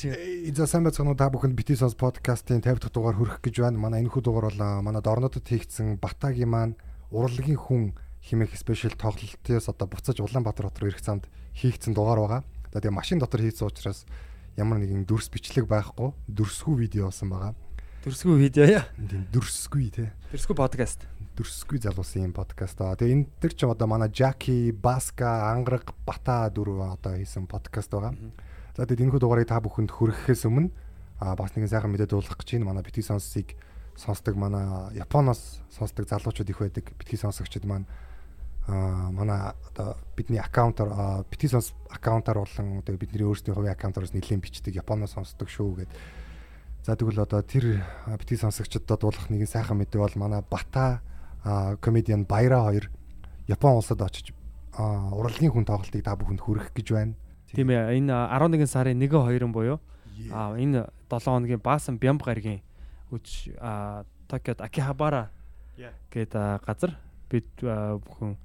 За 0.00 0.64
сайн 0.64 0.80
байцгаана 0.86 1.12
уу 1.12 1.18
та 1.18 1.28
бүхэнд 1.28 1.52
BT-sos 1.52 1.92
podcast-ийн 1.92 2.64
50 2.64 2.88
дахь 2.88 2.94
дугаар 2.96 3.20
хүрэх 3.20 3.44
гэж 3.44 3.60
байна. 3.60 3.84
Манай 3.84 4.00
энэхүү 4.00 4.24
дугаар 4.24 4.48
бол 4.48 4.80
манай 4.80 5.04
Дорнодод 5.04 5.44
хийгдсэн 5.44 6.00
Батагийн 6.00 6.48
маань 6.48 6.80
урлагийн 7.12 7.60
хүн 7.60 7.92
химэх 8.24 8.56
спешиал 8.56 8.96
тоглолтоос 8.96 9.68
одоо 9.68 9.84
буцаж 9.92 10.24
Улаанбаатар 10.24 10.72
руу 10.72 10.88
ирэх 10.88 11.04
замд 11.04 11.28
хийгдсэн 11.52 11.92
дугаар 11.92 12.16
байгаа. 12.16 12.42
За 12.72 12.80
тэгээ 12.80 12.96
машин 12.96 13.20
дотор 13.20 13.44
хийсэн 13.44 13.68
учраас 13.68 14.08
ямар 14.56 14.80
нэгэн 14.80 15.04
дүрс 15.04 15.28
бичлэг 15.28 15.68
байхгүй, 15.68 16.16
дүрсгүй 16.32 16.88
видео 16.88 17.12
болсон 17.12 17.28
байгаа. 17.28 17.52
Дүрсгүй 18.00 18.40
видео 18.40 18.64
яа. 18.64 18.88
Дүрсгүй 18.96 19.92
тий. 19.92 20.08
Дүрсгүй 20.32 20.56
подкаст. 20.56 21.04
Дүрсгүй 21.36 21.76
залуусын 21.76 22.24
юм 22.24 22.32
подкаст 22.32 22.80
аа. 22.80 22.96
Тэгээ 22.96 23.16
энэ 23.20 23.28
төр 23.36 23.52
ч 23.52 23.68
одоо 23.68 23.84
манай 23.84 24.08
Жаки, 24.08 24.72
Баска, 24.72 25.52
Ангараг, 25.52 25.92
Бата 26.08 26.48
дөрөв 26.48 26.88
одоо 26.88 27.20
хийсэн 27.20 27.44
подкаст 27.44 27.92
байгаа. 27.92 28.16
Mm 28.16 28.32
-hmm 28.32 28.49
За 28.76 28.86
тэгээд 28.86 29.10
энэхүү 29.10 29.20
дугаарыг 29.20 29.48
та 29.50 29.58
бүхэнд 29.58 29.90
хүрэхээс 29.90 30.46
өмнө 30.46 30.70
а 31.20 31.36
бас 31.36 31.52
нэгэн 31.52 31.68
сайхан 31.68 31.90
мэдээ 31.92 32.08
дуулгах 32.08 32.38
гэж 32.40 32.56
байна. 32.56 32.70
Манай 32.72 32.84
битгий 32.86 33.04
сонссыг 33.04 33.58
сонсдог 33.96 34.36
манай 34.36 34.94
Японоос 34.96 35.60
сонсдог 35.68 36.08
залуучууд 36.08 36.48
их 36.48 36.58
байдаг. 36.58 36.84
Битгий 36.96 37.18
сонсогчид 37.18 37.68
маань 37.68 37.84
а 38.68 39.10
манай 39.10 39.52
одоо 39.68 39.96
бидний 40.16 40.38
аккаунтаар 40.38 41.24
битгий 41.28 41.48
сонс 41.48 41.74
аккаунтаар 41.90 42.38
болон 42.40 42.78
одоо 42.78 42.96
бидний 42.96 43.26
өөрсдийн 43.26 43.54
хувийн 43.54 43.74
аккаунтараас 43.74 44.14
нэлээд 44.14 44.40
бичдэг 44.40 44.74
Японоос 44.80 45.12
сонсдог 45.12 45.50
шүү 45.50 45.84
гэд. 45.84 45.90
За 46.86 46.96
тэгвэл 46.96 47.20
одоо 47.20 47.42
тэр 47.42 47.84
битгий 48.16 48.38
сонсогчдод 48.40 48.88
дуулгах 48.88 49.28
нэгэн 49.28 49.50
сайхан 49.50 49.76
мэдээ 49.76 50.00
бол 50.00 50.16
манай 50.16 50.40
Бата 50.40 51.02
комедиан 51.80 52.24
Баяра 52.24 52.64
хоёр 52.64 52.90
Япон 53.48 53.76
улсад 53.76 54.00
очиж 54.00 54.32
урлагийн 54.78 55.52
хүн 55.52 55.66
тоглолтыг 55.66 56.04
та 56.04 56.16
бүхэнд 56.16 56.40
хүргэх 56.40 56.72
гэж 56.72 56.88
байна. 56.94 57.14
Тийм 57.54 57.70
ээ 57.70 57.98
энэ 57.98 58.12
11 58.12 58.66
сарын 58.66 58.98
1 58.98 59.10
2 59.10 59.50
буюу 59.50 59.80
а 60.30 60.54
энэ 60.54 60.86
7 61.10 61.24
хоногийн 61.24 61.62
Баасан 61.62 61.98
Бямб 61.98 62.22
гаригийн 62.22 62.62
үж 63.10 63.50
Токиод 64.28 64.60
Акихабара 64.62 65.30
гэдэг 66.12 66.62
газар 66.62 66.94
бид 67.30 67.48
бүхэн 67.58 68.36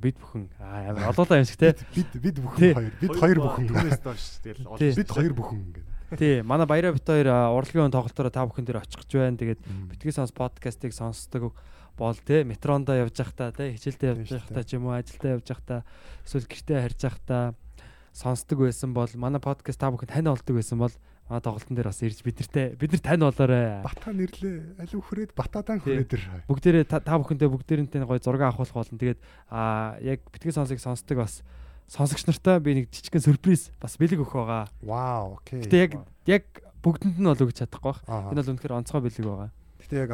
бид 0.00 0.16
бүхэн 0.20 0.48
амар 0.60 1.08
олоолаа 1.12 1.40
юм 1.40 1.48
шиг 1.48 1.60
те 1.60 1.76
бид 1.94 2.10
бид 2.16 2.36
бүхэн 2.40 2.74
хоёр 2.76 2.92
бид 3.00 3.14
хоёр 3.16 3.38
бүхэн. 3.40 3.66
түүнээс 3.70 4.00
доош 4.04 4.24
тэгэл 4.44 5.00
бид 5.00 5.10
хоёр 5.12 5.32
бүхэн 5.32 5.60
гэдэг. 5.72 5.84
Тий, 6.20 6.42
манай 6.42 6.66
баяраа 6.68 6.94
бит 6.94 7.06
хоёр 7.06 7.28
урлагийн 7.56 7.90
тоглолтоор 7.90 8.30
та 8.30 8.44
бүхэн 8.44 8.66
дээр 8.66 8.82
очих 8.84 9.00
гэж 9.02 9.10
байна. 9.16 9.40
Тэгээд 9.40 9.60
битгий 9.88 10.12
сонс 10.12 10.36
подкастыг 10.36 10.92
сонсдог 10.92 11.56
бол 11.96 12.18
те 12.20 12.44
метрондоо 12.44 12.94
явж 12.94 13.16
байхдаа 13.16 13.56
те 13.56 13.72
хичээлдээ 13.72 14.12
явж 14.12 14.30
байхдаа 14.36 14.64
ч 14.68 14.76
юм 14.76 14.86
уу 14.86 14.94
ажилдаа 15.00 15.40
явж 15.40 15.48
байхдаа 15.48 15.80
эсвэл 16.28 16.44
гэртээ 16.44 16.78
харж 16.84 17.00
байхдаа 17.00 17.44
сонсдог 18.16 18.64
байсан 18.64 18.96
бол 18.96 19.10
манай 19.20 19.40
подкаст 19.44 19.76
та 19.76 19.92
бүхэн 19.92 20.08
тань 20.08 20.32
олдог 20.32 20.56
байсан 20.56 20.80
бол 20.80 20.94
манай 21.28 21.42
тоглолтын 21.44 21.76
дээр 21.76 21.92
бас 21.92 22.00
ирж 22.00 22.24
бидэртэй 22.24 22.72
бид 22.80 22.96
нар 22.96 23.02
тань 23.04 23.20
болоорой. 23.20 23.84
Бата 23.84 24.08
нэрлээ. 24.08 24.80
Алив 24.80 25.04
хүрээд 25.04 25.36
батадан 25.36 25.84
хүрээд 25.84 26.16
ир. 26.16 26.24
Бүгдээрээ 26.48 26.84
та 26.88 27.14
бүхэндээ 27.20 27.52
бүгдээрэнтэй 27.52 28.08
гоё 28.08 28.16
зураг 28.24 28.56
авахулах 28.56 28.72
болно. 28.72 28.96
Тэгээд 28.96 29.20
аа 29.52 30.00
яг 30.00 30.24
битгий 30.32 30.54
сонсыг 30.56 30.80
сонсдог 30.80 31.20
бас 31.20 31.44
сонсогч 31.92 32.24
нартай 32.24 32.56
би 32.64 32.72
нэг 32.80 32.84
жижигхэн 32.88 33.36
сюрприз 33.36 33.68
бас 33.76 34.00
бэлэг 34.00 34.24
өгөх 34.24 34.32
байгаа. 34.32 34.64
Вау, 34.80 35.36
окей. 35.36 35.60
Гэтэ 35.60 35.76
яг 35.76 35.92
яг 36.24 36.44
бүгдэнд 36.80 37.20
нь 37.20 37.28
бол 37.28 37.44
өгч 37.44 37.68
чадахгүй 37.68 38.00
байна. 38.08 38.32
Энэ 38.32 38.40
бол 38.40 38.52
үнэхээр 38.56 38.76
онцгой 38.80 39.02
бэлэг 39.04 39.28
байгаа. 39.28 39.50
Гэтэ 39.84 39.96
яг 40.08 40.10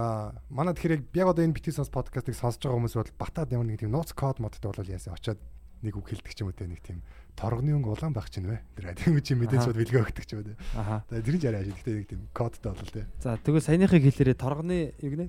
манай 0.51 0.75
тэгэхээр 0.75 1.07
яг 1.23 1.29
одоо 1.31 1.47
энэ 1.47 1.55
битгий 1.55 1.71
сонс 1.71 1.89
подкастыг 1.89 2.35
сонсож 2.35 2.67
байгаа 2.67 2.83
хүмүүс 2.83 2.99
бол 2.99 3.15
батад 3.15 3.55
ямар 3.55 3.71
нэг 3.71 3.79
тийм 3.79 3.95
нууц 3.95 4.11
код 4.13 4.43
модтой 4.43 4.75
бол 4.75 4.91
яасан 4.91 5.15
очиод 5.17 5.41
нэг 5.83 5.97
үг 5.97 6.13
хэлдэг 6.13 6.33
ч 6.33 6.45
юм 6.45 6.53
уу 6.53 6.57
те 6.57 6.69
нэг 6.69 6.85
тийм 6.85 7.01
торгоны 7.37 7.73
өнгө 7.75 7.93
улаан 7.97 8.13
байх 8.13 8.29
чинь 8.31 8.47
вэ. 8.47 8.61
Тэр 8.77 8.95
тийм 8.95 9.17
үчи 9.19 9.35
мэдээж 9.35 9.65
шууд 9.67 9.79
бэлгээ 9.81 10.03
өгдөг 10.05 10.25
ч 10.25 10.37
юм 10.37 10.45
уу. 10.45 10.57
Аа. 10.77 11.03
Тэгээ 11.09 11.25
тэр 11.27 11.37
нь 11.37 11.43
жараа 11.43 11.61
ажил. 11.65 11.77
Гэтэ 11.81 11.93
нэг 11.97 12.07
тийм 12.09 12.23
кодтой 12.37 12.73
болол 12.73 12.93
тий. 12.93 13.05
За 13.25 13.37
тэгвэл 13.41 13.67
саяныхыг 13.67 14.03
хэлээрээ 14.05 14.37
торгоны 14.37 14.79
юу 15.01 15.11
гинэ? 15.11 15.27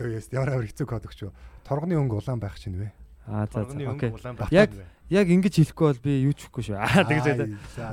Өөс 0.00 0.26
ямар 0.32 0.50
амар 0.56 0.66
хэцүү 0.66 0.86
код 0.88 1.06
өгч. 1.06 1.20
Торгоны 1.62 1.94
өнгө 2.00 2.18
улаан 2.18 2.40
байх 2.40 2.56
чинь 2.58 2.76
вэ. 2.80 2.90
Аа 3.28 3.46
за 3.48 3.64
за 3.64 3.76
окей. 3.92 4.10
Яг 4.50 4.70
яг 5.12 5.26
ингэж 5.28 5.54
хэлэхгүй 5.60 5.86
бол 5.92 6.04
би 6.04 6.12
юу 6.24 6.32
ч 6.32 6.48
хэлэхгүй 6.48 6.64
шүү. 6.64 6.76
Аа 6.80 7.04
тэгэж 7.04 7.24
байдаг. 7.24 7.48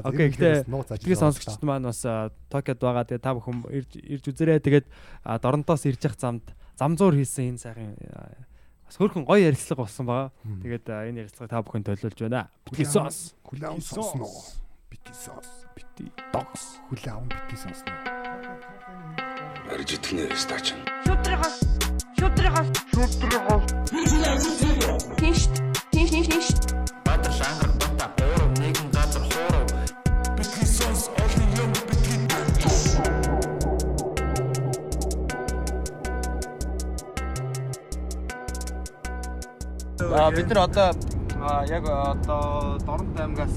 Окей 0.07 0.27
гэтээ 0.31 0.55
тэгээ 0.67 1.19
сонсогчд 1.19 1.63
маань 1.63 1.87
бас 1.87 2.03
Токиод 2.47 2.79
байгаа. 2.79 3.07
Тэгээ 3.07 3.23
та 3.23 3.35
бүхэн 3.35 3.67
ирж 3.67 4.25
үзээрэй. 4.31 4.59
Тэгээд 4.63 4.87
Доронтоос 5.43 5.87
ирж 5.87 6.03
явах 6.07 6.19
замд 6.19 6.45
замзуур 6.79 7.15
хийсэн 7.15 7.55
энэ 7.55 7.63
сайхан 7.63 7.95
бас 8.91 8.99
хөрхөн 8.99 9.23
гоё 9.23 9.39
ярилцлага 9.47 9.87
болсон 9.87 10.05
байгаа. 10.05 10.31
Тэгээд 10.43 10.85
энэ 10.91 11.23
ярилцлагыг 11.23 11.47
та 11.47 11.63
бүхэн 11.63 11.83
төлөөлж 11.87 12.19
байна. 12.27 12.51
Бити 12.67 12.83
сос. 12.83 13.31
Хүлээн 13.47 13.79
сонсно. 13.79 14.27
Бити 14.91 15.13
сос. 15.15 15.47
Бити 15.71 16.11
докс. 16.35 16.83
Хүлээн 16.91 17.23
бити 17.31 17.55
сонсно. 17.55 17.95
Арж 19.71 19.95
итгэнэ 19.95 20.35
стач. 20.35 20.75
Шүтрэгос. 21.07 21.55
Шүтрэгос. 22.19 22.67
Шүтрэгос. 22.91 23.63
Тинш. 25.15 25.70
Бид 40.35 40.47
нар 40.49 40.59
одоо 40.63 40.93
яг 41.67 41.85
одоо 41.85 42.77
Доронт 42.85 43.19
аймгаас 43.19 43.55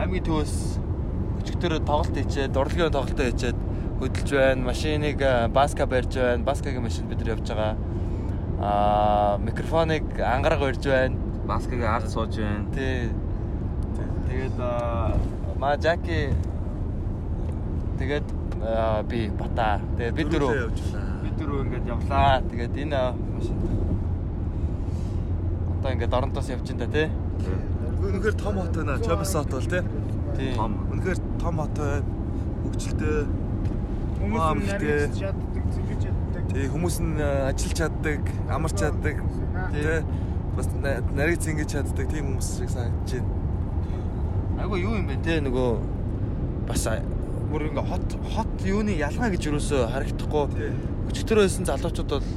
аймгийн 0.00 0.24
төвөөс 0.24 0.54
өчигдөр 1.40 1.78
тоглолт 1.86 2.16
хийчээд, 2.16 2.56
урлагийн 2.56 2.92
тоглолтоо 2.92 3.26
хийчээд 3.30 3.58
хөдөлж 4.00 4.30
байна. 4.32 4.64
Машиныг 4.64 5.18
баска 5.52 5.86
барьж 5.86 6.14
байна. 6.16 6.44
Баскагийн 6.44 6.82
машин 6.82 7.08
бид 7.08 7.20
нар 7.20 7.36
явж 7.36 7.48
байгаа. 7.48 7.76
Аа 8.60 9.38
микрофоныг 9.38 10.04
ангараг 10.20 10.60
барьж 10.60 10.84
байна. 10.84 11.16
Баскагийн 11.46 11.88
ард 11.88 12.08
сууж 12.10 12.36
байна. 12.36 12.66
Тий. 12.74 13.10
Тэгээд 14.28 14.56
маа 15.58 15.76
Жаки 15.76 16.32
тэгээд 17.98 18.26
би 19.08 19.28
бата. 19.38 19.80
Тэгээд 19.98 20.14
бид 20.14 20.28
дөрөв 20.32 20.52
бид 21.22 21.34
дөрөв 21.36 21.64
ингээд 21.66 21.86
явлаа. 21.88 22.40
Тэгээд 22.50 22.74
энэ 22.84 23.00
машин 23.36 23.56
одоо 25.90 25.96
ингээд 25.96 26.14
оронтоос 26.14 26.48
явж 26.50 26.70
ин 26.70 26.78
да 26.78 26.86
тий. 26.86 27.08
Үнэхээр 28.00 28.34
том 28.38 28.54
хот 28.58 28.76
байна. 28.76 28.98
Чобс 29.02 29.34
хот 29.34 29.50
бол 29.50 29.66
тий. 29.66 30.54
Том. 30.54 30.72
Үнэхээр 30.92 31.18
том 31.40 31.56
хот 31.58 31.74
байна. 31.78 32.04
Хөгжилтэй. 32.62 33.26
Хүмүүс 34.20 34.44
нарийн 34.70 35.14
чаддаг, 35.16 35.64
зэвэж 35.74 36.00
чаддаг. 36.04 36.42
Тий, 36.52 36.66
хүмүүс 36.68 36.96
нь 37.00 37.16
ажиллаж 37.20 37.74
чаддаг, 37.80 38.20
амарч 38.50 38.76
чаддаг. 38.78 39.16
Тий. 39.72 40.02
Бас 40.56 40.68
нарийн 40.78 41.40
зэнгэж 41.40 41.68
чаддаг 41.72 42.06
тийм 42.10 42.24
хүмүүс 42.30 42.48
шиг 42.58 42.70
санагдаж 42.70 43.10
байна. 43.18 43.38
Айгу 44.60 44.76
юу 44.76 44.94
юм 44.94 45.08
бэ 45.08 45.16
те 45.24 45.40
нөгөө 45.40 45.70
бас 46.68 46.84
бүр 47.50 47.66
ингээ 47.70 47.88
хот 47.88 48.08
хот 48.36 48.52
юуны 48.62 48.94
ялгаа 48.94 49.32
гэж 49.32 49.48
юусоо 49.50 49.88
харагдахгүй. 49.88 50.70
Өчтөр 51.10 51.42
байсан 51.42 51.64
залуучууд 51.66 52.10
бол 52.12 52.28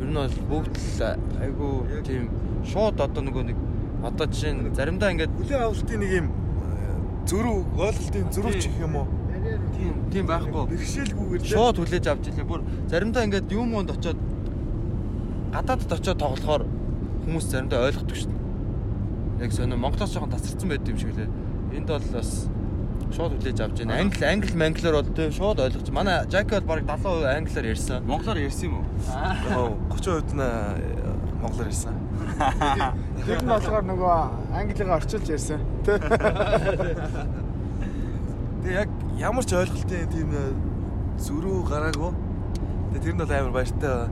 ер 0.00 0.08
нь 0.08 0.16
бол 0.16 0.38
бүгд 0.50 0.74
л 0.74 1.02
айгу 1.44 1.84
тийм 2.02 2.32
шууд 2.64 3.00
одоо 3.00 3.22
нөгөө 3.22 3.44
нэг 3.50 3.58
одоо 4.04 4.26
жишээ 4.26 4.52
нь 4.54 4.74
заримдаа 4.74 5.12
ингээд 5.12 5.32
хүлээ 5.36 5.60
авалтын 5.60 6.00
нэг 6.00 6.12
юм 6.20 6.26
зөрүү 7.28 7.56
ойлголтын 7.76 8.26
зөрүү 8.34 8.52
ч 8.60 8.64
гэх 8.68 8.80
юм 8.84 8.94
уу 8.96 9.06
тийм 9.76 9.92
тийм 10.12 10.24
байхгүй 10.28 10.62
бэрхшээлгүйгээр 10.72 11.42
шууд 11.44 11.76
хүлээж 11.80 12.06
авч 12.08 12.24
илээ 12.32 12.46
бүр 12.48 12.60
заримдаа 12.88 13.24
ингээд 13.28 13.52
юм 13.52 13.68
монд 13.72 13.92
очоод 13.96 14.18
гадаадд 15.52 15.92
очоод 15.96 16.18
тоглохоор 16.20 16.62
хүмүүс 17.24 17.44
заримдаа 17.48 17.86
ойлгохгүй 17.88 18.16
шүү 18.20 18.30
дээ 18.32 19.44
яг 19.44 19.52
сонио 19.52 19.76
Монголоос 19.80 20.12
жоохон 20.12 20.32
тасарсан 20.32 20.68
байд 20.68 20.88
юм 20.88 20.98
шиг 21.00 21.12
лээ 21.16 21.28
энд 21.76 21.88
бол 21.88 22.08
бас 22.12 22.48
шууд 23.14 23.32
хүлээж 23.38 23.58
авч 23.60 23.78
байна. 23.82 23.98
Англи 24.00 24.24
англи 24.24 24.54
манглиар 24.56 24.94
бол 25.00 25.10
тийм 25.14 25.32
шууд 25.34 25.60
ойлгож. 25.60 25.90
Манай 25.90 26.26
Жаки 26.30 26.60
бол 26.60 26.66
бараг 26.66 26.84
70% 26.86 27.26
англиар 27.26 27.66
ярьсан. 27.66 28.04
Монголоор 28.06 28.38
ярьсан 28.38 28.64
юм 28.70 28.74
уу? 28.78 28.84
Аа. 29.10 29.74
30% 29.90 30.34
нь 30.34 30.42
монголоор 31.42 31.66
ярьсан. 31.66 31.94
Тэр 33.26 33.40
нь 33.44 33.50
болохоор 33.50 33.84
нөгөө 33.84 34.14
англигаа 34.56 34.96
орчуулж 35.00 35.28
ярьсан. 35.28 35.60
Тэ. 35.84 35.98
Тэгээ 38.60 38.80
яг 38.80 38.90
ямар 39.20 39.44
ч 39.44 39.52
ойлголтын 39.56 40.08
тийм 40.12 40.30
зөрүү 41.20 41.56
гараагүй. 41.68 42.12
Тэгээ 42.96 43.04
тэр 43.04 43.14
нь 43.14 43.20
бол 43.20 43.32
амар 43.32 43.54
баяртай. 43.56 44.08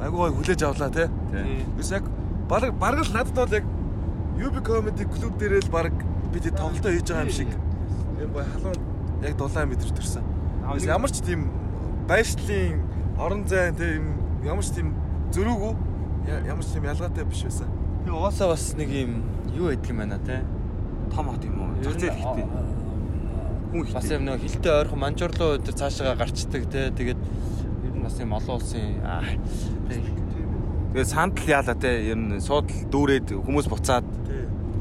Айгуу 0.00 0.20
гой 0.24 0.32
хүлээж 0.36 0.60
авлаа 0.64 0.90
тий. 0.92 1.08
Биш 1.76 1.92
яг 1.92 2.04
бараг 2.48 2.72
бараг 2.76 3.04
л 3.04 3.12
надад 3.12 3.36
бол 3.36 3.56
яг 3.56 3.64
UB 4.34 4.56
comedy 4.66 5.04
клуб 5.06 5.38
дээр 5.38 5.62
л 5.62 5.70
бараг 5.70 5.94
бид 6.32 6.50
тоглолтоо 6.50 6.90
хийж 6.90 7.08
байгаа 7.08 7.24
юм 7.24 7.30
шиг 7.30 7.50
юм 8.20 8.30
бай 8.34 8.44
халуун 8.44 8.78
яг 9.22 9.36
дулаан 9.36 9.68
мэдэрч 9.70 9.92
төрсэн. 9.94 10.24
Ямар 10.84 11.10
ч 11.12 11.22
тийм 11.22 11.48
байшлын 12.08 12.82
орон 13.18 13.46
зай 13.46 13.72
тийм 13.72 14.18
ямар 14.44 14.64
ч 14.64 14.74
тийм 14.74 14.92
зөрүүгүй 15.30 15.72
ямар 16.24 16.64
ч 16.64 16.68
тийм 16.72 16.84
ялгаатай 16.88 17.24
биш 17.24 17.44
байсан. 17.44 17.68
Би 18.04 18.10
угаасаа 18.10 18.48
бас 18.52 18.74
нэг 18.76 18.88
юм 18.88 19.22
юу 19.54 19.68
байдаг 19.68 19.90
юм 19.90 19.98
байна 19.98 20.18
те. 20.24 20.42
Том 21.14 21.28
хот 21.28 21.44
юм 21.44 21.60
уу? 21.60 21.82
Зах 21.84 22.00
зээл 22.00 22.20
ихтэй. 22.20 22.46
Хүн 23.72 23.92
бас 23.92 24.04
ихтэй. 24.04 24.16
юм 24.16 24.24
нэг 24.24 24.40
хилтэй 24.40 24.72
ойрхон 24.72 25.00
манжуурлуу 25.00 25.58
тэр 25.60 25.74
цаашаа 25.74 26.16
гарчдаг 26.16 26.64
те 26.72 26.90
тэгээд 26.90 27.20
ер 27.20 27.94
нь 27.94 28.04
бас 28.04 28.16
юм 28.20 28.32
олон 28.32 28.56
улсын 28.56 29.04
аа 29.04 29.22
тэг 29.88 30.24
Тэгээ 30.94 31.10
сандал 31.10 31.50
яалаа 31.50 31.74
те 31.74 31.90
ер 32.06 32.14
нь 32.14 32.38
суудал 32.38 32.86
дүүрээд 32.86 33.34
хүмүүс 33.34 33.66
буцаад 33.66 34.06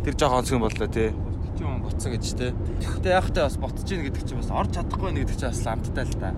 тэр 0.05 0.13
жоохон 0.13 0.45
онцгой 0.45 0.61
боллоо 0.61 0.85
те. 0.85 1.09
юм 1.57 1.81
буцсан 1.81 2.13
гэж 2.13 2.25
те. 2.37 2.53
Гэтэ 2.85 3.09
яг 3.09 3.33
та 3.33 3.49
бас 3.49 3.57
ботж 3.57 3.81
ийн 3.89 4.05
гэдэг 4.05 4.21
чинь 4.21 4.37
бас 4.37 4.53
орж 4.53 4.77
чадахгүй 4.77 5.09
байна 5.09 5.25
гэдэг 5.25 5.37
чинь 5.41 5.49
бас 5.49 5.65
амттай 5.65 6.05
л 6.05 6.13
та. 6.21 6.29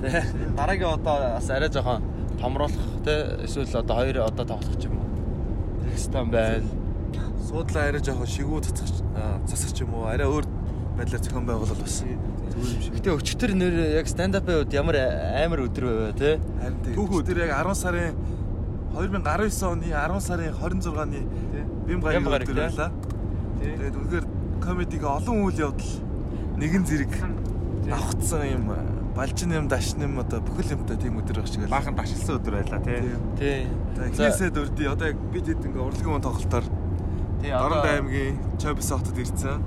Тэ 0.00 0.24
дараагийн 0.56 0.96
одоо 0.96 1.36
бас 1.36 1.50
арай 1.52 1.68
жоохон 1.68 2.00
томруулах 2.40 2.86
те 3.04 3.14
эсвэл 3.44 3.80
одоо 3.82 3.96
хоёр 3.96 4.16
одоо 4.24 4.44
тоглох 4.46 4.84
юм 4.84 4.96
уу. 4.98 5.08
Тэгстэн 5.92 6.30
байна. 6.30 6.66
Суудлаа 7.48 7.88
арай 7.90 8.02
жоохон 8.02 8.26
шигүү 8.26 8.60
цацах 8.64 8.88
засах 9.46 9.76
юм 9.80 9.94
уу 9.94 10.06
арай 10.06 10.26
өөр 10.26 10.46
байдлаар 10.96 11.22
зохион 11.22 11.46
байгуулалт 11.46 11.82
бас 11.82 12.02
зүгээр 12.02 12.72
юм 12.72 12.82
шиг. 12.82 12.94
Гэтэ 12.96 13.10
өчтөр 13.16 13.50
нэр 13.56 13.74
яг 13.98 14.06
stand 14.08 14.36
up-ийн 14.38 14.62
үед 14.62 14.72
ямар 14.72 14.96
амар 15.44 15.64
өдөр 15.66 15.84
байв 15.88 16.16
те. 16.20 16.38
Харин 16.60 16.78
түүх 16.96 17.10
өдөр 17.20 17.36
яг 17.42 17.52
10 17.56 17.74
сарын 17.82 18.14
2019 18.92 19.64
оны 19.72 19.88
10 19.88 20.20
сарын 20.20 20.52
26-ны 20.52 21.20
бим 21.88 22.00
гараг, 22.00 22.44
өдөр 22.44 22.60
байлаа. 22.60 22.90
Тэгээд 23.62 23.96
үнэхээр 23.96 24.26
комедиг 24.60 25.02
олон 25.04 25.36
үйл 25.48 25.58
явдал 25.72 25.92
нэгэн 26.60 26.84
зэрэг 26.86 27.12
авахцсан 27.88 28.44
юм 28.46 28.68
балжин 29.16 29.52
юм 29.52 29.68
дашин 29.68 30.02
юм 30.02 30.18
одоо 30.18 30.40
бүхэл 30.40 30.72
юмтай 30.76 30.96
тийм 30.96 31.18
өдөр 31.20 31.40
баг 31.42 31.46
шиг 31.48 31.60
байлаа. 31.62 31.76
Баахан 31.76 31.96
ташилсан 31.96 32.36
өдөр 32.40 32.54
байлаа 32.60 32.80
тий. 32.80 33.00
Тий. 33.38 33.66
За 33.96 34.08
За- 34.08 34.30
хийсэд 34.30 34.56
өрдий 34.56 34.88
одоо 34.88 35.06
яг 35.12 35.16
бид 35.32 35.46
хэд 35.46 35.64
ингээ 35.68 35.82
урлагийн 35.84 36.12
мөн 36.16 36.24
тоглолтоор 36.24 36.64
Тий 37.42 37.50
Дорн 37.50 37.82
аймгийн 37.84 38.38
Чобис 38.58 38.88
хотод 38.90 39.18
ирсэн. 39.18 39.60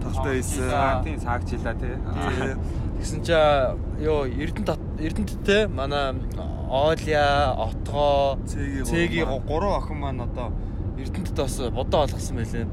Тоглолтоо 0.00 0.32
хийсэн. 0.32 0.70
За. 0.70 1.02
Тийм 1.04 1.18
саагчлаа 1.20 1.74
тий. 1.74 1.94
Тий. 1.98 2.54
Тэгсэн 3.02 3.20
чи 3.26 3.32
ёо 4.06 4.24
Эрдэнэт 4.30 4.78
Эрдэнэттэй 5.02 5.66
манай 5.68 6.14
Оолия, 6.70 7.52
Отгоо, 7.58 8.38
Цэгийн 8.46 9.26
гурван. 9.44 9.82
охин 9.82 9.98
маань 10.00 10.20
одоо 10.22 10.52
Эрдэнэтэд 10.96 11.36
бас 11.36 11.58
бодоо 11.58 12.06
олгосон 12.06 12.36
байлээ. 12.40 12.66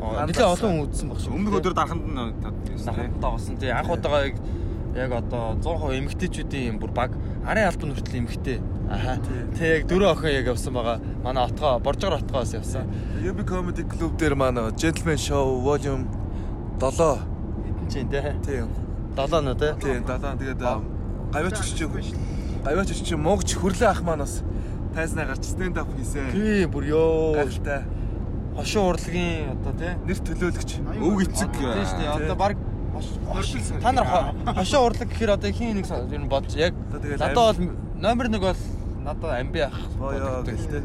Нилээ 0.00 0.46
олон 0.46 0.70
хүн 0.70 0.84
үзсэн 0.88 1.08
баг 1.10 1.18
шүү. 1.20 1.34
Өмнөх 1.34 1.54
өдөр 1.60 1.74
дараханд 1.74 2.06
нь 2.06 2.32
тий. 2.64 3.08
болсон. 3.20 3.56
Тий 3.58 3.68
анх 3.74 3.90
удаага 3.90 4.30
яг 4.30 4.36
яг 4.96 5.12
одоо 5.12 5.54
100% 5.60 6.00
эмгтээчүүдийн 6.00 6.78
бүр 6.80 6.90
баг 6.90 7.12
арын 7.44 7.68
албан 7.68 7.92
хүртэл 7.94 8.20
эмгтээ. 8.24 8.58
Аха. 8.90 9.18
Тэг 9.58 9.68
яг 9.68 9.82
дөрөв 9.90 10.16
охин 10.16 10.32
яг 10.32 10.46
явсан 10.52 10.72
байгаа. 10.74 11.00
Манай 11.22 11.44
отгоо 11.44 11.78
боржгор 11.80 12.16
отгоос 12.18 12.54
явсан. 12.54 12.88
Юби 13.22 13.44
комеди 13.44 13.82
клуб 13.84 14.16
дээр 14.16 14.34
маань 14.34 14.72
Gentleman 14.76 15.20
Show 15.20 15.60
Volume 15.60 16.06
7 16.80 17.20
Эдэн 17.68 17.88
чинь 17.90 18.08
тий. 18.08 18.20
тийм. 18.46 18.68
Долоо 19.16 19.40
нөө 19.40 19.56
тий. 19.60 19.72
Тийм 19.80 20.04
7 20.06 20.38
тэгээд 20.38 20.60
гавьяач 21.32 21.58
өччих. 21.60 21.90
Гавьяач 22.64 22.90
өччих 22.94 23.18
муугч 23.18 23.54
хүрлээ 23.56 23.90
ах 23.90 24.02
маань 24.02 24.24
бас 24.24 24.42
тайзнаа 24.94 25.26
гарч 25.26 25.44
stand 25.44 25.76
up 25.76 25.88
хийсэн. 25.96 26.32
Тий 26.32 26.66
бүр 26.66 26.84
ёо. 26.88 27.34
Гайхалтай. 27.34 27.84
Хошин 28.56 28.82
урлагийн 28.88 29.52
одоо 29.52 29.72
тий. 29.76 29.92
Нэр 30.06 30.18
төлөөлөгч. 30.24 30.70
Өг 30.96 31.18
эцэг 31.28 31.52
Тийм 31.52 31.84
шүү 31.84 31.98
дээ. 32.00 32.16
Одоо 32.16 32.36
баг 32.36 32.56
та 33.82 33.92
нар 33.92 34.06
хо- 34.06 34.52
хошин 34.54 34.80
урлаг 34.80 35.08
гэхээр 35.08 35.30
одоо 35.36 35.50
хин 35.52 35.76
нэг 35.76 35.86
ер 36.12 36.20
нь 36.20 36.28
бодож 36.28 36.54
яг 36.56 36.74
надад 37.18 37.56
бол 37.56 37.66
номер 38.00 38.26
1 38.26 38.40
бол 38.40 38.56
надад 39.04 39.40
амби 39.40 39.60
ах. 39.60 39.78
боёо 39.98 40.42
гэлтэй. 40.44 40.82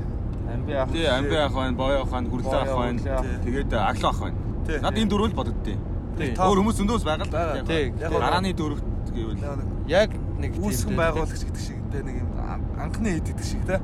Амби 0.54 0.74
ах. 0.74 0.90
Тий, 0.92 1.06
амби 1.08 1.36
ах 1.36 1.54
байна, 1.54 1.78
боё 1.78 2.02
ах 2.04 2.10
байна, 2.12 2.28
хүрлээ 2.30 2.62
ах 2.62 2.78
байна. 2.78 3.00
Тэгээд 3.46 3.74
агло 3.74 4.10
ах 4.10 4.20
байна. 4.22 4.38
Тий. 4.68 4.78
Над 4.80 4.94
энэ 4.98 5.10
дөрөв 5.10 5.28
л 5.32 5.36
бодогдтыг. 5.40 5.78
Тий. 6.18 6.30
Өөр 6.36 6.58
хүмүүс 6.62 6.78
зөндөөс 6.80 7.04
байгаа 7.08 7.26
л. 7.26 7.66
Тий. 7.66 7.84
Гарааны 7.98 8.54
дөрөвт 8.54 8.86
гэвэл 9.16 9.40
Яг 9.88 10.10
нэг 10.40 10.52
тийм 10.54 10.64
үүсгэн 10.64 10.96
байгуулагч 11.00 11.42
гэдэг 11.48 11.62
шиг 11.62 11.80
тэ 11.92 12.04
нэг 12.04 12.16
юм 12.22 12.30
ан- 12.40 12.68
анхны 12.78 13.10
хэд 13.16 13.26
гэдэг 13.32 13.46
шиг 13.48 13.64
тэ. 13.66 13.80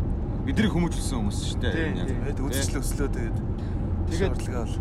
бидний 0.46 0.70
хүмүүжүүлсэн 0.72 1.16
хүмүүс 1.20 1.40
шүү 1.44 1.60
дээ. 1.60 1.72
Тэгээд 2.08 2.40
үзэл 2.40 2.80
өслөө 2.80 3.08
тэгээд. 3.16 3.38
Тэгээд-. 4.08 4.80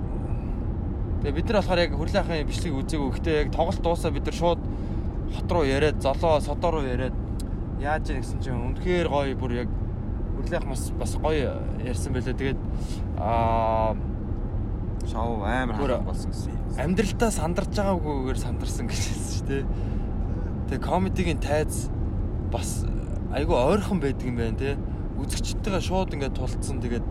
Тэгээ 1.22 1.36
бид 1.36 1.46
нар 1.48 1.58
болохоор 1.60 1.80
яг 1.80 1.92
хүрлээ 1.96 2.22
ахын 2.22 2.48
бичлэг 2.48 2.74
үзээгүй. 2.76 3.10
Гэхдээ 3.16 3.36
яг 3.46 3.48
тоглолт 3.54 3.82
дуусаа 3.82 4.10
бид 4.12 4.26
нар 4.26 4.36
шууд 4.36 4.60
хот 5.36 5.48
руу 5.52 5.64
яриад, 5.64 6.00
золоо, 6.02 6.40
содоо 6.40 6.70
руу 6.76 6.84
яриад 6.84 7.16
яаж 7.80 8.08
яа 8.10 8.20
гэсэн 8.20 8.40
чинь 8.40 8.56
үнэхээр 8.56 9.08
гоё 9.08 9.34
бүр 9.36 9.52
яг 9.66 9.70
хүрлээ 10.36 10.60
ах 10.60 10.68
бас 10.68 10.82
бас 10.96 11.12
гоё 11.16 11.56
ярьсан 11.84 12.12
байлаа. 12.12 12.36
Тэгээд 12.36 12.60
аа 13.18 13.96
шоу 15.06 15.44
амар 15.44 15.76
хаалт 15.76 16.06
болсон 16.06 16.30
гэсэн. 16.30 16.52
амьдралтаа 16.78 17.30
сандарч 17.30 17.72
байгаагүйгээр 17.76 18.38
сандарсан 18.40 18.86
гэж 18.88 19.00
хэлсэн 19.00 19.32
шүү 19.36 19.46
дээ. 19.48 19.64
Тэгээ 20.68 20.86
комедигийн 20.86 21.40
тайз 21.40 21.88
бас 22.52 22.84
айгүй 23.32 23.56
ойрхон 23.56 24.00
байдаг 24.00 24.26
юм 24.26 24.36
байна 24.36 24.56
те. 24.58 24.76
Үзэгчтэйгээ 25.20 25.80
шууд 25.80 26.12
ингээд 26.12 26.36
тулцсан 26.36 26.80
тэгээд 26.80 27.06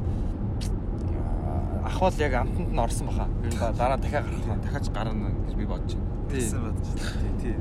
аа, 1.86 1.92
ахвал 1.92 2.14
яг 2.18 2.34
амтанд 2.34 2.74
нь 2.74 2.80
орсон 2.80 3.08
баха. 3.08 3.28
Ба- 3.62 3.74
дараа 3.78 3.98
дахиад 3.98 4.26
гарах 4.26 4.58
нь. 4.58 4.62
Дахиад 4.66 4.94
гарна 4.94 5.30
гэж 5.46 5.54
би 5.56 5.66
бодож 5.66 5.94
байна. 5.94 6.30
Тий. 6.30 6.40
Тэгсэн 6.42 6.60
бодож. 6.66 6.88
Тий, 6.98 7.32
тий. 7.42 7.56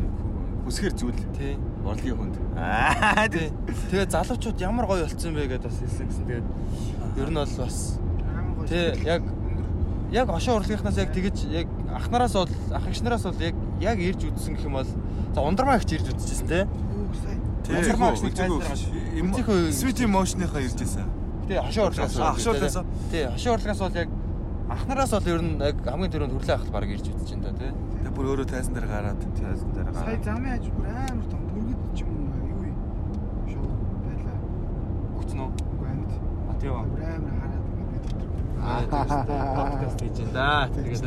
Хүсгэр 0.64 0.92
зүйл. 0.96 1.20
Тий. 1.36 1.56
Урлагийн 1.84 2.16
хүнд. 2.16 2.36
Аа 2.56 3.28
Тий. 3.28 3.52
Тэгээд 3.92 4.10
залуучууд 4.10 4.60
ямар 4.60 4.86
гоё 4.88 5.04
болцсон 5.04 5.34
бэ 5.36 5.46
гэдээ 5.52 5.68
бас 5.68 5.78
хэлсэн 5.84 6.06
гэсэн. 6.08 6.24
Тэгээд 6.24 6.46
ер 7.20 7.28
нь 7.30 7.36
бол 7.36 7.56
бас 7.60 8.00
тий 8.64 8.84
яг 9.04 9.22
яг 10.10 10.26
ошоо 10.32 10.56
урлагийнхнаас 10.56 10.96
яг 10.96 11.12
тэгэж 11.12 11.36
яг 11.52 11.68
ахнараас 11.92 12.32
бол 12.32 12.48
ах 12.72 12.86
эгчнараас 12.88 13.24
бол 13.28 13.36
яг 13.44 13.54
яг 13.80 13.98
ирж 14.00 14.24
үзсэн 14.24 14.56
гэх 14.56 14.64
юм 14.64 14.80
бол 14.80 14.88
за 14.88 15.40
ундрмаа 15.44 15.76
их 15.76 15.84
ирж 15.84 16.08
үзчихсэн 16.08 16.48
тий. 16.48 16.64
Тий. 17.64 17.76
Ундрмаа 17.76 18.16
их 18.16 18.24
үзээгүй. 18.24 18.60
Үзээгүй. 19.20 19.60
Sweet 19.72 20.00
Emotion-ийнхаа 20.04 20.64
ирж 20.64 20.80
исэн. 20.80 21.04
Тий 21.48 21.58
хошоо 21.60 21.84
урлагаас 21.88 22.16
А, 22.18 22.32
хошоо 22.32 22.52
урлагаас? 22.54 22.76
Тий 23.10 23.24
хошоо 23.28 23.52
урлагаас 23.54 23.80
бол 23.84 23.94
яг 24.02 24.08
анхнараас 24.70 25.10
бол 25.12 25.28
ер 25.28 25.40
нь 25.44 25.60
яг 25.60 25.76
хамгийн 25.84 26.12
түрүүнд 26.12 26.32
хүрлээ 26.34 26.56
ахал 26.56 26.70
баг 26.72 26.88
ирж 26.88 27.06
үзэж 27.12 27.30
байна 27.36 27.44
да 27.44 27.58
тий. 27.60 27.70
Тэгээд 28.00 28.14
бүр 28.16 28.26
өөрөө 28.32 28.46
тайзан 28.48 28.72
дээр 28.74 28.86
гараад. 28.88 29.18
Тайзан 29.36 29.70
дээр 29.76 29.86
Сая 29.92 30.04
гараад. 30.04 30.24
замын 30.24 30.52
аж 30.56 30.64
бүр 30.72 30.86
амар 30.88 31.26
том 31.32 31.40
бүргэд 31.52 31.80
ч 31.94 31.98
юм 32.00 32.10
уу 32.24 32.48
юу 32.48 32.62
юм 32.64 32.78
шоу 33.52 33.66
байлаа. 34.04 34.38
Өгцөн 35.20 35.38
үү? 35.44 35.50
Үгүй 35.72 35.88
амьд. 35.92 36.12
А 36.48 36.52
тий 36.60 36.68
ба. 36.72 36.80
Бүр 36.88 37.02
амар 37.04 37.34
хараад 37.40 37.64
ингээд. 37.80 38.04
подкаст 39.58 39.98
хийж 40.00 40.16
байна 40.18 40.32
да. 40.32 40.68
Тэгээд 40.74 41.02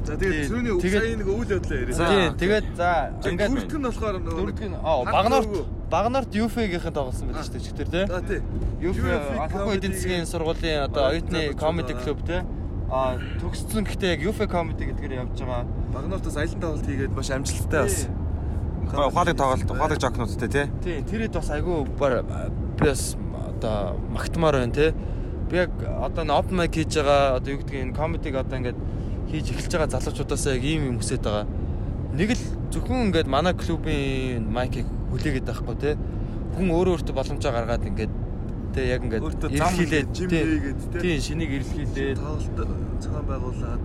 За 0.00 0.16
тэгээд 0.16 0.48
тэгээд- 0.80 1.04
сая 1.04 1.16
нэг 1.20 1.28
өвөл 1.28 1.50
явдлаа 1.54 1.78
яриа. 1.78 1.94
тий 1.94 2.48
тэгээд 2.48 2.66
за 2.74 2.90
Ингээд 3.30 3.50
бүрдг 3.52 3.74
нь 3.78 3.84
болохоор 3.86 4.14
нөгөө 4.18 4.34
дөрөвдөг 4.40 4.66
нь 4.66 4.76
аа 4.80 4.96
хар 5.04 5.44
багнарт 5.90 6.30
UFA-гийнхэн 6.30 6.94
тоглосон 6.94 7.28
байдаг 7.28 7.44
шүү 7.44 7.54
дээ 7.58 7.66
чигтэр 7.66 7.88
тий. 7.90 8.04
За 8.06 8.20
тий. 8.22 8.40
UFA 8.80 9.14
Ахмад 9.44 9.74
эдийн 9.74 9.94
засгийн 9.94 10.26
сургуулийн 10.26 10.86
одоо 10.86 11.10
оюутны 11.10 11.54
комеди 11.58 11.94
клуб 11.98 12.22
тий. 12.26 12.40
А 12.90 13.18
төгссөн 13.42 13.86
гэхдээ 13.86 14.14
яг 14.14 14.22
UFA 14.30 14.46
comedy 14.46 14.86
гэдгээр 14.86 15.18
явж 15.18 15.42
байгаа. 15.42 15.66
Багнартаас 15.94 16.36
аялан 16.38 16.62
тоглолт 16.62 16.86
хийгээд 16.86 17.14
маш 17.14 17.30
амжилттай 17.30 17.82
бас. 17.82 17.98
Ухаалаг 18.86 19.36
тоглолт, 19.38 19.70
ухаалаг 19.70 19.98
жокнуудтай 19.98 20.48
тий. 20.48 20.66
Тий, 20.82 21.02
тэрэд 21.02 21.34
бас 21.34 21.50
айгүй 21.50 21.86
бар 21.98 22.22
би 22.22 22.86
бас 22.86 23.16
одоо 23.50 23.98
магтмаар 24.14 24.62
байна 24.62 24.74
те. 24.74 24.94
Би 25.50 25.58
яг 25.58 25.70
одоо 26.02 26.22
н 26.22 26.30
open 26.30 26.54
mic 26.54 26.74
хийж 26.74 26.98
байгаа 26.98 27.38
одоо 27.38 27.50
юу 27.50 27.60
гэдгийг 27.62 27.82
энэ 27.90 27.98
комедиг 27.98 28.34
одоо 28.38 28.58
ингээд 28.58 28.78
хийж 29.30 29.46
эхэлж 29.54 29.72
байгаа 29.74 29.90
залуучуудаас 29.94 30.46
яг 30.54 30.62
ийм 30.62 30.86
юм 30.90 30.98
хүсэж 30.98 31.22
байгаа. 31.22 31.46
Нэг 32.14 32.34
л 32.34 32.42
зөвхөн 32.74 33.10
ингээд 33.10 33.30
манай 33.30 33.54
клубын 33.54 34.50
майкийг 34.50 34.86
хүлээгээд 35.10 35.46
байхгүй 35.46 35.76
те. 35.82 35.90
Хүн 36.56 36.68
өөрөө 36.70 36.94
өөртөө 36.98 37.14
боломжоо 37.14 37.52
гаргаад 37.52 37.84
ингээд 37.86 38.12
те 38.74 38.80
яг 38.86 39.02
ингээд 39.06 39.22
эрхлээд, 39.22 40.08
жим 40.14 40.28
тий, 40.30 40.42
хийгээд 40.42 40.80
те. 40.92 40.98
тий 41.02 41.16
шинийг 41.20 41.50
эрхлүүлээд 41.58 42.18
Тоглолт 42.18 43.02
цаан 43.02 43.24
байгуулад. 43.26 43.84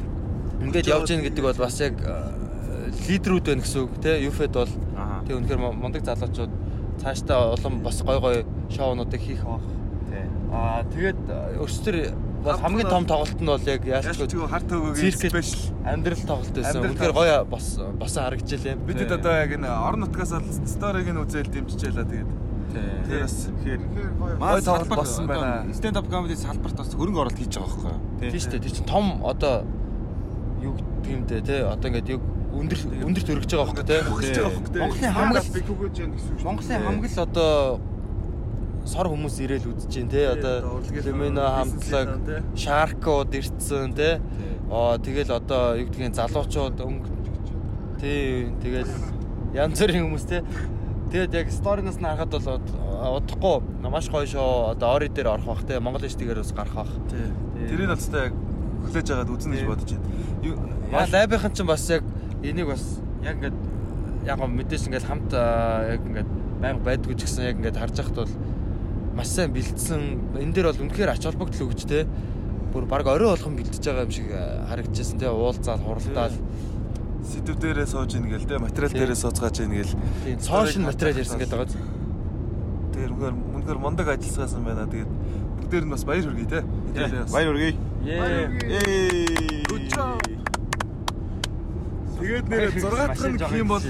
ингээд 0.61 0.87
явж 0.89 1.09
гин 1.09 1.25
гэдэг 1.25 1.43
бол 1.45 1.59
бас 1.61 1.77
яг 1.81 1.95
э, 2.01 2.89
лидерүүд 3.09 3.45
байна 3.49 3.61
гэсэн 3.65 3.81
үг 3.81 3.93
те. 4.01 4.11
Юфэд 4.21 4.53
бол 4.53 4.73
тэг 5.25 5.35
үнэхээр 5.35 5.61
мундаг 5.73 6.05
залуучууд 6.05 6.53
цаашдаа 7.01 7.53
улам 7.57 7.81
бас 7.81 8.01
гой 8.01 8.19
гой 8.19 8.37
шоунуудыг 8.69 9.21
хийх 9.21 9.41
баг. 9.43 9.61
Тий. 10.09 10.25
Аа 10.53 10.85
тэгээд 10.93 11.21
өрсдөр 11.61 11.95
бол 12.45 12.57
хамгийн 12.61 12.89
том 12.89 13.03
тоглолт 13.09 13.39
нь 13.41 13.49
бол 13.49 13.65
яг 13.65 13.81
яалтчгүй 13.89 14.21
Яалтчгүй 14.21 14.47
харт 14.53 14.69
өгөөгийн 14.69 15.01
Циркэд 15.01 15.33
спешиал. 15.33 15.73
амьдрал 15.85 16.23
тоглолт 16.29 16.55
байсан. 16.55 16.81
Үнэхээр 16.85 17.13
гоё 17.17 17.37
бос 17.49 17.67
босон 17.97 18.21
харагдчихлээ. 18.29 18.75
Бидэд 18.85 19.11
одоо 19.17 19.33
яг 19.33 19.51
энэ 19.57 19.69
орон 19.69 19.99
нутгаас 20.05 20.31
сториг 20.69 21.07
нь 21.09 21.17
үзэл 21.17 21.49
дэмжижээлаа 21.49 22.05
тэгээд. 22.05 22.31
Тэр 23.09 23.19
бас 23.25 23.35
Тэгэхээр 23.49 23.81
гоё. 24.21 24.61
Тоглолт 24.61 24.91
болсон 24.93 25.25
байна. 25.27 25.73
Stand 25.73 25.97
up 25.97 26.07
comedy 26.09 26.35
салбарт 26.37 26.77
бас 26.77 26.93
хөрөнгө 26.93 27.19
оруулалт 27.25 27.39
хийж 27.41 27.57
байгаа 27.57 27.65
байхгүй 27.65 28.29
юу? 28.29 28.29
Тийм 28.29 28.39
шүү 28.39 28.51
дээ. 28.53 28.63
Тэр 28.65 28.73
чинь 28.77 28.89
том 28.89 29.05
одоо 29.25 29.55
юу 30.61 30.73
гэмдэ 31.01 31.41
те 31.41 31.55
одоо 31.65 31.87
ингээд 31.89 32.09
юу 32.13 32.21
өндөр 32.55 32.79
өндөрт 33.09 33.29
өргөж 33.31 33.51
байгаа 33.51 33.73
байхгүй 33.73 33.87
те. 33.89 33.97
Монголын 34.79 35.13
хамгал 35.15 35.49
би 35.55 35.61
күгэж 35.65 35.95
яа 36.03 36.07
гэсэн 36.13 36.29
үг 36.29 36.39
шүү. 36.39 36.45
Монголын 36.45 36.83
хамгал 36.85 37.17
одоо 37.25 37.79
сор 38.85 39.09
хүмүүс 39.09 39.35
ирээл 39.41 39.69
үзэж 39.73 39.91
дээ 39.91 40.07
те 40.13 40.21
одоо 40.29 40.79
Лемена 40.93 41.65
хамтлаг 41.65 42.07
Шаркууд 42.53 43.33
ирцэн 43.33 43.93
те. 43.97 44.21
Аа 44.69 44.97
тэгэл 45.01 45.33
одоо 45.33 45.75
юу 45.77 45.89
гэдгийг 45.89 46.13
залуучууд 46.13 46.77
өнгө 46.85 47.15
Тий, 47.99 48.51
тэгэл 48.61 48.91
янз 49.55 49.79
бүрийн 49.79 50.05
хүмүүс 50.05 50.25
те. 50.27 50.43
Тэгээд 51.09 51.33
яг 51.33 51.47
сториноос 51.53 51.97
нь 51.97 52.05
харахад 52.05 52.33
бол 52.37 52.59
удахгүй 53.17 53.89
маш 53.89 54.09
гоё 54.11 54.27
шоу 54.27 54.75
одоо 54.75 54.99
ори 54.99 55.07
дээр 55.07 55.33
орох 55.33 55.47
бах 55.47 55.63
те. 55.63 55.79
Монгол 55.79 56.03
эштигээр 56.03 56.43
бас 56.43 56.51
гарах 56.51 56.75
бах. 56.75 56.91
Тий. 57.09 57.31
Тэрийг 57.71 57.95
тест 57.95 58.13
яг 58.13 58.33
хүлээж 58.85 59.07
аваад 59.15 59.31
үзнэ 59.31 59.55
гэж 59.55 59.65
бодож 59.65 59.91
байна. 59.95 60.75
Яа 60.91 61.07
лайбийнхан 61.07 61.53
ч 61.55 61.63
бас 61.63 61.89
яг 61.89 62.03
энийг 62.43 62.67
бас 62.67 62.83
яг 63.23 63.39
ингээд 63.39 63.57
яг 64.27 64.37
мэдээж 64.43 64.83
ингээд 64.91 65.07
хамт 65.07 65.31
яг 65.33 66.01
ингээд 66.03 66.29
байнга 66.61 66.83
байдгүй 66.83 67.15
ч 67.15 67.21
гэсэн 67.25 67.47
яг 67.47 67.57
ингээд 67.63 67.79
харж 67.79 67.95
байхад 67.95 68.17
бол 68.21 68.33
маш 69.15 69.27
сайн 69.31 69.51
бэлдсэн. 69.55 70.01
Энэ 70.43 70.53
дээр 70.53 70.67
бол 70.71 70.83
үнэхээр 70.85 71.09
ач 71.15 71.23
холбогдол 71.23 71.67
өгч 71.71 71.81
те. 71.87 72.05
Бүр 72.75 72.85
баг 72.85 73.07
орой 73.07 73.31
болгон 73.31 73.55
бэлдэж 73.55 73.79
байгаа 73.79 74.03
юм 74.03 74.11
шиг 74.11 74.27
аа, 74.35 74.67
харагдчихсан 74.69 75.19
те. 75.19 75.31
Уулзаал, 75.31 75.79
хуралдаал. 75.79 76.35
сэдв 77.25 77.55
дээрээ 77.57 77.87
сууж 77.89 78.13
ийн 78.13 78.29
гэл 78.29 78.45
те 78.45 78.57
материал 78.61 78.91
дээрээ 78.93 79.17
сууцгааж 79.17 79.57
ийн 79.65 79.73
гэл 79.73 79.95
цоошин 80.45 80.85
материал 80.85 81.17
ярьсан 81.17 81.39
гэдэг 81.41 81.57
байгаа. 81.57 81.73
тэгээд 82.93 83.11
үнээр 83.17 83.33
үнээр 83.33 83.79
мундаг 83.81 84.07
ажилласгаасан 84.13 84.61
байна. 84.61 84.85
Тэгээд 84.85 85.09
бүгдээр 85.57 85.85
нь 85.89 85.93
бас 85.95 86.03
баяр 86.05 86.21
хүргэе 86.29 86.45
те. 86.53 86.61
Баяр 87.33 87.49
хүргэе. 87.49 87.73
Job. 89.89 90.21
Тэгээд 92.19 92.45
нэр 92.45 92.69
6 92.77 92.93
дахь 92.93 93.25
нь 93.25 93.37
гэх 93.41 93.53
юм 93.57 93.69
бол 93.73 93.81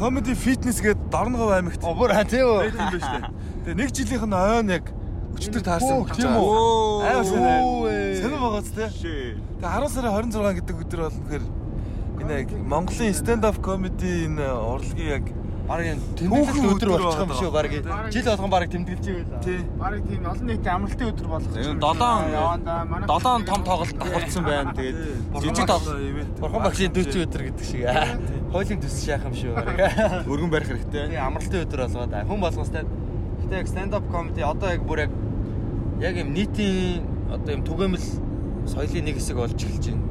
comedy 0.00 0.32
fitness 0.32 0.80
гээд 0.80 0.98
Дорногов 1.12 1.52
аймагт 1.52 1.84
Оо 1.84 1.92
бүр 1.92 2.12
хаа 2.16 2.24
тийм 2.24 2.46
үү? 2.48 2.72
байдаг 2.72 2.80
юм 2.80 2.88
байна 2.88 3.00
шүү 3.04 3.20
дээ. 3.20 3.28
Тэгээ 3.64 3.76
нэг 3.76 3.88
жилийнх 3.92 4.24
нь 4.26 4.34
ойн 4.36 4.68
яг 4.72 4.84
өчтөр 5.36 5.62
таарсан. 5.62 6.04
тийм 6.16 6.32
үү? 6.32 7.04
Айл 7.04 7.20
Оо, 7.20 7.24
сайн. 7.24 7.44
ээ. 7.92 8.20
Сонир 8.24 8.40
байгааз 8.40 8.68
те. 8.72 8.86
Тэгээ 8.88 9.36
10 9.60 9.88
сарын 9.92 10.12
26 10.32 10.56
гэдэг 10.64 10.76
өдөр 10.84 11.00
бол 11.04 11.16
үнэхээр 11.20 11.44
энэ 12.20 12.32
яг 12.40 12.48
Монголын 12.64 13.14
stand 13.16 13.44
up 13.44 13.56
comedy 13.60 14.24
энэ 14.28 14.48
урлагийн 14.48 15.12
яг 15.20 15.24
Бараг 15.70 15.86
тэмдэглэл 16.18 16.74
өдөр 16.74 16.90
болчих 16.98 17.20
юм 17.22 17.30
шүү 17.30 17.50
бараг. 17.54 17.70
Жил 18.10 18.26
болгон 18.26 18.50
бараг 18.50 18.68
тэмдэглэж 18.74 19.06
байла. 19.06 19.38
тий 19.38 19.58
Бараг 19.78 20.02
тийм 20.10 20.26
олон 20.26 20.46
нийтийн 20.50 20.74
амралтын 20.74 21.08
өдөр 21.14 21.28
болох. 21.30 21.52
Энэ 21.54 21.78
долоон- 21.78 22.26
яванда 22.34 22.74
манай 22.90 23.06
7 23.06 23.46
том 23.46 23.60
тоглолт 23.62 23.94
давхарцсан 23.94 24.44
байна. 24.50 24.74
Тэгээд 24.74 24.98
жижиг 25.38 25.66
тоглолт 25.70 26.40
Бурхан 26.42 26.62
багшийн 26.66 26.90
40 26.90 27.22
өдөр 27.22 27.42
гэдэг 27.46 27.64
шиг. 27.70 27.86
Хуулийн 28.50 28.80
төс 28.82 28.96
шаах 29.06 29.22
юм 29.30 29.34
шүү 29.38 29.54
бараг. 29.54 29.78
өргөн 30.26 30.50
барих 30.50 30.68
хэрэгтэй. 30.74 31.06
Тэгээ 31.06 31.22
амралтын 31.22 31.62
өдөр 31.62 31.80
болгоод 31.86 32.26
хүн 32.26 32.40
болгостай. 32.42 32.82
Гэтэ 33.50 33.66
яг 33.66 33.68
stand 33.68 33.94
up 33.98 34.06
comedy 34.14 34.46
одоо 34.46 34.70
яг 34.70 34.84
бүр 34.86 35.00
яг 35.02 35.12
яг 35.98 36.14
юм 36.22 36.30
нийтийн 36.30 37.02
одоо 37.34 37.50
юм 37.50 37.64
түгээмэл 37.66 38.06
соёлын 38.70 39.10
нэг 39.10 39.18
хэсэг 39.18 39.42
болж 39.42 39.58
эхэлж 39.58 39.90
байна. 39.90 40.06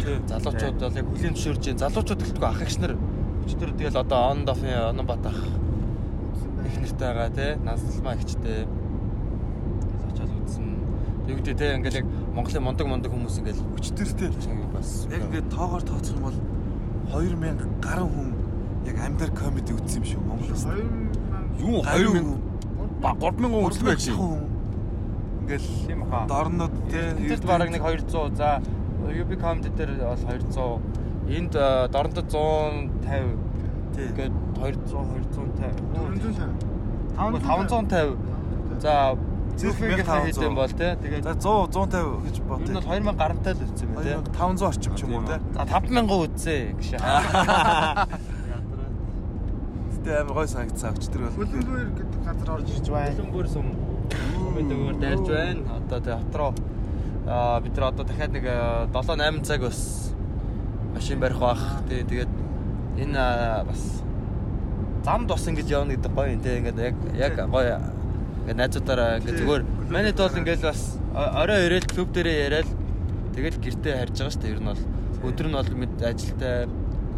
тий 0.00 0.16
Залуучууд 0.32 0.80
бол 0.80 0.96
яг 0.96 1.06
хүлийн 1.12 1.36
зөвшөөрж 1.36 1.60
байна. 1.60 1.82
Залуучууд 1.84 2.22
гэлтгүй 2.24 2.48
ах 2.48 2.62
эгч 2.64 2.76
нар 2.80 2.96
өчтөр 3.44 3.68
тэгэл 3.76 4.00
одоо 4.00 4.32
он 4.32 4.48
дофын 4.48 4.72
онон 4.80 5.04
бат 5.04 5.20
ах 5.28 5.36
их 6.64 6.76
нэртэй 6.80 7.04
байгаа 7.04 7.28
тий. 7.36 7.52
Наслмаа 7.60 8.16
ихчтэй. 8.16 8.64
Очоод 10.08 10.32
үзсэн. 10.32 10.64
Юу 11.28 11.36
гэдэг 11.36 11.60
тий 11.60 11.68
ингээл 11.68 12.00
яг 12.00 12.08
Монголын 12.32 12.64
мундаг 12.64 12.88
мундаг 12.88 13.12
хүмүүс 13.12 13.44
ингээл 13.44 13.60
өчтөртэй 13.76 14.32
бас 14.72 15.04
яг 15.12 15.20
ингээд 15.28 15.52
тоогоор 15.52 15.84
тооцох 15.84 16.16
юм 16.16 16.32
бол 16.32 16.40
2000 17.12 17.60
гаруй 17.84 18.08
хүн 18.08 18.32
яг 18.88 18.96
амьдар 19.04 19.30
комеди 19.36 19.76
үзсэн 19.76 20.00
юм 20.00 20.08
шүү 20.08 20.24
Монголоос. 20.32 20.64
Юу 21.60 21.84
2000 21.84 22.53
ба 23.04 23.12
3000 23.20 23.68
үзэл 23.68 23.84
байж. 23.84 24.08
Ингээл 25.44 25.68
тийм 25.86 26.00
хаа. 26.08 26.24
дорнод 26.24 26.72
тий 26.88 27.04
Тэд 27.28 27.44
бараг 27.44 27.68
нэг 27.68 27.82
200 27.84 28.32
за 28.32 28.64
UB 29.04 29.30
comedy 29.36 29.68
дээр 29.76 29.92
бол 30.00 30.16
200 30.16 30.80
энд 31.28 31.52
дорнод 31.92 32.16
150 32.32 33.36
тий. 33.94 34.08
Гээд 34.16 34.32
200 34.56 34.88
250 34.88 35.36
450. 35.36 36.48
550 37.14 38.16
за 38.80 39.16
1500. 39.54 40.34
хийдэм 40.34 40.54
бол 40.56 40.72
те. 40.72 40.96
тэгээд 40.98 41.22
За 41.22 41.34
100 41.36 41.68
150 41.70 42.24
гэж 42.26 42.36
бод. 42.42 42.60
энэ 42.64 42.80
бол 42.80 42.88
2000 42.88 43.14
гарантай 43.20 43.52
л 43.54 43.62
үзсэн 43.68 43.86
юм 43.86 43.94
те. 44.02 44.16
500 44.32 44.64
орчим 44.66 44.92
ч 44.96 45.04
юм 45.04 45.12
уу 45.14 45.22
те. 45.28 45.38
за 45.54 45.62
5000 45.62 46.08
үзээ 46.08 46.62
гэж 46.80 46.88
Гэтэ 50.04 50.20
амар 50.20 50.36
гой 50.36 50.48
санагцсан 50.52 50.98
өчтөр 51.00 51.22
бол. 51.24 51.32
Хөлбөр 51.48 51.84
гэдэг 51.96 52.24
газар 52.26 52.48
орж 52.52 52.72
ирж 52.76 52.88
байна. 52.92 53.14
Хөлбөр 53.24 53.46
сум 53.48 53.68
мэдээгээр 54.52 54.98
дайрж 55.00 55.28
байна. 55.32 55.62
Одоо 55.78 56.00
тэг 56.04 56.18
хатруу 56.20 56.50
а 57.24 57.60
бид 57.64 57.72
нар 57.72 57.86
одоо 57.88 58.04
дахиад 58.04 58.36
нэг 58.36 58.44
7 58.44 59.16
8 59.16 59.48
цаг 59.48 59.64
бас 59.64 60.12
машин 60.92 61.24
барих 61.24 61.40
бах 61.40 61.80
тий 61.88 62.04
тэгээд 62.04 62.28
энэ 63.00 63.24
бас 63.64 64.04
замд 65.08 65.32
бас 65.32 65.48
ингэж 65.48 65.72
явна 65.72 65.96
гэдэг 65.96 66.12
гоё 66.12 66.36
юм 66.36 66.42
те. 66.44 66.60
Ингээд 66.60 66.78
яг 66.84 66.96
яг 67.16 67.34
гоё 67.48 67.80
ингээд 68.44 68.60
найзуудаараа 68.60 69.24
ингээд 69.24 69.40
зүгээр. 69.40 69.62
Манайд 69.88 70.20
бол 70.20 70.36
ингээд 70.36 70.62
бас 70.68 71.00
орой 71.16 71.64
ирээл 71.64 71.88
клуб 71.88 72.12
дээрээ 72.12 72.44
яриад 72.44 72.68
тэгэл 73.32 73.56
гэртээ 73.56 73.96
харж 74.04 74.20
байгаа 74.20 74.36
шүү 74.36 74.42
дээ. 74.44 74.52
Ер 74.52 74.60
нь 74.60 74.68
бол. 74.68 74.84
Өдөр 75.24 75.48
нь 75.48 75.56
бол 75.56 75.70
мэд 75.80 75.96
ажилтай 76.04 76.68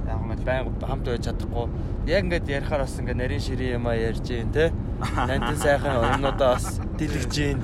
яг 0.06 0.20
мэд 0.22 0.40
байнга 0.46 0.86
хамт 0.86 1.06
байж 1.06 1.26
чадахгүй 1.26 1.66
яг 2.06 2.24
ингээд 2.24 2.48
ярихаар 2.48 2.82
бас 2.86 2.98
ингээд 2.98 3.18
нарийн 3.20 3.42
ширээ 3.42 3.76
юм 3.76 3.86
а 3.86 3.94
ярьж 3.94 4.22
гин 4.26 4.52
те 4.54 4.70
нантин 5.16 5.58
сайхан 5.58 5.98
юмнуудаа 6.00 6.54
бас 6.54 6.80
дэлгэж 6.98 7.32
гин 7.34 7.58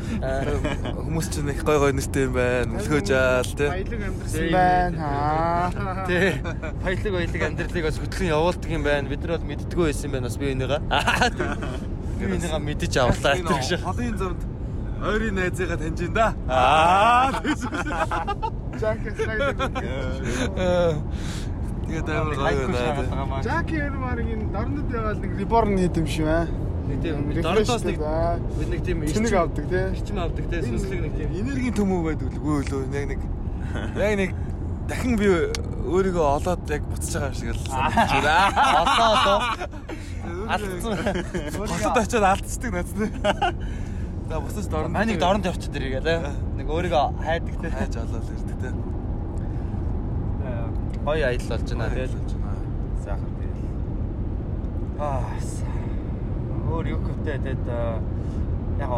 Хүмүүс 1.12 1.26
ч 1.32 1.44
нэг 1.44 1.62
гой 1.64 1.78
гой 1.78 1.92
нэртэй 1.96 2.26
юм 2.28 2.32
байна. 2.36 2.72
Мөлхөө 2.72 3.00
жаал 3.08 3.50
те. 3.56 3.68
Баялаг 3.68 4.02
амьдсан 4.08 4.46
байна. 4.52 4.96
Аа. 5.00 6.06
Тэ. 6.08 6.40
Баялаг 6.84 7.12
баялаг 7.16 7.42
амьдралыг 7.48 7.84
бас 7.88 7.98
хөтлөн 8.00 8.32
явуулдаг 8.32 8.70
юм 8.70 8.82
байна. 8.86 9.08
Бид 9.08 9.20
нар 9.24 9.38
бол 9.38 9.48
мэддэггүй 9.50 9.84
байсан 9.88 10.08
юм 10.08 10.12
байна 10.16 10.28
бас 10.28 10.36
би 10.36 10.52
энийга. 10.52 10.78
Би 12.18 12.24
энийга 12.28 12.58
мэдэж 12.58 12.96
авлаа 13.02 13.34
Энэ 13.36 13.48
гэж. 13.48 13.68
Холын 13.84 14.16
замд 14.20 14.40
ойрын 15.02 15.34
найзыгаа 15.34 15.76
таньж 15.76 16.00
ин 16.00 16.12
да. 16.14 16.26
Аа. 16.48 17.32
Жаки 18.80 19.10
слайд. 19.16 19.56
Тэгээд 21.92 22.08
амар 22.08 22.34
гоё 22.40 22.72
байна. 22.72 23.42
Жаки 23.44 23.76
нь 23.76 24.00
баг 24.00 24.18
энэ 24.24 24.48
дорнод 24.48 24.88
яваал 24.88 25.18
нэг 25.20 25.32
реборн 25.36 25.76
хийд 25.76 25.96
юм 26.00 26.06
шиг 26.08 26.24
аа. 26.24 26.48
Тийм. 26.88 27.28
Дорнтоос 27.36 27.84
нэг 27.84 27.98
бид 28.00 28.68
нэг 28.72 28.80
тийм 28.80 29.04
Тэнэг 29.04 29.34
авдаг 29.36 29.66
тий. 29.68 29.84
Ирчим 29.92 30.16
авдаг 30.24 30.44
те 30.48 30.62
сүнслэг 30.64 31.00
нэг 31.04 31.12
тийм. 31.20 31.28
Энергийн 31.36 31.76
төмөө 31.76 32.00
байдаг 32.08 32.32
лгүй 32.32 32.64
лөө 32.64 32.88
яг 32.96 33.06
нэг 33.12 33.20
яг 34.00 34.14
нэг 34.16 34.30
дахин 34.88 35.20
би 35.20 35.28
өөрийгөө 35.92 36.26
олоод 36.40 36.64
яг 36.72 36.82
буцаж 36.88 37.12
байгаа 37.12 37.28
юм 37.28 37.36
шиг 37.36 37.48
л 37.52 37.60
санагдаж 37.68 38.10
байна. 38.24 38.32
Одоо 38.80 39.08
одоо 39.12 39.36
алдсан. 40.48 40.96
Хотод 41.60 41.96
очиод 42.02 42.24
алдцдаг 42.24 42.72
надтай. 42.72 43.08
За 44.32 44.40
буцаж 44.40 44.66
дорн. 44.72 44.92
Манайг 44.96 45.20
дорнд 45.20 45.44
явчих 45.44 45.70
дэрэг 45.72 46.00
те. 46.02 46.18
Нэг 46.56 46.66
өөрийгөө 46.72 47.20
хайдаг 47.20 47.54
те. 47.60 47.68
хайж 47.68 48.00
олоод 48.00 48.32
ирдэг 48.32 48.58
те. 48.64 48.91
Гоё 51.04 51.26
аялал 51.26 51.48
болж 51.50 51.68
байна 51.74 51.90
те. 51.90 52.06
Сайхан 53.04 53.30
тэгэл. 53.38 53.64
Аа. 55.02 55.22
Өөр 56.70 56.86
юу 56.94 57.00
хөвтэй 57.02 57.38
тэгээд 57.42 57.66
яг 58.78 58.90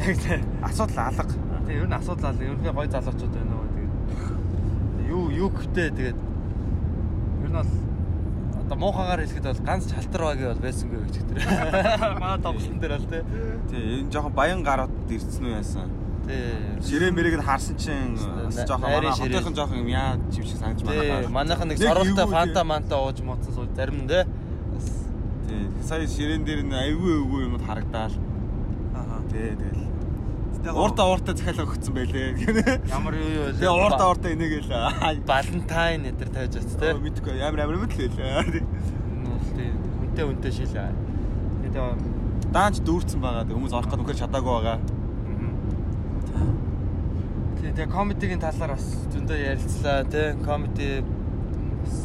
яг 0.00 0.40
Асуудал 0.64 0.98
алга. 1.12 1.24
тэг 1.66 1.76
ер 1.76 1.86
нь 1.86 1.92
асуудал 1.94 2.30
алга. 2.32 2.44
Ерөнхий 2.44 2.72
гой 2.72 2.88
залуучууд 2.88 3.32
байна 3.36 3.54
уу 3.60 3.68
тэгээд 3.76 3.92
юу 5.12 5.24
юу 5.30 5.48
хөвтэй 5.52 5.90
тэгээд 5.92 6.18
ер 7.44 7.50
нь 7.50 7.52
бол 7.52 7.70
одоо 8.62 8.76
муухагаар 8.80 9.20
хэлэхэд 9.20 9.44
бол 9.44 9.66
ганц 9.66 9.84
чалтар 9.92 10.22
багийн 10.24 10.48
бол 10.56 10.64
байсангүй 10.64 10.98
гэж 11.04 11.16
тэр. 11.28 11.38
Манай 12.22 12.40
тоглолтын 12.40 12.80
дээр 12.80 12.92
бол 12.96 13.08
тий. 13.12 13.22
Тий, 13.68 13.82
энэ 14.00 14.10
жоохон 14.10 14.32
баян 14.32 14.62
гарууд 14.64 15.10
ирсэн 15.12 15.44
үү 15.44 15.52
яасан. 15.60 15.90
Тий. 16.26 16.54
Ширээ 16.86 17.10
мэрийг 17.10 17.36
нь 17.40 17.44
харсан 17.46 17.76
чинь 17.76 18.14
жоохон 18.54 18.86
манай 18.86 19.10
хотынхан 19.10 19.54
жоохон 19.58 19.78
юм 19.82 19.90
яа 19.90 20.14
чив 20.30 20.46
шиг 20.46 20.58
санаж 20.62 20.78
Тий. 20.78 20.86
байна. 20.86 21.28
Манайхан 21.28 21.68
нэг 21.68 21.78
соролтой 21.82 22.26
фанта 22.30 22.62
тий. 22.62 22.68
манта 22.68 22.94
ууж 23.02 23.18
моцсон 23.26 23.52
сууж 23.54 23.70
зарим 23.74 24.04
нь 24.04 24.08
тий. 24.08 24.22
Тий. 25.48 25.62
Сая 25.82 26.06
ширээн 26.06 26.44
дээр 26.46 26.62
нь 26.62 26.72
айгүй 26.74 27.12
айгүй 27.18 27.40
юмуд 27.50 27.62
харагдаал. 27.66 28.14
Аа. 28.94 29.18
Тий, 29.30 29.50
тэгэл. 29.58 29.90
Уурта 30.62 31.02
уурта 31.10 31.34
захиалга 31.34 31.74
өгсөн 31.74 31.90
байлээ. 31.90 32.38
ямар 32.94 33.14
юу 33.18 33.30
юу 33.34 33.44
вэ? 33.50 33.58
Тэгээ 33.58 33.74
уурта 33.82 34.04
уурта 34.06 34.30
энийгэл 34.30 34.70
Valentine 35.26 36.06
эдэр 36.14 36.30
тавьж 36.30 36.54
бац 36.54 36.70
тий. 36.78 36.92
мэдгүй 37.02 37.42
амар 37.42 37.66
амар 37.66 37.82
мэт 37.82 37.98
л 37.98 38.06
байлээ. 38.14 38.62
Тийм. 39.58 39.74
Үнтэй 40.06 40.24
үнтэй 40.30 40.52
шил. 40.54 40.70
Тэгээд 40.70 42.22
Даанч 42.52 42.78
дүүрсэн 42.86 43.18
байгаа. 43.18 43.48
Хүмүүс 43.48 43.72
орох 43.74 43.90
гэдэг 43.90 44.04
үнхээр 44.06 44.20
чадаагүй 44.22 44.52
байгаа. 44.54 44.78
Тэгээ 47.62 47.86
комедигийн 47.94 48.40
талаар 48.42 48.74
бас 48.74 48.86
зөндөө 49.14 49.38
ярилцлаа 49.38 50.02
тий. 50.10 50.32
Комеди 50.42 50.88
бас 51.86 51.98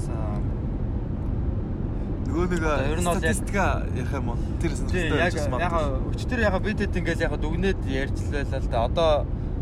нөгөө 2.27 2.45
нэг 2.51 2.61
ер 2.61 2.99
нь 3.01 3.07
бол 3.09 3.17
статистика 3.17 3.65
ярих 3.89 4.13
юм 4.13 4.29
уу? 4.29 4.37
Тэр 4.61 4.75
тий 4.85 5.09
сонирхолтой 5.09 5.17
байж 5.17 5.33
яг 5.33 5.73
өчтөр 6.13 6.43
яг 6.45 6.57
бид 6.61 6.83
хэд 6.85 6.99
ингээл 7.01 7.25
яг 7.25 7.33
дүгнээд 7.41 7.81
ярьжлаа 7.89 8.45
л 8.45 8.69
да. 8.69 8.85
Одоо 8.85 9.09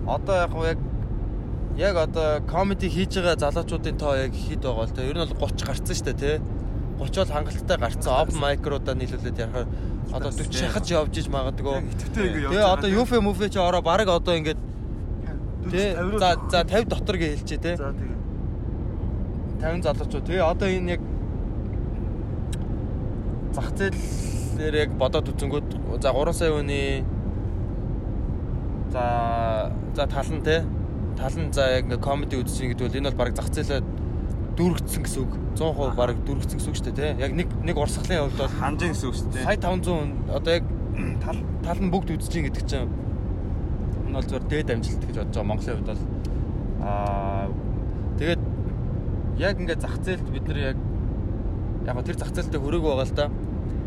одоо 0.04 0.36
яг 0.44 0.52
яг 0.68 0.80
яг 1.80 1.96
одоо 1.96 2.44
комеди 2.44 2.92
хийж 2.92 3.16
байгаа 3.16 3.40
залуучуудын 3.40 3.96
тоо 3.96 4.20
яг 4.20 4.36
хэд 4.36 4.68
байгаа 4.68 4.92
л 4.92 4.92
те. 4.92 5.08
Ер 5.08 5.16
нь 5.16 5.24
бол 5.32 5.48
30 5.48 5.64
гарцсан 5.64 5.96
шүү 5.96 6.08
дээ 6.12 6.20
те. 6.20 6.32
30 7.00 7.24
бол 7.24 7.36
хангалттай 7.40 7.78
гарцсан. 7.80 8.12
Open 8.20 8.38
mic-руудаа 8.44 8.96
нийлүүлээд 9.00 9.40
ярахаар 9.40 9.68
одоо 10.12 10.32
40 10.36 10.60
шахаж 10.60 10.86
явж 10.92 11.16
иж 11.24 11.32
магадгүй. 11.32 11.88
Тэгээ 12.12 12.68
одоо 12.68 12.90
юфэ 12.92 13.24
муфэ 13.24 13.48
чи 13.48 13.60
ороо 13.64 13.80
баг 13.80 14.12
одоо 14.12 14.36
ингээд 14.36 14.75
тий 15.72 15.88
50 15.96 16.20
за 16.20 16.30
за 16.52 16.60
50 16.64 16.90
дотор 16.90 17.16
гэж 17.18 17.32
хэлчихэ 17.42 17.62
тий 17.64 17.76
За 17.76 17.92
тэгээ. 17.94 18.16
50 19.62 19.84
залуучууд. 19.84 20.26
Тэгээ 20.26 20.44
одоо 20.46 20.68
энэ 20.70 20.92
яг 20.96 21.02
зах 23.56 23.70
зээлээр 23.76 24.76
яг 24.76 24.92
бодоод 25.00 25.30
үзэнгүүт 25.32 25.70
за 26.04 26.10
3 26.12 26.34
сая 26.36 26.52
хүний 26.52 27.04
за 28.92 29.06
за 29.96 30.04
тал 30.08 30.30
нь 30.32 30.44
те 30.44 30.64
тал 31.16 31.36
нь 31.40 31.52
за 31.56 31.64
яг 31.80 31.86
ингээ 31.88 32.04
комеди 32.04 32.36
үзсэн 32.36 32.76
гэдэг 32.76 32.86
бол 32.88 32.98
энэ 33.00 33.10
бол 33.12 33.20
баг 33.24 33.36
зах 33.36 33.50
зээлээ 33.52 33.82
дүүргцсэн 34.56 35.04
гэсэн 35.04 35.22
үг. 35.24 35.34
100% 35.56 35.96
баг 35.96 36.16
дүүргцсэн 36.28 36.58
гэсэн 36.60 36.70
үг 36.72 36.78
шүү 36.80 36.88
дээ 36.92 37.16
те 37.16 37.24
яг 37.24 37.32
нэг 37.32 37.48
нэг 37.64 37.76
урсгалын 37.80 38.28
хувьд 38.28 38.40
бол 38.40 38.56
Ханжин 38.60 38.92
гэсэн 38.92 39.08
үг 39.08 39.16
шүү 39.16 39.32
дээ. 39.32 39.44
сая 39.44 39.58
500 39.60 39.88
хүн 39.88 40.12
одоо 40.36 40.52
яг 40.52 40.66
тал. 41.24 41.40
тал 41.64 41.80
нь 41.80 41.92
бүгд 41.92 42.10
үзэж 42.16 42.34
ин 42.40 42.46
гэдэг 42.52 42.64
чинь 42.68 42.88
энэ 44.16 44.24
бол 44.24 44.30
зөвхөн 44.32 44.48
дээд 44.48 44.70
амжилт 44.72 45.04
гэж 45.04 45.18
бодож 45.20 45.36
байгаа 45.36 45.50
Монголын 45.52 45.76
хувьд 45.76 45.92
бол 45.92 46.04
аа 46.88 47.48
тэгээд 48.16 48.42
яг 49.44 49.56
ингээд 49.60 49.84
зах 49.84 49.98
зээлд 50.00 50.28
бид 50.32 50.48
нар 50.48 50.60
яг 50.72 50.78
яг 51.84 52.04
тэр 52.06 52.18
зах 52.18 52.32
зээлтэй 52.32 52.60
хүрээгүй 52.60 52.92
байгаа 52.96 53.08
л 53.12 53.16
да. 53.20 53.28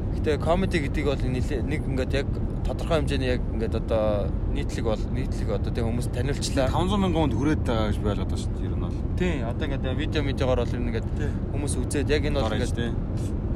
Гэтэ 0.09 0.39
комеди 0.45 0.79
гэдэг 0.85 1.05
бол 1.09 1.23
нэг 1.25 1.83
ингээд 1.89 2.13
яг 2.13 2.29
тодорхой 2.65 3.01
хэмжээний 3.01 3.33
яг 3.33 3.43
ингээд 3.57 3.75
одоо 3.81 4.29
нийтлэг 4.53 4.85
бол 4.85 5.05
нийтлэг 5.17 5.49
одоо 5.49 5.73
тэг 5.73 5.85
хүмүүс 5.85 6.09
таниулчлаа. 6.13 6.69
500 6.69 7.01
мянган 7.01 7.23
хүнд 7.29 7.37
хүрээд 7.37 7.63
байгаа 7.65 7.89
гэж 7.89 7.99
ойлгоод 8.05 8.29
байна 8.29 8.43
шүү 8.45 8.53
дээ. 8.53 8.69
Ер 8.69 8.77
нь 8.77 8.85
бол. 8.85 9.01
Тийм 9.17 9.49
одоо 9.49 9.65
ингээд 9.65 9.97
видео 9.97 10.23
медиагоор 10.23 10.61
бол 10.61 10.75
ер 10.77 10.81
нь 10.81 10.89
ингээд 10.93 11.09
хүмүүс 11.53 11.75
үзээд 11.81 12.09
яг 12.13 12.23
энэ 12.29 12.37
бол 12.37 12.53
ингээд 12.53 12.77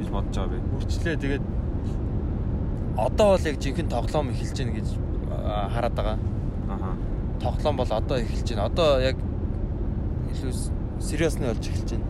гэж 0.01 0.09
бодож 0.09 0.35
байгаа 0.37 0.53
би. 0.53 0.57
үрчлээ 0.81 1.15
тэгээд 1.21 1.43
одоо 2.97 3.27
бол 3.37 3.47
яг 3.49 3.57
жинхэнэ 3.61 3.93
тоглоом 3.93 4.27
эхэлж 4.33 4.57
гэнэ 4.57 4.73
гэж 4.77 4.87
аа, 5.29 5.69
хараад 5.69 5.95
байгаа. 5.97 6.17
Тоглоом 7.43 7.77
бол 7.77 7.91
одоо 7.91 8.17
эхэлж 8.17 8.55
байна. 8.55 8.65
Одоо 8.71 8.99
яг 9.03 9.17
илүү 10.31 10.53
сериусны 11.03 11.51
болж 11.51 11.67
эхэлж 11.67 11.89
байна. 11.91 12.05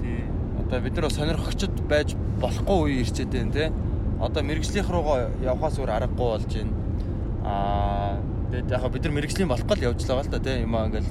Тий. 0.00 0.24
Одоо 0.64 0.80
бид 0.80 0.96
нар 0.96 1.10
сонирхогчд 1.12 1.80
байж 1.88 2.16
болохгүй 2.40 2.78
үе 2.88 3.00
ирчээд 3.04 3.30
байна 3.36 3.52
те. 3.52 3.72
Одоо 4.20 4.42
мэрэгжлийнх 4.42 4.90
руугаа 4.90 5.28
явхаас 5.44 5.78
өөр 5.78 5.92
аргагүй 5.96 6.28
болж 6.32 6.48
байна. 6.48 6.72
Аа 7.44 8.16
тэгээд 8.50 8.70
яг 8.72 8.88
бид 8.92 9.04
нар 9.04 9.14
мэрэгжлийн 9.20 9.52
болохгүй 9.52 9.76
л 9.76 9.86
явж 9.92 10.00
байгаа 10.08 10.24
л 10.24 10.32
да 10.32 10.40
те. 10.40 10.60
Юмаа 10.64 10.88
ингээл 10.88 11.10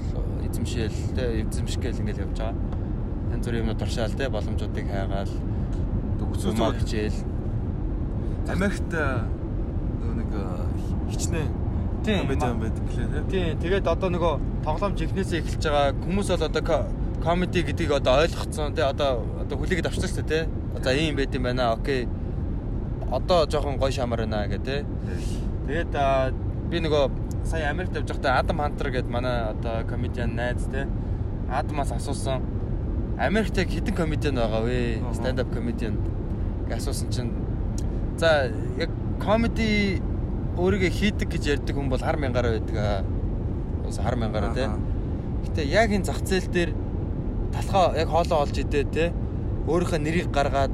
эзэмшээл 0.50 1.00
те 1.14 1.24
эзэмшгээл 1.46 2.02
ингээл 2.02 2.24
явж 2.26 2.38
байгаа. 2.42 2.58
Янз 3.34 3.46
бүрийн 3.46 3.62
юмнууд 3.64 3.80
туршаал 3.80 4.18
те 4.18 4.30
боломжуудыг 4.30 4.86
хайгаал 4.90 5.30
юмаа 5.30 6.74
зүгээр. 6.74 6.82
хичээл. 6.82 7.20
Америкт 8.50 8.90
нөгөө 8.90 10.16
нэг 10.18 10.32
э, 10.34 10.44
хичнээн. 11.14 11.69
Комеди 12.06 12.46
юм 12.46 12.60
байдаг 12.60 12.84
лээ 12.96 13.24
тий. 13.30 13.56
Тэгээд 13.62 13.88
одоо 13.88 14.10
нөгөө 14.10 14.34
тоглоом 14.66 14.94
жинхнээсээ 14.96 15.40
эхэлж 15.44 15.64
байгаа 15.68 15.94
хүмүүс 16.04 16.28
бол 16.32 16.44
одоо 16.48 16.62
ко- 16.64 16.88
комеди 17.24 17.60
гэдгийг 17.68 17.92
одоо 18.00 18.14
ойлгоцсон 18.24 18.74
тий 18.76 18.84
одоо 18.86 19.24
одоо 19.42 19.56
хүлээгээд 19.58 19.88
авчихсан 19.90 20.10
шүү 20.10 20.26
дээ 20.28 20.44
тий. 20.46 20.84
За 20.84 20.92
ийм 20.96 21.16
байт 21.16 21.36
юм 21.36 21.44
байна. 21.44 21.74
Окей. 21.74 22.08
Одоо 23.12 23.46
жоохон 23.50 23.78
гоё 23.78 23.92
шамар 23.92 24.20
байна 24.26 24.48
гэх 24.48 24.64
тий. 24.64 24.82
Тэгээд 25.68 25.94
би 26.70 26.78
нөгөө 26.80 27.04
сая 27.46 27.70
Америкт 27.70 27.96
явж 27.96 28.08
байхдаа 28.14 28.40
Адам 28.40 28.60
Хантер 28.62 28.90
гэдэг 28.92 29.10
манай 29.12 29.52
одоо 29.52 29.84
комедиан 29.90 30.36
найз 30.36 30.64
тий. 30.72 30.86
Адамаас 31.50 31.92
асуусан. 31.92 32.42
Америкт 33.20 33.58
яг 33.58 33.68
хэдэн 33.70 33.96
комедиан 33.96 34.36
байгаа 34.36 34.62
вэ? 34.64 35.02
Stand 35.14 35.40
up 35.42 35.50
comedian 35.54 35.98
гэж 36.70 36.78
асуусан 36.78 37.10
чинь 37.12 37.32
за 38.18 38.52
яг 38.78 38.90
комеди 39.20 40.00
өөрийгөө 40.60 40.92
хийдэг 40.92 41.30
гэж 41.32 41.44
ярьдаг 41.56 41.76
хүн 41.76 41.90
бол 41.90 42.04
хар 42.04 42.18
мянгаараа 42.20 42.60
байдаг 42.60 42.78
аа. 42.78 43.04
Ус 43.88 43.98
хар 43.98 44.16
мянгаараа 44.20 44.54
тий. 44.54 44.68
Гэтэ 45.48 45.62
яг 45.72 45.90
энэ 45.96 46.04
зах 46.06 46.20
зээл 46.20 46.52
дээр 46.52 46.72
талхаа 47.56 47.96
яг 47.96 48.12
хоолоо 48.12 48.44
олж 48.44 48.56
идээ 48.60 48.86
тий. 48.92 49.10
Өөрийнхөө 49.72 50.00
нэрийг 50.04 50.28
гаргаад 50.36 50.74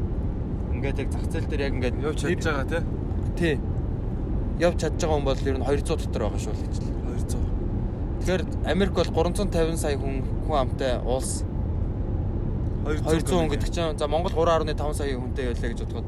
ингээд 0.74 1.00
яг 1.06 1.10
зах 1.13 1.26
зээл 1.30 1.50
дээр 1.50 1.62
яг 1.69 1.74
ингээд 1.78 1.95
Явж 2.02 2.17
чадж 2.17 2.43
байгаа 2.50 2.65
тий. 2.65 2.82
тий. 3.38 3.56
Явж 4.58 4.78
чадж 4.82 4.98
байгаа 4.98 5.17
хүн 5.21 5.28
бол 5.30 5.45
ер 5.45 5.58
нь 5.62 5.65
200 5.69 6.02
дотор 6.02 6.21
байгаа 6.26 6.41
шүү 6.41 6.54
л 6.58 6.63
гэж 6.65 6.76
л. 6.82 6.89
200. 7.13 7.56
Тэгэхээр 8.26 8.43
Америк 8.74 8.93
бол 8.98 9.12
350 9.13 9.78
сая 9.78 9.98
хүн 10.02 10.26
хүн 10.50 10.58
амтай 10.58 10.98
улс 11.06 11.45
200 12.86 13.21
хүн 13.30 13.50
гэдэг 13.54 13.69
чинь 13.69 13.98
за 13.98 14.08
Монгол 14.10 14.34
3.5 14.34 14.93
сая 14.98 15.13
хүнтэй 15.13 15.54
байлаа 15.54 15.69
гэж 15.69 15.80
бодоход 15.86 16.08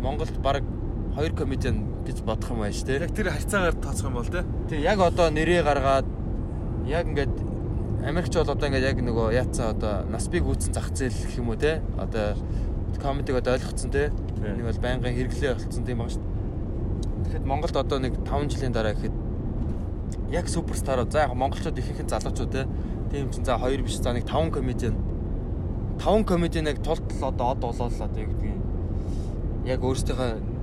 Монголд 0.00 0.36
баг 0.40 0.64
2 1.16 1.36
комедиан 1.36 1.93
гэж 2.04 2.22
бодох 2.22 2.50
юм 2.52 2.60
байна 2.60 2.76
шүү 2.76 2.86
дээ. 2.86 3.04
Яг 3.04 3.14
тэр 3.16 3.28
харьцаагаар 3.32 3.76
тооцох 3.80 4.06
юм 4.08 4.16
бол 4.20 4.28
тий. 4.28 4.44
Тэг 4.68 4.80
яг 4.84 4.98
одоо 5.00 5.28
нэрээ 5.32 5.62
гаргаад 5.64 6.06
яг 6.86 7.04
ингээд 7.08 7.34
Америкч 8.04 8.34
бол 8.36 8.52
одоо 8.52 8.68
ингээд 8.68 8.88
яг 8.92 8.98
нөгөө 9.00 9.32
яатсан 9.32 9.72
одоо 9.72 10.04
наспиг 10.12 10.44
үүсэн 10.44 10.76
зах 10.76 10.92
зээл 10.92 11.16
гэх 11.16 11.40
юм 11.40 11.48
уу 11.48 11.56
те. 11.56 11.80
Одоо 11.96 12.36
комедиг 13.00 13.36
одоо 13.40 13.56
ойлгоцсон 13.56 13.90
те. 13.90 14.12
Нэг 14.38 14.68
бол 14.68 14.84
байнгын 14.84 15.16
хэрэглээ 15.16 15.56
болцсон 15.56 15.84
тийм 15.84 15.98
баг 16.04 16.12
шүү 16.12 16.20
дээ. 16.20 16.32
Тэгэхэд 17.24 17.48
Монголд 17.48 17.76
одоо 17.76 17.98
нэг 17.98 18.14
5 18.20 18.52
жилийн 18.52 18.72
дараа 18.76 18.92
гэхэд 18.92 19.16
яг 20.30 20.46
суперстарууд 20.48 21.10
за 21.12 21.24
яг 21.24 21.32
монголчууд 21.32 21.80
ихэнх 21.80 22.04
нь 22.04 22.12
залуучууд 22.12 22.52
те. 22.52 22.68
Тийм 23.10 23.32
чинь 23.32 23.48
за 23.48 23.56
2 23.56 23.80
биш. 23.80 23.96
За 23.96 24.12
нэг 24.12 24.28
5 24.28 24.52
комедиан. 24.52 25.00
5 25.98 26.28
комедиан 26.28 26.68
яг 26.68 26.84
тултал 26.84 27.32
одоо 27.32 27.56
од 27.56 27.58
болоо 27.64 27.88
л 27.88 28.02
одоо 28.04 28.20
юу 28.20 28.28
гэдгийг 28.28 28.60
яг 29.64 29.80
өөрсдийнхөө 29.80 30.53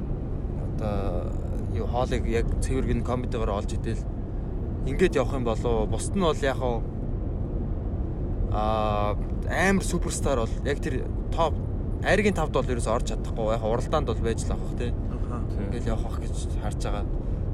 одоо 0.82 1.30
юу 1.74 1.86
хоолыг 1.88 2.26
яг 2.28 2.46
цэвэргэн 2.62 3.04
комедигаар 3.06 3.62
олж 3.62 3.74
идэл. 3.74 4.04
Ингээд 4.86 5.16
явах 5.16 5.34
юм 5.38 5.46
болоо 5.46 5.86
бусд 5.86 6.16
нь 6.16 6.22
бол 6.22 6.36
яг 6.42 6.58
хаа 6.58 6.82
а 8.52 9.16
амар 9.48 9.84
суперстар 9.84 10.40
бол 10.40 10.56
яг 10.66 10.80
тэр 10.82 11.06
топ 11.32 11.54
айргийн 12.04 12.36
тавд 12.36 12.54
бол 12.54 12.66
ерөөсөй 12.66 12.94
орж 12.94 13.14
чадахгүй. 13.14 13.54
Яг 13.54 13.64
уралдаанд 13.64 14.08
бол 14.08 14.22
байж 14.26 14.44
л 14.44 14.54
авах 14.58 14.76
тий. 14.78 14.92
Ингээл 14.92 15.94
явах 15.94 16.06
ах 16.10 16.20
гэж 16.20 16.36
харж 16.60 16.82
байгаа. 16.84 17.06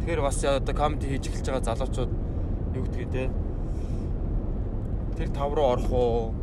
Тэгэхээр 0.01 0.21
бас 0.21 0.43
одоо 0.43 0.75
комеди 0.75 1.11
хийж 1.11 1.27
эхэлж 1.27 1.47
байгаа 1.51 1.67
залуучууд 1.75 2.11
юу 2.73 2.83
гэдгийг 2.87 3.11
те? 3.11 3.29
Тэр 5.17 5.29
тав 5.35 5.53
руу 5.53 5.67
орох 5.75 5.91
уу? 5.91 6.33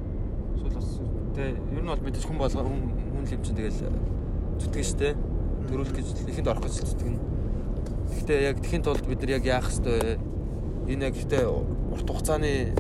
Эсвэл 0.55 0.77
бас 0.77 1.01
те 1.35 1.57
ер 1.57 1.83
нь 1.83 1.89
бол 1.89 2.05
мэдээж 2.05 2.25
хүн 2.29 2.39
болго 2.39 2.63
хүн 2.63 3.25
л 3.25 3.35
юм 3.35 3.43
чинь 3.43 3.57
тэгэл 3.57 3.91
зүтгэн 4.61 4.85
штэ 4.85 5.34
төрүүлэх 5.69 5.95
гэж 5.97 6.07
ихэнд 6.29 6.49
орох 6.49 6.65
гэж 6.65 6.75
зүтгэн. 6.83 7.17
Гэхдээ 8.13 8.39
яг 8.49 8.57
тэхийн 8.61 8.85
тулд 8.85 9.05
бид 9.07 9.21
нар 9.23 9.37
яг 9.39 9.45
яах 9.45 9.69
хэвтэй 9.69 10.19
энэ 10.89 11.05
яг 11.09 11.15
гэхдээ 11.17 11.45
урт 11.49 12.09
хугацааны 12.09 12.75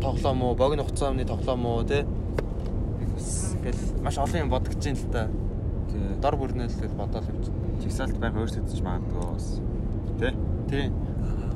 тоглоом 0.00 0.42
уу 0.42 0.54
богино 0.54 0.84
хугацааны 0.84 1.24
тоглоом 1.24 1.66
уу 1.66 1.84
те 1.84 2.06
ингээл 3.58 4.02
маш 4.02 4.18
олон 4.18 4.40
юм 4.40 4.50
бодож 4.50 4.74
чинь 4.82 4.96
л 4.96 5.12
та. 5.12 5.28
Дор 6.22 6.36
бүрнэл 6.36 6.70
гэж 6.70 6.92
бодоод 6.94 7.26
явж. 7.26 7.50
Чигсаалт 7.82 8.18
байнга 8.18 8.42
өөрсдөж 8.44 8.80
магадгүй 8.82 9.24
бас. 9.32 9.60
Тэ? 10.18 10.34
Тий. 10.70 10.92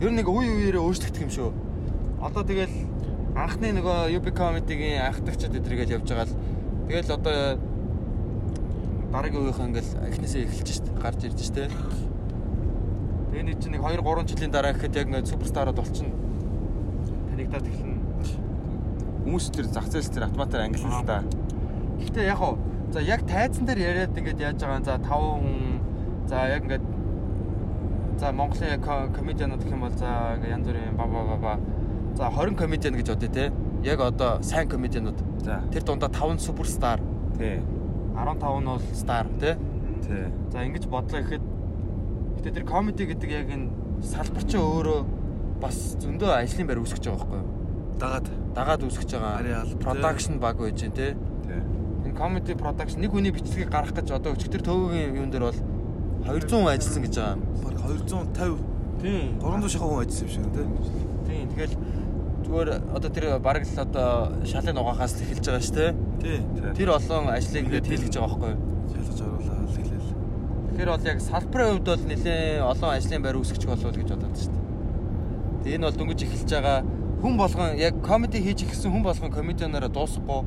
Ер 0.01 0.11
нь 0.11 0.19
нэг 0.19 0.29
үе 0.29 0.49
үеэрээ 0.51 0.83
өөрчлөгдөх 0.83 1.23
юм 1.23 1.31
шүү. 1.31 1.51
Одоо 2.23 2.43
тэгэл 2.43 2.75
анхны 3.37 3.73
нөгөө 3.77 4.13
UB 4.19 4.27
comedy-гийн 4.35 5.09
анхдагчид 5.09 5.57
эдрэгээл 5.57 6.01
явж 6.01 6.07
байгаа 6.11 6.27
л 6.29 6.37
тэгэл 6.89 7.17
одоо 7.17 7.37
дараагийн 9.13 9.45
үеийнхэн 9.45 9.69
ингээл 9.77 9.93
эхнээсээ 10.09 10.43
эхэлж 10.49 10.69
шít 10.73 10.87
гарч 10.97 11.21
ирж 11.29 11.37
шít. 11.37 11.69
Тэгээ 13.29 13.45
нэг 13.45 13.57
чинь 13.61 13.77
нэг 13.77 13.85
2 13.85 14.01
3 14.01 14.25
жилийн 14.25 14.53
дараа 14.53 14.73
гэхэд 14.73 14.97
яг 14.97 15.07
ингээд 15.13 15.29
суперстарууд 15.29 15.77
болчихно. 15.77 16.17
Танигдаад 17.29 17.67
эхэлнэ. 17.69 18.01
Хүмүүс 19.29 19.47
тэр 19.53 19.69
зах 19.69 19.87
зээл 19.93 20.09
тэр 20.09 20.25
автоматар 20.33 20.65
ангилна 20.65 21.05
л 21.05 21.05
да. 21.05 21.21
Гэхдээ 22.01 22.25
яг 22.25 22.41
хоо 22.41 22.57
за 22.89 23.01
яг 23.05 23.21
тайзан 23.29 23.69
дээр 23.69 23.81
яриад 23.85 24.17
ингээд 24.17 24.41
яаж 24.41 24.57
байгаа 24.65 24.81
за 24.81 24.97
5 24.97 25.13
хүн 25.45 25.77
за 26.33 26.37
яг 26.49 26.63
ингээд 26.65 26.85
за 28.17 28.33
Монголын 28.33 29.13
комедианууд 29.13 29.61
гэх 29.61 29.77
юм 29.77 29.85
бол 29.85 29.93
за 29.93 30.41
ингээд 30.41 30.57
янз 30.57 30.67
бүрийн 30.73 30.97
ба 30.97 31.05
ба 31.05 31.21
ба 31.29 31.37
ба 31.37 31.55
за 32.17 32.33
20 32.33 32.57
комедиан 32.57 32.97
гэж 32.97 33.13
бодъё 33.13 33.29
те. 33.29 33.53
Яг 33.85 34.01
одоо 34.01 34.41
сайн 34.41 34.69
комедианууд. 34.69 35.21
За. 35.45 35.61
Тэр 35.69 35.85
дундаа 35.85 36.09
5 36.09 36.41
суперстар, 36.41 37.01
Тий. 37.39 37.61
15 38.15 38.61
нь 38.61 38.69
бол 38.69 38.85
стар 38.93 39.27
те. 39.41 39.57
Тий. 40.05 40.27
За 40.53 40.65
ингэж 40.65 40.87
бодлоо 40.87 41.21
гэхэд 41.23 41.45
гэтээ 42.39 42.53
тэр 42.53 42.67
комеди 42.67 43.09
гэдэг 43.09 43.31
яг 43.31 43.49
энэ 43.51 43.73
салбар 44.03 44.45
чинь 44.45 44.61
өөрөө 44.61 45.01
бас 45.63 45.97
зөндөө 46.03 46.31
ажлын 46.43 46.67
байр 46.67 46.83
үүсгэж 46.83 47.05
байгаа 47.07 47.19
байхгүй 47.23 47.39
юу? 47.39 47.51
Дагаад 48.03 48.27
Дагаад 48.53 48.85
үүсгэж 48.85 49.11
байгаа. 49.17 49.65
Production 49.81 50.37
баг 50.37 50.61
байж 50.61 50.85
гэн 50.85 50.93
те. 50.93 51.17
Тий. 51.49 51.61
Энэ 52.05 52.17
comedy 52.19 52.53
production 52.53 53.01
нэг 53.01 53.13
хүний 53.17 53.33
бичлэгийг 53.33 53.73
гаргах 53.73 53.97
гэж 53.97 54.13
одоо 54.13 54.37
өчтөр 54.37 54.61
төвөгийн 54.61 55.17
юун 55.17 55.33
дээр 55.33 55.49
бол 55.49 55.61
200 56.29 56.53
хүн 56.53 56.69
ажилласан 56.69 57.03
гэж 57.09 57.15
байгаа 57.17 57.37
баг 57.65 57.75
250 57.81 58.73
Тийм. 59.01 59.41
300 59.41 59.73
шахуу 59.73 60.05
ажилласан 60.05 60.29
юм 60.29 60.33
шиг 60.37 60.47
тий. 60.53 60.67
Тийм 61.25 61.49
тэгэл 61.49 61.75
зүгээр 62.53 62.85
одоо 62.93 63.09
тэр 63.09 63.25
бараг 63.41 63.65
л 63.65 63.81
одоо 63.81 64.45
шалын 64.45 64.77
угаахаас 64.77 65.17
л 65.17 65.25
эхэлж 65.25 65.41
байгаа 65.49 65.65
шүү 65.65 65.77
дээ. 65.81 65.93
Тий. 66.21 66.39
Тэр 66.77 66.89
олон 66.93 67.33
ажлыг 67.33 67.65
ингээд 67.65 67.89
хийлгэж 67.89 68.13
байгаа 68.13 68.29
байхгүй 68.29 68.51
юу? 68.53 68.61
Шалгаж 68.93 69.21
оруулаад 69.25 69.73
хэлээл. 69.73 70.13
Тэгэхээр 70.69 70.91
бол 70.93 71.09
яг 71.09 71.19
салбарын 71.25 71.71
хувьд 71.73 71.89
бол 71.89 72.05
нэлээд 72.13 72.61
олон 72.61 72.91
ажлын 72.93 73.25
байр 73.25 73.37
үүсгэж 73.41 73.63
болов 73.65 73.97
гэж 73.97 74.09
бодоод 74.13 74.37
шүү 74.37 74.53
дээ. 74.53 74.65
Тэгээ 75.65 75.77
энэ 75.81 75.87
бол 75.89 75.97
дөнгөж 75.97 76.21
эхэлж 76.29 76.51
байгаа 76.53 76.79
хүн 77.25 77.35
болгон 77.41 77.71
яг 77.81 77.95
комеди 78.05 78.39
хийж 78.45 78.61
ихсэн 78.69 78.93
хүн 78.93 79.01
болгон 79.09 79.33
комедианаараа 79.33 79.89
дуусахгүй 79.89 80.41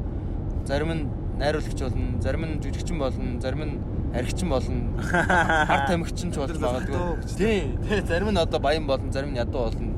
зарим 0.70 0.92
нь 0.94 1.04
найруулагч 1.42 1.80
болно, 1.82 2.22
зарим 2.22 2.44
нь 2.46 2.62
жүжигчин 2.62 3.02
болно, 3.02 3.42
зарим 3.42 3.62
нь 3.66 3.74
архичин 4.14 4.50
болно, 4.54 4.94
хар 5.02 5.90
тамхичин 5.90 6.30
ч 6.30 6.38
болж 6.38 6.54
магадгүй. 6.62 7.02
Тийм. 7.34 7.82
Тэгээ 7.82 8.06
зарим 8.06 8.30
нь 8.30 8.38
одоо 8.38 8.60
баян 8.62 8.86
болно, 8.86 9.12
зарим 9.12 9.34
нь 9.34 9.42
ядуу 9.42 9.68
болно. 9.68 9.95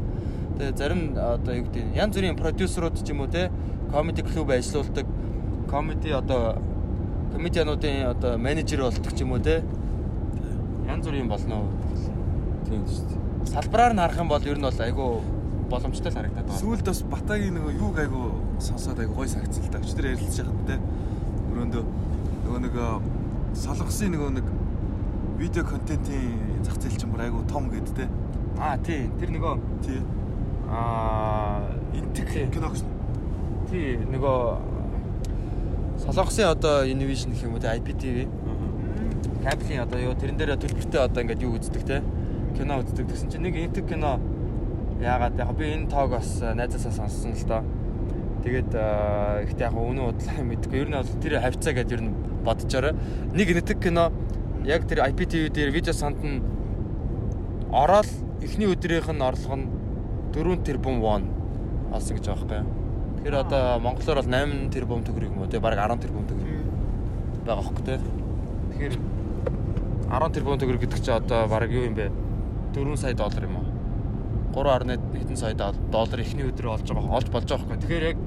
Тэгээ 0.58 0.78
зарим 0.78 1.00
нь 1.14 1.18
одоо 1.18 1.54
юу 1.54 1.66
гэдэг 1.70 1.94
янз 1.94 2.14
бүрийн 2.18 2.36
продюсерууд 2.36 2.98
ч 2.98 3.10
юм 3.14 3.22
уу 3.22 3.30
те 3.30 3.52
комеди 3.94 4.22
клуб 4.26 4.50
ажиллаулдаг 4.50 5.06
комеди 5.70 6.10
одоо 6.10 6.58
комедиануудын 7.34 8.10
одоо 8.10 8.38
менежер 8.38 8.82
болдог 8.82 9.14
ч 9.14 9.22
юм 9.22 9.38
уу 9.38 9.40
те 9.40 9.62
янз 10.90 11.06
бүрийн 11.06 11.30
болно. 11.30 11.70
Тийм 12.66 12.84
шүү 12.90 13.06
дээ. 13.06 13.54
Салбараар 13.54 13.94
нь 13.94 14.02
харах 14.02 14.18
юм 14.18 14.30
бол 14.34 14.42
ер 14.42 14.58
нь 14.58 14.66
бол 14.66 14.82
айгүй 14.82 15.10
боломжтой 15.70 16.12
л 16.12 16.18
харагдаад 16.18 16.48
байна. 16.48 16.60
Сүүлд 16.60 16.86
бас 16.90 17.02
Батагийн 17.06 17.54
нөгөө 17.54 17.74
юуг 17.78 17.98
айгу 18.00 18.22
сонсоод 18.58 19.00
айгу 19.00 19.14
гой 19.14 19.28
сагцсан 19.28 19.62
л 19.62 19.72
да. 19.72 19.80
Өчтөр 19.84 20.10
ярилцж 20.10 20.42
байхад 20.42 20.66
те. 20.66 20.76
Өрөөндөө 21.54 21.84
нөгөө 22.48 22.62
нэг 22.66 22.76
солонгосын 23.62 24.12
нөгөө 24.16 24.32
нэг 24.42 24.48
видео 25.38 25.64
контентын 25.70 26.64
зах 26.66 26.82
зээл 26.82 26.98
чинь 26.98 27.12
бүр 27.14 27.28
айгу 27.28 27.44
том 27.52 27.70
гэд 27.70 27.94
те. 27.94 28.08
Аа 28.58 28.78
тий, 28.82 29.06
тэр 29.20 29.30
нөгөө 29.38 29.54
Тий. 29.86 30.02
Аа 30.70 31.64
Интэг 31.94 32.52
кино 32.52 32.70
гэсэн. 32.70 32.88
тий 33.70 33.98
нөгөө 33.98 34.38
Солонгосын 36.04 36.52
одоо 36.52 36.86
Univision 36.86 37.34
гэх 37.34 37.44
юм 37.44 37.56
уу 37.56 37.64
IPTV. 37.64 38.28
Кабелийн 39.44 39.84
одоо 39.84 40.00
юу 40.00 40.14
тэрэн 40.14 40.38
дээр 40.38 40.56
төлбөртэй 40.60 41.02
одоо 41.02 41.24
ингээд 41.24 41.42
юу 41.44 41.56
үздэг 41.58 41.84
те. 41.84 42.04
Кино 42.58 42.80
үздэг 42.84 43.08
гэсэн 43.08 43.32
чинь 43.32 43.44
нэг 43.48 43.56
интэг 43.56 43.88
кино 43.88 44.20
яагаад 45.02 45.40
яг 45.40 45.52
би 45.58 45.74
энэ 45.74 45.90
тоог 45.90 46.12
бас 46.12 46.42
найзаасаа 46.42 46.92
сонссон 46.92 47.34
л 47.34 47.48
доо. 47.48 47.64
Тэгээд 48.44 48.72
ихтэй 49.50 49.66
яг 49.66 49.74
үнэн 49.74 50.06
удлаа 50.12 50.44
мэдгүй. 50.44 50.80
Ер 50.84 50.90
нь 50.90 51.00
бол 51.00 51.22
тэр 51.24 51.42
хавцаа 51.42 51.74
гэдээ 51.74 51.98
ер 51.98 52.04
нь 52.06 52.16
бодожорой. 52.46 52.94
Нэг 53.34 53.48
интэг 53.52 53.82
кино 53.82 54.12
яг 54.66 54.88
тэр 54.88 55.04
IPTV 55.08 55.50
дээр 55.50 55.72
видео 55.72 55.94
санд 55.94 56.22
нь 56.24 56.44
ороод 57.72 58.10
эхний 58.42 58.68
өдрийнх 58.68 59.10
нь 59.12 59.22
орлого 59.22 59.56
нь 59.56 59.77
4 60.34 60.64
тэрбум 60.68 61.02
вон 61.02 61.24
олсон 61.92 62.18
гэж 62.18 62.26
байгаа 62.28 62.48
байхгүй. 62.48 62.88
Тэгэхээр 63.18 63.36
одоо 63.42 63.80
монголоор 63.80 64.20
бол 64.22 64.32
8 64.32 64.72
тэрбум 64.74 65.02
төгрөг 65.04 65.32
юм 65.32 65.42
уу 65.42 65.50
те 65.52 65.60
бараг 65.60 65.80
10 65.80 66.04
тэрбум 66.04 66.26
төгрөг 66.28 66.64
байгаа 67.46 67.64
хөөхгүй 67.64 67.86
те. 67.86 68.00
Тэгэхээр 68.72 68.96
10 70.12 70.36
тэрбум 70.36 70.60
төгрөг 70.60 70.82
гэдэг 70.84 71.00
чинь 71.02 71.18
одоо 71.18 71.48
бараг 71.48 71.72
юу 71.72 71.88
юм 71.88 71.96
бэ? 71.96 72.12
4 72.76 72.98
сая 72.98 73.14
доллар 73.14 73.44
юм 73.48 73.56
уу? 73.58 73.68
3.1 74.54 75.00
хэдэн 75.18 75.38
сая 75.38 75.54
доллар 75.56 76.20
эхний 76.20 76.48
өдрөө 76.50 76.76
олж 76.76 76.88
байгаа 76.92 77.18
олж 77.18 77.28
болж 77.32 77.48
байгаа 77.48 77.66
хөөхгүй. 77.66 77.82
Тэгэхээр 77.84 78.08
яг 78.12 78.18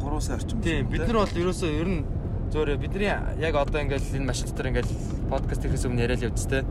3 0.00 0.20
сая 0.20 0.36
орчим. 0.36 0.60
тийм 0.60 0.86
бид 0.88 1.06
нар 1.06 1.18
бол 1.22 1.40
ерөөсөө 1.42 1.70
ер 1.80 1.88
нь 1.88 2.06
зөөр 2.52 2.76
бидний 2.80 3.12
яг 3.12 3.54
одоо 3.54 3.80
ингээл 3.82 4.16
энэ 4.16 4.28
машин 4.28 4.48
дотор 4.48 4.68
ингээл 4.72 4.92
подкаст 5.28 5.62
хийхээс 5.62 5.86
өмнө 5.86 6.02
яриад 6.08 6.24
явдс 6.24 6.46
те. 6.48 6.64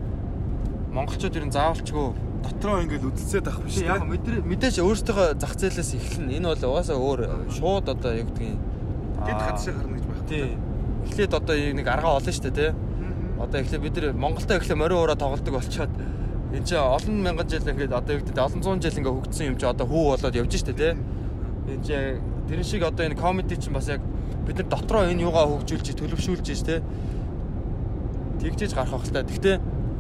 Монголчууд 0.92 1.38
ер 1.38 1.46
нь 1.46 1.54
заавалчгүй 1.54 2.27
дотроо 2.44 2.82
ингээл 2.84 3.10
үдэлцээд 3.10 3.48
авах 3.48 3.64
биш 3.66 3.78
яг 3.82 4.02
те. 4.02 4.08
мэдэр- 4.12 4.44
мэдээж 4.46 4.76
өөрсдийнхөө 4.84 5.28
зах 5.42 5.54
зээлээс 5.58 5.92
эхэлнэ. 5.98 6.32
Энэ 6.38 6.48
бол 6.54 6.64
угаасаа 6.72 6.98
өөр 6.98 7.20
шууд 7.52 7.86
одоо 7.90 8.12
юу 8.14 8.26
гэдгийг 8.30 8.58
Тэд 9.26 9.40
хадшаа 9.42 9.74
гарна 9.74 9.96
гэж 9.98 10.06
байх. 10.06 10.22
тий. 10.30 10.46
Эхлээд 11.08 11.34
одоо 11.34 11.56
нэг 11.58 11.88
аргаа 11.88 12.14
олно 12.22 12.32
шүү 12.32 12.44
дээ 12.48 12.56
тий. 12.58 12.72
Одоо 13.42 13.58
эхлээд 13.62 13.82
бид 13.82 13.96
нар 13.98 14.14
Монголдо 14.14 14.54
эхлээд 14.58 14.78
морин 14.78 14.98
ураа 15.02 15.16
тоглодог 15.18 15.54
болчоод 15.58 15.92
энэ 16.54 16.66
чинь 16.66 16.78
олон 16.78 17.16
мянган 17.22 17.48
жил 17.50 17.66
ингээд 17.68 17.92
одоо 17.94 18.14
юу 18.16 18.22
гэдэг 18.24 18.38
олон 18.38 18.62
зуун 18.64 18.80
жил 18.82 18.94
ингээд 18.98 19.16
хөгжсөн 19.18 19.46
юм 19.52 19.58
чи 19.58 19.66
одоо 19.66 19.86
хүү 19.88 20.04
болоод 20.16 20.36
явж 20.38 20.54
штэ 20.58 20.74
тий. 20.74 20.94
Энэ 21.68 21.84
чинь 21.84 22.22
тэрэн 22.48 22.64
шиг 22.64 22.84
одоо 22.84 23.04
энэ 23.06 23.16
комеди 23.20 23.56
чинь 23.58 23.74
бас 23.74 23.88
яг 23.90 24.02
бид 24.46 24.58
нар 24.58 24.68
дотроо 24.70 25.04
энэ 25.10 25.22
юугаа 25.26 25.46
хөгжүүлж 25.50 25.88
төлөвшүүлж 25.98 26.48
штэ. 26.56 26.82
Тэгжээж 28.42 28.74
гарах 28.78 29.02
хэрэгтэй. 29.02 29.24
Гэхдээ 29.26 29.56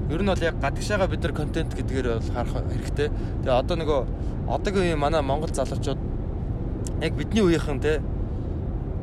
ер 0.09 0.21
нь 0.23 0.29
бол 0.31 0.43
яг 0.43 0.55
гадагшаага 0.61 1.07
бид 1.11 1.23
нар 1.23 1.33
контент 1.33 1.75
гэдгээр 1.75 2.07
бол 2.15 2.31
харах 2.31 2.63
хэрэгтэй. 2.71 3.09
Тэгээ 3.43 3.59
одоо 3.59 3.75
нөгөө 3.75 3.99
одоогийн 4.47 4.83
үеийн 4.95 4.99
манай 4.99 5.21
монгол 5.21 5.51
залуучууд 5.51 5.99
яг 7.03 7.13
бидний 7.13 7.43
үеийнхэн 7.43 7.79
те 7.83 7.99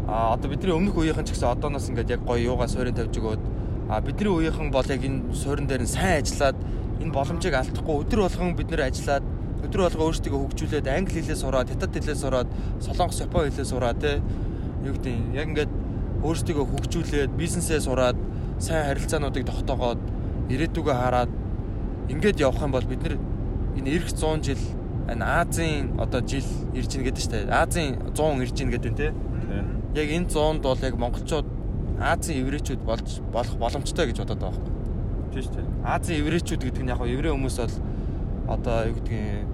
а 0.09 0.33
одоо 0.35 0.49
бидний 0.51 0.73
өмнөх 0.73 0.97
үеийнхэн 0.97 1.29
ч 1.29 1.37
гэсэн 1.37 1.53
одооноос 1.53 1.88
ингээд 1.93 2.11
яг 2.17 2.23
гоё 2.25 2.57
юугаа 2.57 2.69
суурин 2.69 2.97
тавьж 2.97 3.21
өгөөд 3.21 3.43
а 3.88 4.01
бидний 4.01 4.33
үеийнхэн 4.33 4.73
бол 4.73 4.88
яг 4.88 5.05
энэ 5.05 5.37
суурин 5.37 5.69
дээр 5.69 5.85
нь 5.85 5.93
сайн 5.93 6.25
ажиллаад 6.25 6.57
энэ 7.05 7.12
боломжийг 7.12 7.55
алдахгүй 7.55 7.95
өдөр 8.05 8.21
болгон 8.25 8.57
бид 8.57 8.69
нэр 8.73 8.88
ажиллаад 8.88 9.25
өдөр 9.69 9.81
болгон 9.85 10.05
өөрсдөө 10.09 10.33
хөгжүүлээд 10.33 10.87
англи 10.88 11.21
хэлээ 11.21 11.37
сураад 11.40 11.69
хятад 11.69 11.93
хэлээ 11.93 12.17
сураад 12.17 12.49
солонгос 12.81 13.21
япон 13.21 13.49
хэлээ 13.49 13.69
сураад 13.69 13.99
те 14.01 14.21
юу 14.85 14.93
гэдэг 14.97 15.12
юм 15.12 15.33
яг 15.37 15.47
ингээд 15.53 15.73
өөрсдөө 16.25 16.64
хөгжүүлээд 16.64 17.33
бизнесээ 17.37 17.81
сураад 17.81 18.17
сайн 18.61 18.85
харилцаануудыг 18.88 19.45
тогтоогоод 19.45 20.01
ирээдүгөө 20.48 20.94
хараад 20.94 21.30
ингээд 22.09 22.40
явах 22.40 22.62
юм 22.62 22.72
бол 22.72 22.85
бид 22.85 23.02
нэр 23.02 23.16
энэ 23.78 23.90
эх 23.96 24.12
100 24.12 24.44
жил 24.44 24.62
энэ 25.09 25.24
Азийн 25.24 26.00
одоо 26.00 26.20
жил 26.20 26.48
ирж 26.72 26.90
ийн 26.96 27.04
гэдэг 27.04 27.22
чинь 27.22 27.50
Азийн 27.50 27.92
100 28.12 28.42
ирж 28.44 28.57
ийн 28.61 28.70
гэдэг 28.72 28.92
нь 28.92 28.98
те 29.00 29.09
яг 29.94 30.09
энэ 30.11 30.28
100-д 30.28 30.62
бол 30.64 30.83
яг 30.83 30.94
монголчууд 30.98 31.48
Азийн 32.00 32.42
еврейчүүд 32.42 32.83
болж 32.83 33.22
болох 33.30 33.57
боломжтой 33.57 34.11
гэж 34.11 34.18
бодоод 34.18 34.40
байгаа 34.42 34.59
байхгүй. 34.59 34.72
Тийм 35.30 35.42
шүү 35.46 35.54
дээ. 35.54 35.66
Азийн 35.87 36.20
еврейчүүд 36.26 36.62
гэдэг 36.66 36.83
нь 36.83 36.90
яг 36.90 37.00
нь 37.00 37.14
еврей 37.14 37.33
хүмүүс 37.33 37.57
бол 37.62 37.76
одоо 38.50 38.76
юу 38.90 38.94
гэдгийг 38.98 39.46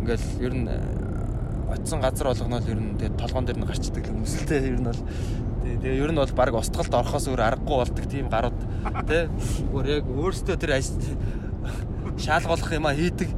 ингээл 0.00 0.26
ер 0.46 0.54
нь 0.54 0.68
э, 0.70 0.78
очисон 1.74 2.00
газар 2.00 2.30
болгоно 2.30 2.62
л 2.62 2.70
ер 2.70 2.78
нь 2.78 2.94
тэгээ 2.94 3.18
толгоон 3.18 3.44
дээр 3.44 3.58
нь 3.58 3.66
гарчдаг 3.66 4.04
хүмүүс 4.06 4.32
л 4.38 4.46
те 4.46 4.56
ер 4.62 4.78
нь 4.78 4.86
бол 4.86 5.00
тэгээ 5.66 5.82
тэгээ 5.82 6.02
ер 6.06 6.10
нь 6.14 6.20
бол 6.22 6.38
баг 6.38 6.54
устгалд 6.54 6.94
орохоос 6.94 7.26
өөр 7.26 7.42
аргагүй 7.42 7.76
болдог 7.82 8.06
тийм 8.06 8.30
гарууд 8.30 8.60
те 9.10 9.26
өөр 9.74 9.86
яг 9.98 10.04
өөрсдөө 10.06 10.56
тэр 10.62 10.78
шаалгуулах 12.22 12.70
юм 12.70 12.86
а 12.86 12.94
хийдэг 12.94 13.30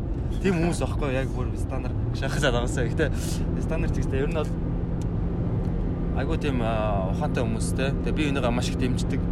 тийм 0.44 0.60
хүмүүс 0.60 0.84
байхгүй 0.84 1.16
яг 1.16 1.32
бүр 1.32 1.48
стандарт 1.56 1.96
шахаад 2.20 2.52
байгаасаа 2.52 2.84
гэхдээ 2.84 3.08
стандарт 3.64 3.96
гэхдээ 3.96 4.20
ер 4.20 4.28
нь 4.28 4.36
бол 4.36 4.52
айгуу 6.18 6.36
тийм 6.36 6.60
ухаантай 6.60 7.42
хүмүүс 7.42 7.68
те 7.78 7.90
тэгээ 8.04 8.16
би 8.18 8.28
энийгээ 8.28 8.50
маш 8.52 8.68
их 8.68 8.78
дэмждэг. 8.78 9.22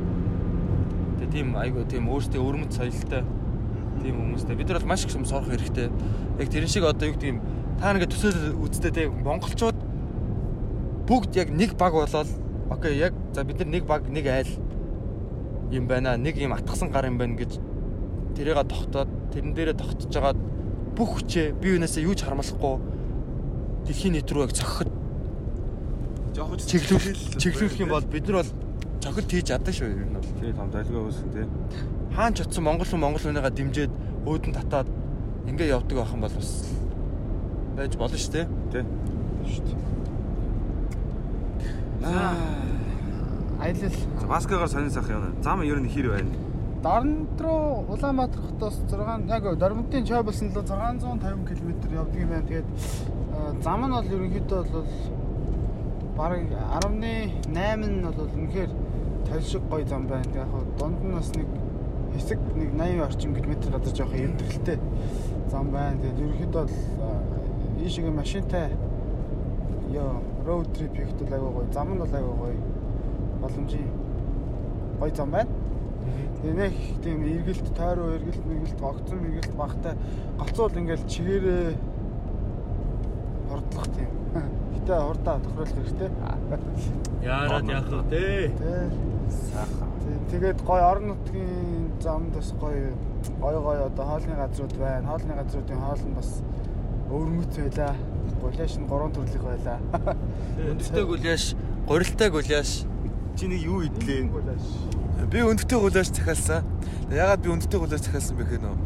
Тэгээ 1.19 1.35
тийм 1.35 1.49
айгуу 1.59 1.85
тийм 1.85 2.07
өөртөө 2.07 2.43
өрмөц 2.47 2.79
соёлтой 2.79 3.23
тийм 4.03 4.15
хүмүүстэй 4.23 4.55
бид 4.55 4.71
нар 4.71 4.79
бол 4.79 4.91
маш 4.95 5.05
их 5.05 5.15
юм 5.15 5.27
сурах 5.27 5.51
хэрэгтэй. 5.51 5.91
Яг 6.39 6.49
тэрэн 6.49 6.71
шиг 6.71 6.87
одоо 6.87 7.11
юу 7.11 7.15
гэдэг 7.19 7.31
юм 7.35 7.43
та 7.83 7.91
нэгэ 7.91 8.07
төсөөл 8.07 8.55
үзтээ 8.63 8.93
те 8.95 9.03
монголчууд 9.11 9.79
бүгд 11.11 11.35
яг 11.35 11.51
нэг 11.51 11.75
баг 11.75 11.95
болоод 11.95 12.31
окей 12.71 12.99
яг 12.99 13.13
за 13.33 13.45
бид 13.45 13.59
нар 13.59 13.69
нэг 13.69 13.85
баг 13.87 14.09
нэг 14.09 14.27
айл 14.27 14.51
юм 15.71 15.87
байна 15.87 16.17
нэг 16.17 16.37
юм 16.37 16.53
атгсан 16.53 16.91
гар 16.91 17.07
юм 17.07 17.19
байна 17.19 17.37
гэж 17.37 17.59
тэрийг 18.37 18.61
тогтоод 18.69 19.09
тэрэн 19.33 19.55
дээрээ 19.55 19.77
тогтож 19.77 20.11
жагаад 20.13 20.39
бүх 20.97 21.21
хүчээ 21.21 21.53
бие 21.61 21.77
биенээсээ 21.77 22.05
юу 22.05 22.15
ч 22.15 22.25
харамлахгүй 22.25 22.77
дэлхийн 23.87 24.13
нийт 24.17 24.31
рүү 24.31 24.47
яг 24.49 24.53
цохиход 24.53 24.91
Жоохож 26.37 26.61
чиглүүлэх 26.69 27.41
чиглүүлэх 27.41 27.81
юм 27.81 27.91
бол 27.93 28.05
бид 28.13 28.29
нар 28.29 28.45
бол 28.45 28.51
цохилт 29.01 29.31
хийж 29.31 29.47
чадсан 29.49 29.75
шүү 29.75 29.89
ер 29.89 30.05
нь 30.05 30.17
бол 30.17 30.31
тий 30.41 30.53
том 30.53 30.69
залгаа 30.69 31.03
үүсэн 31.09 31.29
тий. 31.33 31.47
хаан 32.13 32.33
ч 32.35 32.45
утсан 32.45 32.65
монгол 32.65 32.89
хүн 32.89 33.01
монгол 33.01 33.25
хүнийгаа 33.25 33.53
дэмжиж 33.57 33.91
өөдөн 34.29 34.53
татаад 34.53 34.89
ингээ 35.49 35.73
явдаг 35.73 35.97
байх 35.97 36.13
юм 36.13 36.21
бол 36.25 36.37
бас 36.37 36.51
байж 37.77 37.93
болно 37.97 38.19
шүү 38.21 38.33
дээ 38.37 38.47
Тий. 38.73 38.85
Шүү 39.49 39.65
дээ. 39.65 39.96
Аа. 42.07 42.35
Аялал 43.61 43.91
За 44.21 44.27
маскагаар 44.27 44.69
сонин 44.69 44.91
сах 44.91 45.09
юм. 45.11 45.35
Зам 45.43 45.63
ер 45.63 45.81
нь 45.81 45.89
хэр 45.89 46.11
байна? 46.11 46.31
Дарамт 46.83 47.41
руу 47.41 47.85
Улаанбаатар 47.89 48.41
хотоос 48.41 48.81
6 48.89 49.27
яг 49.29 49.59
Дарамтын 49.59 50.07
Чойболсон 50.07 50.49
л 50.49 50.55
650 50.55 51.49
км 51.49 51.71
явдаг 51.93 52.21
юм 52.21 52.29
байна. 52.29 52.47
Тэгээд 52.47 52.65
э, 52.67 53.63
зам 53.63 53.87
нь 53.87 53.91
бол 53.91 54.05
ерөнхийдөө 54.05 54.63
бол 54.73 54.87
бараг 56.17 56.43
18 56.79 57.77
нь 57.77 58.03
бол 58.05 58.29
үнэхээр 58.37 58.71
толшиг 59.27 59.63
гой 59.69 59.85
зам 59.85 60.07
байна. 60.07 60.25
Тэгээд 60.25 60.47
яг 60.47 60.79
дунд 60.79 61.03
нь 61.03 61.15
бас 61.15 61.31
нэг 61.35 61.49
хэсэг 62.15 62.39
нэг 62.55 62.71
80 62.75 63.03
орчим 63.03 63.35
км 63.35 63.53
газар 63.73 63.97
жоохон 63.97 64.21
эвдрэлтэй 64.21 64.79
зам 65.51 65.71
байна. 65.73 65.99
Тэгээд 66.01 66.21
ерөнхийдөө 66.23 66.63
бол 66.63 66.71
э, 66.71 67.85
ийшээ 67.85 68.11
машинтай 68.11 68.71
ёо 69.91 70.23
трип 70.47 70.95
хийхэд 70.97 71.19
бол 71.23 71.35
айгүй 71.37 71.53
гоё. 71.53 71.73
Зам 71.73 71.89
нь 71.95 71.99
бол 71.99 72.15
айгүй 72.15 72.35
гоё. 72.41 72.59
Боломжийн 73.43 73.91
гоё 75.01 75.15
зам 75.15 75.31
байна. 75.31 75.51
Нэг 76.45 76.75
тийм 77.03 77.23
эргэлт 77.25 77.75
тойроо 77.75 78.15
эргэлт 78.17 78.45
мэргэлт 78.47 78.81
огцон 78.83 79.19
мэргэлт 79.19 79.55
багтай 79.57 79.95
гоцоо 80.39 80.69
бол 80.69 80.79
ингээл 80.79 81.11
чигээрээ 81.11 81.75
хурдлах 83.51 83.89
тийм. 83.97 84.11
Гэтэ 84.75 84.95
хурдаа 85.03 85.37
тохируулах 85.41 85.75
хэрэгтэй. 85.75 86.11
Яарад 87.27 87.69
яах 87.69 87.91
вэ. 87.91 88.03
Тий, 88.11 88.55
Тэгээд 90.31 90.63
гой 90.63 90.81
орон 90.81 91.07
нутгийн 91.09 91.91
замд 92.01 92.35
бас 92.35 92.53
гой 92.61 92.95
гой 93.41 93.57
гой 93.61 93.79
одоо 93.87 94.05
хоолны 94.07 94.35
газрууд 94.37 94.75
байна. 94.79 95.09
Хоолны 95.09 95.35
газруудын 95.35 95.81
хоол 95.81 96.03
нь 96.07 96.15
бас 96.15 96.31
өвөрмөц 97.11 97.55
байлаа. 97.59 97.95
Гуляш 98.41 98.77
нь 98.79 98.87
гурван 98.87 99.13
төрлөх 99.13 99.43
байлаа. 99.43 99.79
Өндөртэй 100.59 101.05
гуляш, 101.05 101.55
гурилтай 101.87 102.31
гуляш. 102.31 102.85
Чи 103.37 103.47
нэг 103.49 103.61
юу 103.65 103.83
идлээ? 103.85 104.29
Гуляш. 104.31 104.65
Би 105.31 105.41
өндөртэй 105.43 105.79
гулаач 105.81 106.09
захиалсан. 106.13 106.65
Ягаад 107.11 107.41
би 107.43 107.51
өндөртэй 107.51 107.81
гулаач 107.81 108.03
захиалсан 108.05 108.37
бэ 108.37 108.45
гэхээр 108.45 108.63
нөө. 108.63 108.77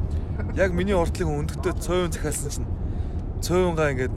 Яг 0.57 0.72
миний 0.72 0.94
уртлыг 0.94 1.29
өндөртэй 1.29 1.74
цойн 1.83 2.12
захиалсан 2.14 2.50
чинь 2.50 2.68
цойнгаа 3.44 3.90
ингээд 3.92 4.14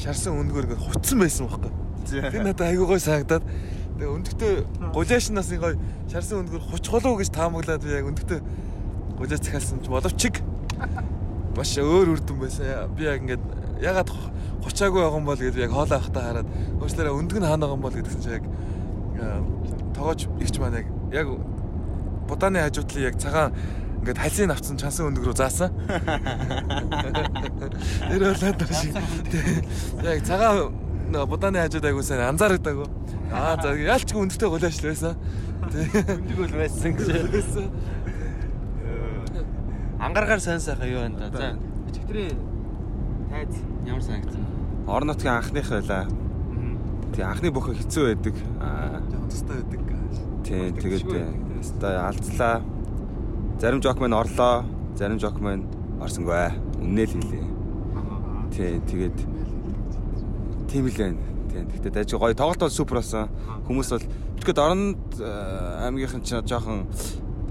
шарсан 0.00 0.36
өндгөр 0.40 0.68
ингээд 0.68 0.84
хуцсан 0.84 1.18
байсан 1.18 1.48
байхгүй. 1.48 1.72
Тэр 2.06 2.42
надад 2.44 2.66
айгүй 2.68 2.86
гой 2.86 3.00
санагдаад 3.00 3.44
тэгээ 3.96 4.14
өндөртэй 4.14 4.52
гулаач 4.94 5.26
нас 5.32 5.48
гой 5.50 5.74
шарсан 6.12 6.44
өндгөр 6.44 6.62
хучхолоо 6.70 7.16
гэж 7.18 7.30
таамаглаад 7.34 7.82
би 7.82 7.94
яг 7.94 8.06
өндөртэй 8.10 8.40
гулаач 9.16 9.42
захиалсан 9.42 9.80
ч 9.82 9.88
боловч 9.90 10.16
чиг 10.20 10.42
маш 11.56 11.72
өөр 11.80 12.14
үрдэн 12.14 12.36
байсан. 12.36 12.92
Би 12.94 13.08
яг 13.08 13.24
ингээд 13.24 13.44
ягаад 13.80 14.10
хучаагүй 14.64 15.00
байгаа 15.02 15.18
юм 15.18 15.24
бол 15.26 15.38
гэдэг 15.38 15.62
яг 15.62 15.70
хоолоо 15.72 15.98
ахтаа 15.98 16.22
хараад 16.22 16.46
өөчлөөрөө 16.80 17.18
өндг 17.20 17.36
нь 17.38 17.46
хаана 17.46 17.66
байгаа 17.66 17.76
юм 17.76 17.82
бол 17.84 17.96
гэдгсэн 17.96 18.20
чинь 18.22 18.36
яг 18.36 18.44
аа, 19.20 19.40
тоогооч 19.94 20.20
ихч 20.40 20.58
маань 20.58 20.78
яг 20.80 20.86
яг 21.12 21.26
будааны 22.26 22.58
хажуудлын 22.66 23.06
яг 23.06 23.16
цагаан 23.20 23.52
ингээд 24.00 24.22
халийг 24.22 24.50
авцсан 24.50 24.76
чансан 24.78 25.06
өндөг 25.10 25.24
рүү 25.26 25.34
заасан. 25.34 25.70
Тэр 28.10 28.22
болоод 28.22 28.62
шиг. 28.70 28.94
Яг 30.02 30.20
цагаан 30.22 30.58
будааны 31.26 31.58
хажууд 31.64 31.84
айгуу 31.86 32.02
сайн 32.06 32.20
анзаарагдаагүй. 32.26 32.86
Аа 33.34 33.56
за 33.62 33.68
яалчгүй 33.74 34.20
өндөртэй 34.22 34.48
гулаач 34.50 34.76
л 34.78 34.88
байсан. 34.90 35.14
Өндөг 35.66 36.36
бол 36.38 36.54
байсан 36.54 36.90
гэж. 36.94 37.06
Ангаргаар 39.98 40.40
сайн 40.44 40.60
сайхан 40.60 40.88
юу 40.90 41.00
байна 41.02 41.30
да. 41.30 41.38
За. 41.38 41.56
Чигтрийн 41.94 42.55
тайз 43.36 43.56
ямар 43.84 44.02
санагдсан? 44.02 44.44
Орон 44.86 45.08
нутгийн 45.12 45.34
анхных 45.36 45.68
байлаа. 45.68 46.06
Тий 47.12 47.24
анхны 47.24 47.50
бүхэн 47.52 47.76
хэцүү 47.76 48.04
байдаг. 48.08 48.36
Аа 48.60 49.00
Тустай 49.28 49.60
байдаг. 49.60 49.80
тий 50.46 50.72
тэгээд 50.72 51.04
өстой 51.60 51.96
алдлаа. 52.00 52.62
Зарим 53.60 53.82
жок 53.82 54.00
маань 54.00 54.16
орлоо. 54.16 54.64
Зарим 54.96 55.18
жок 55.20 55.40
маань 55.40 55.66
орсонгүй. 56.00 56.56
Үннээ 56.80 57.06
л 57.06 57.14
хэлээ. 57.20 57.46
Тий 58.56 58.80
тэгээд 58.88 59.18
тийм 60.70 60.86
л 60.88 60.96
байна. 60.96 61.20
Тий 61.52 61.60
гэхдээ 61.60 61.92
дайж 61.92 62.10
гоё 62.16 62.32
тоглолт 62.32 62.60
бол 62.60 62.72
супер 62.72 63.00
болсон. 63.00 63.28
Хүмүүс 63.68 63.90
бол 63.92 64.06
тэгэхэд 64.40 64.58
оронд 64.64 65.02
э, 65.20 65.84
аймгийнхан 65.84 66.22
ч 66.24 66.40
жоохон 66.40 66.86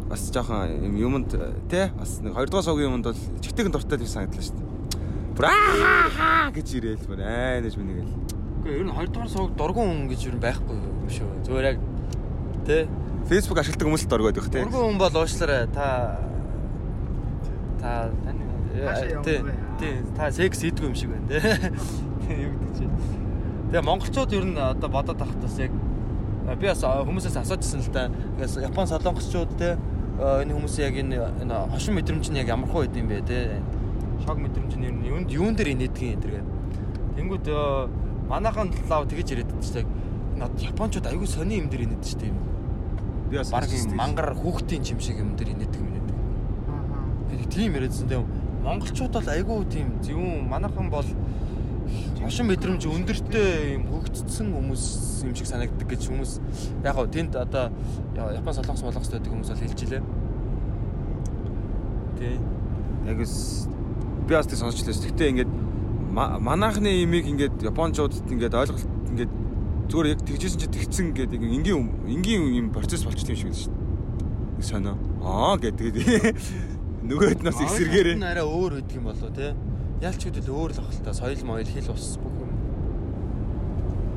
бас 0.10 0.30
жоохон 0.32 0.70
юм 0.86 0.96
юмд 0.98 1.30
тий 1.70 1.90
бас 1.94 2.22
нэг 2.22 2.34
2 2.34 2.50
дугаар 2.50 2.66
суугийн 2.66 2.94
юмд 2.94 3.06
бол 3.10 3.22
чигтэйгэн 3.42 3.74
дуртай 3.74 3.98
тийм 3.98 4.10
санагдлаа 4.10 4.46
шүү 4.46 4.56
дээ. 4.56 4.65
Бүр 5.36 5.52
аа 5.52 6.48
гэж 6.56 6.68
ирээл 6.80 7.08
бүр 7.12 7.20
айнаж 7.20 7.76
минийгэл. 7.76 8.08
Үгүй 8.64 8.72
ер 8.72 8.86
нь 8.88 8.94
2 8.96 9.12
дугаар 9.12 9.28
сууг 9.28 9.52
дургуун 9.60 9.92
хүн 9.92 10.08
гэж 10.08 10.22
ер 10.32 10.36
нь 10.40 10.44
байхгүй 10.46 10.76
юм 10.80 11.10
шүү. 11.12 11.28
Зүгээр 11.44 11.66
яг 11.76 11.80
тэ 12.64 12.88
Facebook 13.28 13.60
ашигладаг 13.60 13.84
хүмүүс 13.84 14.06
л 14.08 14.12
дургойд 14.16 14.40
байх 14.40 14.48
тий. 14.48 14.64
дургуун 14.64 14.96
хүн 14.96 15.02
бол 15.04 15.12
уушлаарай 15.20 15.68
та 15.76 16.24
та 17.84 18.08
тань 18.24 18.40
тий 19.28 19.40
вэ? 19.44 19.54
тий 19.76 19.94
та 20.16 20.32
секс 20.32 20.64
хийдгүй 20.64 20.88
юм 20.88 20.96
шиг 20.96 21.12
байна 21.12 21.28
тий. 21.28 21.44
Юу 22.48 22.56
гэдэг 22.56 22.72
чинь. 22.80 22.96
Тэгээ 23.76 23.84
монголчууд 23.84 24.32
ер 24.40 24.46
нь 24.48 24.56
одоо 24.56 24.88
бодоод 24.88 25.20
тахт 25.20 25.36
бас 25.44 25.60
яг 25.60 25.76
би 26.48 26.64
бас 26.64 26.80
хүмүүсээс 26.80 27.44
асуужсэн 27.44 27.84
л 27.84 27.92
да. 27.92 28.08
Ингээс 28.40 28.64
Япон 28.64 28.88
солонгосчууд 28.88 29.52
тий 29.60 29.76
энэ 30.16 30.56
хүмүүс 30.56 30.80
яг 30.80 30.96
энэ 30.96 31.44
энэ 31.44 31.56
хошин 31.76 32.00
мэдрэмж 32.00 32.32
нь 32.32 32.40
яг 32.40 32.48
ямар 32.48 32.72
хөө 32.72 32.88
байд 32.88 32.96
юм 32.96 33.12
бэ 33.12 33.20
тий. 33.28 33.60
Шок 34.26 34.38
мэдрэмж 34.42 34.74
нь 34.76 34.86
ер 34.86 34.94
нь 34.94 35.06
юунд 35.06 35.30
юун 35.30 35.54
дээр 35.54 35.78
инээдгийг 35.78 36.18
энэ 36.18 36.24
тэргээд. 36.26 36.48
Тэнгүүд 37.16 37.46
манайхан 38.26 38.74
лав 38.90 39.06
тэгэж 39.06 39.28
яриад 39.38 39.54
байдаг 39.54 39.66
шүү 39.70 39.76
дээ. 39.78 39.88
Одоо 40.42 40.66
японочууд 40.66 41.06
аягүй 41.06 41.30
сони 41.30 41.62
юм 41.62 41.70
дээр 41.70 41.86
инээдэг 41.86 42.10
шүү 42.10 42.20
дээ. 42.26 42.34
Би 43.30 43.38
бас 43.38 43.52
Бараг 43.54 43.70
юм 43.70 43.94
мангар 43.94 44.34
хүүхдийн 44.34 44.82
чим 44.82 45.00
шиг 45.00 45.22
юм 45.22 45.38
дээр 45.38 45.54
инээдэг 45.54 45.78
юм 45.78 45.90
инээдэг. 45.94 46.18
Би 47.30 47.46
тийм 47.54 47.78
яриадсан 47.78 48.10
тийм 48.10 48.26
монголчууд 48.66 49.14
бол 49.14 49.30
айгүй 49.30 49.66
тийм 49.70 49.88
зөвүүн 50.02 50.50
манайхан 50.50 50.90
бол 50.90 51.06
хошин 52.18 52.50
мэдрэмж 52.50 52.82
өндөртэй 52.82 53.78
юм 53.78 53.86
хөгжцсөн 53.94 54.50
хүмүүс 54.58 54.86
юм 55.30 55.34
шиг 55.38 55.46
санагддаг 55.46 55.86
гэж 55.86 56.02
хүмүүс 56.10 56.42
яг 56.82 56.98
гоо 56.98 57.06
тэнд 57.06 57.38
одоо 57.38 57.70
Япон 58.18 58.54
солонгос 58.58 58.82
болгос 58.90 59.12
байдаг 59.14 59.30
хүмүүс 59.30 59.50
бол 59.54 59.62
хэлж 59.62 59.80
илээ. 59.86 60.04
Тий. 62.18 62.40
яг 63.06 63.20
с 63.22 63.70
би 64.28 64.34
бас 64.36 64.48
тэг 64.50 64.58
сонсч 64.60 64.82
лээс. 64.86 65.02
Гэтэ 65.06 65.30
ингээд 65.32 65.52
ма- 66.14 66.40
манайхны 66.40 67.04
имийг 67.04 67.26
ингээд 67.30 67.62
японочдод 67.64 68.14
ингээд 68.32 68.54
ойлголт 68.54 68.86
ингээд 69.14 69.32
зүгээр 69.90 70.08
яг 70.14 70.22
тэгжсэн 70.26 70.60
чи 70.60 70.68
тэгцэн 70.68 71.08
гэдэг 71.14 71.40
ингээд 71.40 71.62
энгийн 71.62 71.90
энгийн 72.10 72.44
юм 72.58 72.68
процесс 72.74 73.06
болчтой 73.06 73.38
юм 73.38 73.54
шиг 73.54 73.54
байна 73.54 73.62
шүү 73.62 73.74
дээ. 73.74 74.66
Сонио. 74.66 74.96
Аа 75.22 75.56
гэдэг. 75.62 75.94
Нөгөөд 77.10 77.42
нас 77.46 77.58
эсэргээрээ. 77.62 78.18
Монголд 78.18 78.26
нь 78.26 78.32
арай 78.34 78.46
өөр 78.50 78.72
байдаг 78.82 78.96
юм 78.98 79.06
болоо 79.06 79.30
тий. 79.30 79.52
Ялч 80.02 80.22
үүдэл 80.26 80.50
өөр 80.50 80.72
л 80.74 80.80
ахalta 80.82 81.12
соёл 81.14 81.44
моёл 81.46 81.70
хэл 81.70 81.94
ус 81.94 82.18
бүх 82.18 82.36
юм. 82.42 82.52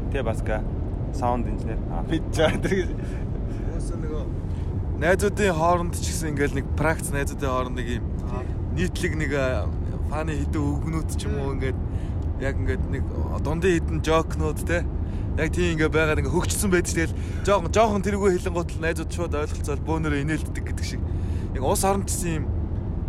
Тэ 0.08 0.22
баска 0.24 0.64
саунд 1.12 1.46
инженер. 1.52 1.78
Аа 1.92 2.02
бид 2.08 2.24
жаа 2.32 2.56
тэр 2.56 2.96
Өөсөө 3.76 3.96
нөгөө 4.00 4.24
найзуудын 5.04 5.52
хооронд 5.54 5.94
ч 6.00 6.10
гэсэн 6.10 6.32
ингээл 6.32 6.56
нэг 6.58 6.66
практик 6.80 7.12
найзуудын 7.12 7.50
хооронд 7.52 7.76
нэг 7.76 7.88
юм 8.00 8.04
нийтлэг 8.74 9.14
нэг 9.20 9.32
а, 9.36 9.68
фаны 10.10 10.32
хідэн 10.40 10.64
өгнүүд 10.64 11.08
ч 11.14 11.28
юм 11.28 11.34
уу 11.38 11.54
ингээд 11.56 11.78
яг 12.42 12.54
ингээд 12.58 12.84
нэг 12.90 13.04
дундын 13.44 13.74
хідэн 13.78 14.00
жокнууд 14.02 14.60
те. 14.66 14.84
Яг 15.38 15.54
тийм 15.54 15.78
ингээ 15.78 15.88
байгаад 15.88 16.20
ингээ 16.24 16.34
хөгжсөн 16.34 16.70
байдаг 16.72 16.94
тэгэл 16.96 17.18
жоохон 17.46 17.72
жоохон 17.72 18.02
тэргүй 18.02 18.30
хэлэнгуут 18.36 18.70
л 18.74 18.82
найзууд 18.82 19.10
шууд 19.14 19.34
ойлголцоод 19.38 19.82
бөөнөрөө 19.86 20.22
инээлддэг 20.24 20.64
гэдэг 20.66 20.86
шиг. 20.86 21.02
Яг 21.54 21.62
ус 21.62 21.84
орончсон 21.86 22.32
юм 22.42 22.44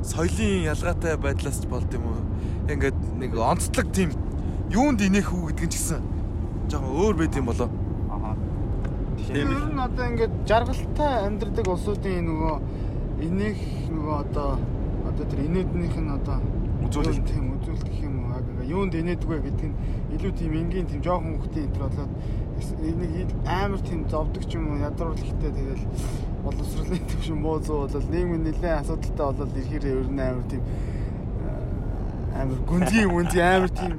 соёлын 0.06 0.70
ялгаатай 0.70 1.18
байдлаас 1.18 1.60
ч 1.62 1.66
болд 1.66 1.90
юм 1.94 2.06
уу. 2.06 2.22
Ингээд 2.70 2.98
нэг 3.18 3.32
онцлог 3.34 3.88
тийм 3.90 4.14
юунд 4.70 5.02
инех 5.02 5.34
үү 5.34 5.56
гэдэг 5.56 5.66
нь 5.66 5.74
ч 5.74 5.76
гэсэн 5.82 6.02
жоохон 6.70 6.94
өөр 6.94 7.16
байд 7.18 7.34
юм 7.34 7.50
болоо 7.50 7.70
Тийм 9.30 9.52
ер 9.54 9.66
нь 9.70 9.78
одоо 9.78 10.06
ингээд 10.10 10.34
жаргалтай 10.50 11.14
амьдрдаг 11.28 11.68
улсуудын 11.70 12.26
нөгөө 12.26 12.56
энийх 13.28 13.60
нөгөө 13.94 14.16
одоо 14.26 14.58
одоо 15.06 15.26
тэр 15.30 15.40
инээднийх 15.46 15.96
нь 16.02 16.10
одоо 16.18 16.38
Үзүүлэлт. 16.86 17.26
тийм 17.28 17.46
үзүүлэлт 17.60 17.88
гэх 17.90 18.04
юм. 18.04 18.16
Уу 18.30 18.64
юунд 18.64 18.94
инээдгүй 18.96 19.40
гэдэг 19.44 19.68
нь 19.68 19.76
илүү 20.16 20.32
тийм 20.38 20.54
энгийн 20.54 20.88
тийм 20.88 21.02
жоохон 21.04 21.36
хүүхдийн 21.40 21.66
энэ 21.68 21.74
төр 21.76 21.84
болоод 21.90 22.12
энийг 22.84 23.14
ил- 23.24 23.40
амар 23.46 23.82
тийм 23.84 24.02
зовдөг 24.10 24.44
ч 24.48 24.52
юм 24.56 24.66
уу 24.72 24.84
ядруулах 24.84 25.20
ихтэй 25.20 25.52
тэгэл 25.52 25.86
боловсролын 26.44 27.04
төвшин 27.10 27.40
буу 27.44 27.60
зүү 27.60 27.78
болол 27.88 28.08
нийгмийн 28.14 28.44
нэлээд 28.48 28.80
асуудалтай 28.80 29.26
болол 29.28 29.52
ирэхээр 29.60 29.86
ер 29.92 30.08
нь 30.12 30.20
амар 30.24 30.46
тийм 30.48 30.64
э, 30.64 32.42
амар 32.42 32.60
гүнзгий 32.70 33.06
гүнзгий 33.08 33.44
амар 33.44 33.70
тийм 33.76 33.94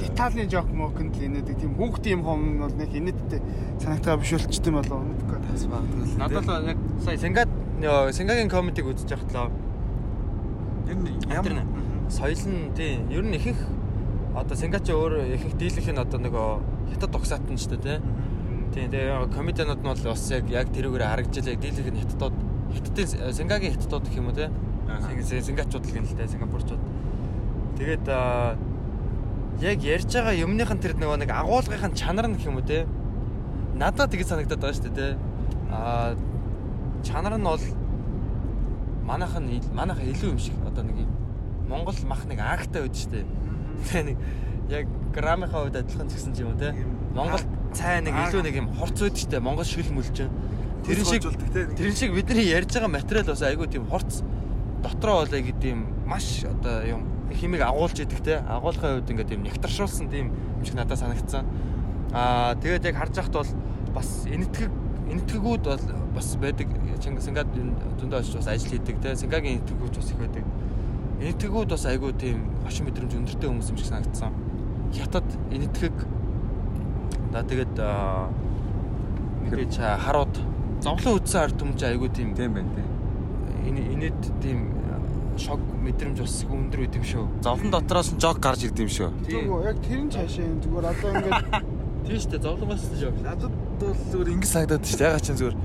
детальны 0.00 0.44
жок 0.48 0.68
моконд 0.72 1.16
л 1.16 1.24
инээдэг. 1.26 1.56
Тийм 1.60 1.72
хүүхдийн 1.76 2.16
юм 2.18 2.22
хом 2.24 2.40
нь 2.56 2.60
бол 2.60 2.72
нэг 2.76 2.90
инээдтэй 2.96 3.40
санагтаа 3.80 4.16
биш 4.16 4.32
болчтой 4.32 4.72
юм 4.72 4.76
болов. 4.80 5.00
Уу 5.04 5.40
бас 5.44 5.64
магадгүй 5.68 6.04
л 6.08 6.18
Надад 6.20 6.44
л 6.48 6.68
яг 6.72 6.78
сая 7.04 7.16
Сенгад 7.20 7.48
нөө 7.80 8.12
Сенгагийн 8.16 8.48
комедиг 8.48 8.88
үзэж 8.88 9.12
л 9.16 9.52
ер 10.90 10.96
нь 10.98 11.08
ямар 11.30 11.54
соёл 12.10 12.42
нь 12.50 12.74
тий 12.74 12.98
ер 13.10 13.24
нь 13.24 13.34
ихэнх 13.38 13.60
одоо 14.34 14.56
Сенгачи 14.56 14.92
өөр 14.92 15.12
ихэнх 15.38 15.54
дийлэх 15.58 15.86
нь 15.90 15.98
одоо 16.02 16.18
нөгөө 16.18 16.48
хятад 16.94 17.14
угсаатан 17.14 17.56
ч 17.56 17.66
тий. 17.70 17.98
Тий 18.74 18.86
тэгээ 18.86 19.30
комедианууд 19.34 19.80
нь 19.82 19.90
бол 19.90 20.02
бас 20.10 20.24
яг 20.30 20.46
яг 20.50 20.68
тэрүүгээр 20.74 21.02
харагдаж 21.06 21.46
яг 21.46 21.58
дийлэх 21.62 21.88
нь 21.90 22.00
хятадууд 22.02 22.36
хятадын 22.74 23.06
Сенгагийн 23.34 23.74
хятадууд 23.74 24.04
гэх 24.06 24.18
юм 24.18 24.26
уу 24.30 24.34
тий. 24.38 24.48
Сен- 25.22 25.42
Сенгачууд 25.46 25.84
л 25.86 25.92
гэнэ 25.94 26.06
л 26.06 26.16
дээ 26.18 26.32
Сингапурчууд. 26.34 26.82
Тэгээд 27.78 28.04
яг 29.60 29.78
ярьж 29.82 30.10
байгаа 30.14 30.34
юмныхан 30.34 30.78
тэр 30.78 30.94
нөгөө 30.98 31.18
нэг 31.26 31.30
агуулгын 31.30 31.94
чанар 31.94 32.26
нь 32.30 32.34
гэх 32.38 32.46
юм 32.50 32.58
уу 32.58 32.66
тий. 32.66 32.86
Надад 33.74 34.10
тэгж 34.10 34.26
санагдаад 34.30 34.60
байгаа 34.62 34.74
шүү 34.78 34.86
дээ 34.90 34.98
тий. 34.98 35.12
А 35.70 36.14
чанар 37.02 37.34
нь 37.38 37.44
бол 37.46 37.58
манайхан 39.10 39.44
ил- 39.50 39.74
манайхан 39.74 40.06
илүү 40.14 40.30
юм 40.30 40.38
шиг 40.38 40.54
одоо 40.66 40.84
нэг 40.86 40.96
юм 41.02 41.10
Монгол 41.68 41.94
мах 42.06 42.24
нэг 42.26 42.38
агтай 42.38 42.82
байд 42.86 42.94
штэ. 42.96 43.22
Тэгээ 43.90 44.04
нэг 44.06 44.16
яг 44.70 44.86
грамынхаа 45.14 45.66
хувьд 45.66 45.76
адилхан 45.82 46.08
гэсэн 46.10 46.34
юм 46.38 46.54
уу 46.54 46.58
те. 46.58 46.74
Монгол 47.14 47.42
цай 47.74 48.00
нэг 48.02 48.14
илүү 48.14 48.42
нэг 48.46 48.54
юм 48.58 48.68
хурц 48.74 48.98
байд 49.02 49.16
штэ. 49.18 49.38
Монгол 49.42 49.64
шил 49.66 49.86
мүлж. 49.94 50.18
Тэрэн 50.86 51.04
шиг 51.06 51.22
тэрэн 51.54 51.94
шиг 51.94 52.10
бидний 52.14 52.46
ярьж 52.50 52.70
байгаа 52.74 52.90
материал 52.90 53.26
бас 53.30 53.42
айгүй 53.42 53.66
тийм 53.70 53.86
хурц 53.86 54.22
дотроо 54.82 55.22
бол 55.26 55.34
яг 55.36 55.46
тийм 55.60 55.86
маш 56.06 56.42
одоо 56.42 56.82
юм 56.88 57.02
химиг 57.30 57.60
агуулж 57.62 58.00
идэг 58.00 58.18
те 58.24 58.40
агуулгын 58.42 58.98
хувьд 58.98 59.10
ингээд 59.10 59.30
юм 59.36 59.42
нягтршуулсан 59.46 60.08
тийм 60.10 60.32
юм 60.58 60.64
шиг 60.64 60.74
надад 60.74 60.98
санагдсан. 60.98 61.44
Аа 62.10 62.54
тэгээд 62.58 62.84
яг 62.90 62.96
харж 62.96 63.14
байхад 63.14 63.34
бол 63.36 63.50
бас 63.94 64.24
энэтхэг 64.26 64.70
энэтхэгүүд 65.10 65.62
бол 65.66 65.84
бас 66.14 66.28
байдаг. 66.40 66.68
Чингис 67.02 67.24
Сингад 67.26 67.48
зөндөө 68.00 68.20
очиж 68.20 68.34
бас 68.36 68.48
ажил 68.48 68.70
хийдэг 68.70 69.00
те. 69.02 69.16
Сингагийн 69.16 69.58
энэтхэгүүд 69.60 69.94
бас 69.96 70.10
их 70.10 70.18
байдаг. 70.18 70.44
Энэтхэгүүд 71.20 71.68
бас 71.74 71.84
айгүй 71.86 72.12
тийм 72.16 72.38
хошин 72.64 72.86
мэдрэмж 72.86 73.12
өндөртэй 73.18 73.48
хүмүүс 73.50 73.70
юм 73.70 73.78
шиг 73.78 73.90
санагдсан. 73.90 74.32
Хятад 74.94 75.28
энэтхэг 75.50 75.96
да 77.32 77.42
тэгээд 77.42 77.74
мэдээж 79.44 79.74
харууд 80.04 80.34
зовлон 80.80 81.18
үдсэн 81.20 81.40
ард 81.44 81.56
түмж 81.60 81.80
айгүй 81.84 82.08
тийм 82.10 82.34
Тийм 82.34 82.54
байна 82.54 82.70
тий. 82.74 82.86
энэ 83.68 83.80
инээд 83.94 84.20
тийм 84.42 84.58
шок 85.36 85.60
мэдрэмж 85.60 86.20
бас 86.20 86.42
их 86.42 86.50
өндөр 86.50 86.80
үт 86.84 86.94
юм 86.96 87.04
шүү. 87.04 87.24
Зовлон 87.44 87.70
дотроос 87.70 88.12
нь 88.12 88.20
жог 88.20 88.40
гарч 88.40 88.64
ирд 88.68 88.78
юм 88.80 88.88
шүү. 88.88 89.08
Зүгээр 89.28 89.68
яг 89.68 89.78
тэр 89.84 90.00
нь 90.04 90.10
цаашаа 90.10 90.44
юм 90.44 90.58
зүгээр 90.60 90.86
одоо 90.90 91.10
ингээд 91.16 91.48
Тийм 92.06 92.16
шүү 92.20 92.30
дээ 92.32 92.42
зовлонгоос 92.44 92.84
л 92.90 92.98
шок. 93.00 93.16
Надад 93.24 93.52
бол 93.80 93.94
зүгээр 94.10 94.28
ингэ 94.34 94.48
санагдаад 94.50 94.84
шүү 94.88 94.98
дээ. 94.98 95.08
Ягаад 95.10 95.24
ч 95.24 95.28
зүгээр 95.36 95.56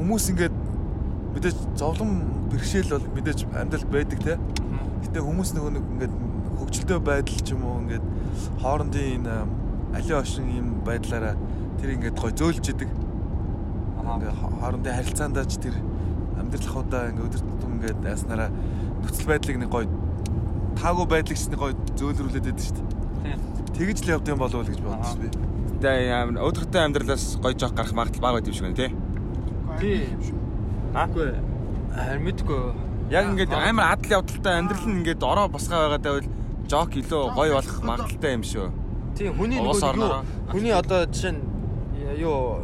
хүмүүс 0.00 0.24
ингээд 0.32 0.56
мэдээж 1.34 1.56
зовлон 1.76 2.10
бэрхшээл 2.50 2.90
бол 2.94 3.06
мэдээж 3.16 3.40
амьдралд 3.54 3.88
байдаг 3.90 4.20
те. 4.24 4.34
Гэтэ 5.04 5.18
хүмүүс 5.20 5.50
нөгөө 5.56 5.72
нэг 5.76 5.84
ингээд 5.94 6.14
хөгжилтэй 6.60 6.98
байдал 7.00 7.40
ч 7.44 7.48
юм 7.52 7.62
уу 7.64 7.80
ингээд 7.84 8.04
хоорондын 8.62 9.06
энэ 9.20 9.34
алийн 9.96 10.18
ошин 10.20 10.46
юм 10.50 10.68
байдлаараа 10.86 11.34
тэр 11.80 11.90
ингээд 11.96 12.16
гой 12.20 12.32
зөөлж 12.32 12.64
идэг. 12.70 12.90
Ингээд 12.90 14.34
хо- 14.40 14.54
хоорондын 14.60 14.94
харилцаандаа 14.96 15.44
ч 15.46 15.58
тэр 15.60 15.76
амьдрал 16.40 16.68
ахудаа 16.70 17.10
ингээд 17.12 17.26
өдөр 17.28 17.42
тутам 17.44 17.70
ингээд 17.78 18.00
яснараа 18.06 18.48
нөхцөл 19.04 19.28
байдлыг 19.30 19.56
нэг 19.60 19.70
гой 19.70 19.86
таагүй 20.80 21.06
байдлыг 21.06 21.38
ч 21.38 21.48
нэг 21.52 21.60
гой 21.60 21.72
зөөлрүүлээд 21.98 22.46
байдаг 22.48 22.64
шүү 22.64 22.76
дээ. 22.76 22.99
Тэгж 23.76 23.98
л 24.04 24.12
явд 24.16 24.28
юм 24.28 24.38
болов 24.38 24.60
уу 24.60 24.68
гэж 24.68 24.80
бодсон 24.84 25.20
би. 25.20 25.28
Тэгээ 25.80 26.12
амар 26.12 26.44
өдөртэй 26.44 26.82
амьдралаас 26.84 27.24
гоё 27.40 27.54
жог 27.56 27.72
гарах 27.72 27.92
магадлал 27.96 28.20
бага 28.20 28.34
байд 28.40 28.48
юм 28.48 28.54
шиг 28.54 28.64
байна 28.68 28.76
тий. 28.76 28.90
Тийм. 29.80 30.20
Аагүй. 30.94 31.28
Харин 31.94 32.24
мэдгүй. 32.28 32.62
Яг 33.10 33.24
ингээд 33.32 33.52
амар 33.56 33.96
адал 33.96 34.20
явдалтай 34.20 34.54
амьдрал 34.60 34.86
нь 34.86 34.98
ингээд 35.00 35.22
ороо 35.24 35.48
босгоо 35.48 35.78
байгаад 35.80 36.04
байвал 36.04 36.28
жог 36.68 36.90
илүү 36.94 37.22
гоё 37.34 37.52
болох 37.56 37.78
магадaltaй 37.82 38.32
юм 38.36 38.44
шүү. 38.44 38.66
Тийм 39.16 39.32
хүний 39.34 39.58
нөгөө 39.58 39.96
юу 39.98 40.22
хүний 40.52 40.72
одоо 40.76 41.06
жишээ 41.10 41.32
нь 41.34 41.42
юу 42.20 42.62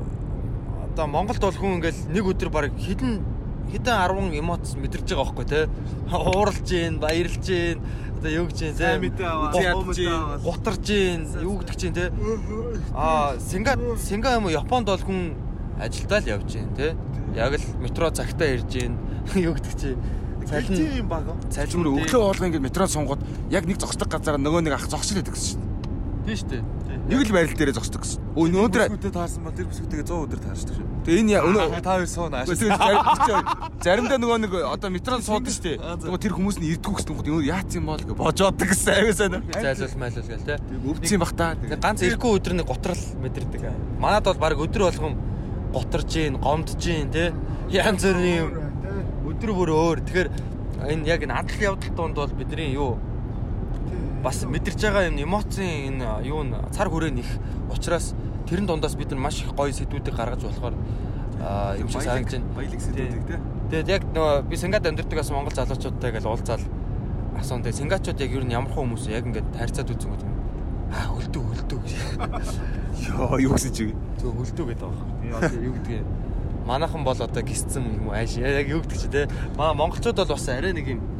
одоо 0.84 1.06
Монголд 1.06 1.42
бол 1.42 1.58
хүн 1.58 1.80
ингээл 1.82 2.00
нэг 2.14 2.24
өдөр 2.30 2.50
баг 2.54 2.70
хідэн 2.78 3.20
хідэн 3.72 3.96
10 4.32 4.38
эмоц 4.40 4.74
мэдэрж 4.78 5.06
байгаа 5.10 5.24
байхгүй 5.24 5.46
те. 5.46 5.60
Ууралж 6.10 6.66
гин 6.66 6.98
баярлж 7.02 7.42
гин 7.42 7.80
одоо 8.16 8.30
юу 8.30 8.46
гэж 8.46 8.58
гин 8.62 8.74
Сайн 8.76 9.00
мэдээ 9.02 9.26
аваа, 9.26 10.38
гутарж 10.42 10.80
гин 10.86 11.20
юу 11.42 11.58
гэдэг 11.60 11.76
чинь 11.76 11.94
те. 11.94 12.12
Аа 12.94 13.38
Синга 13.38 13.76
Синга 13.98 14.36
юм 14.38 14.46
уу? 14.46 14.54
Японд 14.54 14.86
бол 14.86 15.02
хүн 15.02 15.34
ажилдаа 15.78 16.20
л 16.22 16.30
явж 16.38 16.48
гин 16.54 16.70
те. 16.78 16.94
Яг 17.34 17.58
л 17.58 17.66
метро 17.82 18.10
цагтаа 18.10 18.48
ирж 18.54 18.70
гин 18.70 18.98
юу 19.34 19.54
гэдэг 19.54 19.74
чинь. 19.74 20.00
Цалин 20.46 20.78
Тийм 20.78 21.08
баг. 21.10 21.26
Цалин 21.50 21.82
өглөө 21.82 22.06
хоолгоо 22.06 22.46
ингээд 22.46 22.62
метрон 22.62 22.88
сонгоод 22.88 23.20
яг 23.50 23.66
нэг 23.66 23.82
зогсдог 23.82 24.06
газараа 24.06 24.38
нөгөө 24.38 24.62
нэг 24.62 24.78
ах 24.78 24.86
зогсол 24.86 25.18
байдаг 25.18 25.34
гэсэн 25.34 25.58
шүү. 25.58 25.66
тийм 26.26 26.36
шүү 26.38 26.48
дээ 26.54 26.95
Нэг 27.06 27.22
л 27.22 27.32
байрал 27.38 27.54
дээрээ 27.54 27.76
зогсдог 27.78 28.02
гэсэн. 28.02 28.18
Өө 28.34 28.50
өнөөдөр 28.50 28.82
өдрөө 28.98 29.14
таарсан 29.14 29.42
бол 29.46 29.54
тэр 29.54 29.66
бүсгүйтэйгээ 29.70 30.06
100 30.10 30.26
өдөр 30.26 30.40
таарчдаг 30.42 30.74
шүү. 30.74 30.86
тэгээ 31.06 31.20
энэ 31.22 31.30
яа- 31.38 31.46
өнөө 31.46 31.66
Та 31.86 31.92
хоёр. 31.94 32.08
Үгүй 32.42 32.56
зарим- 32.58 33.46
заримдаа 33.78 34.18
нөгөө 34.18 34.38
нэг 34.42 34.52
одоо 34.66 34.90
метрон 34.90 35.22
суудаг 35.22 35.52
шүү 35.54 35.62
дээ. 35.62 35.76
Нөгөө 36.02 36.18
тэр 36.26 36.32
хүмүүс 36.34 36.56
нь 36.58 36.66
ирдгүү 36.66 36.94
гэсэн 36.98 37.10
юм. 37.14 37.18
Өнөө 37.22 37.46
яац 37.46 37.70
юм 37.78 37.84
бол 37.86 38.02
гэж 38.02 38.10
божоодаг 38.18 38.66
гэсэн 38.66 38.90
аюу 38.98 39.12
сайн. 39.14 39.34
зайлуул 39.54 39.96
майлуул 40.02 40.26
гэл 40.26 40.46
те 40.50 40.54
Өвдсөн 40.82 41.18
бах 41.22 41.32
та. 41.38 41.46
Ганц 41.54 42.00
ирэхгүй 42.02 42.30
өдөр 42.42 42.52
нэг 42.58 42.66
готрал 42.66 43.02
мэдэрдэг. 43.22 43.62
Манад 44.02 44.24
бол 44.26 44.34
баг 44.42 44.58
өдөр 44.58 44.82
болгон 44.90 45.14
готарж 45.70 46.10
гин, 46.10 46.34
гомдж 46.42 46.74
гин 46.82 47.10
те. 47.14 47.30
Янз 47.70 48.02
бүрийн 48.02 48.50
юм 48.50 48.50
өдөр 49.30 49.50
бүр 49.54 49.70
өөр. 49.70 49.98
Тэгэхээр 50.02 50.28
энэ 50.90 51.06
яг 51.06 51.22
энэ 51.22 51.38
адал 51.38 51.60
явдал 51.62 51.94
донд 51.94 52.14
бол 52.18 52.34
бидний 52.34 52.74
юу 52.74 52.98
бас 54.26 54.42
мэдэрч 54.42 54.82
байгаа 54.82 55.06
юм 55.06 55.22
эмоцийн 55.22 56.02
энэ 56.02 56.26
юу 56.26 56.42
н 56.42 56.58
цар 56.74 56.90
хүрээ 56.90 57.14
нэх 57.14 57.30
учраас 57.70 58.18
тэрэн 58.50 58.66
дундаас 58.66 58.98
бид 58.98 59.14
нар 59.14 59.22
маш 59.30 59.38
их 59.46 59.54
гоё 59.54 59.70
сэдвүүдийг 59.70 60.18
гаргаж 60.18 60.42
болохоор 60.42 60.74
аа 61.38 61.78
юм 61.78 61.86
шиг 61.86 62.02
санагдаж 62.02 62.42
байна. 62.42 62.50
Баялаг 62.58 62.80
сэдвүүдийг 62.82 63.22
те. 63.30 63.38
Тэгээд 63.70 63.88
яг 63.94 64.02
нөгөө 64.10 64.50
би 64.50 64.56
Сингад 64.58 64.82
амьдардаг 64.82 65.18
бас 65.22 65.30
монгол 65.30 65.54
залуучуудтай 65.54 66.10
ингээл 66.10 66.26
уулзаал 66.26 66.64
асуун. 67.38 67.62
Тэгээд 67.62 67.78
Сингачууд 67.78 68.18
яг 68.18 68.30
юу 68.34 68.42
н 68.42 68.50
ямар 68.50 68.70
хүн 68.74 68.98
хүмүүс 68.98 69.06
яг 69.14 69.30
ингээд 69.30 69.46
харьцаад 69.62 69.94
үзэн 69.94 70.10
гот. 70.10 70.22
Аа 70.90 71.06
хөлдөө 71.14 71.42
хөлдөө 71.46 71.78
гэж. 71.86 71.94
Йоо 73.06 73.38
юу 73.46 73.54
гэсэн 73.54 73.72
чи. 73.78 73.94
Зөв 74.18 74.34
хөлдөө 74.42 74.66
гэдэг 74.74 74.90
одоо 75.38 75.62
юу 75.62 75.74
гэдгийг 75.78 76.02
манайхан 76.66 77.06
бол 77.06 77.14
одоо 77.14 77.42
гисцэн 77.46 77.86
юм 78.02 78.10
ааш 78.10 78.42
яг 78.42 78.66
юу 78.66 78.82
гэдэг 78.82 78.98
чи 78.98 79.06
те. 79.06 79.30
Маа 79.54 79.70
монголчууд 79.74 80.18
бол 80.18 80.34
бас 80.34 80.48
арай 80.50 80.74
нэг 80.74 80.98
юм 80.98 81.15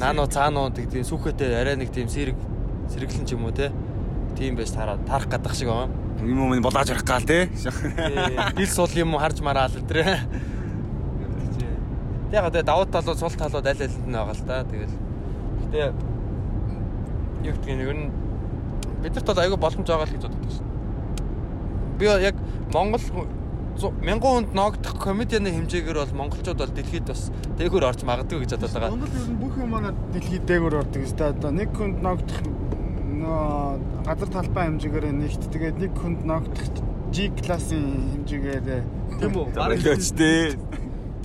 наано 0.00 0.26
цаано 0.26 0.68
гэдэг 0.70 0.90
тийм 0.92 1.04
сүхэтэй 1.04 1.56
арай 1.56 1.76
нэг 1.76 1.90
тийм 1.90 2.08
сэрэг 2.08 2.36
сэргэлэн 2.92 3.26
ч 3.26 3.32
юм 3.32 3.44
уу 3.48 3.54
те. 3.54 3.72
Тийм 4.36 4.56
байж 4.56 4.70
тараа 4.72 5.00
тарах 5.08 5.28
гадах 5.28 5.54
шиг 5.54 5.68
байгаа. 5.68 5.88
Юм 6.20 6.52
юм 6.52 6.62
болоож 6.62 6.88
ярих 6.90 7.04
гал 7.04 7.24
те. 7.24 7.48
Дил 8.56 8.68
сул 8.68 8.92
юм 8.94 9.16
харж 9.16 9.40
мараал 9.40 9.72
өдрөө. 9.72 10.16
Тэг 12.28 12.36
яг 12.36 12.52
тэгээ 12.52 12.68
давуу 12.68 12.86
талууд 12.86 13.18
сул 13.18 13.32
талууд 13.32 13.66
аль 13.66 13.80
алинд 13.80 14.06
нь 14.06 14.12
байгаа 14.12 14.36
л 14.36 14.44
да. 14.44 14.64
Тэгэл. 14.64 14.94
Гэтэ 15.64 15.92
юу 17.46 17.54
гэдгийг 17.56 17.78
нэг 17.80 17.90
нь 17.96 18.04
бидэрт 19.02 19.26
бол 19.26 19.40
аягүй 19.40 19.58
боломж 19.60 19.86
байгаа 19.88 20.06
л 20.06 20.14
гэж 20.14 20.22
боддог 20.28 20.52
шин. 20.52 20.66
Би 21.98 22.04
яг 22.04 22.36
Монгол 22.72 23.00
хүн- 23.76 23.80
зу- 23.80 23.94
мянган 24.00 24.32
хүнд 24.48 24.54
ногдох 24.56 24.96
комедианы 24.98 25.52
хэмжээгээр 25.52 25.98
бол 26.00 26.16
монголчууд 26.24 26.58
бол 26.58 26.72
дэлхийд 26.72 27.04
бас 27.06 27.28
дээгүүр 27.60 27.84
орж 27.84 28.00
магадгүй 28.08 28.40
гэж 28.42 28.50
бодоод 28.56 28.72
байгаа. 28.72 28.90
Монгол 28.96 29.12
ер 29.20 29.28
нь 29.28 29.38
бүх 29.40 29.54
юм 29.60 29.70
манай 29.70 29.92
дэлхийд 30.16 30.44
дээгүүр 30.48 30.74
ордог 30.80 31.02
өстой 31.04 31.28
одоо 31.36 31.50
нэг 31.52 31.68
хүнд 31.76 31.98
ногдох 32.00 32.40
газар 34.06 34.28
талбай 34.32 34.64
хэмжээгээр 34.70 35.06
нэгт 35.12 35.42
тэгээд 35.52 35.76
нэг 35.82 35.92
хүнд 36.00 36.20
ногдох 36.24 36.68
G 37.12 37.30
классын 37.38 37.84
хэмжээгээр 38.26 38.66
Тийм 39.20 39.32
үү? 39.32 39.46
Барилж 39.54 40.10
те. 40.18 40.58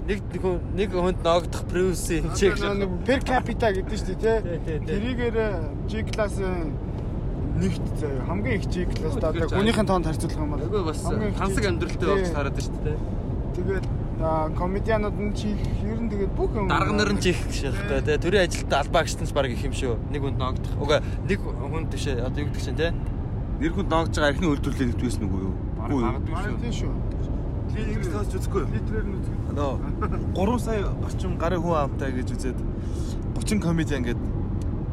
Нэг 0.08 0.20
хүн 0.42 0.60
нэг 0.78 0.90
хүнд 0.94 1.20
ногдох 1.26 1.64
превиуси 1.70 2.22
хэмжээг 2.22 2.58
нэг 2.78 2.92
per 3.06 3.20
capita 3.26 3.70
гэдэг. 3.74 3.90
Тий, 3.90 4.16
тий, 4.16 4.58
тий. 4.66 4.78
Тэрийгээр 4.88 5.38
G 5.90 5.92
классын 6.10 6.74
нэгт 7.62 7.86
заяа 8.02 8.26
хамгийн 8.28 8.56
их 8.58 8.66
G 8.68 8.86
класс 8.90 9.16
Тэгж 9.22 9.54
гүнийхэн 9.54 9.88
тоонд 9.88 10.06
харьцуулах 10.10 10.38
юм 10.42 10.52
бол 10.52 10.62
Айгүй 10.66 10.84
бас 10.90 11.00
хансаг 11.38 11.66
амьдралтай 11.70 12.08
болж 12.10 12.30
хараад 12.34 12.56
байна 12.58 12.66
шүү 12.66 12.82
дээ. 12.86 12.98
Тэгээд 13.56 13.86
аа, 14.22 14.50
комедианууд 14.58 15.18
нь 15.22 15.34
чи 15.38 15.50
ер 15.86 16.00
нь 16.02 16.10
тэгээд 16.10 16.34
бүх 16.34 16.52
юм 16.58 16.68
Дарга 16.68 16.94
нарын 16.94 17.20
чих 17.22 17.38
гэхтэй 17.46 18.02
тий. 18.02 18.18
Төрийн 18.18 18.46
ажилтаа 18.50 18.80
албаа 18.82 19.04
гişтэнс 19.06 19.34
баг 19.34 19.52
их 19.54 19.62
юм 19.62 19.74
шүү. 19.74 19.98
Нэг 20.10 20.22
хүнд 20.22 20.38
ногдох. 20.42 20.74
Уга 20.82 21.02
нэг 21.30 21.40
хүнд 21.42 21.90
тийш 21.94 22.08
одоо 22.18 22.42
юу 22.42 22.50
гэдэг 22.50 22.64
чинь 22.66 22.80
тий. 22.80 22.92
Нэр 23.62 23.74
хүнд 23.78 23.90
ноогж 23.94 24.14
байгаа 24.18 24.32
архины 24.34 24.50
үйлдвэрлэлийг 24.50 24.90
нэгтвэсэн 24.98 25.26
үгүй 25.30 25.42
юу? 25.46 25.54
Үгүй 25.86 26.02
юу? 26.02 26.58
Тийм 26.62 26.74
шүү. 26.74 26.94
Литрээр 27.72 28.12
тооч 28.12 28.32
үзэхгүй. 28.36 28.62
Литрээр 28.68 29.06
нь 29.06 29.16
үзэх. 29.22 29.38
Нөө 29.56 29.74
3 30.36 30.60
сая 30.60 30.90
орчим 31.06 31.38
гарын 31.38 31.62
хүн 31.62 31.78
амтай 31.78 32.12
гэж 32.12 32.28
үзээд 32.36 32.60
30 33.38 33.64
комеди 33.64 33.96
ингээд 33.96 34.22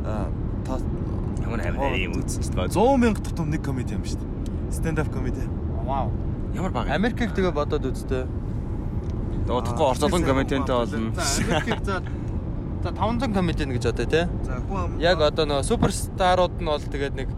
аа 0.05 0.29
Ямар 1.49 1.65
амар 1.65 1.97
юм 1.97 2.13
ч 2.29 2.53
баа. 2.53 2.69
100 2.69 2.97
мянга 3.01 3.25
тутам 3.25 3.49
нэг 3.49 3.65
комеди 3.65 3.97
юм 3.97 4.05
шүү 4.05 4.21
дээ. 4.21 4.29
Stand 4.69 5.01
up 5.01 5.09
comedy. 5.09 5.49
Вау. 5.89 6.13
Ямар 6.53 6.73
баг. 6.73 6.93
Америкийг 6.93 7.33
тэгээ 7.33 7.57
бодоод 7.57 7.89
үзтээ. 7.89 8.29
Дуудахгүй 9.49 9.87
орцолон 9.89 10.25
комедиантай 10.29 10.77
болно. 10.77 11.15
За 11.17 11.25
Америкийг 11.41 11.85
за 11.85 12.03
за 12.85 12.91
500 12.93 13.33
комедиан 13.33 13.73
гэж 13.73 13.85
одоо 13.89 14.05
тий. 14.05 14.25
За 14.45 14.61
хүн 14.61 15.01
Яг 15.01 15.25
одоо 15.25 15.49
нөгөө 15.49 15.64
суперстарууд 15.64 16.61
нь 16.61 16.68
бол 16.68 16.85
тэгээд 16.85 17.14
нэг 17.16 17.29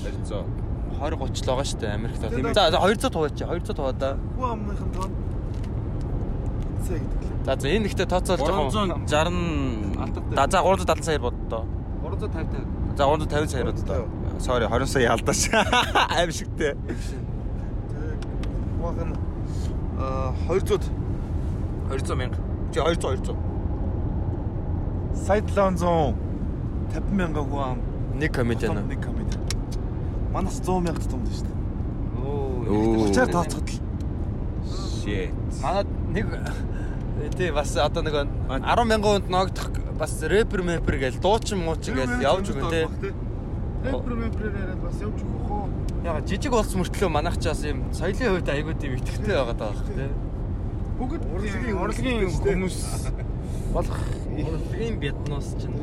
200. 0.00 0.48
20 0.96 1.20
30 1.20 1.44
л 1.44 1.48
байгаа 1.52 1.66
шүү 1.68 1.80
дээ 1.84 1.92
Америкт. 1.92 2.20
За 2.56 2.70
за 2.72 2.78
200 2.80 3.12
хуваач. 3.12 3.36
200 3.36 3.76
хуваа 3.76 3.92
да. 3.92 4.16
хүн 4.32 4.48
амынхан 4.48 4.90
тоон 4.96 5.12
сая 6.88 6.98
гэдэг 7.04 7.20
лээ. 7.20 7.44
За 7.44 7.52
за 7.60 7.68
энэ 7.68 7.86
ихтэй 7.92 8.06
тооцоол 8.08 8.40
жоохон 8.40 9.04
360 9.04 10.32
да 10.32 10.48
за 10.48 10.58
370 10.64 11.04
сая 11.04 11.20
боддоо. 11.20 11.64
350 12.00 12.77
За 12.98 13.04
350 13.04 13.48
сая 13.48 13.64
боддоо. 13.64 14.08
Sorry 14.40 14.66
20 14.66 14.86
сая 14.90 15.12
алдаач. 15.12 15.50
Аим 16.18 16.32
шигтэй. 16.32 16.74
Хүн 18.82 19.14
аа 20.00 20.34
200 20.48 20.82
200 21.90 22.16
мянга. 22.16 22.38
Чи 22.74 22.80
200 22.80 22.98
200. 23.22 23.36
сая 25.14 25.42
700 25.42 26.16
50 26.90 27.14
мянган 27.14 27.46
хүн 27.46 27.62
ам 27.62 27.78
нэг 28.18 28.34
комедиан. 28.34 28.82
нэг 28.88 29.00
комеди. 29.00 29.38
Манас 30.34 30.58
100 30.58 30.80
мянга 30.82 30.98
тутамд 30.98 31.30
шүү 31.30 31.46
дээ. 31.46 31.56
Оо. 32.26 33.06
Учаар 33.06 33.30
тооцоход 33.30 33.70
л 33.70 33.78
Shit. 34.66 35.30
Манад 35.62 35.86
нэг 36.10 36.26
тий 37.34 37.50
бас 37.50 37.76
одоо 37.76 38.02
нэг 38.02 38.14
10 38.48 38.84
мянган 38.88 39.22
хүнд 39.22 39.28
ногдох 39.32 39.70
бас 39.98 40.14
рэпер 40.22 40.62
мэпер 40.62 40.98
гээл 40.98 41.20
дуучин 41.22 41.64
муучин 41.64 41.94
гээл 41.98 42.22
явж 42.22 42.52
өгөн 42.54 42.70
те. 42.70 42.82
Рэпер 43.84 44.14
мэпрээр 44.22 44.54
яриад 44.54 44.80
бас 44.82 44.96
явж 45.02 45.18
өгөх 45.22 45.50
үү? 45.50 45.64
Яг 46.06 46.26
жижиг 46.26 46.52
улс 46.54 46.72
мөртлөө 46.74 47.10
манайх 47.10 47.36
ч 47.38 47.50
бас 47.50 47.62
юм 47.66 47.84
соёлын 47.92 48.38
хувьд 48.38 48.48
айгүй 48.48 48.74
тийм 48.78 48.94
ихтэй 48.98 49.34
байгаа 49.34 49.56
даа 49.58 49.74
те. 49.92 50.08
Бүгд 50.98 51.22
урлагийн 51.30 51.78
урлагийн 51.78 52.30
хүмүүс 52.30 52.78
болох 53.74 54.00
Урлагийн 54.38 55.00
бяднуус 55.00 55.54
чинь 55.58 55.74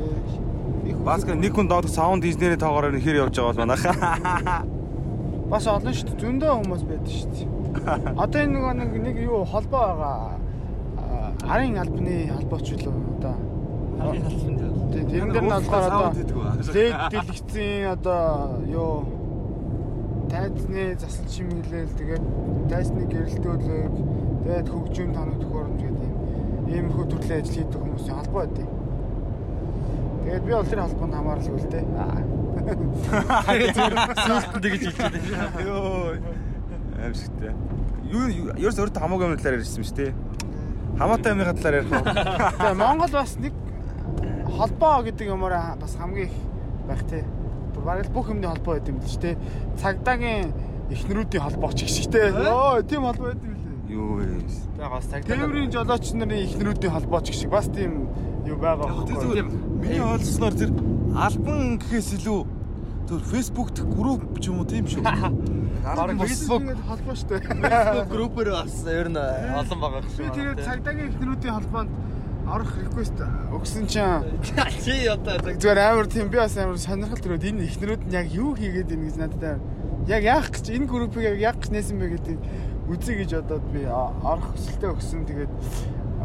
Баска 1.03 1.35
нэг 1.35 1.53
хүн 1.53 1.67
доод 1.67 1.89
саунд 1.89 2.25
инженерийн 2.25 2.61
тоогоор 2.61 2.95
хэр 2.95 3.27
явж 3.27 3.35
байгаа 3.35 3.51
бол 3.51 3.61
манайхаа. 3.65 4.63
бас 5.49 5.67
олон 5.67 5.93
шүү 5.93 6.07
дээ. 6.09 6.21
Зөндөө 6.21 6.51
хүмүүс 6.61 6.83
байдаг 6.89 7.13
шүү 7.13 7.29
дээ. 7.35 7.47
Одоо 8.23 8.39
энэ 8.41 8.73
нэг 8.79 8.91
нэг 9.01 9.17
юу 9.25 9.43
холбоо 9.45 9.81
байгаа. 9.97 10.39
Аа, 11.45 11.55
Арын 11.55 11.77
албаны 11.77 12.15
холбооч 12.33 12.67
үлээ 12.73 12.89
одоо. 12.89 13.35
хамгийн 13.99 14.23
халбан 14.25 14.55
дээ. 14.57 14.71
Тийм 14.91 15.05
тэрэн 15.09 15.29
дээр 15.33 15.43
нь 15.45 15.49
болохоор 15.49 15.85
одоо 15.85 16.09
лед 16.73 16.95
дэлгэцийн 17.11 17.85
одоо 17.95 18.25
юу 18.67 18.93
тайзны 20.29 20.83
засал 20.99 21.27
чимэглэл 21.29 21.93
тэгээд 21.99 22.25
тайзны 22.69 23.03
гэрэлтүүлэг 23.07 23.93
тэгээд 24.43 24.67
хөгжим 24.73 25.09
тоног 25.13 25.37
төхөөрөмж 25.41 25.81
гэдэг 25.85 26.09
юм 26.09 26.15
иймэрхүү 26.75 27.05
төрлийн 27.13 27.39
ажил 27.41 27.55
хийдэг 27.55 27.81
хүмүүсийн 27.81 28.17
холбоо 28.19 28.41
байдیں۔ 28.41 28.69
Тэгээд 30.25 30.43
би 30.45 30.51
бол 30.53 30.65
тэр 30.65 30.81
холбоонд 30.81 31.13
хамаарлаггүй 31.15 31.61
л 31.61 31.69
дээ. 31.69 31.85
Аа. 32.01 32.21
Сүүлд 34.25 34.53
тэгэж 34.65 34.81
хэлж 34.89 34.97
байгаа. 34.97 35.61
Йоо. 35.61 36.17
Аимшигтай. 37.05 37.53
Юу 38.09 38.25
ерөөс 38.57 38.79
өөртөө 38.81 39.01
хамаагүй 39.05 39.25
юм 39.29 39.37
талаар 39.37 39.59
ярьсан 39.61 39.85
шүү 39.85 39.97
дээ. 40.01 40.11
Хамаатай 40.95 41.33
юмны 41.35 41.43
талаар 41.43 41.75
ярих 41.83 41.91
уу? 41.91 42.03
Тэгээ 42.59 42.79
Монгол 42.79 43.11
бас 43.11 43.35
нэг 43.35 43.53
холбоо 44.47 45.03
гэдэг 45.03 45.27
юмараа 45.27 45.75
бас 45.75 45.95
хамгийн 45.99 46.31
их 46.31 46.35
байх 46.87 47.03
тий. 47.03 47.23
Бараг 47.75 48.07
л 48.07 48.15
бүх 48.15 48.31
юмны 48.31 48.47
холбоо 48.47 48.79
байдаг 48.79 48.95
юм 48.95 49.03
л 49.03 49.09
ч 49.09 49.19
тий. 49.19 49.35
Цагдаагийн 49.75 50.55
эхнэрүүдийн 50.89 51.43
холбоо 51.43 51.71
ч 51.75 51.83
гэх 51.83 51.91
шиг 51.91 52.07
тий. 52.15 52.31
Оо 52.31 52.79
тийм 52.79 53.03
холбоо 53.03 53.35
байдаг 53.35 53.43
юм 53.43 53.55
лээ. 53.59 53.91
Юу 53.91 54.09
вэ? 54.23 54.25
Тэгээ 54.79 54.89
бас 54.95 55.05
цагдаа. 55.11 55.29
Тээврийн 55.35 55.71
жолооч 55.75 56.05
нарын 56.15 56.43
эхнэрүүдийн 56.47 56.93
холбоо 56.95 57.19
ч 57.19 57.27
гэх 57.27 57.39
шиг 57.43 57.51
бас 57.51 57.67
тийм 57.67 58.07
юу 58.47 58.55
байгаа 58.55 58.87
байхгүй. 58.87 59.19
зүгээр 59.19 59.49
миний 59.83 59.99
ойлсноор 59.99 60.55
тэр 60.55 60.71
альбан 61.11 61.75
гэхээс 61.83 62.23
илүү 62.23 62.39
тэр 63.11 63.19
Facebook 63.19 63.69
дэх 63.75 63.85
групп 63.91 64.39
ч 64.39 64.47
юм 64.47 64.63
уу 64.63 64.69
тийм 64.69 64.87
шүү. 64.87 65.03
Facebook. 65.83 66.63
Холбоо 66.87 67.15
штэ. 67.15 67.39
Facebook 67.41 68.09
группээр 68.09 68.49
бас 68.51 68.75
ер 68.87 69.09
нь 69.09 69.17
олон 69.17 69.79
байгаа 69.79 70.01
Би 70.01 70.09
шүү. 70.15 70.33
тэгээд 70.35 70.59
цагдаагийн 70.65 71.09
эхнэрүүдийн 71.11 71.55
холбоонд 71.55 71.91
орох 72.45 72.71
реквест 72.77 73.17
өгсөн 73.49 73.85
чинь 73.89 74.21
чи 74.85 75.09
одоо 75.09 75.41
зүгээр 75.61 75.79
амар 75.81 76.05
тийм 76.05 76.29
би 76.29 76.37
бас 76.37 76.53
амар 76.57 76.77
сонирхол 76.77 77.17
төрөөд 77.17 77.41
энэ 77.41 77.65
эхнэрүүд 77.65 78.03
нь 78.05 78.13
яг 78.13 78.27
юу 78.29 78.53
хийгээд 78.53 78.93
ийн 78.93 79.03
гэж 79.09 79.15
надад 79.17 79.43
амар 79.57 79.61
яг 80.05 80.21
яах 80.21 80.47
гэж 80.53 80.65
энэ 80.69 80.85
группийг 80.85 81.25
яг 81.25 81.37
яах 81.41 81.57
гэж 81.57 81.73
нээсэн 81.73 81.97
бэ 81.97 82.07
гэдэг 82.21 82.37
үзье 82.85 83.13
гэж 83.17 83.29
бодоод 83.41 83.65
би 83.73 83.81
орох 83.89 84.53
хүсэлтэй 84.53 84.89
өгсөн 84.93 85.25
тэгээд 85.25 85.51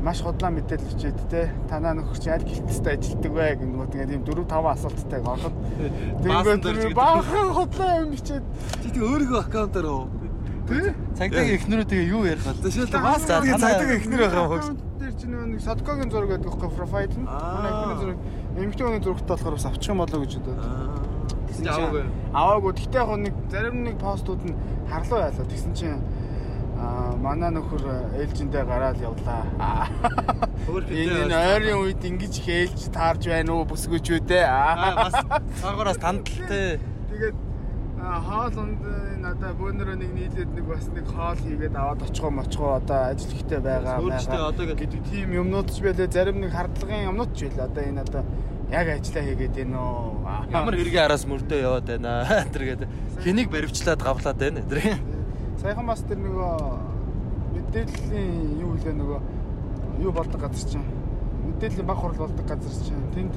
маш 0.00 0.22
худлаа 0.24 0.50
мэдээлэл 0.50 0.96
өчөөд 0.96 1.18
те 1.28 1.42
танаа 1.68 1.92
нөхөр 1.98 2.18
чи 2.18 2.28
аль 2.32 2.44
гэлтстэй 2.44 2.96
ажилтдаг 2.96 3.32
вэ 3.36 3.46
гэнэ 3.60 3.86
тэгээд 3.92 4.10
ийм 4.16 4.22
4 4.24 4.48
5 4.48 4.74
асуулттай 4.74 5.20
ороход 5.20 5.54
тэгээд 6.24 6.96
баахан 6.96 7.48
худлаа 7.52 7.92
юм 8.00 8.10
бичээд 8.16 8.44
Чи 8.80 8.88
тэг 8.90 9.02
өөрийнхөө 9.04 9.40
аккаунтаар 9.44 9.86
уу? 9.92 10.08
тий 10.70 10.94
цагдаагийн 11.18 11.56
эхнэрүүдээ 11.58 12.02
юу 12.14 12.22
ярих? 12.24 12.46
Жишээлбэл 12.62 12.94
За, 12.94 13.02
бас 13.02 13.22
цагдаагийн 13.26 13.98
эхнэр 13.98 14.20
байгаа 14.22 14.46
хөөс. 14.48 14.68
Тэр 15.00 15.12
чинь 15.18 15.34
нэг 15.34 15.60
содкогийн 15.66 16.10
зураг 16.10 16.30
гэдэг 16.30 16.46
байхгүй 16.46 16.70
профайл 16.78 17.16
нь. 17.18 17.26
Манай 17.26 17.70
эхний 17.74 17.98
зураг 17.98 18.18
эмэгтэй 18.54 18.84
хүний 18.86 19.02
зурагтай 19.02 19.34
болохоор 19.34 19.56
бас 19.58 19.66
авчих 19.66 19.90
юм 19.90 19.98
болоо 19.98 20.20
гэж 20.22 20.32
бодоод. 20.38 20.58
Аваагүй. 21.60 22.04
Аваагүй. 22.32 22.72
Гэхдээ 22.78 23.02
яг 23.02 23.10
нэг 23.18 23.34
зарим 23.50 23.76
нэг 23.82 23.96
постууд 23.98 24.42
нь 24.46 24.54
харлуу 24.86 25.18
байлаа. 25.18 25.46
Тэгсэн 25.50 25.72
чинь 25.74 25.98
аа 26.80 27.12
манай 27.20 27.50
нөхөр 27.52 27.84
ээлжиндээ 28.16 28.64
гараад 28.64 28.98
явлаа. 29.04 29.44
Аа. 29.60 29.84
Энэ 30.88 31.28
энэ 31.28 31.36
ойрын 31.36 31.78
үед 31.84 32.00
ингэж 32.00 32.34
их 32.40 32.48
ээлж 32.48 32.80
таарж 32.88 33.28
байна 33.28 33.52
уу 33.52 33.68
бүсгүйч 33.68 34.06
үү 34.16 34.20
те. 34.24 34.40
Аа 34.48 34.96
бас 34.96 35.14
цаагаараас 35.60 36.00
тандалтай. 36.00 36.80
Тэгээд 37.12 37.36
аа, 38.00 38.20
хоолунд 38.24 38.80
надаа 39.20 39.52
бөөнөрөө 39.60 39.96
нэг 40.00 40.10
нийлээд 40.16 40.50
нэг 40.56 40.64
бас 40.64 40.88
нэг 40.88 41.06
хоол 41.12 41.36
хийгээд 41.44 41.76
аваад 41.76 42.00
очихоо 42.08 42.32
мочгоо 42.32 42.70
одоо 42.80 43.12
ажил 43.12 43.36
ихтэй 43.36 43.60
байгаа. 43.60 44.00
Байгаа 44.00 44.76
гэдэг 44.80 45.00
тийм 45.12 45.28
юмнууд 45.36 45.68
ч 45.68 45.84
байлээ. 45.84 46.08
Зарим 46.08 46.40
нэг 46.40 46.56
хардлагын 46.56 47.12
юмнууд 47.12 47.36
ч 47.36 47.44
байлээ. 47.44 47.68
Одоо 47.68 47.82
энэ 47.84 48.00
одоо 48.08 48.22
яг 48.72 48.86
ажиллаа 48.88 49.24
хийгээд 49.28 49.54
байна 49.60 49.78
уу? 49.84 50.24
Ямар 50.48 50.74
хэргийн 50.80 51.04
араас 51.04 51.24
мөрдөө 51.28 51.60
яваад 51.60 51.86
байна 51.92 52.24
тэр 52.56 52.64
гэдэг. 52.72 52.88
Хэнийг 53.20 53.48
баривчлаад 53.52 54.00
гавлаад 54.00 54.38
байна 54.40 54.64
тэр. 54.64 54.96
Саяхан 55.60 55.86
бас 55.86 56.00
тэр 56.08 56.16
нөгөө 56.24 56.52
мэдээллийн 57.52 58.64
юу 58.64 58.70
хэлээ 58.80 58.96
нөгөө 58.96 59.20
юу 60.00 60.12
болдог 60.16 60.40
газар 60.40 60.64
чинь 60.72 60.86
мэдээллийн 61.44 61.84
баг 61.84 61.98
хурал 62.00 62.16
болдог 62.16 62.46
газар 62.48 62.72
чинь 62.80 63.04
тэнд 63.12 63.34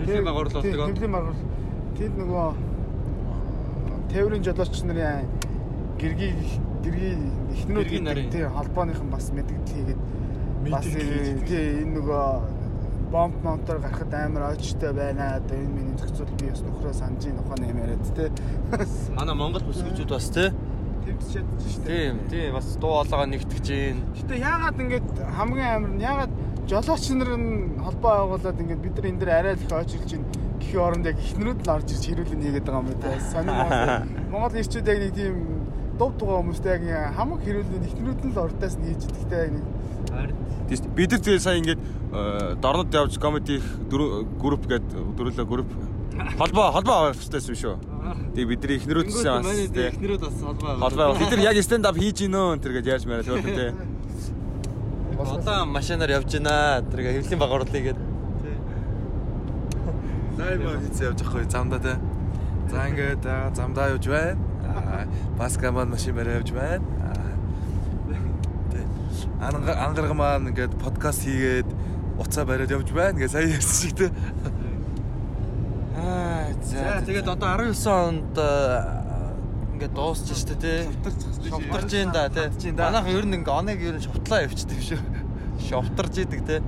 Хэвлэлийн 0.00 0.24
баг 0.24 0.36
хурал 0.40 0.56
болдог? 0.56 0.88
Хэвлийн 0.88 1.12
баг 1.12 1.24
хурал 1.28 1.44
тэнд 2.00 2.16
нөгөө 2.16 2.46
тээврийн 4.08 4.44
жолооч 4.46 4.76
нарын 4.88 5.28
гэргийн 6.00 7.22
эхнүүд 7.52 7.84
Гэргийн 7.84 8.04
нарын. 8.08 8.30
тий 8.32 8.44
холбооныхан 8.48 9.08
бас 9.12 9.28
мэдээлэл 9.36 9.68
хийгээд 9.68 10.00
бас 10.72 10.86
тий 10.88 11.64
энэ 11.84 11.92
нөгөө 11.92 12.24
бомб 13.12 13.36
монтор 13.44 13.78
гарахад 13.84 14.14
амар 14.16 14.56
ойчтой 14.56 14.92
байна. 14.96 15.36
Одоо 15.36 15.60
энэ 15.60 15.76
миний 15.76 15.96
зохицуул 16.00 16.32
би 16.40 16.48
бас 16.48 16.64
нөхрөө 16.64 16.94
санаж 16.96 17.20
ийн 17.28 17.36
ухааны 17.36 17.68
юм 17.68 17.78
яриад 17.84 18.04
тий. 18.16 18.32
Манай 19.12 19.36
Монгол 19.36 19.62
бүсгүүчүүд 19.68 20.10
бас 20.10 20.32
тий. 20.32 20.50
Тэмцчихэд 21.06 21.48
шүү 21.62 21.82
дээ. 21.86 22.10
Тийм, 22.10 22.14
тийм 22.30 22.56
бас 22.58 22.68
дуу 22.82 22.92
хоолойгоо 22.98 23.28
нэгтгэж 23.30 23.66
гин. 23.70 24.02
Гэтэ 24.18 24.34
яагаад 24.42 24.80
ингэж 24.82 25.06
хамгийн 25.38 25.70
амар 25.70 25.92
нь 25.94 26.02
яагаад 26.02 26.32
жолооч 26.66 27.04
нар 27.14 27.32
нь 27.38 27.78
холбоо 27.78 28.12
байгуулад 28.26 28.58
ингэж 28.58 28.80
бид 28.82 28.94
нар 28.98 29.06
энэ 29.06 29.20
дээр 29.22 29.32
арай 29.38 29.54
л 29.54 29.62
их 29.62 29.70
ойчилж 29.70 30.10
байна 30.10 30.26
гэхийн 30.58 30.82
оронд 30.82 31.06
яг 31.06 31.18
ихнэрүүд 31.22 31.60
нь 31.62 31.70
орж 31.70 31.88
ирж 31.94 32.04
хэрүүлэн 32.10 32.42
хийгээд 32.42 32.66
байгаа 32.66 32.82
юм 32.82 32.88
байна. 32.90 33.30
Сонир 33.30 33.54
Монгол 33.54 34.30
Монгол 34.34 34.60
ирчүүд 34.60 34.90
яг 34.90 34.98
нэг 34.98 35.14
тийм 35.14 35.36
дув 35.98 36.12
тугаа 36.18 36.38
хүмүүстэй 36.42 36.72
яг 36.90 37.14
хамаг 37.14 37.40
хэрүүлэн 37.46 37.86
ихнэрүүд 37.86 38.20
нь 38.26 38.32
л 38.34 38.42
уртаас 38.42 38.74
нь 38.76 38.86
хийж 38.90 39.02
идэгтэй 39.06 39.46
нэг 39.54 39.64
бид 40.66 41.10
нар 41.12 41.22
тэгээ 41.22 41.38
сая 41.38 41.58
ингээд 41.62 41.78
э, 41.78 42.54
дорнод 42.58 42.90
явж 42.90 43.18
комеди 43.22 43.62
групп 43.86 44.66
гэдэг 44.66 45.14
дөрөлөө 45.14 45.46
групп 45.46 45.70
холбоо 46.38 46.68
холбоо 46.72 46.96
авчихсан 47.12 47.52
юм 47.52 47.58
шүү. 47.60 47.76
Тэгээ 48.34 48.48
бидний 48.50 48.76
эхнэрүүдсэн 48.80 49.24
бас 49.26 49.44
Манай 49.44 49.66
тий. 49.68 49.88
эхнэрүүд 49.90 50.22
бас 50.24 50.36
холбоо 50.40 50.68
байгаа. 50.76 50.82
Холбоо 50.84 51.18
бид 51.20 51.30
нар 51.30 51.42
яг 51.50 51.56
stand 51.64 51.84
up 51.88 51.96
хийж 51.96 52.18
гинөө 52.24 52.60
тэр 52.62 52.72
гэж 52.78 52.86
яаж 52.86 53.02
мээрээ 53.06 53.26
төөрхөн 53.26 53.56
тий. 53.56 53.70
Одоо 55.16 55.64
машинаар 55.66 56.10
явж 56.20 56.30
байна. 56.36 56.84
Тэр 56.92 57.00
хэвлийн 57.00 57.40
баг 57.40 57.50
орлыг 57.50 57.72
гээд. 57.72 57.98
Лайв 60.36 60.60
хийц 60.84 60.98
явж 61.00 61.18
байгаа 61.24 61.48
замдаа 61.50 61.80
те. 61.80 61.94
За 62.70 62.84
ингээд 62.88 63.24
аа, 63.24 63.50
замдаа 63.56 63.90
явж 63.96 64.04
байна. 64.06 64.36
Аа, 64.66 65.06
Баска 65.38 65.72
маань 65.72 65.90
машин 65.90 66.14
барай 66.14 66.36
явж 66.40 66.52
байна. 66.52 66.84
Ангарга 69.40 70.14
маань 70.14 70.48
ингээд 70.52 70.76
подкаст 70.76 71.24
хийгээд 71.24 71.68
уцаа 72.20 72.44
бариад 72.44 72.70
явж 72.70 72.92
байна 72.92 73.18
гэ 73.18 73.28
сая 73.28 73.48
ярьсан 73.48 73.88
шиг 73.88 73.96
те. 73.96 74.06
За 76.62 77.00
тэгээд 77.06 77.28
одоо 77.28 77.48
19 77.56 77.86
онд 77.86 78.34
ингээд 79.76 79.92
дуусчих 79.94 80.36
шүү 80.40 80.56
дээ 80.56 80.88
тий. 80.88 81.50
Шовтарч 81.50 81.86
जैन 81.92 82.12
да 82.12 82.28
тий. 82.28 82.72
Манайх 82.72 83.06
ер 83.12 83.26
нь 83.26 83.34
ингээ 83.36 83.52
оныг 83.52 83.80
ер 83.82 83.94
нь 83.96 84.04
шовтлаа 84.04 84.42
явчихдаг 84.48 84.80
шүү. 84.80 84.98
Шовтарж 85.68 86.14
идэг 86.24 86.40
тий. 86.46 86.60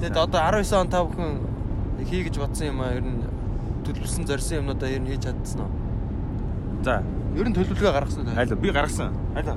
Тэгээд 0.00 0.16
одоо 0.16 0.40
19 0.40 0.76
он 0.76 0.88
та 0.92 1.02
бүхэн 1.04 1.40
хийгэж 2.04 2.36
бодсон 2.38 2.66
юм 2.68 2.80
аа 2.84 2.92
ер 2.94 3.02
нь 3.02 3.24
төлөвлөсөн 3.86 4.26
зорьсон 4.28 4.60
юмнуудаа 4.62 4.88
ер 4.92 5.00
нь 5.00 5.08
хийж 5.10 5.24
чадсан 5.24 5.60
уу? 5.66 5.72
За 6.84 7.02
Ер 7.32 7.48
нь 7.48 7.54
төлөвлөгөө 7.56 7.92
гаргасан 7.96 8.28
уу? 8.28 8.36
айлаа 8.36 8.56
би 8.60 8.68
гаргасан. 8.70 9.10
Айлаа. 9.34 9.56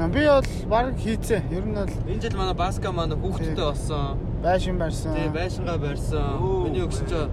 А, 0.00 0.08
би 0.08 0.24
бол 0.24 0.46
баг 0.72 0.96
хийцээ. 0.96 1.42
Ер 1.52 1.64
нь 1.68 1.74
бол 1.76 1.92
Энэ 2.08 2.20
жил 2.24 2.36
манай 2.40 2.54
баска 2.56 2.92
манай 2.92 3.18
хүүхдтэй 3.20 3.60
болсон. 3.60 4.16
байшин 4.42 4.78
барьсан. 4.80 5.12
Тий 5.14 5.28
байшингаа 5.28 5.76
барьсан. 5.76 6.40
Миний 6.64 6.80
өгсөн 6.80 7.28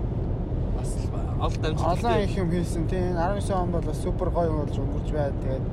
олд 1.40 1.58
Олон 1.66 1.76
амжилттай. 1.90 2.24
их 2.26 2.38
юм 2.38 2.50
хийсэн. 2.52 2.88
Тийм 2.88 3.16
19 3.16 3.52
он 3.56 3.72
бол 3.72 3.94
супер 3.94 4.30
гоё 4.30 4.52
болж 4.60 4.76
өнгөрч 4.78 5.10
байд. 5.12 5.34
Тэгээд 5.44 5.66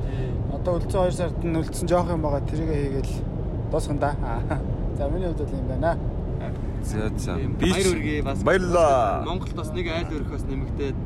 одоо 0.55 0.73
үлдсэн 0.79 1.01
2 1.07 1.11
сард 1.13 1.45
нь 1.45 1.57
үлдсэн 1.57 1.89
жоох 1.89 2.09
юм 2.11 2.23
байгаа. 2.23 2.41
Тэрийг 2.47 2.71
хийгээл 2.71 3.13
дуусгана 3.71 4.01
да. 4.01 4.11
Аа. 4.23 4.59
За 4.97 5.09
миний 5.09 5.27
хувьд 5.29 5.43
бол 5.43 5.59
юм 5.59 5.67
байна. 5.69 5.99
За 6.83 7.09
за. 7.19 7.35
Би 7.37 7.73
баяр 7.73 7.87
үргээ 7.93 8.23
бас 8.23 8.43
баярлаа. 8.43 9.25
Монголд 9.27 9.55
бас 9.55 9.71
нэг 9.75 9.87
айл 9.91 10.11
өрх 10.17 10.31
бас 10.31 10.43
нэмэгдээд 10.47 10.97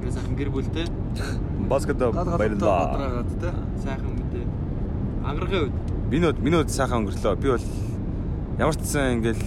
ингээ 0.00 0.12
сайхан 0.12 0.36
гэр 0.36 0.50
бүлтэй. 0.50 0.86
Баскет 1.68 1.96
баярлаа. 1.98 2.80
Бадраагаад 2.92 3.30
те. 3.40 3.50
Сайхан 3.80 4.12
мэдээ. 4.20 4.46
Ангаргийн 5.24 5.62
үед 5.64 5.76
Минут 6.10 6.38
минут 6.42 6.68
сайхан 6.70 7.06
өнгөрлөө. 7.06 7.36
Би 7.38 7.48
бол 7.54 7.66
ямар 8.58 8.74
ч 8.76 8.82
сан 8.84 9.22
ингээл 9.22 9.38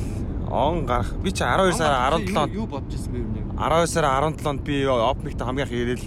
он 0.49 0.85
гарах. 0.85 1.11
Би 1.21 1.31
чи 1.31 1.43
12 1.43 1.75
сар 1.75 1.91
17 2.23 2.55
юу 2.55 2.65
бодож 2.67 2.93
ирсэн 2.93 3.11
бэ 3.11 3.19
юу 3.19 3.29
нэг? 3.35 3.52
12 3.57 3.87
сар 3.87 4.05
17-нд 4.05 4.63
би 4.65 4.83
опмигт 4.85 5.41
хамгийн 5.41 5.67
их 5.67 5.73
ирээл 5.73 6.05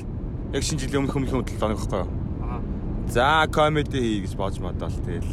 яг 0.53 0.63
шинэ 0.67 0.81
жилийн 0.83 1.07
өмнөх 1.07 1.15
өмнөх 1.15 1.31
7 1.31 1.61
хоног 1.63 1.79
байхгүй 1.79 2.01
юу? 2.03 2.09
Аа. 2.43 2.61
За 3.07 3.47
комеди 3.47 4.01
хий 4.03 4.21
гэж 4.27 4.35
бодож 4.35 4.59
модол 4.59 4.91
тэгэл. 4.91 5.31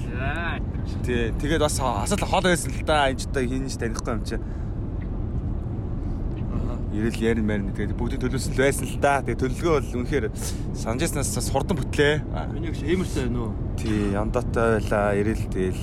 Тий, 1.01 1.33
тэгээд 1.41 1.65
бас 1.65 1.79
асал 1.81 2.21
хол 2.21 2.45
байсан 2.45 2.69
л 2.69 2.85
да. 2.85 3.09
Энд 3.09 3.17
ч 3.17 3.25
одоо 3.25 3.41
хин 3.41 3.65
ч 3.65 3.81
танихгүй 3.81 4.13
юм 4.13 4.21
чи. 4.29 4.37
Ирэл 6.93 7.17
ярин 7.17 7.49
мэрн 7.49 7.73
тэгээд 7.73 7.97
бүгдийн 7.97 8.21
төлөвсөн 8.21 8.53
л 8.53 8.61
байсан 8.61 8.85
л 8.85 9.01
да. 9.01 9.25
Тэгээд 9.25 9.41
төлөвлөгөө 9.41 9.73
бол 9.73 10.05
үнэхээр 10.05 10.29
санджааснаас 10.77 11.33
бас 11.33 11.49
хурдан 11.49 11.81
бүтлээ. 11.81 12.21
Миний 12.53 12.69
гэж 12.69 12.85
эмэртэй 12.85 13.25
байна 13.25 13.41
уу? 13.41 13.57
Тий, 13.81 14.13
яндаатай 14.13 14.77
байлаа. 14.77 15.17
Ирэл 15.17 15.49
тэгэл 15.49 15.81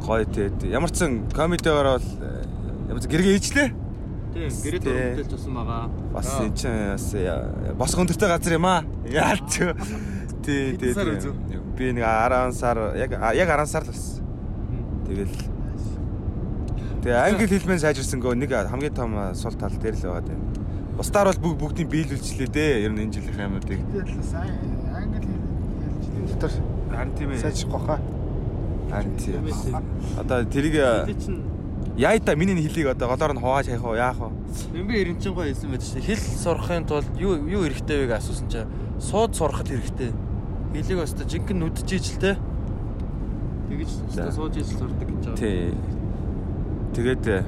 гоё 0.00 0.24
тэгээд 0.24 0.72
ямар 0.72 0.88
ч 0.88 1.04
сан 1.04 1.28
комедигаар 1.28 2.00
бол 2.00 2.08
э, 2.24 2.48
ямар 2.88 3.02
ч 3.04 3.08
гэргээ 3.12 3.36
хийчлээ. 3.36 3.83
Тийм, 4.34 4.50
гэрээ 4.50 4.80
Тий. 4.82 4.90
төрөлтөлж 4.90 5.30
тусан 5.30 5.54
байгаа. 5.54 5.82
Бас 6.12 6.28
энэ 6.42 6.56
ч 6.58 6.62
бас 6.66 7.06
босго 7.78 8.02
өндөртэй 8.02 8.28
газар 8.28 8.52
юм 8.58 8.66
аа. 8.66 8.82
Яалч. 9.06 9.52
Тий, 10.42 10.76
тий. 10.76 10.92
Би 11.78 11.92
нэг 11.94 12.02
10 12.04 12.52
сар 12.52 12.78
яг 12.98 13.14
яг 13.14 13.48
10 13.48 13.66
сар 13.70 13.82
л 13.86 13.94
бас. 13.94 14.20
Тэгэл 15.06 15.34
Тэгээ 17.04 17.20
англи 17.20 17.46
хэлмэн 17.46 17.78
сайжирсангүй 17.84 18.34
нэг 18.34 18.50
хамгийн 18.50 18.94
том 18.96 19.12
сул 19.36 19.52
тал 19.54 19.70
дээр 19.76 19.94
л 19.94 20.02
байгаа 20.08 20.24
тийм. 20.24 20.40
Бусдаар 20.96 21.28
бол 21.30 21.40
бүгд 21.52 21.60
бүгдийг 21.60 21.88
биелүүлчихлээ 21.92 22.48
дээ. 22.48 22.72
Ер 22.88 22.92
нь 22.96 23.02
энэ 23.04 23.12
жилийн 23.12 23.36
сайн 23.36 23.52
англи 23.54 23.76
хэлж 26.00 26.32
дотор 26.40 26.52
Харин 26.94 27.12
тийм 27.18 27.30
ээ. 27.30 27.38
сайжрах 27.44 27.72
баха. 27.76 27.96
Харин 28.90 29.14
тийм. 29.20 29.44
Одоо 30.16 30.44
тэрийг 30.48 30.74
яа 31.96 32.18
да 32.18 32.34
миний 32.34 32.56
хэлийг 32.56 32.88
одоо 32.88 33.08
голоор 33.08 33.34
нь 33.34 33.40
хувааж 33.40 33.66
хайх 33.66 33.84
уу 33.84 33.94
яах 33.94 34.18
вэ? 34.18 34.30
Бэмби 34.74 34.94
эренчин 34.98 35.34
гоо 35.34 35.46
хэлсэн 35.46 35.70
байдаг 35.70 35.86
шүү. 35.86 36.02
Хэл 36.02 36.24
сурахын 36.42 36.86
тулд 36.86 37.06
юу 37.18 37.38
юу 37.46 37.62
хэрэгтэй 37.62 38.02
вэ 38.02 38.06
гэж 38.10 38.18
асуусан 38.18 38.48
чинь 38.50 38.70
сууд 38.98 39.34
сурахад 39.38 39.68
хэрэгтэй. 39.70 40.10
Хэлийг 40.74 40.98
өстө 41.06 41.22
жинхэнэ 41.22 41.60
нүдж 41.62 41.86
ижил 41.94 42.18
те. 42.18 42.34
Тэгэж 43.70 43.90
өстө 44.10 44.32
сууж 44.34 44.54
ижил 44.58 44.78
сурдаг 44.82 45.06
гэж 45.06 45.22
байгаа. 45.22 45.38
Тий. 45.38 45.70
Тэгээд 46.98 47.24
э, 47.30 47.38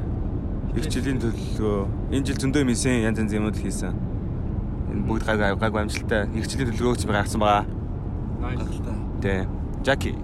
их 0.79 0.87
жилийн 0.95 1.19
төлөвлөгөө 1.19 2.15
энэ 2.15 2.27
жил 2.31 2.39
зөндөө 2.39 2.63
мисэн 2.71 3.03
янз 3.03 3.19
янз 3.19 3.35
юмуд 3.35 3.59
хийсэн. 3.59 3.95
Энэ 4.95 5.07
бүгд 5.11 5.27
гайг 5.27 5.59
гайг 5.59 5.75
амжилттай 5.75 6.31
их 6.39 6.47
жилийн 6.47 6.71
төлөвлөгөө 6.71 7.11
гаргаж 7.11 7.35
гаргасан 7.35 7.41
байгаа. 7.43 7.65
Гайхалтай. 8.43 8.97
Тий. 9.23 9.41
Жаки. 9.83 10.15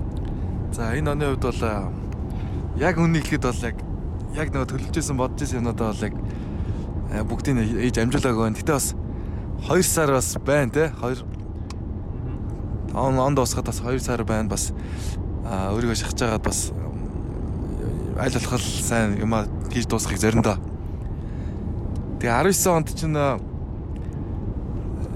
За 0.71 0.95
энэ 0.95 1.11
оны 1.11 1.27
хувьд 1.27 1.43
бол 1.43 1.63
а, 1.67 1.91
яг 2.79 2.99
үнийг 2.99 3.27
хэлэхэд 3.27 3.47
бол 3.51 3.67
яг 3.67 3.77
яг 4.37 4.53
нөгөө 4.53 4.69
төлөвлөжсэн 4.73 5.17
бодож 5.17 5.45
ирсэн 5.45 5.61
юмнуудаа 5.61 5.93
бол 5.93 6.05
яг 6.07 6.15
а, 7.13 7.25
бүгдийг 7.29 7.57
ээж 7.61 8.01
амжуулаагүй 8.01 8.43
байна. 8.49 8.57
Гэтэ 8.57 8.73
бас 8.73 8.95
2 9.69 9.83
сар 9.85 10.11
бас 10.17 10.37
байна 10.41 10.73
те. 10.73 10.93
2 11.01 11.25
он 12.95 13.19
онд 13.19 13.39
усахад 13.39 13.67
бас 13.67 13.81
2 13.81 14.01
сар 14.01 14.25
байна 14.25 14.49
бас 14.49 14.73
өөрийгөө 15.45 15.97
шахаж 15.97 16.21
байгаад 16.21 16.45
бас 16.45 16.73
аль 18.19 18.37
болох 18.37 18.61
сайн 18.61 19.17
юмаа 19.21 19.47
хийж 19.73 19.87
дуусгахыг 19.87 20.21
зориндоо. 20.21 20.57
Тэгээ 22.21 22.53
19 22.53 22.77
онд 22.77 22.89
чинь 22.93 23.17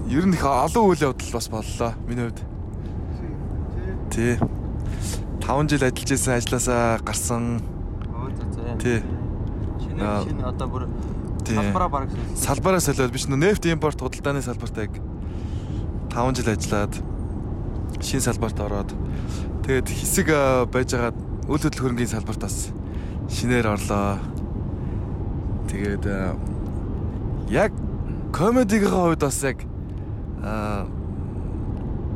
ер 0.09 0.25
нь 0.27 0.35
их 0.35 0.45
олон 0.45 0.85
үйл 0.93 1.13
явдал 1.13 1.33
бас 1.33 1.49
боллоо 1.49 1.93
миний 2.09 2.25
хувьд. 2.29 2.41
Тий. 4.11 4.39
5 5.43 5.69
жил 5.71 5.85
ажиллаж 5.85 6.11
исэн 6.11 6.35
ажилласаа 6.35 6.99
гарсан. 7.05 7.76
Тий. 8.87 9.03
Шинэ 9.83 10.31
шинэ 10.31 10.47
одоо 10.47 10.69
бүр 10.71 10.87
салбараа 11.43 11.91
бараг 11.91 12.11
солисон. 12.15 12.39
Салбараа 12.39 12.81
солиод 12.81 13.11
биш 13.11 13.27
нефт 13.27 13.67
импорт 13.67 13.99
худалдааны 13.99 14.43
салбарт 14.47 14.79
яг 14.79 14.95
5 16.15 16.39
жил 16.39 16.55
ажиллаад 16.55 16.95
шинэ 17.99 18.23
салбарт 18.23 18.61
ороод 18.63 18.95
тэгээд 19.67 19.91
хэсэг 19.91 20.31
аа, 20.31 20.71
байжгаад 20.71 21.19
үйл 21.51 21.67
хөдлөл 21.67 21.83
хөрөнгийн 21.83 22.15
салбарт 22.15 22.47
бас 22.47 22.71
шинээр 23.27 23.67
орлоо. 23.75 24.23
Тэгээд 25.67 26.07
яг 27.51 27.73
комедигийн 28.31 28.95
хувьд 28.95 29.23
бас 29.27 29.43
яг 29.43 29.67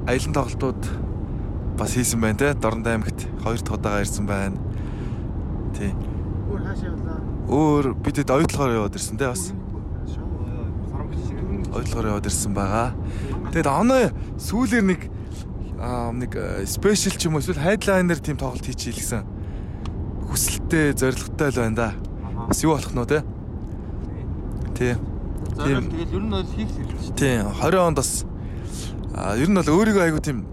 аялын 0.07 0.35
тоглолтууд 0.35 0.83
бас 1.79 1.91
хийсэн 1.99 2.21
байна 2.23 2.39
те 2.39 2.55
Дорнод 2.55 2.87
аймагт 2.87 3.27
хоёр 3.43 3.59
дахь 3.59 3.75
удаага 3.75 4.07
ирсэн 4.07 4.27
байна. 4.27 4.55
Тий. 5.75 5.91
Хаашаа 6.71 6.95
явлаа. 6.95 7.19
Өөр 7.51 7.85
бидэд 7.99 8.31
оюутлахаар 8.31 8.79
яваад 8.79 8.95
ирсэн 8.95 9.19
те 9.19 9.27
бас. 9.27 9.51
Оюутлахаар 11.75 12.11
яваад 12.15 12.31
ирсэн 12.31 12.55
байгаа. 12.55 12.95
Тэгээд 13.51 13.67
оноо 13.67 14.15
сүүлээр 14.39 14.87
нэг 14.87 15.01
нэг 16.15 16.33
спешиал 16.71 17.19
ч 17.19 17.27
юм 17.27 17.35
уу 17.35 17.43
эсвэл 17.43 17.59
хайдлайнер 17.59 18.23
тийм 18.23 18.39
тоглолт 18.39 18.63
хийчихээ 18.63 18.95
гэсэн. 18.95 19.23
Хүсэлттэй, 20.31 20.95
зоригтой 20.95 21.51
л 21.51 21.59
байна 21.59 21.75
да. 21.75 21.91
Бас 22.47 22.63
юу 22.63 22.79
болох 22.79 22.95
нь 22.95 23.03
те? 23.11 23.27
Тий. 24.79 24.95
Зориул 25.59 25.91
тэгэл 25.91 26.15
ер 26.15 26.23
нь 26.23 26.31
бол 26.31 26.47
хийх 26.55 26.71
хэрэгтэй 26.71 26.99
шүү. 27.03 27.19
Тий, 27.19 27.35
20 27.43 27.83
онд 27.83 27.99
бас 27.99 28.23
а 29.11 29.35
ер 29.35 29.51
нь 29.51 29.59
бол 29.59 29.75
өөрийгөө 29.75 30.07
айгу 30.07 30.23
тийм 30.23 30.47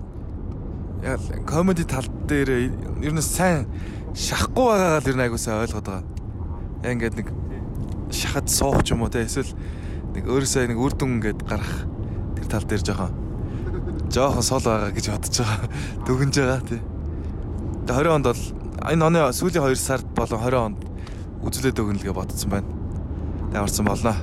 яг 1.05 1.22
комеди 1.45 1.86
тал 1.86 2.09
дээр 2.26 2.74
ер 3.05 3.13
нь 3.13 3.22
сайн 3.22 3.70
шахахгүй 4.14 4.66
байгаагаа 4.72 5.01
л 5.01 5.10
ер 5.10 5.18
нь 5.18 5.38
сайн 5.38 5.62
ойлгоод 5.64 5.88
байгаа. 5.88 6.03
Яг 6.84 6.91
ингээд 6.93 7.16
нэг 7.20 7.28
шахад 8.12 8.47
суух 8.47 8.84
ч 8.84 8.93
юм 8.95 9.03
уу 9.03 9.12
те 9.12 9.26
эсвэл 9.26 9.51
нэг 10.16 10.24
өөрөөсөө 10.28 10.72
нэг 10.72 10.80
үр 10.80 10.93
дүн 10.95 11.20
ингээд 11.20 11.43
гарах 11.43 11.86
тэр 12.36 12.47
тал 12.47 12.66
дээр 12.68 12.84
жоохон 12.86 13.14
жоохон 14.10 14.43
сол 14.43 14.62
байгаа 14.64 14.91
гэж 14.95 15.05
бодож 15.12 15.36
байгаа. 15.43 15.70
Дүгнж 16.08 16.36
байгаа 16.39 16.62
тий. 16.64 16.82
Тэгээ 17.88 18.03
20 18.08 18.16
онд 18.16 18.28
бол 18.32 18.43
энэ 18.88 19.05
оны 19.05 19.20
сүүлийн 19.36 19.64
2 19.68 19.76
сард 19.76 20.08
болон 20.16 20.39
20 20.39 20.55
онд 20.55 20.80
үзүүлээд 21.43 21.82
өгнө 21.82 21.99
л 21.99 22.05
гэж 22.08 22.16
бодсон 22.16 22.49
байна. 22.51 22.70
Тэгээ 23.51 23.64
орсон 23.64 23.86
болно. 23.86 24.14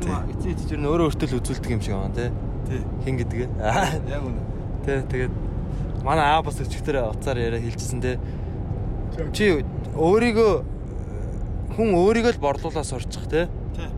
Тий. 0.00 0.12
Эцээ 0.32 0.52
эцээ 0.56 0.74
ер 0.76 0.80
нь 0.80 0.88
өөрөө 0.88 1.06
өөртөө 1.12 1.28
л 1.28 1.38
үзүүлдэг 1.38 1.70
юм 1.76 1.82
шиг 1.84 1.94
байна 1.94 2.16
те. 2.16 2.26
Тий. 2.68 2.80
Хин 3.04 3.16
гэдэг. 3.20 3.38
Яг 4.08 4.22
үнэ. 4.24 4.40
Тэ 4.82 4.92
тэгээд 5.12 5.34
манай 6.02 6.26
аа 6.26 6.42
бас 6.42 6.58
өчигдөр 6.58 7.12
уцаар 7.12 7.38
яриа 7.38 7.60
хэлчихсэн 7.60 8.00
те. 8.00 8.18
Чи 9.12 9.60
өөрийгөө 9.92 10.52
хүн 11.76 11.88
өөрийгөө 12.00 12.32
л 12.32 12.40
борлуулаад 12.40 12.88
сурчих 12.88 13.28
те. 13.28 13.48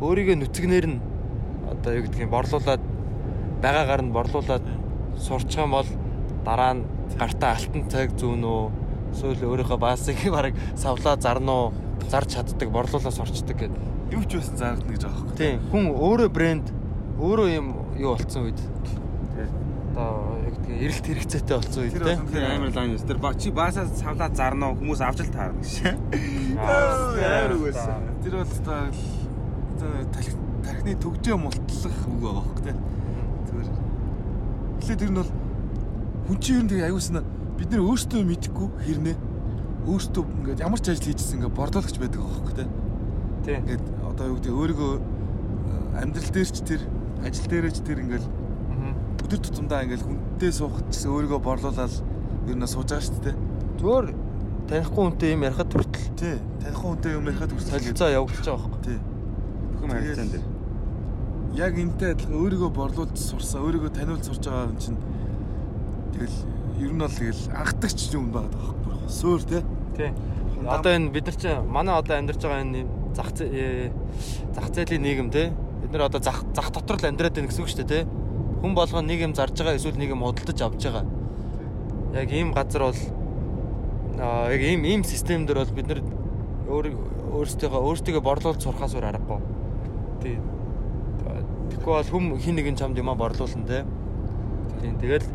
Өөрийгөө 0.03 0.43
нүцгнэр 0.43 0.87
нь 0.91 0.99
одоо 1.71 1.91
юу 1.95 2.05
гэдгийг 2.07 2.31
борлуулад 2.31 2.83
байгаагаар 3.63 4.03
нь 4.03 4.15
борлуулад 4.15 4.65
сурчих 5.15 5.63
юм 5.63 5.71
бол 5.79 5.87
дараа 6.43 6.75
нь 6.75 6.87
гартаа 7.15 7.55
алтан 7.55 7.87
цаг 7.87 8.19
зүүн 8.19 8.43
үү? 8.43 8.65
Эсвэл 9.15 9.47
өөрийнхөө 9.47 9.79
баасыг 9.79 10.19
бараг 10.35 10.59
савлаа 10.75 11.15
зарна 11.15 11.71
уу 11.71 11.73
зарж 12.11 12.35
чаддаг 12.35 12.69
борлуулаад 12.75 13.15
сурчдаг 13.15 13.55
гэдэг. 13.55 13.83
Юу 14.11 14.23
ч 14.27 14.43
байсан 14.43 14.59
заардаг 14.59 14.91
гэж 14.91 15.03
байгаа 15.07 15.23
байхгүй. 15.23 15.39
Тийм 15.39 15.57
хүн 15.71 15.85
өөрөө 15.95 16.29
брэнд 16.35 16.67
өөрөө 17.23 17.49
юм 17.55 17.67
юу 18.03 18.19
болцсон 18.19 18.51
үед. 18.51 18.59
Одоо 19.95 20.24
тийм 20.65 20.81
эрэлт 20.81 21.05
хэрэгцээтэй 21.05 21.57
болцсон 21.57 21.83
үед 21.85 21.97
бол 22.01 22.33
тэр 22.33 22.45
амар 22.49 22.73
лайн 22.73 22.97
юм. 22.97 23.05
Тэр 23.05 23.19
ба- 23.21 23.37
чи 23.37 23.51
баасаа 23.53 23.87
савлаа 23.93 24.31
зарна 24.33 24.73
уу 24.73 24.79
хүмүүс 24.81 25.01
авч 25.05 25.21
л 25.25 25.33
таарна 25.35 25.61
гэж. 25.61 25.75
Амар 26.57 27.53
үгүйсэн. 27.55 28.01
Тэр 28.25 28.35
бол 28.41 28.57
та 28.65 28.77
тархины 30.65 30.97
төгжөө 30.97 31.37
мултлах 31.37 31.99
үг 32.09 32.21
байгаа 32.25 32.45
хөх 32.49 32.61
тэ. 32.65 32.73
Зүгээр. 33.49 33.69
Эхлээд 34.81 35.01
тэр 35.05 35.11
нь 35.13 35.19
бол 35.21 35.31
хүн 36.25 36.39
чинь 36.41 36.57
ер 36.57 36.65
нь 36.65 36.71
тэгээ 36.73 36.89
аюулсна 36.89 37.21
бид 37.59 37.69
нэр 37.69 37.85
өөрсдөө 37.85 38.23
мэдэхгүй 38.25 38.69
хэрнээ 38.89 39.17
өөрсдөө 39.85 40.25
ингээд 40.25 40.65
ямар 40.65 40.81
ч 40.81 40.89
ажил 40.89 41.09
хийжсэн 41.13 41.37
ингээд 41.45 41.59
бордуулагч 41.59 41.97
байдаг 42.01 42.21
байгаа 42.25 42.41
хөх 42.41 42.55
тэ. 42.57 42.65
Тийм. 43.45 43.61
Ингээд 43.69 43.85
одоо 44.09 44.25
юу 44.33 44.37
гэдэг 44.41 44.55
өөрийгөө 44.57 44.93
э, 44.97 46.01
амьдрал 46.01 46.31
дээр 46.33 46.49
ч 46.49 46.59
тэр 46.65 46.81
ажил 47.21 47.49
дээрээ 47.53 47.73
ч 47.77 47.79
тэр 47.85 47.99
ингээд 48.01 48.25
өдөр 49.25 49.41
тутамдаа 49.45 49.85
ингээд 49.85 50.05
хүнтэй 50.35 50.51
суухад 50.51 50.91
ч 50.91 50.99
гэсэн 50.99 51.11
өөрийгөө 51.15 51.41
борлуулаад 51.47 51.95
ер 52.51 52.57
нь 52.59 52.67
сууж 52.67 52.91
байгаа 52.91 53.07
шүү 53.07 53.23
дээ. 53.23 53.37
Зүгээр 53.79 54.07
танихгүй 54.67 55.03
хүнтэй 55.07 55.31
юм 55.31 55.47
ярихад 55.47 55.71
хүртэл 55.71 56.11
Тий. 56.19 56.35
Танихгүй 56.59 56.89
хүнтэй 56.91 57.13
юм 57.15 57.27
ярихад 57.31 57.51
хүртэл 57.55 57.71
солилцоо 57.71 58.11
явагдаж 58.11 58.47
байгаа 58.51 58.67
байхгүй. 58.67 58.83
Тий. 58.83 58.99
Бүхэн 59.79 59.91
харилцаан 59.95 60.31
дээр. 60.35 60.45
яг 61.55 61.75
энтэй 61.79 62.11
адилхан 62.19 62.35
өөрийгөө 62.35 62.71
борлуулж 62.75 63.15
сурсан, 63.15 63.63
өөрийгөө 63.63 63.91
таниулж 63.95 64.25
сурж 64.27 64.43
байгаа 64.43 64.71
юм 64.75 64.79
чинь 64.83 64.99
тэгэл 66.19 66.39
ер 66.83 66.91
нь 66.91 66.99
бол 66.99 67.15
тэгэл 67.15 67.43
анхдагч 67.55 68.01
юм 68.11 68.27
байгаа 68.35 68.51
байхгүй. 68.59 68.95
Суур 69.07 69.43
те. 69.47 69.63
Тийм. 69.95 70.19
Одоо 70.67 70.99
энэ 70.99 71.15
бид 71.15 71.31
нар 71.31 71.39
чи 71.39 71.49
манай 71.63 71.95
одоо 71.95 72.19
амьдарч 72.19 72.43
байгаа 72.43 72.67
энэ 72.67 72.83
зах 73.15 73.31
э, 73.39 73.95
зах 74.51 74.67
зээлийн 74.75 75.03
нийгэм 75.07 75.31
те. 75.31 75.55
Бид 75.79 75.95
нар 75.95 76.11
одоо 76.11 76.19
зах 76.19 76.43
зах 76.59 76.75
дотор 76.75 76.99
л 76.99 77.07
амьдраад 77.07 77.39
байна 77.39 77.47
гэсэн 77.47 77.63
үг 77.63 77.71
шүү 77.71 77.87
дээ 77.87 78.03
те. 78.03 78.24
Хүн 78.65 78.73
болгоо 78.73 79.03
нэг 79.05 79.21
юм 79.21 79.35
зарж 79.37 79.61
байгаа 79.61 79.77
эсвэл 79.77 80.01
нэг 80.01 80.17
юм 80.17 80.25
худалдаж 80.25 80.57
авч 80.57 80.89
байгаа. 80.89 81.05
Яг 82.17 82.33
ийм 82.33 82.57
газар 82.57 82.89
бол 82.89 83.01
аа 84.17 84.49
яг 84.49 84.63
ийм 84.65 84.89
ийм 84.89 85.05
систем 85.05 85.45
дээр 85.45 85.61
бол 85.61 85.77
бид 85.77 85.89
нар 85.93 86.01
өөр 86.73 86.87
өөрсдөө 87.45 87.77
өөрсдөө 87.77 88.25
борлуулж 88.25 88.65
сурахаас 88.65 88.97
өөр 88.97 89.05
аргагүй. 89.13 89.41
Тий. 90.25 90.41
Тэгэхгүй 91.77 91.93
бол 91.93 92.09
хүм 92.09 92.25
хин 92.41 92.57
нэгэн 92.57 92.81
чамд 92.81 92.97
юмаа 92.97 93.21
борлуулна 93.21 93.69
те. 93.69 93.85
Тийм 94.81 94.97
тэгэл 94.97 95.29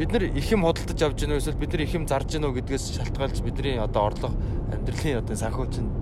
бид 0.00 0.12
нар 0.16 0.24
их 0.32 0.48
юм 0.48 0.64
худалдаж 0.64 0.96
авч 0.96 1.28
гинөө 1.28 1.44
эсвэл 1.44 1.60
бид 1.60 1.76
нар 1.76 1.84
их 1.84 1.92
юм 1.92 2.08
зарж 2.08 2.32
гинөө 2.32 2.56
гэдгээс 2.56 2.88
шалтгаалж 2.96 3.44
бидний 3.44 3.76
одоо 3.76 4.08
орлого 4.08 4.32
амьдралын 4.72 5.20
одоо 5.20 5.36
санхүү 5.36 5.68
чинь 5.68 5.92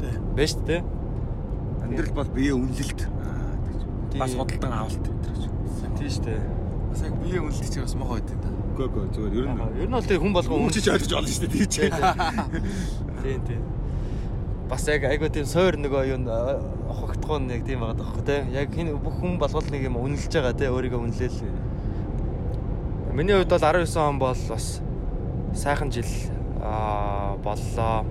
Тий. 0.00 0.16
шүү 0.40 0.64
дээ. 0.64 0.80
Амьдрал 1.84 2.16
бол 2.16 2.32
бие 2.32 2.56
үнэлэлт. 2.56 3.04
Аа. 3.12 3.37
Бас 4.16 4.32
худалдан 4.32 4.72
авалт 4.72 5.04
гэдэг 5.04 5.34
ч. 5.36 5.44
Тийм 5.98 6.08
шүү 6.08 6.24
дээ. 6.24 6.40
Бас 6.88 7.02
яг 7.04 7.14
бие 7.20 7.40
үнэлдэг 7.44 7.68
чинь 7.68 7.84
бас 7.84 7.94
мохоо 7.98 8.16
байд 8.16 8.30
та. 8.32 8.48
Үгүй 8.72 8.86
үгүй 8.88 9.04
зүгээр 9.12 9.34
ер 9.36 9.48
нь 9.52 9.60
Ер 9.82 9.88
нь 9.88 9.96
бол 9.98 10.08
тэг 10.08 10.20
хүн 10.22 10.32
болгон 10.32 10.62
хүн 10.64 10.72
ч 10.72 10.88
ойлгож 10.88 11.12
олно 11.12 11.28
шүү 11.28 11.42
дээ 11.44 11.52
тийч. 11.52 11.74
Тийм 13.22 13.40
тийм. 13.44 13.62
Бас 14.68 14.84
яг 14.88 15.04
айгуу 15.04 15.28
тийм 15.28 15.46
суур 15.48 15.76
нөгөө 15.80 16.02
юу 16.12 16.20
хогтгоо 16.88 17.38
нэг 17.40 17.64
тийм 17.68 17.84
байгаа 17.84 18.00
тоххой 18.00 18.24
те. 18.24 18.36
Яг 18.52 18.72
хин 18.72 18.96
бүх 18.96 19.20
хүн 19.20 19.36
болгол 19.40 19.68
нэг 19.68 19.82
юм 19.84 19.96
үнэлж 20.00 20.32
байгаа 20.32 20.56
те 20.56 20.72
өөрийгөө 20.72 21.00
үнэлээл. 21.04 21.40
Миний 23.12 23.34
хувьд 23.36 23.52
бол 23.52 23.64
19 23.64 23.96
он 23.96 24.18
бол 24.18 24.36
бас 24.48 24.80
сайхан 25.54 25.90
жил 25.92 26.08
аа 26.62 27.36
боллоо. 27.44 28.04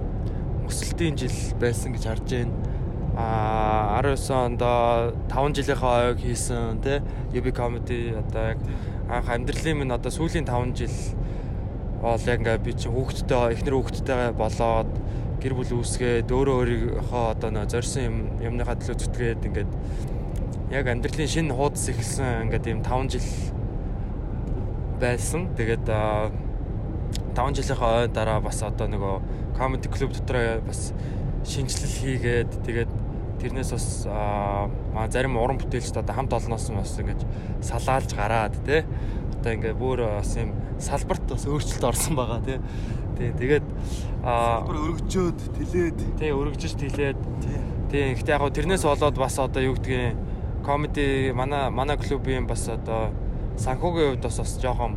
Өсөлтийн 0.67 1.15
жил 1.15 1.37
байсан 1.61 1.93
гэж 1.93 2.03
харж 2.09 2.27
байна. 2.27 2.76
Аа 3.17 3.97
19 4.05 4.29
онд 4.29 4.61
5 4.61 5.57
жилийнхаа 5.57 6.13
ойг 6.13 6.21
хийсэн 6.21 6.77
те. 6.85 7.01
UB 7.33 7.49
comedy 7.49 8.13
одоо 8.13 8.53
яг 8.53 8.59
анх 9.09 9.29
амьдралын 9.33 9.77
минь 9.77 9.91
одоо 9.91 10.11
сүүлийн 10.13 10.45
5 10.45 10.77
жил 10.77 10.93
бол 12.01 12.21
яг 12.21 12.39
ингээ 12.45 12.61
би 12.61 12.77
чи 12.77 12.93
хүүхдтэй 12.93 13.57
эхнэр 13.57 13.73
хүүхдтэй 13.73 14.37
болоод 14.37 14.91
гэр 15.41 15.53
бүл 15.57 15.81
үүсгээд 15.81 16.29
өөрөө 16.29 16.55
өөрийнхөө 16.61 17.23
одоо 17.33 17.49
нөө 17.57 17.65
зорьсон 17.73 18.05
юм 18.05 18.17
юмныхаа 18.37 18.77
төлөө 18.77 19.01
зүтгээд 19.01 19.49
ингээд 19.49 19.71
яг 20.77 20.85
амьдралын 20.85 21.33
шинэ 21.33 21.57
хуудас 21.57 21.89
эхэлсэн 21.89 22.53
ингээд 22.53 22.69
ийм 22.69 22.85
5 22.85 23.17
жил 23.17 23.29
байсан. 25.01 25.49
Тэгээд 25.57 25.89
5 25.89 27.57
жилийнхаа 27.57 28.05
ой 28.05 28.07
дараа 28.13 28.45
бас 28.45 28.61
одоо 28.61 28.85
нөгөө 28.85 29.57
comedy 29.57 29.89
club 29.89 30.13
дотор 30.13 30.61
бас 30.61 30.93
шинжилэл 31.49 31.97
хийгээд 31.97 32.51
тэгээд 32.61 33.06
тэрнээс 33.41 33.71
бас 33.71 33.87
маа 34.07 35.07
зарим 35.09 35.37
уран 35.37 35.57
бүтээлчд 35.61 36.01
одоо 36.01 36.15
хамт 36.15 36.33
олноос 36.33 36.69
нь 36.69 36.77
бас 36.77 36.97
ингэж 36.99 37.21
салаалж 37.61 38.11
гараад 38.17 38.55
тий 38.65 38.83
одоо 39.39 39.51
ингээ 39.53 39.73
бүр 39.77 39.99
бас 40.17 40.35
юм 40.37 40.53
салбарт 40.79 41.25
бас 41.29 41.45
өөрчлөлт 41.45 41.85
орсон 41.85 42.15
байгаа 42.17 42.41
тий 42.45 42.59
тий 43.17 43.31
тэгээд 43.37 43.65
аа 44.23 44.61
Бүр 44.67 44.77
өргөжөөд 44.91 45.39
тэлээд. 45.55 45.99
Тий 46.19 46.31
өргөжж 46.33 46.73
тэлээд. 46.77 47.19
Тий 47.89 48.03
гэхдээ 48.13 48.35
яг 48.35 48.43
тэрнээс 48.53 48.83
болоод 48.83 49.17
бас 49.17 49.39
одоо 49.39 49.61
юу 49.63 49.75
гэдгийг 49.79 50.17
комеди 50.65 51.31
манай 51.31 51.69
манай 51.71 51.97
клубын 51.97 52.47
бас 52.47 52.67
одоо 52.67 53.13
санхүүгийн 53.57 54.19
хувьд 54.19 54.23
бас 54.27 54.37
бас 54.37 54.51
жоохон 54.59 54.93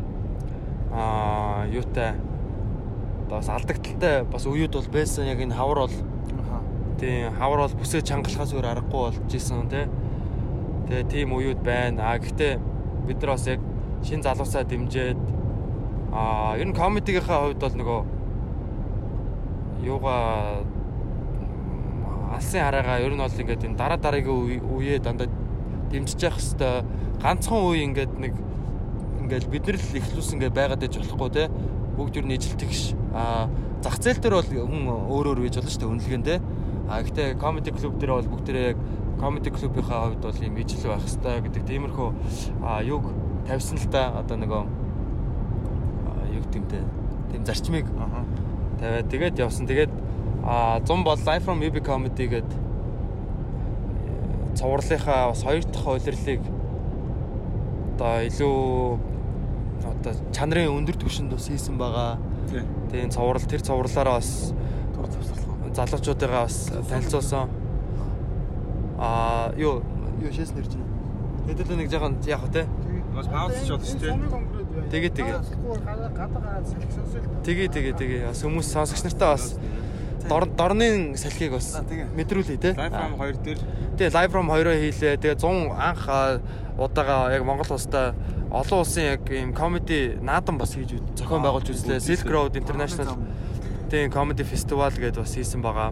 аа 0.91 1.65
юутай 1.71 2.13
бас 3.29 3.47
алдагдaltaй 3.47 4.25
бас 4.27 4.45
үеуд 4.45 4.75
бол 4.75 4.89
байсан. 4.91 5.31
Яг 5.31 5.39
энэ 5.39 5.55
хавар 5.55 5.87
бол 5.87 5.95
Тийм 7.01 7.33
хавар 7.33 7.65
бол 7.65 7.75
бүсээ 7.81 8.05
чангалахаас 8.05 8.53
өөр 8.53 8.67
аргагүй 8.77 9.01
болж 9.09 9.33
исэн 9.33 9.65
тий. 9.73 9.89
Тэгээ 10.85 11.09
тийм 11.09 11.33
үеуд 11.33 11.65
байна. 11.65 12.13
А 12.13 12.21
гэхдээ 12.21 12.61
бид 13.09 13.17
нар 13.25 13.33
бас 13.33 13.47
яг 13.49 13.57
шин 14.05 14.21
залуусаа 14.21 14.63
дэмжиад 14.69 15.17
а 16.13 16.53
ер 16.61 16.67
нь 16.69 16.77
комедигийнхаа 16.77 17.49
хувьд 17.49 17.57
бол 17.57 17.77
нөгөө 17.81 18.01
юугаа 19.89 20.61
алсын 22.37 22.61
хараагаа 22.61 23.01
ер 23.01 23.13
нь 23.17 23.23
бол 23.25 23.41
ингээд 23.41 23.65
энэ 23.65 23.79
дараа 23.81 23.97
дараагийн 23.97 24.61
үеэ 24.61 25.01
дандаа 25.01 25.27
дэмжиж 25.89 26.21
явах 26.21 26.37
хэвээр 26.37 26.85
ганцхан 27.17 27.61
үе 27.65 27.81
ингээд 27.89 28.13
нэг 28.21 28.33
ингээд 29.25 29.45
бид 29.49 29.65
нар 29.65 29.77
л 29.81 29.97
ихлүүлсэн 29.97 30.35
ингээд 30.37 30.57
байгаад 30.57 30.85
иж 30.85 30.93
болохгүй 31.01 31.29
те 31.33 31.49
бүгд 31.97 32.17
ер 32.21 32.25
нь 32.29 32.35
ижил 32.37 32.57
тэгш 32.61 32.93
а 33.13 33.49
зах 33.81 33.97
зээл 33.97 34.21
дээр 34.21 34.35
бол 34.37 34.49
хүн 34.49 34.85
өөр 34.85 35.25
өөр 35.33 35.39
үйж 35.45 35.55
болно 35.57 35.71
шүү 35.71 35.81
дээ 35.81 35.93
үнэлгээнд 35.95 36.27
те 36.29 36.35
а 36.91 37.01
гэхдээ 37.01 37.39
комеди 37.39 37.71
клуб 37.71 37.95
дээр 37.97 38.11
бол 38.19 38.31
бүгдээрээ 38.35 38.67
яг 38.75 38.79
комеди 39.19 39.49
клубийнхаа 39.49 40.11
хувьд 40.11 40.21
бол 40.27 40.43
юм 40.43 40.57
ижил 40.59 40.91
байх 40.91 41.07
хэвээр 41.07 41.41
гэдэг. 41.47 41.63
Тиймэрхүү 41.71 42.09
юг 42.91 43.03
тавьсан 43.47 43.79
л 43.79 43.87
та. 43.87 44.11
Одоо 44.19 44.35
нөгөө 44.35 44.63
юу 46.35 46.43
гэмтэй 46.51 46.83
тийм 47.31 47.43
зарчмыг 47.47 47.87
тавиад 48.79 49.07
тэгээд 49.07 49.39
явсан. 49.39 49.71
Тэгээд 49.71 49.91
а 50.43 50.83
100 50.83 51.07
бол 51.07 51.15
live 51.15 51.43
from 51.47 51.63
UB 51.63 51.79
comedy 51.79 52.27
гэдэг 52.27 52.59
цувралынхаа 54.55 55.31
бас 55.31 55.43
хоёр 55.43 55.63
дахь 55.63 55.87
улирлыг 55.87 56.41
одоо 57.95 58.13
илүү 58.27 58.99
одоо 59.85 60.13
чанарын 60.35 60.75
өндөр 60.75 60.97
түвшинд 60.99 61.31
бас 61.31 61.47
хийсэн 61.47 61.77
байгаа. 61.79 62.19
Тийм 62.91 63.09
цуврал 63.13 63.47
тэр 63.47 63.61
цувралаараа 63.63 64.19
бас 64.19 64.51
залуучуудаа 65.75 66.45
бас 66.45 66.71
танилцуулсан. 66.89 67.49
Аа 68.99 69.53
юу 69.57 69.81
юу 70.21 70.31
шээс 70.31 70.51
нэрч 70.55 70.75
байна. 70.75 70.89
Хэдүүлээ 71.47 71.77
нэг 71.79 71.89
жоохон 71.89 72.15
яах 72.27 72.43
вэ 72.45 72.51
те? 72.53 72.63
Бас 73.15 73.27
пауз 73.27 73.55
ч 73.63 73.67
шүү 73.67 73.99
дээ. 73.99 74.15
Тэгээ 74.91 75.11
тэгээ. 75.15 75.37
Тэгээ 77.43 77.67
тэгээ 77.71 77.93
тэгээ. 77.97 78.21
Бас 78.29 78.39
хүмүүс 78.43 78.67
сонсогч 78.71 79.01
нартаа 79.03 79.35
бас 79.35 79.55
дор 80.29 80.45
дорны 80.45 81.17
салхийг 81.17 81.57
бас 81.57 81.81
мэдрүүлээ 82.15 82.59
те. 82.61 82.71
Live 82.77 82.93
from 82.93 83.17
2 83.19 83.41
дээр 83.41 83.59
Тэгээ 83.97 84.13
live 84.15 84.31
from 84.31 84.47
2-оо 84.47 84.75
хийлээ. 84.79 85.17
Тэгээ 85.17 85.37
100 85.39 85.75
анх 85.75 86.03
удаага 86.77 87.33
яг 87.33 87.43
Монгол 87.43 87.73
улстай 87.75 88.13
олон 88.51 88.79
улсын 88.83 89.17
яг 89.17 89.21
ийм 89.27 89.51
comedy 89.53 90.15
наадам 90.21 90.57
бас 90.57 90.75
хийж 90.75 91.01
зохион 91.17 91.41
байгуулж 91.43 91.73
үзлээ. 91.73 91.99
Silk 91.99 92.27
Road 92.29 92.55
International 92.55 93.17
тийм 93.91 94.07
comedy 94.09 94.47
festival 94.47 94.87
гэдээ 94.87 95.19
бас 95.19 95.35
хийсэн 95.35 95.59
байгаа. 95.59 95.91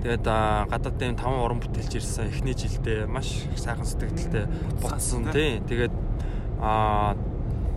Тэгээд 0.00 0.24
аа, 0.24 0.64
гадаадын 0.72 1.18
5 1.18 1.44
уран 1.44 1.60
бүтээлч 1.60 1.98
ирсэн 2.00 2.30
эхний 2.32 2.54
жилдээ 2.56 3.04
маш 3.04 3.44
сайхан 3.58 3.84
сэтгэлдэлтэй 3.84 4.46
буцсан 4.80 5.28
тийм. 5.28 5.66
Тэгээд 5.68 5.94
аа 6.62 7.12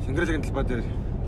Шангирлагын 0.06 0.42
талбай 0.46 0.64
дээр 0.64 0.84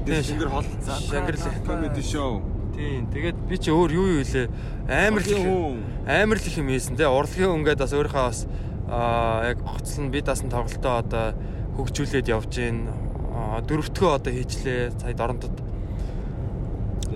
Тийм. 0.05 0.23
Шингэр 0.23 0.49
хол 0.49 0.67
Шангирлаг. 1.09 1.53
comedy 1.65 2.03
show. 2.03 2.41
тийм. 2.75 3.07
Тэгээд 3.09 3.37
би 3.49 3.57
чи 3.57 3.71
өөр 3.71 3.91
юу 3.91 4.07
юу 4.17 4.21
илээ 4.21 4.47
амар 4.89 5.23
л 5.23 5.77
амар 6.05 6.37
л 6.41 6.47
юм 6.57 6.67
ийсэн 6.69 6.97
те 6.97 7.07
урлагийн 7.07 7.53
өнгөд 7.53 7.79
бас 7.79 7.93
өөрийнхөө 7.93 8.25
бас 8.27 8.39
аа 8.89 9.53
яг 9.53 9.63
гоцлон 9.63 10.11
би 10.11 10.21
дасан 10.21 10.49
тоглолтоо 10.49 10.99
одоо 10.99 11.25
хөгжүүлээд 11.77 12.27
явж 12.33 12.49
гин 12.51 12.89
дөрөвдгөө 13.65 14.11
одоо 14.13 14.31
хийчлээ 14.33 14.91
сая 14.99 15.13
дорнотод 15.13 15.55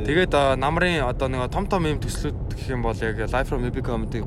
тэгээд 0.05 0.33
намрын 0.57 1.03
одоо 1.07 1.27
нэг 1.27 1.49
том 1.51 1.65
том 1.67 1.85
юм 1.85 1.99
төслүүд 1.99 2.53
гэх 2.53 2.69
юм 2.69 2.81
бол 2.83 2.95
яг 2.97 3.17
live 3.17 3.47
from 3.47 3.63
epic 3.65 3.85
comedy 3.85 4.21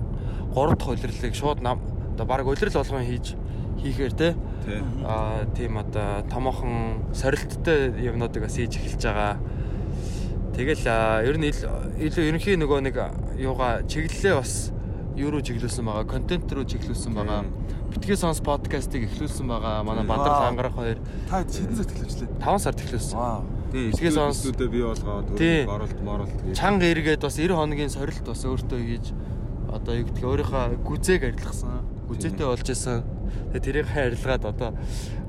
3 0.54 0.74
дахь 0.76 0.88
улирлыг 0.88 1.34
шууд 1.34 1.60
нам 1.62 1.78
одоо 2.14 2.26
баг 2.26 2.46
улирал 2.46 2.72
болгон 2.82 3.04
хийж 3.06 3.34
хийхээр 3.82 4.12
те 4.12 4.34
аа 5.06 5.44
тийм 5.56 5.78
одоо 5.78 6.22
томоохон 6.28 7.14
сорилттой 7.14 7.92
юмнуудыг 8.02 8.42
бас 8.42 8.56
хийж 8.56 8.76
эхэлж 8.76 9.02
байгаа. 9.04 9.36
Тэгэл 10.54 10.84
ер 11.24 11.36
нь 11.38 11.46
ил- 11.48 11.68
илүү 11.96 12.24
ерөнхий 12.28 12.56
нөгөө 12.58 12.80
нэг 12.84 12.96
юугаа 13.38 13.82
чиглэлээ 13.88 14.34
бас 14.36 14.72
юу 15.16 15.30
руу 15.30 15.40
чиглүүлсэн 15.40 15.84
байгаа, 15.86 16.04
контент 16.04 16.52
руу 16.52 16.64
чиглүүлсэн 16.66 17.14
байгаа. 17.14 17.44
Битгий 17.90 18.16
сонс 18.16 18.40
подкастыг 18.44 19.08
эхлүүлсэн 19.08 19.46
байгаа. 19.48 19.82
Манай 19.82 20.04
Бандар 20.04 20.30
Вау. 20.30 20.42
Лангарах 20.50 20.74
хоёр 20.74 20.98
Та 21.30 21.42
хэдэн 21.42 21.74
цагт 21.74 21.90
эхлэвчлээ? 21.96 22.28
5 22.38 22.58
сард 22.60 22.78
эхлүүлсэн. 22.84 23.16
Тий. 23.70 23.90
Битгий 23.90 24.10
сонс 24.10 24.38
Студиудаа 24.42 24.68
бий 24.68 24.82
болгоод 24.82 25.36
Тий. 25.38 25.64
оролт 25.66 26.00
моролт 26.02 26.34
гэж. 26.42 26.56
чанга 26.58 26.86
эргээд 26.90 27.20
бас 27.22 27.36
90 27.38 27.54
хоногийн 27.54 27.90
сорилт 27.90 28.24
бас 28.26 28.42
өөртөө 28.44 28.80
хийж 28.82 29.06
одоо 29.70 29.94
юу 29.94 30.06
гэдгийг 30.10 30.26
өөрийнхөө 30.26 30.82
гүзээг 30.82 31.22
арилгасан. 31.30 31.86
Гүзээтэй 32.10 32.46
болж 32.46 32.66
исэн. 32.66 33.02
Тэгээ 33.54 33.62
тэрийг 33.62 33.86
арилгаад 33.94 34.44
одоо 34.44 34.70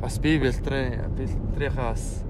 бас 0.02 0.18
би 0.18 0.40
бэлтрээ 0.42 1.06
бэлтрийнхаа 1.14 1.94
бас 1.94 2.26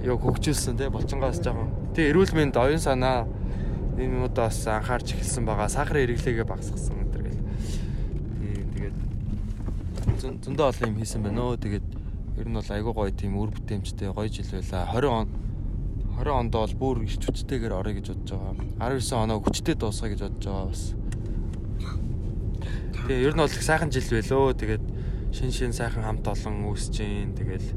юу 0.00 0.16
хөгжүүлсэн 0.16 0.80
те 0.80 0.88
болчингоос 0.88 1.44
жоохон. 1.44 1.68
Тэгээ 1.92 2.10
эрүүл 2.16 2.32
мэнд 2.32 2.56
оюун 2.56 2.80
санаа 2.80 3.28
энэ 4.00 4.16
юмудаа 4.16 4.48
бас 4.48 4.64
анхаарч 4.64 5.12
эхэлсэн 5.12 5.44
байгаа. 5.44 5.68
Сахарын 5.68 6.08
хэрэглээгээ 6.08 6.48
багасгасан 6.48 6.96
гэдэг 7.04 7.20
гэл. 7.20 7.44
Тий 8.40 8.64
тэгээд 8.72 8.96
зөн- 10.24 10.40
зөндөө 10.40 10.66
олон 10.72 10.88
юм 10.88 10.96
хийсэн 11.04 11.20
байна 11.20 11.52
өө. 11.52 11.60
Тэгээд 11.60 11.84
ер 12.40 12.48
нь 12.48 12.56
бол 12.56 12.70
айгүй 12.72 12.92
гоё 12.96 13.12
тийм 13.12 13.36
үр 13.36 13.52
бүтээмжтэй 13.52 14.10
гоё 14.16 14.28
жил 14.32 14.48
байла. 14.48 14.88
20 14.96 15.12
он 15.12 15.28
20 16.20 16.32
онд 16.32 16.52
бол 16.56 16.74
бүр 16.80 16.96
ирч 17.04 17.22
хүчтэйгээр 17.24 17.76
орё 17.76 17.92
гэж 17.96 18.06
бодож 18.16 18.30
байгаа. 18.32 18.96
19 18.96 19.24
оноо 19.24 19.38
хүчтэй 19.44 19.76
дуусгая 19.76 20.10
гэж 20.16 20.20
бодож 20.24 20.44
байгаа 20.48 20.66
бас. 20.72 20.82
Тэгээ 23.08 23.24
ер 23.28 23.34
нь 23.36 23.42
бол 23.44 23.52
их 23.52 23.64
сайхан 23.64 23.90
жил 23.92 24.08
байлөө. 24.08 24.56
Тэгээд 24.56 24.84
шин 25.36 25.50
шин 25.52 25.72
сайхан 25.72 26.04
хамт 26.04 26.26
олон 26.28 26.64
үүсэж 26.68 26.94
гин. 27.00 27.32
Тэгэл 27.36 27.68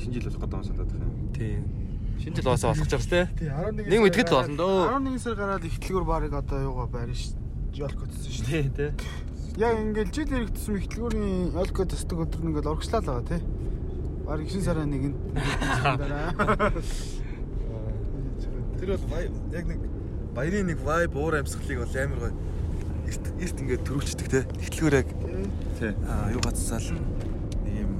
шинэ 0.00 0.12
жил 0.20 0.28
болох 0.28 0.40
гэдэг 0.40 0.56
юм 0.56 0.64
санагдах 0.64 1.00
юм. 1.00 1.12
тийм 1.32 1.60
Шинэ 2.22 2.36
жил 2.36 2.48
уусаа 2.52 2.72
болох 2.72 2.88
ч 2.88 2.94
бас. 2.96 3.06
Тий 3.08 3.48
11 3.48 3.88
Нэг 3.88 4.00
мэтгэл 4.00 4.28
л 4.30 4.36
болно 4.36 4.56
дөө. 4.56 4.80
11 4.94 5.18
сар 5.18 5.34
гараад 5.36 5.64
ихтлгүүр 5.66 6.04
барыг 6.06 6.32
одоо 6.38 6.58
юугаа 6.62 6.88
байрна 6.88 7.16
ш. 7.16 7.34
Жолко 7.74 8.06
төсөн 8.06 8.32
ш. 8.32 8.44
Тий, 8.46 8.68
те. 8.70 8.92
Яг 9.60 9.76
ингээл 9.76 10.12
жил 10.16 10.32
иргэдсэн 10.32 10.76
ихтлгүүрийн 10.80 11.52
Жолко 11.52 11.84
төсдөг 11.84 12.24
өдөр 12.24 12.40
нь 12.40 12.48
ингээл 12.56 12.72
урагшлаа 12.72 13.00
л 13.04 13.08
байгаа 13.10 13.28
тий. 13.28 13.40
Бараг 14.24 14.48
9 14.48 14.64
сарын 14.64 14.88
нэгэнд. 14.88 15.16
Тэр 18.80 18.88
бол 18.96 19.52
яг 19.52 19.64
нэг 19.68 19.80
баярын 20.32 20.66
нэг 20.72 20.80
vibe 20.80 21.16
уур 21.20 21.34
амьсгалыг 21.36 21.84
бол 21.84 21.96
амар 22.00 22.18
гоё 22.22 22.32
эрт 23.12 23.24
эрт 23.44 23.56
ингээд 23.60 23.84
төрүүлчихдэг 23.84 24.28
те. 24.32 24.40
Ихтлгүүр 24.64 24.94
яг 25.04 25.08
Тий. 25.78 25.92
аа 26.08 26.32
юу 26.32 26.40
гацсаал 26.40 26.88
нэг 26.96 27.76
юм 27.76 27.92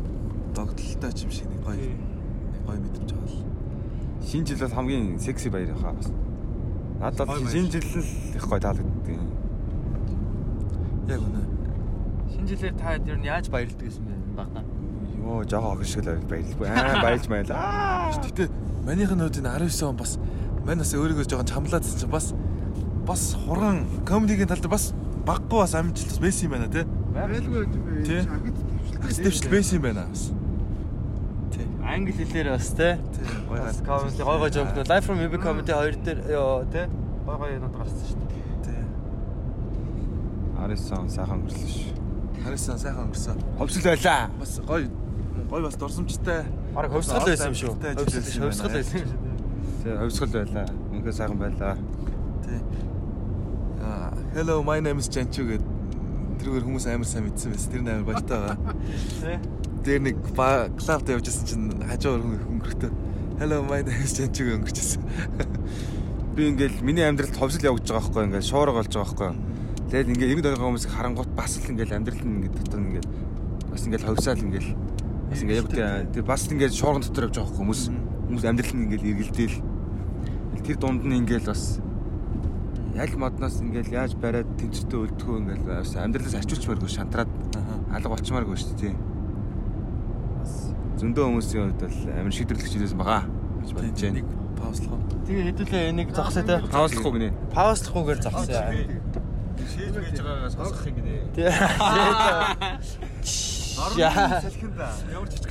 догтлолтой 0.56 1.12
ч 1.12 1.28
юм 1.28 1.32
шиг 1.36 1.46
нэг 1.52 1.60
гоё 1.68 1.76
нэг 1.76 2.62
гоё 2.64 2.80
мэдрэмж 2.80 3.12
байгаа 3.12 3.28
л. 3.28 3.44
Шинэ 4.24 4.46
жил 4.48 4.64
бол 4.64 4.76
хамгийн 4.80 5.20
секси 5.20 5.52
баяр 5.52 5.76
хаа 5.76 5.92
бас. 5.92 6.08
Надад 6.96 7.28
шинэ 7.52 7.68
жил 7.68 7.84
л 7.84 8.08
их 8.40 8.44
гоё 8.48 8.60
таалагддаг. 8.62 8.91
Яг 11.12 11.20
үнэ. 11.20 11.42
Шинэ 12.32 12.46
жилээр 12.48 12.74
та 12.80 12.96
ер 12.96 13.18
нь 13.20 13.28
яаж 13.28 13.46
баярлдаг 13.52 13.84
гэсэн 13.84 14.04
бэ 14.08 14.14
багтаа? 14.36 14.64
Йоо, 15.20 15.44
жоо 15.44 15.76
охин 15.76 15.84
шиг 15.84 16.08
л 16.08 16.24
баярлахгүй. 16.24 16.66
Аа, 16.72 17.02
баярлж 17.04 17.26
баялаа. 17.28 18.12
Гэтэ 18.24 18.48
манийх 18.88 19.12
нь 19.12 19.20
үед 19.20 19.36
энэ 19.36 19.68
19 19.68 19.92
он 19.92 19.96
бас 20.00 20.16
мань 20.64 20.80
бас 20.80 20.92
өөрийгөө 20.96 21.28
жоохон 21.28 21.46
чамлаадсан 21.52 22.00
чинь 22.00 22.10
бас 22.10 22.32
бас 23.06 23.36
хуран 23.44 23.84
комедигийн 24.08 24.48
тал 24.48 24.58
дээр 24.58 24.72
бас 24.72 24.94
баггүй 25.26 25.58
бас 25.62 25.74
амжилт 25.74 26.08
бас 26.08 26.18
байсан 26.18 26.44
юм 26.48 26.52
байна 26.56 26.68
те. 26.72 26.82
Байлгүй 27.12 27.60
юм 27.62 27.82
бэ. 27.84 28.02
Тий. 28.08 28.22
Дэвшил 29.22 29.50
байсан 29.52 29.76
юм 29.78 29.84
байна 29.86 30.06
бас. 30.08 30.30
Тий. 31.52 31.66
Англи 31.84 32.12
хэлээр 32.16 32.48
бас. 32.56 32.72
Тий. 32.72 32.94
Бас 33.52 33.82
гал. 33.84 34.00
comedy 34.08 34.24
гой 34.24 34.38
гой 34.38 34.50
жокнууд 34.50 34.88
Live 34.88 35.04
from 35.04 35.18
Movie 35.20 35.42
Comedy 35.42 35.72
хоёр 35.76 35.94
дээр 35.94 36.18
ёо 36.30 36.64
те. 36.72 36.88
Гой 37.26 37.36
гой 37.36 37.54
юмуд 37.54 37.76
гарсан 37.76 38.02
шүү 38.08 38.18
дээ. 38.18 38.41
Тий. 40.62 40.68
Арисан 40.68 41.08
сайхан 41.10 41.42
өнгөрсөн 41.42 41.68
ш. 41.68 41.92
Харсан 42.44 42.78
сайхан 42.78 43.08
өнгөрсөн. 43.08 43.40
Ховсол 43.58 43.82
байлаа. 43.82 44.30
Бас 44.38 44.52
гоё 44.66 44.86
гоё 45.50 45.62
бас 45.66 45.76
дурсамжтай. 45.80 46.44
Бараг 46.74 46.92
хөвсгөл 46.94 47.26
байсан 47.26 47.50
юм 47.50 47.56
шүү. 47.58 47.74
Байна. 47.82 48.04
байсан 48.06 48.44
юм 48.44 48.52
шүү. 48.52 49.32
Тий, 49.82 49.96
ховсгол 49.98 50.32
байлаа. 50.36 50.66
Үнэхээр 50.92 51.16
сайхан 51.18 51.38
байлаа. 51.42 51.74
Тий. 52.46 52.60
Аа, 53.82 54.12
hello 54.36 54.62
my 54.62 54.78
name 54.80 55.02
is 55.02 55.10
Janchu 55.10 55.48
гэд 55.50 55.64
тэрүүгээр 56.42 56.66
хүмүүс 56.68 56.86
амар 56.94 57.10
сайн 57.10 57.26
мэдсэн 57.26 57.56
байсан. 57.56 57.72
Тэр 57.72 57.82
амар 57.82 58.06
баяртай 58.06 58.38
байгаа. 58.38 58.76
Тий. 59.18 59.36
Тэр 59.82 59.98
нэг 60.06 60.16
клубд 60.30 61.10
явжсэн 61.10 61.46
чинь 61.50 61.66
хажуугаар 61.90 62.22
хүн 62.22 62.38
өнгөрөхтэй. 62.54 62.92
Hello 63.42 63.62
my 63.66 63.82
name 63.82 64.06
is 64.06 64.14
Janchu 64.14 64.46
өнгөрчихсэн. 64.54 65.02
Би 66.38 66.48
ингээл 66.48 66.80
миний 66.86 67.04
амьдралд 67.04 67.36
ховсол 67.36 67.66
явж 67.66 67.82
байгаа 67.90 67.98
байхгүй 67.98 68.24
ингээл 68.30 68.46
шуурга 68.46 68.78
болж 68.78 68.94
байгаа 68.94 69.10
байхгүй. 69.10 69.51
Тэгээд 69.92 70.08
ингээл 70.08 70.32
иргэд 70.40 70.46
байгаа 70.56 70.68
хүмүүсийг 70.72 70.92
харангуут 70.96 71.30
бас 71.36 71.60
л 71.60 71.68
ингээл 71.68 71.92
амьдрал 72.00 72.24
нь 72.24 72.32
ингээд 72.40 72.56
дотор 72.64 72.80
нь 72.80 72.88
ингээд 72.96 73.08
бас 73.68 73.82
ингээл 73.84 74.08
ховсаал 74.08 74.40
ингээл 74.40 74.70
бас 75.28 75.40
ингээд 75.44 75.60
яг 75.60 75.68
тэр 76.16 76.24
бас 76.24 76.40
л 76.48 76.52
ингээд 76.56 76.72
шуурган 76.72 77.04
дотор 77.04 77.28
явж 77.28 77.36
байгаа 77.36 77.56
хүмүүс 77.60 77.80
хүмүүс 77.92 78.44
амьдрал 78.48 78.72
нь 78.72 78.84
ингээл 78.88 79.10
эргэлдээл 79.12 79.56
тэр 80.64 80.76
дунд 80.80 81.04
нь 81.04 81.18
ингээл 81.20 81.44
бас 81.44 81.84
яг 82.96 83.12
модноос 83.20 83.60
ингээл 83.60 83.92
яаж 83.92 84.16
бариад 84.16 84.48
тэнцвэртэй 84.56 84.96
үлдэхөө 85.12 85.36
ингээл 85.44 85.68
бас 85.68 85.92
амьдралаас 86.00 86.40
арчуулчмааргүй 86.40 86.88
шантраад 86.88 87.30
алга 87.92 88.08
болчмааргүй 88.16 88.56
шүү 88.56 88.76
дээ. 88.80 88.96
Бас 90.40 90.52
зөндөө 91.04 91.24
хүмүүсийн 91.36 91.68
хувьд 91.68 91.84
бол 91.84 91.98
амар 92.16 92.32
шийдвэрлэх 92.32 92.70
зүйлээс 92.72 92.96
байгаа 92.96 93.28
гэж 93.60 93.70
бодож 93.76 94.00
байна. 94.00 94.16
Нэг 94.16 94.28
паузлах? 94.56 95.00
Тэгээ 95.26 95.44
хэдүүлээ 95.52 95.82
энийг 95.92 96.10
зогсоо 96.16 96.42
те. 96.46 96.62
Паузлахгүй 96.70 97.12
гинэ. 97.12 97.30
Паузлахгүйгээр 97.52 98.20
зогсоо. 98.22 98.62
Хийж 99.92 100.20
байгаагаас 100.24 100.54
сонсох 100.56 100.86
юм 100.88 100.94
гинэ. 100.96 101.12
Тий. 101.36 101.48
Яа. 103.98 104.42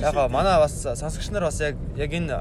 Яг 0.00 0.30
манай 0.30 0.58
бас 0.58 0.74
сонсогч 0.82 1.30
нар 1.30 1.44
бас 1.46 1.60
яг 1.60 1.76
яг 1.96 2.10
энэ 2.12 2.38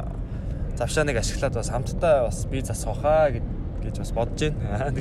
завшааныг 0.77 1.17
ашиглаад 1.17 1.53
бас 1.53 1.69
хамтдаа 1.69 2.25
бас 2.25 2.45
бие 2.45 2.63
засах 2.65 3.01
хаа 3.01 3.29
гэж 3.31 3.97
бас 3.97 4.11
бодож 4.13 4.49
байна. 4.53 4.93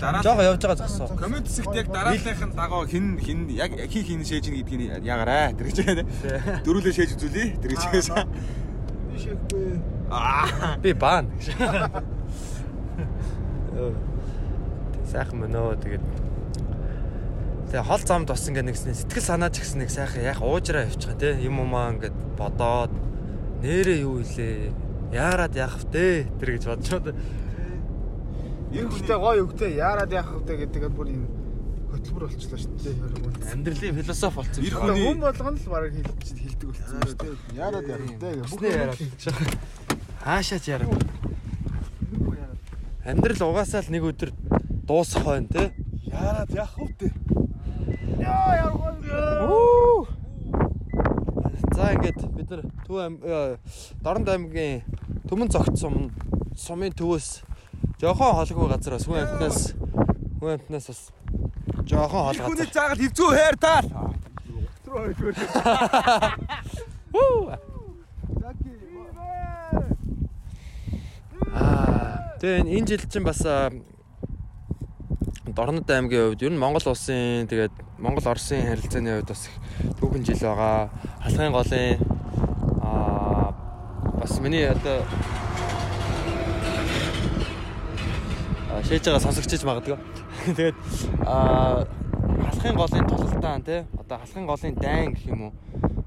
Дараа 0.00 0.22
Жохоо 0.22 0.42
явж 0.44 0.60
байгаа 0.62 0.76
зогсоо. 0.76 1.08
коммент 1.16 1.46
хэсэгт 1.48 1.74
яг 1.76 1.88
дарааллынхын 1.92 2.52
дагуу 2.56 2.86
хин 2.86 3.18
хин 3.18 3.48
яг 3.48 3.72
хин 3.90 4.04
хин 4.04 4.24
шээж 4.24 4.48
ин 4.48 4.54
гэдгийг 4.60 5.04
ягараа 5.04 5.52
тэр 5.52 5.66
гэж 5.68 5.78
байна. 5.84 6.02
Дөрүлээ 6.64 6.92
шээж 6.92 7.10
үзүүлээ 7.16 7.48
тэр 7.60 7.70
гэж 7.72 7.82
байсан. 7.92 8.28
Бишэхгүй. 9.12 9.80
Аа 10.12 10.76
Би 10.84 10.92
баан. 10.92 11.32
Сайхан 15.12 15.40
мөнөө 15.44 15.76
тэгээд 15.82 16.04
Тэгээ 17.72 17.88
хол 17.88 18.02
замд 18.04 18.28
бас 18.28 18.44
ингээ 18.52 18.64
нэг 18.68 18.76
сэтгэл 18.76 19.24
санаач 19.24 19.56
гэсэн 19.56 19.80
нэг 19.80 19.88
сайхан 19.88 20.20
яг 20.28 20.38
уужраа 20.44 20.84
явчих 20.84 21.16
те 21.16 21.40
юм 21.40 21.64
умаа 21.64 21.96
ингээд 21.96 22.12
бодоод 22.36 22.92
нэрээ 23.64 24.04
юу 24.04 24.20
илээ 24.20 24.76
яарад 25.16 25.56
яах 25.56 25.80
вэ 25.88 26.28
тэр 26.36 26.48
гэж 26.60 26.64
бодчиход 26.68 27.16
Ирэхтэй 28.72 29.16
гоё 29.16 29.44
өгтэй 29.48 29.72
яарад 29.80 30.12
яах 30.12 30.36
вэ 30.44 30.68
гэдэг 30.68 30.92
бүр 30.92 31.08
энэ 31.16 31.28
хөтөлбөр 31.92 32.24
болчихлоо 32.28 32.60
шүү 32.60 32.72
дээ. 32.76 33.52
амьдралын 33.52 33.96
философи 34.00 34.40
Ир 34.40 34.72
шүү. 34.72 34.80
хүний- 34.80 35.04
Хүн 35.08 35.20
болгоно 35.20 35.56
л 35.60 35.68
бараг 35.72 35.92
хэлж 35.92 36.28
хэлдэг 36.40 36.68
болсон 36.72 37.00
шүү 37.04 37.16
дээ. 37.20 37.36
Яарад 37.56 37.84
яах 37.88 38.00
вэ 38.00 38.30
гэж. 38.32 38.48
Бүснэ 38.48 38.68
яраад. 38.72 39.00
Хаашаач 40.24 40.64
ярав. 40.72 40.88
Амьдрал 43.04 43.42
угаасаа 43.48 43.80
л 43.84 43.92
нэг 43.92 44.02
өдөр 44.08 44.30
дуусах 44.88 45.24
байна 45.24 45.48
те. 45.52 45.62
Яарад 46.08 46.48
яах 46.56 46.72
вэ? 46.80 47.12
За 51.72 51.92
ингээд 51.94 52.20
бид 52.36 52.50
нар 52.50 52.62
Төв 52.86 52.96
Дорнод 54.02 54.28
аймгийн 54.28 54.82
Төмөн 55.28 55.50
цогцсон 55.50 56.10
сумын 56.54 56.92
төвөөс 56.94 57.28
жоохон 58.02 58.36
холгүй 58.36 58.68
газраас 58.70 59.06
хүн 59.08 59.22
амтнаас 59.22 59.58
хүн 60.38 60.54
амтнаас 60.56 60.86
бас 60.90 61.00
жоохон 61.88 62.22
хол 62.28 62.38
хүний 62.46 62.66
газар. 62.66 62.74
заагаад 62.76 63.00
хөвцүү 63.02 63.28
хайр 63.32 63.56
таал. 63.56 63.86
Аа. 71.52 72.36
Тэгээ 72.40 72.74
энэ 72.76 72.86
жил 72.86 73.04
чинь 73.08 73.24
бас 73.24 73.40
Дорнод 75.46 75.90
аймгийн 75.90 76.32
хувьд 76.32 76.42
ер 76.42 76.52
нь 76.52 76.60
Монгол 76.60 76.92
улсын 76.92 77.48
тэгээд 77.48 77.72
Монгол 78.02 78.32
Оросын 78.32 78.66
харилцааны 78.66 79.22
хувьд 79.22 79.28
бас 79.30 79.46
их 79.46 79.94
түүхэн 80.00 80.24
жил 80.26 80.40
байгаа. 80.42 80.90
Халахын 81.22 81.54
голын 81.54 82.02
аа 82.82 83.54
бас 84.18 84.40
миний 84.42 84.66
одоо 84.66 85.06
шээж 88.82 89.06
байгаа 89.06 89.22
сонсогчиж 89.22 89.62
магадгүй. 89.62 89.98
Тэгээд 90.50 90.74
аа 91.22 91.86
халахын 92.50 92.74
голын 92.74 93.06
тулалдаан 93.06 93.62
тий 93.62 93.86
одоо 93.94 94.18
халахын 94.18 94.46
голын 94.50 94.74
дайн 94.82 95.14
гэх 95.14 95.26
юм 95.30 95.42
уу. 95.46 95.52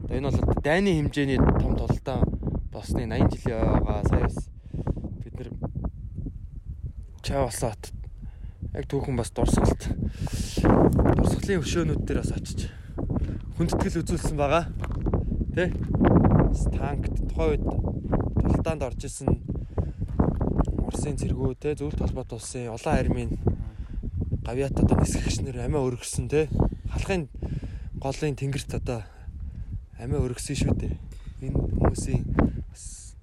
Одоо 0.03 0.17
энэ 0.19 0.31
бол 0.35 0.63
дайны 0.67 0.99
хэмжээний 0.99 1.39
том 1.39 1.79
тулалдаан 1.79 2.27
болсны 2.75 3.07
80 3.07 3.39
жилийн 3.39 3.63
байгаа 3.71 4.03
саяас 4.03 4.35
бид 5.23 5.33
нэр 5.39 5.49
Чавсаат 7.23 7.94
яг 8.75 8.85
түүхэн 8.91 9.15
бас 9.15 9.31
дурсгалт 9.31 9.87
дурсгалын 11.15 11.61
өшөөнүүд 11.63 12.01
дээр 12.03 12.19
бас 12.19 12.31
очиж 12.35 12.67
хүндэтгэл 13.55 14.03
үзүүлсэн 14.03 14.35
байгаа. 14.35 14.67
Тэ? 15.55 15.71
Танкт 16.75 17.15
тухайн 17.31 17.55
үед 17.55 17.63
тултаанд 18.43 18.83
орж 18.83 19.07
исэн 19.07 19.39
Оросын 20.83 21.15
цэргүүд 21.15 21.59
те 21.63 21.71
зөвлөлт 21.79 22.03
холбоот 22.03 22.35
улсын 22.35 22.67
улаан 22.67 22.99
армийн 22.99 23.31
гавьяат 24.43 24.83
одоо 24.83 24.99
нисгэгчнэр 24.99 25.63
амиа 25.63 25.79
өргөсөн 25.87 26.27
те 26.27 26.51
халахын 26.91 27.31
голын 28.03 28.35
тэнгэрт 28.35 28.75
одоо 28.75 28.99
амиа 29.95 30.19
өргөсөн 30.19 30.59
шүү 30.59 30.75
дээ. 30.75 30.93
Энэ 31.47 31.55
хүмүүсийн 31.55 32.23
бас 32.67 33.15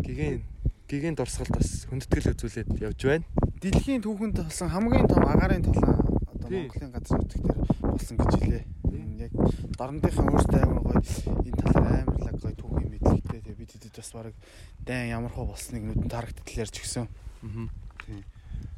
гигэн 0.00 0.40
гигэн 0.88 1.16
дурсгалд 1.20 1.52
бас 1.60 1.84
хүндэтгэл 1.92 2.32
үзүүлээд 2.32 2.80
явж 2.80 3.00
байна. 3.04 3.41
Дэлхийн 3.62 4.02
түүхэнд 4.02 4.42
болсон 4.42 4.68
хамгийн 4.74 5.06
том 5.06 5.22
агаарын 5.22 5.62
тулаан 5.62 6.02
одоо. 6.34 6.50
Монголын 6.50 6.90
газар 6.90 7.22
нутгаар 7.22 7.58
болсон 7.94 8.16
гэж 8.18 8.32
хэлээ. 8.42 8.64
Энэ 8.90 9.30
яг 9.30 9.32
дорндынхаа 9.78 10.26
өөрсдөө 10.34 10.62
амар 10.66 10.82
гоё 10.82 10.98
энэ 11.46 11.60
талаар 11.62 12.02
амар 12.02 12.18
лаг 12.26 12.36
гоё 12.42 12.54
түүхийн 12.58 12.90
мэдлэгтэй. 12.90 13.38
Тэгээ 13.38 13.60
бид 13.62 13.70
хэдэд 13.70 13.94
бас 14.02 14.10
баг 14.18 14.34
дайн 14.82 15.14
ямар 15.14 15.30
хөө 15.30 15.46
болсныг 15.54 15.82
нүдэн 15.86 16.10
тарагдтал 16.10 16.58
ярьж 16.58 16.74
гисэн. 16.74 17.06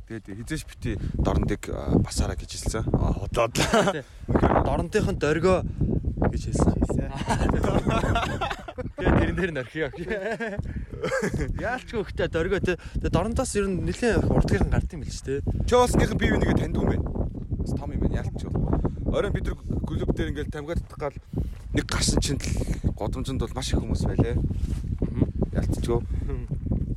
Тэгээд 0.05 0.26
хизээш 0.45 0.64
бити 0.68 1.01
дорндыг 1.16 1.64
басаараа 2.05 2.37
гэж 2.37 2.51
хэлсэн. 2.53 2.85
А 2.93 3.16
хотлоод. 3.24 3.57
Дорнтойхон 4.68 5.16
дөргөө 5.16 5.64
гэж 6.18 6.42
хэлсэн. 6.50 6.74
Тэгээд 8.98 9.18
тэрэн 9.18 9.36
дээр 9.36 9.52
нөрхий. 9.54 9.86
Яалчгүй 11.60 12.00
ихтэй 12.02 12.28
дөргөө 12.30 12.60
те. 12.62 12.74
Тэгээ 12.98 13.12
дорнтоос 13.12 13.52
ер 13.58 13.66
нь 13.68 13.82
нэлээд 13.84 14.24
урдгийнхан 14.30 14.70
гард 14.70 14.90
юм 14.94 15.02
бил 15.02 15.12
ч 15.12 15.20
те. 15.22 15.42
Челсигийнхэн 15.66 16.18
бие 16.18 16.32
бинийгээ 16.38 16.58
таньдаг 16.58 16.82
юм 16.82 16.90
байна. 16.94 17.06
Бас 17.58 17.72
том 17.74 17.90
юм 17.92 18.00
байна 18.00 18.22
яалтч. 18.22 18.42
Оройн 19.10 19.34
бид 19.34 19.46
нар 19.46 19.56
клуб 19.84 20.10
дээр 20.14 20.30
ингээл 20.32 20.54
тамгаад 20.54 20.82
гал 20.94 21.16
нэг 21.74 21.84
гарсан 21.86 22.20
чинь 22.22 22.38
л 22.38 22.94
годомжинд 22.94 23.40
бол 23.42 23.54
маш 23.54 23.74
их 23.74 23.82
хүмүүс 23.82 24.02
байлээ. 24.06 24.38
Ялцчихөө. 25.54 26.00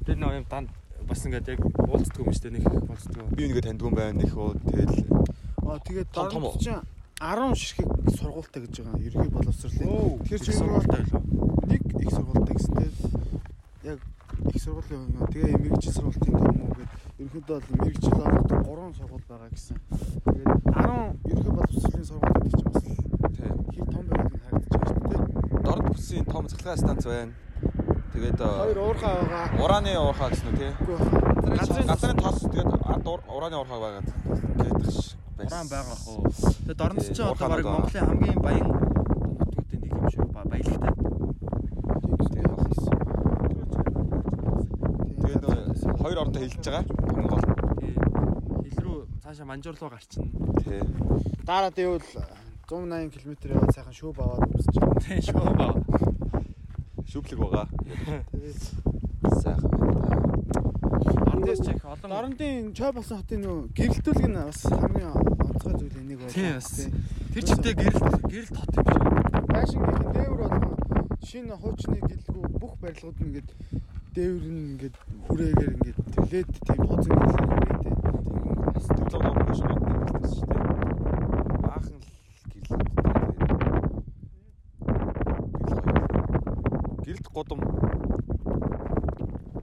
Тэр 0.05 0.17
нэг 0.17 0.45
юм 0.45 0.47
данд 0.49 0.69
бас 1.07 1.25
ингээд 1.25 1.51
яг 1.57 1.61
уулздаг 1.65 2.21
юм 2.21 2.31
шүү 2.33 2.43
дээ 2.47 2.55
нэг 2.57 2.65
их 2.65 2.85
болцдог. 2.85 3.25
Би 3.33 3.49
үнийгээ 3.49 3.65
таньдаг 3.65 3.87
юм 3.87 3.95
байна 3.97 4.23
үү 4.23 4.53
тэгэл 4.71 4.95
Аа 5.67 5.79
тэгээд 5.83 6.09
дорнод 6.15 6.55
чинь 6.63 6.79
10 7.19 7.55
ширхэг 7.57 7.89
сургуультай 8.19 8.61
гэж 8.63 8.75
байгаа 8.85 9.01
ерхий 9.01 9.29
боловсруулалтын. 9.33 10.21
Тэгэхээр 10.21 10.41
чи 10.45 10.51
сургуультай 10.53 11.01
байлаа. 11.01 11.21
нэг 11.67 11.81
их 12.01 12.09
сургуультай 12.13 12.53
гэсэнтэй 12.55 12.89
яг 13.89 13.99
их 14.53 14.61
сургуулийн 14.61 15.01
юм. 15.17 15.27
Тэгээ 15.33 15.57
мэрэгжил 15.57 15.93
сургуулийн 15.97 16.37
том 16.37 16.57
уу 16.61 16.73
гэд 16.77 16.89
ерөнхийдөө 17.17 17.57
бол 17.57 17.77
мэрэгжил 17.81 18.21
олгох 18.21 18.45
3 18.47 18.93
сургууль 18.99 19.25
байгаа 19.29 19.49
гэсэн. 19.49 19.77
Тэгээд 20.29 20.51
10 20.77 21.31
ерхий 21.33 21.51
боловсруулалтын 21.57 22.05
сургууль 22.05 22.33
гэдэг 22.37 22.51
чинь 22.53 22.69
бас 22.69 22.77
л 22.77 22.89
тий. 23.33 23.49
хий 23.73 23.85
том 23.91 24.03
байгаад 24.07 24.31
харагдаж 24.37 24.69
байгаа 24.69 24.87
шүү 24.87 25.01
дээ. 25.09 25.63
Дорд 25.65 25.83
бүсийн 25.89 26.25
том 26.29 26.43
цахилгаан 26.47 26.77
станц 26.77 27.03
байна. 27.05 27.33
Тэгээд 28.13 28.37
Хоёр 28.37 28.77
уурхай 28.77 29.13
байгаа. 29.17 29.45
ураны 29.65 29.91
уурхаа 29.97 30.29
гэсэн 30.29 30.47
үү 30.53 30.57
тий. 30.61 30.71
Газрын 31.57 31.87
Газрын 31.89 32.17
тос 32.21 32.37
тэгээд 32.45 32.71
ард 32.85 33.05
ур- 33.09 33.25
ураны 33.25 33.55
уурхаа 33.57 33.79
байгаад 33.81 34.05
гэдэг 34.05 34.85
ш. 35.37 35.53
Уран 35.53 35.67
байгаа 35.69 35.97
хөө. 36.01 36.19
Тэгээ 36.65 36.77
дорнос 36.81 37.05
Тий, 37.07 37.13
ч 37.13 37.19
одоо 37.21 37.47
баг. 37.49 37.65
Монголын 37.65 38.05
хамгийн 38.07 38.39
баян 38.41 38.67
нутгуудын 38.67 39.79
нэг 39.83 39.93
юм. 40.17 40.27
Ба- 40.33 40.47
Баялагтай. 40.47 40.93
Тэгээд 45.21 45.43
нөө 45.43 45.97
хоёр 46.01 46.17
орондоо 46.21 46.41
хилж 46.41 46.65
байгаа. 46.65 46.83
Хамгийн 47.07 47.29
гол. 47.31 47.43
Тий. 47.81 47.93
Хил 48.71 48.79
рүү 48.85 48.97
цаашаа 49.23 49.45
манжуурлуу 49.45 49.89
гарчин. 49.91 50.25
Тий. 50.63 50.81
Дараа 51.45 51.71
дэвэл 51.71 52.01
180 52.67 53.11
км 53.15 53.33
яваад 53.53 53.71
сайхан 53.75 53.93
шүүб 53.95 54.17
аваад 54.19 54.43
өмсөж 54.51 54.75
байгаа. 54.75 54.99
Тий 55.05 55.19
шүү 55.21 55.39
ба. 55.55 55.67
Шүүплэг 57.07 57.39
байгаа. 57.39 57.65
Сайхан 59.41 59.71
байна. 59.71 60.36
Ардээс 61.37 61.61
ч 61.61 61.69
их 61.69 61.85
олон 61.85 62.09
Дорнодын 62.09 62.73
чой 62.73 62.91
болсон 62.97 63.21
хотын 63.21 63.45
нөө 63.45 63.69
гэрэлтүүлэг 63.77 64.25
нь 64.25 64.41
бас 64.41 64.65
хамгийн 64.65 65.13
онцгой 65.13 65.73
зүйл 65.77 66.01
энийг 66.01 66.17
байна. 66.25 66.33
Тий 66.33 66.49
бас. 66.49 66.89
Тэр 67.29 67.43
чигтээ 67.45 67.73
гэрэл 67.77 68.01
гэрэл 68.25 68.57
тот 68.57 68.73
юм 68.73 68.85
шүү. 68.89 69.05
Байшингийнхэн 69.53 70.17
дээвэр 70.17 70.41
болгон 70.41 70.73
шинэ 71.21 71.53
хуучны 71.61 71.97
гэлгүй 72.09 72.41
бүх 72.57 72.73
барилгууд 72.81 73.17
нь 73.21 73.25
ингээд 73.29 73.49
дээвэр 74.17 74.45
нь 74.49 74.65
ингээд 74.73 74.95
хүрээгээр 75.29 75.71
ингээд 75.77 75.97
тэлээд 76.17 76.49
тийм 76.65 76.81
хоцон 76.89 77.13
гэлээ 77.21 77.45
хүрээтэй. 77.53 77.93
Бас 78.73 78.85
төрлөө 78.97 79.21
номгоо 79.21 79.53
шууд 79.53 79.81
нэгдсэн 79.85 80.33
шүү 80.33 80.47
дээ. 80.49 80.65
Баахан 81.61 81.95
л 82.01 82.05
гэрэл. 82.49 82.81
Гэрэлт 87.05 87.27
годом 87.29 87.86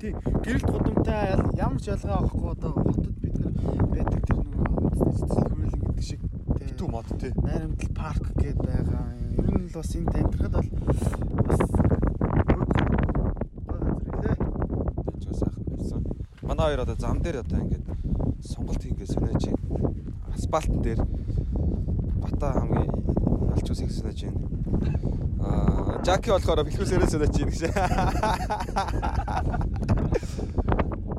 Тий. 0.05 0.13
Гэрэлт 0.45 0.69
гудамтай 0.69 1.33
ямар 1.57 1.81
ч 1.81 1.89
ялгаа 1.89 2.21
авахгүй 2.21 2.53
одоо 2.53 2.73
хотод 2.77 3.17
бид 3.25 3.41
нар 3.41 3.57
байдаг 3.89 4.21
тэр 4.29 4.37
нөгөө 4.37 4.69
хүрээлэн 5.33 5.81
гэдэг 5.81 6.05
шиг 6.05 6.21
тий. 6.21 6.69
битүү 6.69 6.89
мод 6.93 7.09
тий. 7.17 7.33
Найрамдал 7.41 7.89
парк 7.97 8.25
гээд 8.37 8.61
байгаа. 8.61 9.17
Ер 9.33 9.49
нь 9.49 9.65
л 9.65 9.73
бас 9.73 9.97
энэ 9.97 10.13
таньдрахад 10.13 10.61
бол 10.61 10.69
бас. 11.49 11.57
Манай 16.45 16.67
хоёр 16.69 16.81
одоо 16.85 16.97
зам 17.01 17.17
дээр 17.25 17.41
одоо 17.41 17.65
ингээд 17.65 17.89
сонголт 18.45 18.85
хийгээ 18.85 19.09
сонирч 19.09 19.57
байна. 19.57 19.89
Асфальтн 20.37 20.85
дээр 20.85 21.01
бата 22.21 22.53
хамгийн 22.53 22.93
алч 23.57 23.73
усыг 23.73 23.89
сонирч 23.89 24.29
байна. 24.29 24.53
Аа, 25.45 26.01
Жаки 26.05 26.29
болохоор 26.31 26.61
бэлхүүсээрээ 26.69 27.09
сонирч 27.09 27.37
байна 27.41 27.53
гэж. 27.53 27.61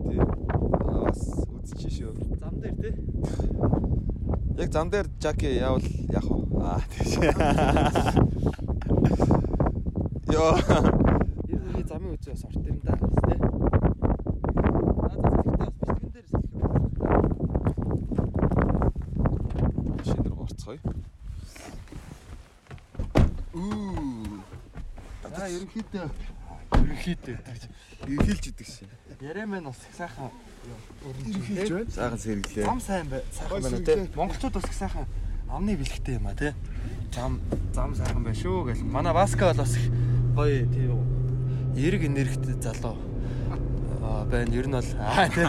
Тий. 0.06 0.20
Аа, 0.22 1.06
Бас 1.06 1.22
үзчих 1.54 1.92
шүү. 1.94 2.12
Зам 2.42 2.54
дээр 2.62 2.76
тий. 2.82 2.94
Яг 4.58 4.65
зам 4.76 4.90
дээр 4.90 5.08
Жаки 5.22 5.46
явал 5.56 5.80
яах 6.12 6.28
вэ? 6.28 6.36
Аа, 6.60 6.82
тийш. 6.92 7.16
Йоо. 10.36 10.60
Нь 11.48 11.88
замын 11.88 12.12
үзээ 12.20 12.36
бас 12.36 12.44
орт 12.44 12.60
юм 12.68 12.80
да. 12.84 12.92
Руу 20.28 20.44
орцгоё. 20.44 20.80
Үу. 23.56 24.44
За 25.24 25.48
ерөнхийдөө 25.56 26.08
Ерөнхийдөө. 26.76 27.38
Ихэлж 28.12 28.46
шин. 28.86 29.28
Яриа 29.28 29.46
маань 29.46 29.66
бас 29.66 29.78
их 29.90 29.96
сайхан 29.98 30.30
ерөнхийдөө 31.06 31.78
байна. 31.78 31.92
Сайхан 31.92 32.20
сэргэлээ. 32.20 32.66
зам 32.66 32.80
сайн 32.80 33.10
бай. 33.10 33.22
Сайхан 33.32 33.62
байна 33.62 33.78
сэргэлээ. 33.78 34.06
тий. 34.06 34.16
Монголчууд 34.16 34.54
бас 34.54 34.64
их 34.66 34.74
сайхан 34.74 35.06
амны 35.50 35.76
бэлгтэй 35.78 36.16
юм 36.16 36.28
а 36.28 36.36
тий. 36.36 36.54
Зам 37.14 37.40
зам 37.74 37.96
сайхан 37.96 38.24
байна 38.24 38.38
шүү 38.38 38.64
гэл. 38.66 38.84
Манай 38.84 39.14
Васка 39.14 39.52
бол 39.54 39.58
бас 39.64 39.76
их 39.78 39.92
гоё 40.36 40.66
тий. 40.74 40.90
Эрг 41.76 42.04
энергитэй 42.06 42.62
залуу 42.62 42.98
аа 44.02 44.26
байна. 44.26 44.54
Ер 44.54 44.68
нь 44.68 44.72
бол 44.72 44.90
аа 45.00 45.30
тий. 45.30 45.46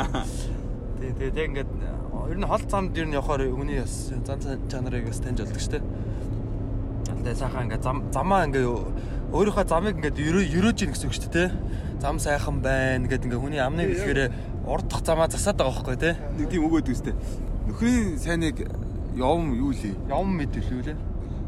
Тий 1.01 1.13
тий 1.19 1.31
тэг 1.31 1.49
ингээд 1.51 1.71
ер 2.31 2.39
нь 2.39 2.47
хол 2.47 2.63
замд 2.69 2.97
ер 2.97 3.07
нь 3.07 3.15
явахаар 3.15 3.51
хүний 3.51 3.81
бас 3.81 4.13
зан 4.25 4.69
чанарыг 4.69 5.07
бас 5.09 5.19
таньж 5.21 5.41
болдог 5.41 5.61
шүү 5.61 5.73
дээ. 5.79 5.85
Алтай 7.13 7.35
сайхан 7.35 7.65
ингээд 7.67 7.83
зам 7.83 8.05
замаа 8.13 8.47
ингээд 8.47 9.16
өөрийнхөө 9.33 9.67
замыг 9.67 9.97
ингээд 9.99 10.19
ерөө 10.19 10.45
ерөөж 10.59 10.79
ийн 10.83 10.93
гэсэн 10.95 11.09
үг 11.09 11.15
шүү 11.17 11.31
дээ 11.31 11.35
тий. 11.35 11.49
Зам 12.03 12.19
сайхан 12.19 12.63
байна 12.63 13.09
гэдэг 13.09 13.27
ингээд 13.27 13.43
хүний 13.43 13.63
амны 13.63 13.87
бэлгээрээ 13.91 14.29
урд 14.67 14.87
дахь 14.91 15.05
замаа 15.07 15.29
засаад 15.31 15.57
байгаа 15.59 15.75
байхгүй 15.75 15.97
тий. 15.99 16.15
Нэг 16.39 16.47
тийм 16.51 16.67
өгөөд 16.69 16.91
үстэй. 16.93 17.15
Нөхрийн 17.67 18.19
сайныг 18.23 18.57
явм 19.19 19.55
юу 19.59 19.73
лээ? 19.75 19.95
Явм 20.11 20.31
мэдээлүү 20.39 20.83
лээ. 20.87 20.97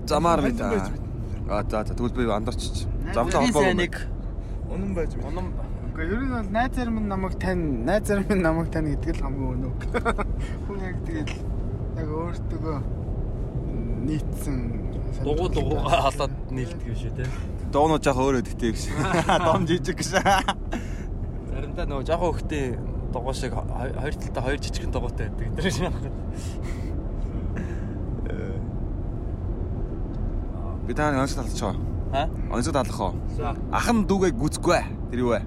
Замаар 0.06 0.42
мэд. 0.42 0.58
Аа 0.58 1.62
за 1.64 1.84
за 1.84 1.94
тэгвэл 1.94 2.16
би 2.16 2.26
андарч. 2.26 2.86
Замтай 3.14 3.46
холбоогүй. 3.46 3.62
сайныг 3.62 3.94
Унан 4.68 4.94
байж 4.94 5.14
байна. 5.16 5.28
унам 5.28 5.46
Гэхдээ 5.98 6.14
ер 6.14 6.22
нь 6.22 6.30
бол 6.30 6.50
найз 6.54 6.72
зарим 6.76 6.98
нь 7.00 7.08
намайг 7.08 7.34
тань, 7.42 7.82
найз 7.82 8.06
зарим 8.06 8.28
нь 8.30 8.42
намайг 8.42 8.70
тань 8.70 8.86
гэдэг 8.92 9.18
л 9.18 9.24
хамгийн 9.26 9.50
өнөг. 9.56 9.78
Хүн 10.68 10.78
яг 10.84 10.96
тэгэл 11.02 11.34
яг 11.98 12.08
өөртөө 12.14 12.76
нийцсэн 14.06 14.56
дугуй 15.26 15.48
дугуйгаа 15.50 16.06
халаад 16.06 16.34
нийлдэг 16.54 16.86
юм 16.86 16.96
шүү 17.02 17.12
те. 17.18 17.26
Доонууд 17.72 18.02
жах 18.04 18.16
өөрөө 18.16 18.42
дэгтэй 18.48 18.72
гэж. 18.72 18.82
Дом 19.46 19.66
жижиг 19.68 19.96
гэж. 20.00 20.08
Заримдаа 21.52 21.84
нөгөө 21.84 22.04
жоохон 22.08 22.32
хөхтийн 22.32 22.78
дугуй 23.12 23.34
шиг 23.36 23.52
хо- 23.52 23.68
хоёр 23.68 24.14
талдаа 24.16 24.42
хоёр 24.48 24.58
жижигхэн 24.62 24.92
дугуйтай 24.92 25.28
байдаг. 25.28 25.56
Тэр 25.60 25.70
шиг 25.72 25.84
байна. 25.92 26.08
Би 30.86 30.94
таны 30.94 31.20
онцгой 31.20 31.44
талч 31.44 31.60
байгаа. 31.60 31.76
Аа? 32.12 32.28
Онцгой 32.56 32.72
талах 32.72 33.00
уу? 33.00 33.12
За. 33.36 33.52
Ахан 33.72 34.06
дүүгээ 34.08 34.32
гүцэхгүй. 34.32 34.80
Тэр 35.12 35.20
юу 35.20 35.32
вэ? 35.36 35.40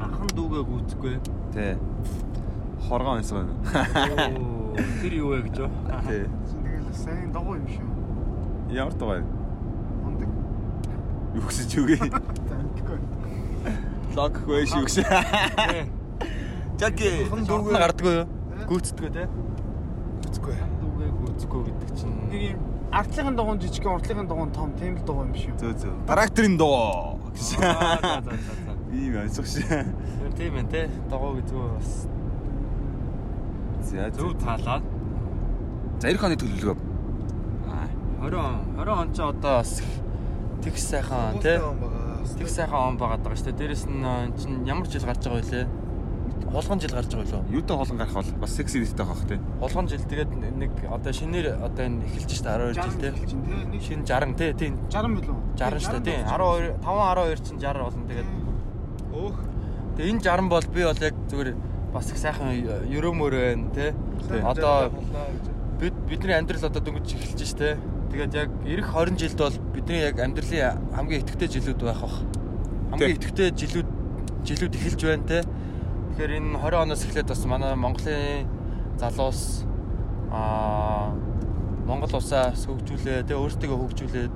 Ахан 0.00 0.28
дүүгээ 0.36 0.62
гүйцэхгүй. 0.68 1.14
Тий. 1.56 1.72
Хоргон 2.88 3.22
онцгой. 3.22 3.48
Оо, 3.48 4.76
Тэр 5.00 5.12
юу 5.16 5.32
вэ 5.32 5.42
гэж 5.48 5.56
юу? 5.64 5.70
Тий. 6.04 6.28
тэгэл 6.28 6.92
сайн 6.92 7.32
догоо 7.32 7.56
юм 7.56 7.64
шүү. 7.64 7.88
Ямар 8.76 8.92
тугай? 8.92 9.24
Ундаг. 9.24 9.37
Ч 11.68 11.82
үгүй. 11.82 11.98
Лог 14.18 14.34
шүү 14.42 14.82
гэж. 14.86 14.96
Жаки. 16.78 17.10
Дүүгээ 17.30 17.82
гардггүй 17.82 18.14
юу? 18.18 18.26
Гүйцэдгүй 18.70 19.10
те. 19.14 19.28
Үзгүй. 20.28 20.56
Дүүгээ 20.82 21.10
гүйцэхгүй 21.20 21.62
гэдэг 21.68 21.90
чинь 21.98 22.16
Нэг 22.32 22.42
юм 22.52 22.58
артлын 22.92 23.36
дугуун 23.36 23.58
жижиг, 23.60 23.86
уртлын 23.86 24.28
дугуун 24.28 24.52
том, 24.52 24.72
тийм 24.80 24.96
л 24.96 25.04
дугуй 25.04 25.26
юм 25.28 25.34
шүү. 25.36 25.56
Зөө 25.60 25.72
зөө. 25.82 25.94
Тракторын. 26.08 26.54
Аа, 26.64 27.18
за 27.36 27.58
за 28.16 28.38
за. 28.56 28.78
Ийм. 28.92 29.12
Тэр 30.18 30.32
тийм 30.38 30.56
ээ 30.56 30.66
те. 30.72 30.82
Догоо 31.10 31.34
гэж 31.36 31.52
бас 31.52 32.08
За 33.88 34.10
зөв 34.10 34.34
таалаа. 34.40 34.80
За 36.00 36.08
эх 36.08 36.22
оны 36.24 36.36
төлөвлөгөө. 36.40 36.76
Аа. 37.68 37.88
20 38.24 38.76
20 38.76 38.92
он 38.92 39.12
ч 39.12 39.20
одоо 39.20 39.60
бас 39.60 39.80
тэгс 40.64 40.82
сайхан 40.90 41.38
тий. 41.42 41.58
Тэгс 42.38 42.54
сайхан 42.54 42.94
он 42.94 42.96
байгаад 42.98 43.22
байгаа 43.22 43.38
шүү 43.38 43.52
дээ. 43.52 43.58
Дээрэс 43.58 43.84
нь 43.86 44.02
э, 44.04 44.32
чинь 44.38 44.66
ямар 44.66 44.86
жил 44.86 45.04
гарч 45.04 45.22
байгаа 45.24 45.42
вэ? 45.42 45.66
Хулган 46.48 46.80
жил 46.80 46.94
гарч 46.96 47.12
байгаа 47.12 47.44
юу? 47.44 47.60
Юутай 47.60 47.76
холон 47.76 47.98
гарах 47.98 48.14
бол 48.14 48.32
бас 48.40 48.52
секси 48.56 48.80
дэхтэй 48.80 49.06
байх 49.06 49.22
тий. 49.28 49.40
Хулган 49.60 49.88
жил 49.88 50.04
тэгээд 50.04 50.30
нэг 50.56 50.72
одоо 50.88 51.12
шинээр 51.12 51.46
одоо 51.60 51.84
энэ 51.84 52.04
эхэлж 52.08 52.30
шүү 52.32 52.44
дээ 52.44 52.56
12 52.56 52.78
жил 52.78 52.96
тий. 52.96 53.10
тий. 53.10 53.80
Шинэ 53.84 54.04
60 54.06 54.36
тий. 54.38 54.52
Тийм 54.56 54.72
60 54.88 55.16
билүү? 55.18 55.36
60 55.60 55.84
шүү 55.84 55.92
дээ 55.92 56.04
тий. 56.08 56.18
12 56.24 56.78
5 56.80 57.00
12 57.18 57.44
чинь 57.44 57.60
60 57.60 57.84
болно 57.84 58.04
тэгээд 58.08 58.28
Өөх. 59.12 59.36
Тэгээ 59.96 60.10
энэ 60.12 60.22
60 60.24 60.48
бол 60.48 60.66
би 60.72 60.82
бол 60.84 61.00
яг 61.04 61.14
зүгээр 61.28 61.50
бас 61.92 62.10
их 62.12 62.18
сайхан 62.18 62.48
ерөөмөр 62.88 63.34
байна 63.34 63.68
те. 63.74 63.94
Одоо 64.44 64.92
бид 65.80 65.94
бидний 66.08 66.36
амьдрал 66.38 66.68
одоо 66.70 66.82
дөнгөж 66.82 67.12
эхэлж 67.12 67.44
штэ. 67.44 67.76
Тэгээд 68.08 68.34
яг 68.34 68.50
эх 68.64 68.88
20 68.88 69.20
жилд 69.20 69.38
бол 69.38 69.56
бидний 69.74 70.00
яг 70.00 70.16
амьдралын 70.18 70.80
хамгийн 70.96 71.22
идэвхтэй 71.22 71.48
жилүүд 71.48 71.80
байх 71.84 72.00
бах. 72.00 72.16
Хамгийн 72.92 73.16
идэвхтэй 73.20 73.52
жилүүд 73.52 73.88
жилүүд 74.48 74.74
эхэлж 74.80 75.00
байна 75.04 75.28
те. 75.28 75.38
Тэгэхээр 75.44 76.36
энэ 76.40 76.56
20 76.56 76.82
оноос 76.88 77.04
эхлээд 77.04 77.28
бас 77.28 77.44
манай 77.44 77.76
Монголын 77.76 78.48
залуус 78.96 79.68
аа 80.32 81.12
Монгол 81.84 82.16
улсаа 82.16 82.52
хөгжүүлээ 82.52 83.28
тэгээ 83.28 83.42
өөрсдөө 83.44 83.76
хөгжүүлээд 83.76 84.32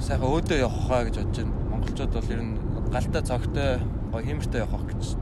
сайхан 0.00 0.28
өөдөө 0.28 0.58
явах 0.60 0.86
хаа 0.88 1.04
гэж 1.08 1.16
бодож 1.24 1.36
байна. 1.40 1.56
Монголчууд 1.72 2.12
бол 2.12 2.32
ер 2.32 2.40
нь 2.40 2.56
галтай 2.92 3.22
цогтой 3.24 3.70
гоё 4.12 4.24
хиймэртэй 4.24 4.60
явах 4.60 4.84
гэж 4.88 5.16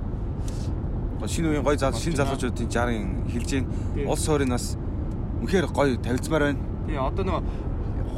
шинэ 1.28 1.48
үеийн 1.52 1.64
гоё 1.64 1.76
зал 1.76 1.92
шинэ 1.92 2.16
залуучуудын 2.16 2.68
60-ын 2.70 3.28
хэлж 3.28 3.50
гин 3.50 3.66
улс 4.08 4.24
нас 4.48 4.76
үнэхээр 5.40 5.66
гоё 5.72 5.96
тавилцмаар 6.00 6.42
байна. 6.52 6.60
Тий 6.86 6.96
одоо 6.96 7.24
нөгөө 7.24 7.42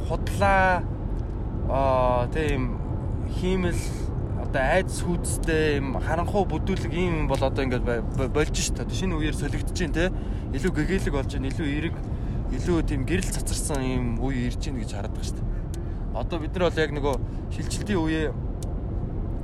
худлаа 0.09 0.83
аа 1.71 2.27
тийм 2.35 2.77
хиймэл 3.39 3.79
одоо 4.43 4.63
айц 4.63 4.91
сүйдтэй 5.01 5.79
юм 5.79 5.97
харанхуу 6.03 6.45
бүдүүлэг 6.51 6.93
юм 6.93 7.29
бол 7.31 7.41
одоо 7.41 7.65
ингээд 7.65 7.87
болж 8.35 8.55
шít. 8.59 8.83
Одоо 8.83 8.93
шинэ 8.95 9.17
үеэр 9.17 9.37
солигдож 9.39 9.79
байна 9.79 9.95
те. 9.95 10.13
Илүү 10.53 10.73
гэгээлэг 10.77 11.15
болж 11.15 11.31
байна. 11.33 11.49
Илүү 11.49 11.67
эерэг 11.71 11.97
илүү 12.53 12.83
тийм 12.85 13.07
гэрэл 13.09 13.33
цацарсан 13.33 13.81
юм 13.81 14.07
үе 14.21 14.51
ирж 14.51 14.61
байна 14.67 14.83
гэж 14.83 14.91
хараад 14.93 15.15
байгаа 15.15 15.31
шít. 15.31 15.41
Одоо 16.13 16.39
бид 16.43 16.53
нар 16.53 16.69
бол 16.69 16.83
яг 16.83 16.91
нөгөө 16.93 17.15
шилжилтийн 17.57 18.01
үеэ 18.03 18.25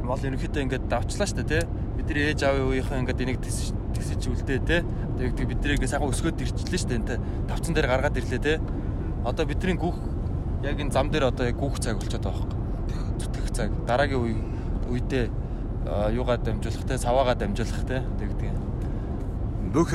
бол 0.05 0.21
ерөнхийдөө 0.21 0.63
ингээд 0.67 0.89
давчлаа 0.93 1.29
шít 1.31 1.41
те. 1.49 1.65
Бидний 1.97 2.29
ээж 2.29 2.45
аавын 2.45 2.69
үеийнхэн 2.69 3.01
ингээд 3.07 3.23
энийг 3.25 3.41
тэгсэж 4.09 4.25
үлдээ 4.33 4.61
те. 4.65 4.85
Одоо 4.85 5.25
яг 5.29 5.37
бид 5.37 5.61
нарыг 5.61 5.85
сайхан 5.85 6.09
өсгөөд 6.09 6.41
ирчихлээ 6.41 6.81
шít 6.81 6.93
те. 7.05 7.21
Давцан 7.49 7.75
дээр 7.75 7.89
гаргаад 7.89 8.17
ирлээ 8.17 8.41
те. 8.41 8.61
Одоо 9.25 9.45
бидний 9.45 9.77
гүөх 9.77 9.99
яг 10.65 10.81
энэ 10.81 10.93
зам 10.93 11.11
дээр 11.13 11.29
одоо 11.29 11.45
яг 11.45 11.57
гүөх 11.61 11.77
цаг 11.81 12.01
болчиход 12.01 12.25
байгаа 12.25 12.49
байхгүй. 12.49 12.57
Зүтгэх 13.21 13.51
цаг. 13.53 13.71
Дараагийн 13.85 14.23
үе 14.25 14.35
үедээ 14.89 15.29
юугаа 16.17 16.39
дамжуулах 16.41 16.85
те 16.89 16.99
саваагаа 16.99 17.37
дамжуулах 17.37 17.85
те 17.85 18.03
тэгдэг. 18.17 18.57
Бүх 19.73 19.93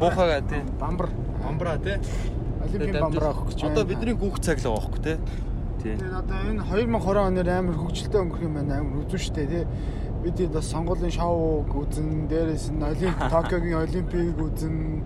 буухагаа 0.00 0.40
те 0.40 0.64
бамбар 0.80 1.08
бамбраа 1.44 1.76
те 1.76 2.00
олимпийн 2.64 3.00
бамбараа 3.00 3.30
авах 3.36 3.52
гэж 3.52 3.60
одоо 3.68 3.84
бидний 3.84 4.16
гүөх 4.16 4.40
цаг 4.40 4.58
л 4.64 4.72
байгаа 4.72 4.88
байхгүй 4.88 5.02
те. 5.04 5.14
Тэгээд 5.84 6.16
одоо 6.16 6.38
энэ 6.48 6.62
2020 6.64 7.28
оноор 7.28 7.48
амар 7.52 7.76
хөгжилтэй 7.76 8.20
өнгөрөх 8.24 8.46
юм 8.48 8.54
байна 8.56 8.80
амар 8.80 9.04
үзүү 9.04 9.20
штэ 9.20 9.44
тий. 9.46 9.64
Бид 10.22 10.38
бас 10.52 10.66
сонгуулийн 10.70 11.12
шоуг 11.12 11.70
үзэн, 11.70 12.26
дээрээс 12.30 12.70
нь 12.72 12.82
олимп 12.82 13.18
Токиогийн 13.34 13.78
олимпийг 13.84 14.38
үзэн. 14.38 15.04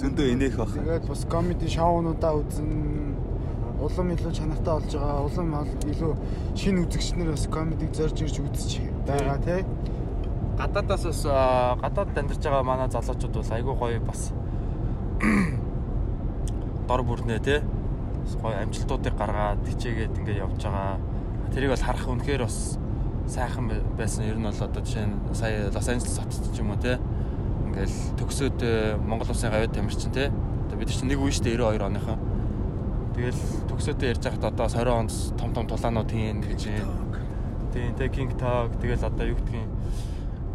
Зөндөө 0.00 0.26
инех 0.32 0.56
бах. 0.56 0.72
Тэгээд 0.74 1.06
бас 1.06 1.22
комеди 1.30 1.68
шоунуудаа 1.68 2.32
үзэн 2.40 2.92
улам 3.82 4.12
илүү 4.14 4.32
чанартай 4.32 4.74
болж 4.78 4.92
байгаа. 4.94 5.26
Улам 5.26 5.48
илүү 5.90 6.12
шинэ 6.54 6.80
үзэгчнэр 6.86 7.30
бас 7.34 7.46
комедиг 7.50 7.90
зорж 7.94 8.22
ирж 8.22 8.38
үзэж 8.38 8.72
байгаа 9.06 9.38
тий. 9.42 9.66
Гадаадаас 10.58 11.04
бас 11.10 11.22
гадаад 11.82 12.18
амьдарч 12.18 12.42
байгаа 12.42 12.62
манай 12.62 12.88
залуучууд 12.90 13.34
бас 13.42 13.50
айгүй 13.50 13.74
гоё 13.74 14.00
бас 14.06 14.30
дор 16.88 17.02
бүрнээ 17.02 17.40
тий. 17.42 17.60
Гоё 18.38 18.56
амжилтуудыг 18.62 19.14
гаргаад 19.18 19.66
хичээгээд 19.66 20.18
ингээд 20.22 20.42
явж 20.46 20.62
байгаа. 20.62 20.98
Тэрийг 21.50 21.74
бол 21.74 21.86
харах 21.86 22.06
үнэхээр 22.06 22.42
бас 22.46 22.78
сайхан 23.28 23.70
байсан. 23.98 24.24
Ер 24.26 24.36
нь 24.38 24.46
бол 24.46 24.54
одоо 24.54 24.82
жишээ 24.82 25.06
нь 25.06 25.16
сая 25.34 25.70
Лос 25.70 25.88
Анжелес 25.88 26.18
хотод 26.18 26.54
ч 26.54 26.58
юм 26.58 26.70
уу 26.70 26.80
тий. 26.80 26.98
Ингээл 27.66 27.96
төгсөөд 28.18 28.58
Монгол 29.06 29.30
улсын 29.30 29.50
гавьяа 29.50 29.70
тамирчин 29.70 30.12
тий. 30.12 30.28
Одоо 30.28 30.76
бид 30.78 30.90
чинь 30.90 31.08
нэг 31.08 31.20
үе 31.20 31.32
дээ 31.32 31.56
92 31.56 31.86
оныхон. 31.86 32.18
Тэгэл 33.12 33.40
төгсөөдөө 33.68 34.08
ярьж 34.08 34.22
байхад 34.24 34.44
одоо 34.48 34.66
20 34.68 34.88
онд 34.88 35.12
том 35.36 35.50
том 35.52 35.66
тулаанууд 35.68 36.10
хийн 36.10 36.40
гэж. 36.40 36.62
Тийм 37.72 37.92
тэ 37.96 38.08
King 38.12 38.32
Tag 38.36 38.76
тэгэл 38.80 39.04
одоо 39.04 39.24
юу 39.24 39.36
гэдгийг 39.36 39.68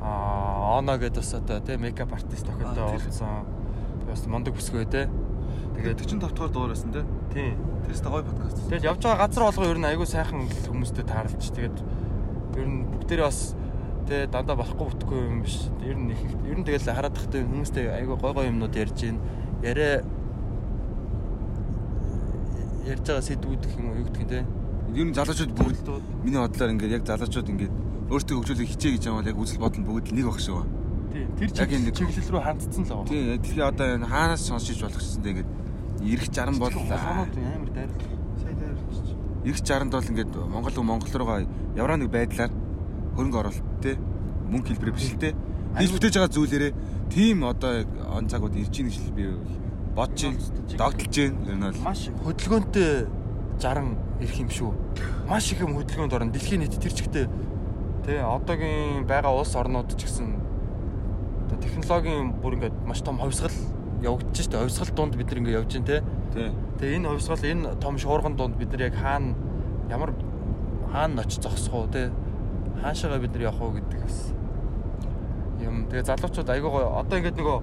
аа 0.01 0.77
Оно 0.77 0.97
гэдэг 0.97 1.21
бас 1.21 1.33
одоо 1.33 1.59
тэ 1.61 1.77
мейкап 1.77 2.13
артист 2.13 2.45
тохиолдоо 2.45 2.97
олсон. 2.97 3.45
Бас 4.05 4.25
мондөг 4.25 4.53
бүсгүй 4.53 4.85
тэ. 4.85 5.09
Тэгээд 5.77 6.01
45 6.05 6.21
дахь 6.21 6.53
дугаар 6.53 6.73
байсан 6.73 6.93
тэ. 6.93 7.05
Тийм. 7.33 7.57
Тэрс 7.85 8.01
та 8.01 8.09
гоё 8.09 8.25
подкаст. 8.25 8.57
Тэгэл 8.69 8.89
явж 8.93 9.01
байгаа 9.01 9.25
газар 9.25 9.43
болгоо 9.49 9.71
ер 9.73 9.79
нь 9.81 9.89
айгүй 9.89 10.07
сайхан 10.09 10.45
хүмүүстэй 10.69 11.05
тааралж 11.05 11.41
тэгээд 11.41 11.77
ер 12.57 12.67
нь 12.67 12.85
бүгдээрээ 12.89 13.27
бас 13.29 13.55
тэ 14.07 14.27
дандаа 14.31 14.57
болохгүй 14.57 14.87
бүтэхгүй 14.89 15.19
юм 15.21 15.41
биш. 15.43 15.69
Ер 15.85 15.97
нь 15.97 16.11
их 16.11 16.21
ер 16.47 16.57
нь 16.57 16.65
тэгэл 16.65 16.89
хараад 16.89 17.13
тахтай 17.13 17.43
хүмүүстэй 17.43 17.91
айгүй 17.91 18.17
гой 18.17 18.33
гой 18.33 18.45
юмнууд 18.49 18.75
ярьж 18.75 18.97
гин. 18.97 19.19
Яриа 19.61 20.01
ярьж 22.87 23.03
байгаа 23.03 23.21
сэдвүүд 23.27 23.61
гэх 23.61 23.77
юм 23.77 23.85
уу 23.91 23.99
юу 23.99 24.07
гэдэг 24.07 24.21
юм 24.23 24.29
те. 24.31 24.39
Ер 24.95 25.05
нь 25.05 25.13
залуучууд 25.13 25.53
бүгд 25.53 25.87
миний 26.23 26.39
бодлоор 26.39 26.71
ингээд 26.71 26.95
яг 26.97 27.03
залуучууд 27.05 27.51
ингээд 27.51 27.75
өөртөө 28.07 28.35
хөгжүүлэх 28.39 28.71
хичээ 28.71 28.91
гэж 28.95 29.03
байгаа 29.05 29.19
бол 29.19 29.31
яг 29.31 29.37
үзэл 29.43 29.63
бодол 29.63 29.83
бүгд 29.83 30.15
нэг 30.15 30.25
баг 30.31 30.39
шиг 30.39 30.55
ба. 30.55 30.65
Тийм. 31.11 31.27
Тэр 31.35 31.49
чиглэл 31.51 32.31
рүү 32.31 32.43
хандсан 32.47 32.83
л 32.87 32.91
байгаа. 32.95 33.11
Тийм. 33.11 33.41
Тэгэхээр 33.43 33.67
одоо 33.67 33.87
энэ 33.91 34.07
хаанаас 34.07 34.41
сонсож 34.47 34.79
болох 34.79 35.01
гэсэн 35.03 35.21
дээ 35.21 35.33
ингээд 35.35 35.49
эрэх 36.07 36.27
60 36.31 36.59
бол 36.63 36.71
амар 36.71 37.71
дайрал. 37.75 38.16
Эрэх 39.47 39.63
60-д 39.63 39.95
бол 39.95 40.11
ингээд 40.11 40.33
Монгол 40.35 40.83
Монгол 40.83 41.13
руугаа 41.15 41.47
ямар 41.79 41.95
нэг 41.95 42.11
байдлаар 42.11 42.51
хөрөнгө 43.15 43.39
оруулалт 43.39 43.79
те 43.79 43.95
мөнгө 44.51 44.75
хэлбэрээ 44.75 44.95
биш 44.99 45.07
л 45.15 45.23
те. 45.23 45.31
Хийж 45.79 45.91
бүтээж 45.95 46.15
байгаа 46.19 46.35
зүйлээрээ 46.35 46.73
тийм 47.07 47.47
одоо 47.47 47.87
он 48.11 48.27
цагууд 48.27 48.59
ирж 48.59 48.75
ийн 48.75 48.91
гэж 48.91 49.07
би 49.15 49.31
бодож 49.95 50.19
байна. 50.19 50.43
Догтлж 50.75 51.15
байна. 51.15 51.39
Ер 51.47 51.55
нь 51.55 51.63
бол 51.63 51.87
маш 51.87 52.01
хөдөлгөөнтэй 52.11 52.91
60 53.63 54.19
ирэх 54.19 54.37
юм 54.43 54.49
шүү. 54.51 54.71
Маш 55.31 55.45
их 55.55 55.63
юм 55.63 55.79
хөдөлгөөнд 55.79 56.11
орно. 56.11 56.35
Дэлхийн 56.35 56.67
нийт 56.67 56.75
тэр 56.75 56.91
чигтээ 56.91 57.25
тий 58.03 58.19
одоогийн 58.19 59.07
байгаа 59.07 59.31
улс 59.31 59.55
орнууд 59.55 59.95
ч 59.95 60.11
гэсэн 60.11 60.27
технологийн 61.55 62.35
бүр 62.43 62.59
ингээд 62.59 62.75
маш 62.83 62.99
том 62.99 63.15
ховсгал 63.15 63.55
явагдаж 64.01 64.43
штэ. 64.45 64.57
Ховсгал 64.57 64.95
дунд 64.95 65.15
бид 65.15 65.27
нар 65.27 65.39
ингээд 65.39 65.57
явж 65.57 65.71
байна 65.73 65.87
тий. 65.87 66.01
Тэгээ 66.79 66.97
энэ 66.97 67.09
ховсгал 67.09 67.43
энэ 67.43 67.75
том 67.81 67.97
шуурган 67.97 68.35
дунд 68.35 68.57
бид 68.57 68.71
нар 68.71 68.89
яг 68.89 68.95
хаана 68.95 69.35
ямар 69.89 70.13
хаана 70.91 71.21
очиж 71.21 71.41
зогсох 71.41 71.73
уу 71.73 71.87
тий. 71.87 72.09
Хаашаага 72.81 73.19
бид 73.19 73.33
нар 73.33 73.49
явах 73.49 73.61
уу 73.61 73.73
гэдэг 73.77 74.01
бас 74.01 74.33
юм. 75.61 75.87
Тэгээ 75.89 76.05
залуучууд 76.05 76.49
айгүй 76.49 76.69
гоё. 76.69 76.89
Одоо 77.01 77.17
ингээд 77.17 77.37
нөгөө 77.41 77.57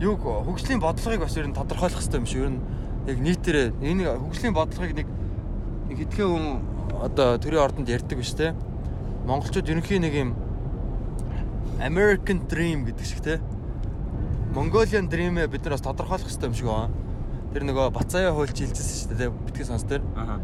юу 0.00 0.14
хөгжлийн 0.16 0.80
бодлогыг 0.80 1.20
бас 1.26 1.36
ер 1.36 1.48
нь 1.48 1.56
тодорхойлох 1.56 1.98
хэрэгтэй 1.98 2.20
юм 2.20 2.26
шиг. 2.26 2.40
Ер 2.40 2.50
нь 2.54 2.60
яг 3.10 3.18
нийтээрээ 3.18 3.66
энэ 3.82 4.02
хөгжлийн 4.18 4.54
бодлогыг 4.54 4.94
нэг 4.94 5.08
нэг 5.88 5.96
хэдхэн 5.98 6.28
хүн 6.30 6.46
одоо 7.02 7.38
төрийн 7.38 7.64
ордонд 7.66 7.88
ярьдаг 7.88 8.18
биш 8.18 8.32
те. 8.38 8.54
Монголчууд 9.26 9.68
ерөнхийн 9.68 10.02
нэг 10.06 10.14
юм 10.14 10.30
American 11.80 12.46
Dream 12.46 12.86
гэдэг 12.86 13.06
шиг 13.06 13.20
те. 13.24 13.40
Mongolian 14.54 15.10
Dream-ээ 15.10 15.48
бид 15.48 15.64
нар 15.64 15.74
бас 15.78 15.84
тодорхойлох 15.84 16.26
хэрэгтэй 16.26 16.48
юм 16.48 16.54
шиг 16.54 16.66
байна. 16.66 16.90
Тэр 17.54 17.66
нөгөө 17.66 17.90
Бацаая 17.94 18.32
хуульч 18.34 18.58
хэлжсэн 18.58 19.10
шүү 19.10 19.18
дээ 19.18 19.30
битгий 19.46 19.66
сонс 19.66 19.84
тэр. 19.86 20.02
Аа. 20.16 20.38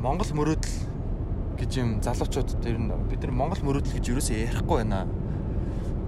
Монгол 0.00 0.28
мөрөөдөл 0.36 0.76
гэж 1.60 1.70
юм 1.80 2.00
залуучууд 2.04 2.64
ер 2.68 2.78
нь 2.80 2.92
бид 3.08 3.20
нар 3.24 3.32
Монгол 3.32 3.64
мөрөөдөл 3.64 3.96
гэж 3.96 4.12
юусоо 4.12 4.36
ярихгүй 4.36 4.84
байна 4.84 5.06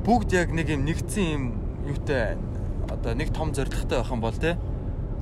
бүгд 0.08 0.32
яг 0.32 0.52
нэг 0.56 0.70
юм 0.72 0.88
нэгдсэн 0.88 1.24
юм 1.36 1.42
юутай 1.84 2.38
одоо 2.88 3.12
нэг 3.12 3.28
том 3.28 3.52
зоригтой 3.52 4.00
байх 4.00 4.08
юм 4.08 4.20
бол 4.24 4.32
те. 4.32 4.56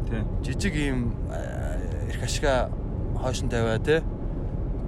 Тий. 0.06 0.22
Жижиг 0.46 0.78
юм 0.78 1.10
эрх 2.06 2.22
ашига 2.22 2.70
хойшин 3.18 3.50
тавиа 3.50 3.82
те. 3.82 4.04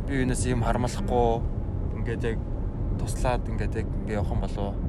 Би 0.06 0.22
юунаас 0.22 0.46
юм 0.46 0.62
хармалахгүй 0.62 1.42
ингээд 1.98 2.22
яг 2.30 2.38
туслаад 3.00 3.42
ингээд 3.50 3.74
яг 3.74 3.86
ингээ 4.06 4.22
явах 4.22 4.30
юм 4.30 4.40
болов. 4.46 4.74
Тий. 4.78 4.87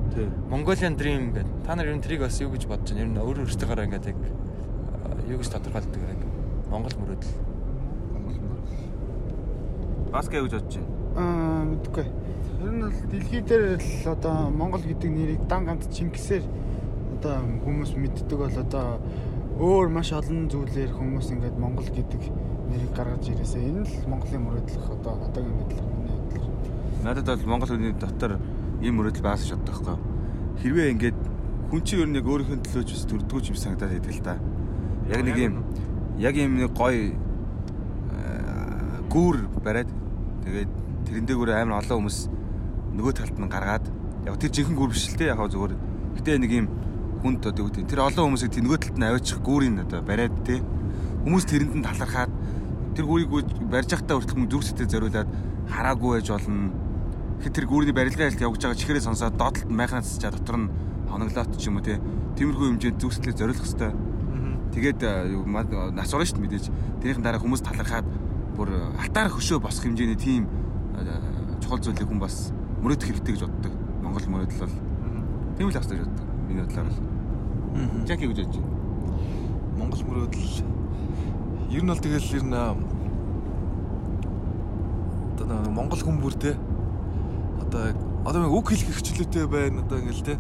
Mongolian 0.50 0.96
Dream 0.98 1.34
гэдэг. 1.34 1.48
Та 1.66 1.76
нар 1.76 1.88
ер 1.88 1.96
нь 1.96 2.02
трийг 2.02 2.22
бас 2.22 2.42
юу 2.42 2.50
гэж 2.52 2.66
бодож 2.68 2.94
байна? 2.94 3.02
Ер 3.04 3.10
нь 3.10 3.22
өөр 3.22 3.38
өөртөөгөө 3.46 3.86
ингээд 3.86 4.10
яг 4.10 4.20
юу 5.30 5.38
гэж 5.38 5.50
тодорхойлдог 5.54 6.02
яг 6.02 6.22
Монгол 6.70 6.96
мөрөөдөл. 7.00 7.34
Монгол 8.14 8.38
мөрөөдөл. 8.42 8.84
Бас 10.12 10.28
гэж 10.30 10.42
бодож 10.50 10.74
байна. 10.74 10.90
Аа 11.16 11.64
мэдгүй. 11.70 12.08
Ер 12.60 12.72
нь 12.74 12.82
бол 12.82 13.00
дэлхий 13.12 13.42
дээр 13.42 13.78
л 13.78 14.08
одоо 14.10 14.36
Монгол 14.50 14.84
гэдэг 14.84 15.10
нэрийг 15.10 15.42
дан 15.48 15.66
ганц 15.66 15.86
Чингисээр 15.94 16.44
одоо 17.20 17.44
хүмүүс 17.64 17.94
мэддэг 18.00 18.38
бол 18.40 18.58
одоо 18.58 19.00
өөр 19.60 19.88
маш 19.92 20.16
олон 20.16 20.48
зүйлээр 20.48 20.92
хүмүүс 20.96 21.36
ингээд 21.36 21.58
Монгол 21.60 21.90
гэдэг 21.92 22.22
нэрийг 22.72 22.92
гаргаж 22.96 23.28
ирээсээ 23.28 23.64
энэ 23.68 23.84
л 23.84 24.08
Монголын 24.08 24.44
мөрөөдлөх 24.48 24.86
одоо 24.88 25.14
одоогийн 25.28 25.58
байдлаар 25.60 25.88
миний 26.00 26.16
бодлоор. 26.16 26.48
Надад 27.04 27.28
бол 27.28 27.50
Монгол 27.50 27.72
хүний 27.76 27.92
дотор 27.92 28.40
ийм 28.82 29.00
мөрөөдөл 29.00 29.26
баас 29.26 29.44
шатдаг 29.48 29.76
байхгүй. 29.76 29.98
Хэрвээ 30.64 30.92
ингээд 30.94 31.20
хүн 31.70 31.82
чинь 31.84 32.02
ер 32.04 32.10
нь 32.10 32.18
яг 32.20 32.28
өөрийнхөө 32.28 32.60
төлөө 32.64 32.84
ч 32.88 32.92
бас 32.96 33.06
төрдгөө 33.08 33.50
юм 33.52 33.58
санагдаад 33.60 33.92
байдаг 33.94 34.14
л 34.16 34.24
да. 34.24 34.36
Яг 35.10 35.22
нэг 35.24 35.38
юм 35.38 35.56
яг 36.20 36.36
юм 36.36 36.52
нэг 36.60 36.72
гоё 36.76 37.16
гүүр 39.10 39.38
бариад 39.64 39.90
тэгээд 40.46 40.72
тэрэн 41.10 41.26
дээгүүр 41.26 41.50
амар 41.56 41.82
олон 41.82 41.98
хүмүүс 42.06 42.20
нөгөө 42.94 43.14
талд 43.18 43.38
нь 43.40 43.50
гаргаад 43.50 43.86
яг 44.28 44.36
тэр 44.38 44.52
жинхэнэ 44.54 44.78
гүр 44.78 44.92
биш 44.94 45.10
л 45.10 45.18
те 45.18 45.32
яг 45.32 45.42
зүгээр 45.42 45.74
гэтээ 46.20 46.38
нэг 46.38 46.52
юм 46.54 46.68
хүнд 47.24 47.48
одоо 47.50 47.66
юу 47.66 47.70
гэдэг 47.74 47.90
тэр 47.90 48.06
олон 48.06 48.26
хүмүүсийг 48.30 48.54
тэр 48.54 48.64
нөгөө 48.70 48.80
талд 48.84 48.98
нь 49.00 49.08
аваачих 49.10 49.40
гүүрийн 49.42 49.82
одоо 49.82 50.02
бариад 50.06 50.36
те 50.46 50.62
хүмүүс 51.26 51.46
тэрэнд 51.50 51.74
нь 51.80 51.86
талархаад 51.88 52.32
тэр 52.96 53.06
гүүрийг 53.10 53.30
барьж 53.72 53.90
явахдаа 53.96 54.16
хүртэл 54.20 54.52
зүг 54.52 54.64
сэтгэл 54.64 54.94
зориулаад 54.94 55.30
хараагүй 55.74 56.12
байж 56.20 56.28
болно 56.30 56.72
Тэгэхэд 57.40 57.56
тэр 57.56 57.72
гүүрний 57.72 57.96
барилгын 57.96 58.28
ажилд 58.28 58.44
явж 58.52 58.60
байгаа 58.60 58.76
чихрээ 58.76 59.00
сонсоод 59.00 59.40
доотлолт 59.40 59.72
майхнаа 59.72 60.04
цэцчаа 60.04 60.36
дотор 60.36 60.60
нь 60.60 60.68
хоноглоод 61.08 61.56
ч 61.56 61.72
юм 61.72 61.80
уу 61.80 61.88
те. 61.88 61.96
Тиймэрхүү 62.36 62.68
хэмжээнд 62.76 63.00
зүг 63.00 63.16
сэтгэлээ 63.16 63.40
зориулах 63.40 63.64
хэвээр 63.64 63.96
тэгээд 64.76 65.00
нас 65.96 66.12
орно 66.12 66.28
шүү 66.28 66.36
дээ 66.36 66.44
мэдээж. 66.44 66.66
Тэрийн 67.00 67.24
дараа 67.24 67.40
хүмүүс 67.40 67.64
талархаад 67.64 68.04
бүр 68.60 68.92
алтаар 69.00 69.32
хөшөө 69.32 69.64
босох 69.64 69.88
хэмжээний 69.88 70.20
тийм 70.20 70.52
чухал 71.64 71.80
зүйлийг 71.80 72.12
хүн 72.12 72.20
бас 72.20 72.52
мөрөөдөх 72.84 73.08
хэрэгтэй 73.08 73.40
гэж 73.40 73.48
боддог. 73.48 73.72
Монгол 74.04 74.28
мөрөөдөл 74.36 74.60
бол 74.60 74.76
тийм 75.56 75.72
л 75.72 75.80
ахсаж 75.80 75.96
боддог. 75.96 76.28
Миний 76.44 76.68
бодлоор 76.68 76.92
л. 76.92 77.00
Жаки 78.04 78.28
гэж 78.28 78.36
бодож 78.36 78.60
байна. 78.60 78.68
Монгол 79.80 80.04
мөрөөдөл. 80.12 80.60
Ер 81.72 81.84
нь 81.88 81.88
бол 81.88 82.04
тэгэл 82.04 82.36
ер 82.36 82.44
нь 82.44 82.52
одоо 85.40 85.72
Монгол 85.72 86.04
хүн 86.04 86.20
бүр 86.20 86.36
те 86.36 86.60
одоо 87.70 87.94
одоо 88.26 88.50
үг 88.50 88.74
хэлэх 88.74 88.98
хвчлөөтэй 88.98 89.46
байна 89.46 89.86
одоо 89.86 90.02
ингээл 90.02 90.26
те 90.26 90.36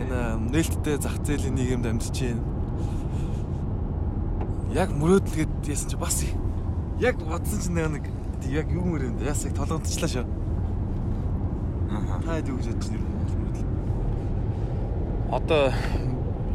энэ 0.00 0.40
нээлттэй 0.48 0.96
зах 0.96 1.20
зээлийн 1.20 1.54
нийгэмд 1.54 1.86
амьдарч 1.86 2.16
байна. 2.16 2.42
Яг 4.72 4.90
мөрөөдөл 4.96 5.36
гэд 5.36 5.52
яасан 5.68 5.88
чи 5.92 5.96
бас 6.00 6.24
яг 7.00 7.20
бодсон 7.20 7.60
чи 7.60 7.70
нэг 7.70 8.04
яг 8.48 8.72
юу 8.72 8.84
мөрөнд 8.88 9.20
ясаг 9.20 9.52
толгомдчлаа 9.52 10.08
шүү. 10.08 10.24
Аа. 11.92 12.20
Таад 12.24 12.48
юу 12.48 12.56
гэж 12.56 12.72
бодож 12.72 12.88
байна 12.88 13.08
мөрөөдөл. 13.12 13.68
Одоо 15.36 15.62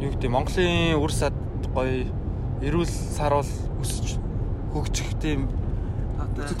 юу 0.02 0.10
гэдэг 0.10 0.30
Монголын 0.30 0.98
үр 0.98 1.12
сад 1.14 1.34
гоё 1.74 2.10
эрүүл 2.62 2.90
саруул 2.90 3.46
өсөж 3.82 4.18
хөгжих 4.74 5.14
тийм 5.22 5.46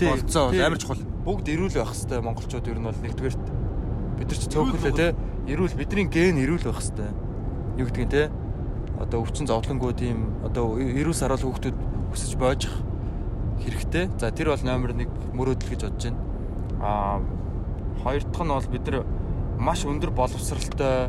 болцоо 0.02 0.50
амар 0.50 0.78
чухал 0.78 1.11
бүгд 1.22 1.46
эрүүл 1.54 1.76
байх 1.78 1.94
хэвээр 1.94 2.26
монголчууд 2.26 2.66
ер 2.66 2.78
нь 2.82 2.86
бол 2.90 2.98
нэгдүгээрт 2.98 3.44
бид 4.18 4.26
нар 4.26 4.38
ч 4.42 4.44
цөөхөлөө 4.50 4.94
те. 4.98 5.14
эрүүл 5.46 5.78
бидний 5.78 6.10
ген 6.10 6.34
эрүүл 6.42 6.66
байх 6.66 6.82
хэвээр 6.82 7.14
юу 7.78 7.86
гэдгийг 7.86 8.10
те? 8.10 8.22
Одоо 8.98 9.22
өвчин 9.22 9.46
зовлонгууд 9.46 10.02
ийм 10.02 10.34
одоо 10.42 10.82
эрүүл 10.82 11.14
саруул 11.14 11.46
хүүхдүүд 11.46 11.78
өсөж 12.10 12.34
боожих 12.42 12.74
хэрэгтэй. 13.62 14.10
За 14.18 14.34
тэр 14.34 14.50
бол 14.50 14.66
номер 14.66 14.98
1 14.98 15.06
мөрөөдөл 15.30 15.70
гэж 15.70 15.80
бодож 15.86 16.10
байна. 16.10 16.18
Аа 16.82 17.22
хоёр 18.02 18.22
дахь 18.26 18.42
нь 18.42 18.50
бол 18.50 18.66
бид 18.74 18.84
нар 18.90 19.06
маш 19.62 19.86
өндөр 19.86 20.10
боловсралтай 20.10 21.06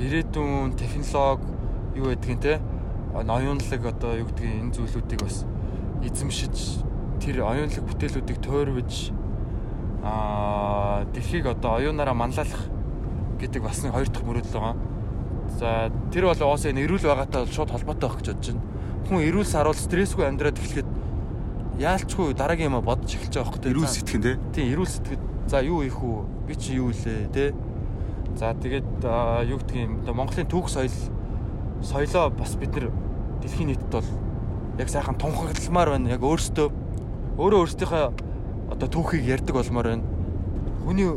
ирээдүйн 0.00 0.72
технологи 0.80 1.44
юу 2.00 2.08
гэдгийг 2.16 2.40
те? 2.40 2.60
Оюунлаг 3.12 3.82
одоо 3.84 4.24
юу 4.24 4.26
гэдгийг 4.32 4.72
энэ 4.72 4.72
зүйлүүдийг 4.72 5.20
бас 5.20 5.44
эзэмшиж 6.00 6.80
тэр 7.20 7.44
оюунлаг 7.44 7.84
бүтээлүүдийг 7.84 8.38
тойрвож 8.40 9.12
аа 10.02 11.04
дэлхийг 11.12 11.46
одоо 11.46 11.76
оюунаараа 11.76 12.14
манлайлах 12.14 12.68
гэдэг 13.40 13.62
бас 13.62 13.82
нэг 13.84 13.92
хоёр 13.92 14.08
дахь 14.08 14.24
мөрөөдөл 14.24 14.56
байгаа. 14.56 14.76
За 15.58 15.90
тэр 16.12 16.24
бол 16.28 16.40
уусаа 16.40 16.70
энэ 16.72 16.84
эрүүл 16.84 17.04
байгаатай 17.04 17.46
шууд 17.48 17.70
холбоотой 17.70 18.08
байх 18.08 18.18
гэж 18.20 18.28
бодож 18.32 18.48
байна. 18.52 18.64
Хүн 19.08 19.24
эрүүл 19.28 19.48
саруул 19.48 19.76
стрессгүй 19.76 20.24
амьдраад 20.28 20.56
эхлэхэд 20.60 20.88
яалчгүй 21.80 22.34
дараагийн 22.36 22.72
юм 22.72 22.84
бодож 22.84 23.12
эхэлж 23.12 23.34
байгаа 23.34 23.50
хөөхтэй. 23.50 23.72
Эрүүл 23.72 23.88
сэтгэн 23.88 24.22
те. 24.22 24.32
Тийм 24.52 24.66
эрүүл 24.72 24.92
сэтгэл. 24.92 25.24
За 25.48 25.60
юу 25.64 25.82
ийх 25.82 25.98
үү? 26.00 26.18
Би 26.46 26.54
чи 26.54 26.76
юу 26.76 26.92
илээ 26.92 27.28
те. 27.32 27.52
За 28.36 28.54
тэгээд 28.54 29.04
юу 29.48 29.58
гэх 29.58 29.76
юм 29.76 30.00
одоо 30.04 30.14
Монголын 30.14 30.48
түүх 30.48 30.68
соёл 30.68 30.92
соёлоо 31.82 32.30
бас 32.30 32.54
бид 32.56 32.72
нар 32.76 32.92
дэлхийн 33.42 33.72
нийтэд 33.72 33.90
бол 33.90 34.08
яг 34.78 34.88
сайхан 34.88 35.16
тунхагламаар 35.16 35.96
байна. 35.96 36.12
Яг 36.14 36.22
өөрсдөө 36.22 36.68
өөрөө 37.40 37.60
өөрсдийнхөө 37.64 38.29
одоо 38.70 38.88
түүхийг 38.88 39.26
ярьдаг 39.26 39.54
болмоор 39.54 39.86
байна. 39.90 40.04
Хүний 40.86 41.10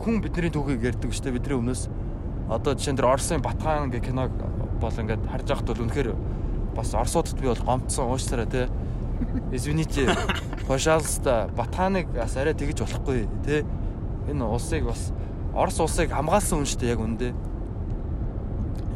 хүн 0.00 0.20
бидний 0.20 0.52
түүхийг 0.52 0.84
ярьдаг 0.84 1.10
дээ 1.10 1.34
бидний 1.34 1.56
өмнөөс. 1.56 1.88
Одоо 2.48 2.74
жишээн 2.74 2.96
дээр 2.96 3.10
Орсын 3.10 3.42
Батхан 3.42 3.90
гэх 3.90 4.06
киног 4.08 4.30
бол 4.80 4.92
ингээд 4.92 5.26
харж 5.28 5.46
байхад 5.48 5.68
бол 5.68 5.84
үнэхээр 5.84 6.14
бас 6.76 6.94
Орсуудад 6.94 7.40
би 7.40 7.48
бол 7.48 7.64
гомдсон 7.66 8.10
уушсараа 8.10 8.46
тий. 8.46 8.66
Извините. 9.52 10.08
Пожалуйста, 10.66 11.50
Батханыг 11.56 12.08
бас 12.14 12.36
арай 12.36 12.54
тэгж 12.54 12.80
болохгүй 12.80 13.28
тий. 13.44 13.64
Энэ 14.30 14.44
улсыг 14.44 14.86
бас 14.86 15.12
Орос 15.54 15.80
улсыг 15.80 16.10
хамгаалсан 16.10 16.62
хүн 16.62 16.78
дээ 16.80 16.90
яг 16.94 17.00
үндэ. 17.00 17.34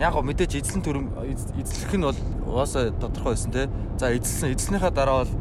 Яг 0.00 0.12
гоо 0.14 0.22
мэдээж 0.22 0.54
эзлэн 0.58 0.82
төрөм 0.82 1.06
эзлэх 1.58 1.94
нь 1.94 2.06
бол 2.06 2.18
угаасаа 2.46 2.90
тодорхой 2.94 3.34
байсан 3.34 3.52
тий. 3.52 3.66
За 3.98 4.10
эзэлсэн 4.14 4.54
эзлснийхаа 4.54 4.90
дараа 4.90 5.24
бол 5.24 5.32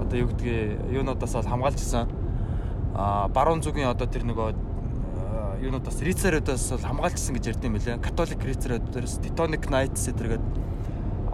одоо 0.00 0.16
юу 0.18 0.28
гэдгийг 0.30 0.92
юунуудаас 0.92 1.34
бол 1.34 1.50
хамгаалжсэн. 1.50 2.08
А 2.94 3.28
баруун 3.28 3.62
зүгийн 3.62 3.90
одоо 3.90 4.06
тэр 4.08 4.24
нөгөө 4.24 4.54
юунуудаас 5.62 6.00
рицаруудаас 6.02 6.70
бол 6.70 6.88
хамгаалжсэн 6.88 7.34
гэж 7.36 7.44
ярьд 7.52 7.64
юм 7.64 7.76
билээ. 7.76 8.00
Католик 8.00 8.40
рицаруудаас 8.44 9.20
Titanic 9.20 9.68
Knights 9.68 10.08
гэдэг 10.08 10.40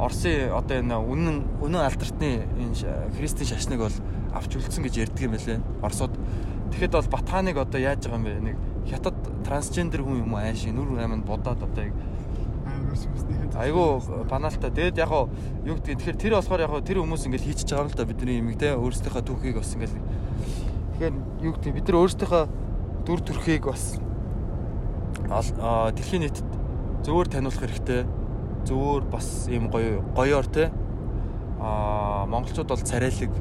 Орсын 0.02 0.50
одоо 0.50 0.82
энэ 0.82 0.96
үнэн 0.98 1.36
үнэн 1.62 1.86
алдартны 1.86 2.48
энэ 2.48 3.14
христийн 3.14 3.46
шашныг 3.54 3.86
бол 3.86 3.98
авч 4.34 4.56
үлдсэн 4.56 4.82
гэж 4.82 4.94
ярьдаг 4.98 5.22
юм 5.22 5.36
билээ. 5.36 5.60
Оросод 5.78 6.10
тэгэхэд 6.74 6.96
бол 6.96 7.12
Батханыг 7.12 7.56
одоо 7.60 7.78
яаж 7.78 8.08
байгаа 8.08 8.18
юм 8.18 8.26
бэ? 8.26 8.40
Нэг 8.40 8.56
хятад 8.90 9.14
трансгендер 9.44 10.02
хүн 10.02 10.26
юм 10.26 10.34
уу 10.34 10.42
ааш 10.42 10.66
нүр 10.66 10.98
айманд 10.98 11.22
будаад 11.22 11.62
одоо 11.62 11.84
яг 11.86 11.94
Айгу 13.56 14.02
баналтай. 14.28 14.70
Тэгэд 14.70 14.98
яг 14.98 15.12
юу 15.64 15.76
гэдгийг 15.76 15.98
тэгэхээр 15.98 16.18
тэр 16.20 16.34
болохоор 16.36 16.60
яг 16.60 16.72
тэр 16.84 17.00
хүмүүс 17.00 17.26
ингээд 17.28 17.46
хийчихэж 17.46 17.70
байгаа 17.72 17.84
юм 17.84 17.90
л 17.92 17.96
да 17.96 18.04
бидний 18.04 18.38
юм 18.40 18.52
те. 18.56 18.76
Өөрсдийнхөө 18.76 19.22
түүхийг 19.24 19.56
бас 19.60 19.72
ингээд 19.76 19.94
тэгэхээр 20.96 21.14
юу 21.42 21.52
гэдгийг 21.56 21.74
бид 21.76 21.86
нар 21.88 22.00
өөрсдийнхөө 22.00 22.44
дүр 23.06 23.20
төрхийг 23.20 23.64
бас 23.68 23.84
дэлхийн 25.96 26.22
нийтэд 26.26 26.48
зөвөр 27.04 27.28
таниулах 27.28 27.60
хэрэгтэй. 27.60 28.04
Зөвөр 28.68 29.02
бас 29.10 29.48
ийм 29.48 29.68
гоё 29.72 30.04
гоёор 30.14 30.46
те. 30.46 30.70
А 31.60 32.26
монголчууд 32.26 32.68
бол 32.68 32.82
царайлаг 32.82 33.32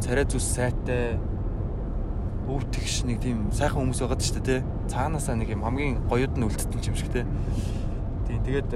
царай 0.00 0.24
зүс 0.24 0.44
сайтай 0.56 1.20
өвтгш 2.50 3.04
нэг 3.06 3.20
тийм 3.22 3.50
сайхан 3.54 3.84
хүмүүс 3.84 4.00
байгаад 4.02 4.22
ч 4.24 4.32
тэ 4.40 4.64
цаанаасаа 4.88 5.36
нэг 5.36 5.52
юм 5.52 5.62
хамгийн 5.62 6.00
гоёд 6.08 6.34
нь 6.34 6.44
үлдсэн 6.48 6.80
юм 6.82 6.96
шиг 6.96 7.12
те 7.12 7.22
тэгээд 8.46 8.70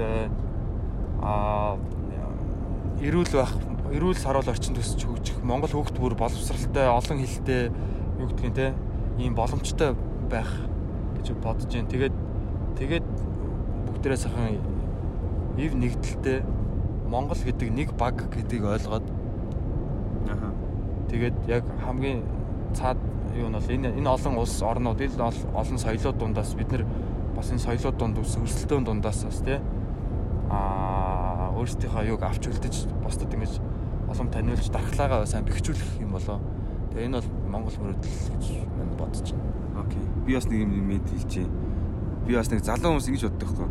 аа 1.21 1.77
эрүүл 3.01 3.31
байх 3.33 3.53
эрүүл 3.91 4.17
саруул 4.17 4.49
орчин 4.49 4.75
төсөж 4.75 5.05
хөгжих 5.05 5.39
Монгол 5.43 5.71
хүүхд 5.71 5.97
бүр 5.99 6.15
боловсралтай 6.19 6.87
олон 6.89 7.21
хилтэй 7.21 7.69
юу 8.19 8.27
гэдгийг 8.29 8.53
те 8.55 8.73
ийм 9.19 9.35
боломжтой 9.35 9.95
байх 10.29 10.49
гэж 11.17 11.35
бодож 11.43 11.69
байна. 11.71 11.91
Тэгээд 11.91 12.15
тэгээд 12.79 13.05
бүгдээрээ 13.87 14.19
сайхан 14.19 14.59
ив 15.57 15.71
нэгдэлтэй 15.75 16.37
Монгол 17.07 17.37
гэдэг 17.37 17.69
нэг 17.71 17.89
баг 17.99 18.19
гэдгийг 18.31 18.63
ойлгоод 18.63 19.05
аа 20.29 20.51
тэгээд 21.11 21.35
яг 21.47 21.63
хамгийн 21.85 22.23
цаад 22.73 22.97
юу 23.35 23.49
нь 23.49 23.55
бол 23.55 23.69
энэ 23.69 23.95
энэ 23.95 24.09
олон 24.09 24.33
улс 24.39 24.55
орнууд 24.61 24.99
ил 25.01 25.15
олон 25.21 25.77
соёлууд 25.77 26.17
дундаас 26.17 26.55
бид 26.55 26.71
нар 26.71 26.83
бас 27.35 27.51
энэ 27.51 27.61
соёлууд 27.61 27.97
дунд 27.99 28.17
өрсөлдөөн 28.19 28.85
дундаас 28.87 29.23
бас 29.27 29.39
тий 29.43 29.59
а 30.49 31.51
өөрсдийнхөө 31.55 32.03
юг 32.15 32.21
авч 32.23 32.47
үлдэж 32.47 32.75
бусдад 33.03 33.33
ингэж 33.33 33.59
олон 34.07 34.29
таниулж 34.31 34.69
дархлаагаа 34.69 35.25
сайн 35.25 35.45
бэхжүүлэх 35.45 35.99
юм 35.99 36.15
болоо. 36.15 36.39
Тэгээ 36.93 37.07
энэ 37.09 37.19
бол 37.19 37.29
Монгол 37.51 37.77
мөрөдөл 37.81 38.17
гэж 38.37 38.45
мань 38.77 38.95
бодож 38.99 39.33
байна. 39.33 39.83
Окей. 39.83 40.03
Би 40.25 40.35
бас 40.35 40.45
нэг 40.45 40.61
юм 40.61 40.71
мэд 40.87 41.05
хэлчихье. 41.09 41.49
Би 42.27 42.35
бас 42.35 42.51
нэг 42.51 42.61
залуу 42.63 42.95
хүмүүс 42.95 43.09
ингэж 43.09 43.23
боддог 43.27 43.49
хгүй. 43.49 43.69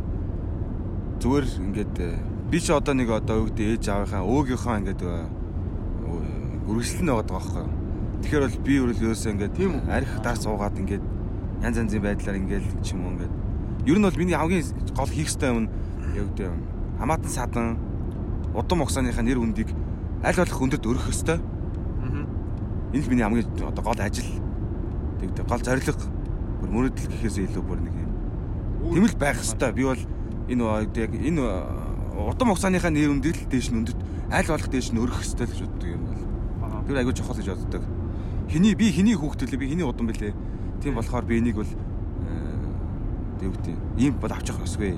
Зүгээр 1.22 1.46
ингээд 1.64 1.94
э, 2.02 2.18
би 2.50 2.58
ч 2.60 2.66
одоо 2.74 2.94
нэг 2.94 3.08
одоо 3.10 3.46
гэдэг 3.46 3.66
ээж 3.78 3.84
аавынхаа 3.88 4.22
өвгийнхаа 4.26 4.78
ингээд 4.82 5.02
үргэлжлэл 6.68 7.04
нь 7.04 7.12
байгаа 7.12 7.36
байхгүй. 7.38 7.66
Тэгэхээр 8.24 8.44
бол 8.44 8.58
би 8.64 8.74
өөрөөсөө 8.80 9.32
ингээд 9.36 9.54
тийм 9.54 9.72
арх 9.88 10.12
дараа 10.24 10.40
суугаад 10.40 10.80
ингээд 10.80 11.04
янз 11.62 11.76
янзын 11.78 12.02
байдлаар 12.02 12.40
ингээд 12.40 12.66
ч 12.82 12.96
юм 12.96 13.06
уу 13.06 13.12
ингээд 13.14 13.43
Ер 13.86 13.98
нь 13.98 14.02
бол 14.02 14.16
миний 14.16 14.34
хамгийн 14.34 14.64
гол 14.96 15.08
хийх 15.12 15.28
ёстой 15.28 15.48
юм 15.52 15.68
яг 16.16 16.28
үү 16.32 16.48
хамаатан 16.98 17.30
садан 17.30 17.76
удам 18.54 18.80
угсааныхаа 18.80 19.20
нэр 19.20 19.38
хүндийг 19.38 19.68
аль 20.24 20.36
болох 20.40 20.56
хүндэд 20.56 20.86
өргөх 20.86 21.12
ёстой. 21.12 21.36
Аа. 21.36 22.24
Энэ 22.96 23.04
л 23.04 23.10
миний 23.10 23.24
хамгийн 23.28 23.44
одоо 23.60 23.84
гол 23.84 24.00
ажил. 24.00 24.40
Тэгдэг 25.20 25.44
гол 25.44 25.60
зорилго 25.60 26.00
бүр 26.64 26.70
мөрөдөл 26.70 27.12
гэхээс 27.12 27.44
илүү 27.44 27.60
бүр 27.60 27.80
нэг 27.84 27.92
юм. 27.92 28.10
Тэмэл 28.94 29.16
байх 29.20 29.44
ёстой. 29.44 29.72
Би 29.76 29.84
бол 29.84 30.00
энэ 30.48 30.64
яг 30.96 31.12
энэ 31.12 31.42
удам 32.14 32.56
угсааныхаа 32.56 32.88
нэр 32.88 33.12
хүндийг 33.12 33.36
л 33.36 33.50
дээш 33.52 33.68
нь 33.68 33.84
өндөд 33.84 33.98
аль 34.32 34.48
болох 34.48 34.68
дээш 34.72 34.96
нь 34.96 35.02
өргөх 35.02 35.28
ёстой 35.28 35.44
гэж 35.44 35.60
боддог 35.60 35.88
юм 35.92 36.02
бол. 36.08 36.22
Тэр 36.88 36.96
айгүй 37.04 37.12
чухал 37.12 37.36
гэж 37.36 37.52
боддог. 37.52 37.84
хэний 38.48 38.74
би 38.78 38.92
хэний 38.92 39.16
хүүхдэл 39.18 39.60
би 39.60 39.68
хэний 39.68 39.84
удан 39.84 40.06
бэлээ. 40.06 40.32
Тийм 40.80 40.94
болохоор 40.94 41.24
би 41.28 41.42
энийг 41.42 41.56
бол 41.58 41.68
тэг 43.40 43.48
үгтэй. 43.52 43.76
Ийм 43.98 44.14
бол 44.20 44.32
авчих 44.32 44.58
ёсгүй. 44.60 44.94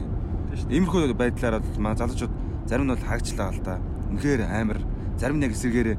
Иймэрхүү 0.70 1.14
байдлаар 1.14 1.60
бол 1.60 1.80
манай 1.80 1.98
залуучууд 1.98 2.32
зарим 2.66 2.86
нь 2.86 2.92
бол 2.94 3.06
хаагчлаа 3.06 3.52
л 3.52 3.60
да. 3.62 3.80
Үнэхээр 4.10 4.42
амар 4.46 4.80
зарим 5.18 5.38
нэг 5.40 5.52
эсэргээр 5.52 5.98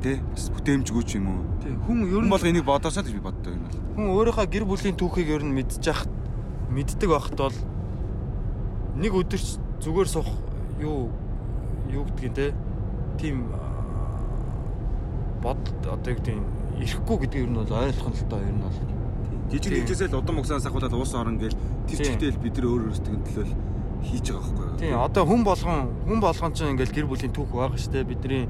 тий 0.00 0.16
бас 0.32 0.48
бүтээмжгүй 0.54 1.04
ч 1.04 1.20
юм 1.20 1.28
уу. 1.28 1.44
Тий 1.60 1.72
хүн 1.76 2.08
ер 2.08 2.24
нь 2.24 2.32
болго 2.32 2.48
энийг 2.48 2.64
бодоосоо 2.64 3.04
гэж 3.04 3.14
би 3.14 3.20
боддог 3.20 3.52
юм 3.52 3.64
бол. 3.68 3.80
хүн 3.94 4.06
өөрийнхөө 4.16 4.46
гэр 4.48 4.64
бүлийн 4.64 4.96
түүхийг 4.96 5.28
ер 5.28 5.44
нь 5.44 5.52
мэдчих 5.52 6.08
мэддэг 6.72 7.08
байхад 7.10 7.36
бол 7.36 7.58
нэг 8.96 9.12
өдөр 9.12 9.40
ч 9.40 9.60
зүгээр 9.84 10.08
суух 10.08 10.30
юу 10.80 11.12
юу 11.92 12.04
гэдгийг 12.08 12.34
те 12.34 12.46
тийм 13.20 13.50
бод 15.42 15.60
одоо 15.84 16.12
юу 16.12 16.16
гэдэг 16.16 16.36
нь 16.38 16.46
ирэхгүй 16.80 17.16
гэдэг 17.28 17.40
ер 17.44 17.50
нь 17.50 17.58
бол 17.60 17.72
ойлгох 17.72 18.08
нь 18.08 18.16
л 18.16 18.28
доо 18.30 18.40
ер 18.40 18.54
нь 18.56 18.64
бол 18.64 18.78
Жижиг 19.50 19.72
Тийм. 19.74 19.82
нэгжээсээ 19.82 20.08
л 20.14 20.22
удам 20.22 20.38
угсаанаас 20.38 20.66
ахуулаад 20.66 20.94
уус 20.94 21.14
орно 21.14 21.38
гээл 21.38 21.58
тэр 21.90 21.98
чигтэл 21.98 22.38
бид 22.38 22.54
нар 22.54 22.66
өөр 22.70 22.82
өөрсдөө 22.90 23.18
төлөөл 23.26 23.52
хийж 24.06 24.26
байгаа 24.30 24.46
байхгүй 24.46 24.66
юу? 24.70 24.78
Тийм 24.78 24.94
одоо 25.02 25.24
хүн 25.26 25.42
болгон 25.42 25.80
хүн 26.06 26.20
болгон 26.22 26.52
ч 26.54 26.58
ингээл 26.70 26.94
гэр 26.94 27.10
бүлийн 27.10 27.34
түүх 27.34 27.50
байгаа 27.50 27.78
шүү 27.78 27.92
дээ 27.92 28.06
бидний 28.06 28.44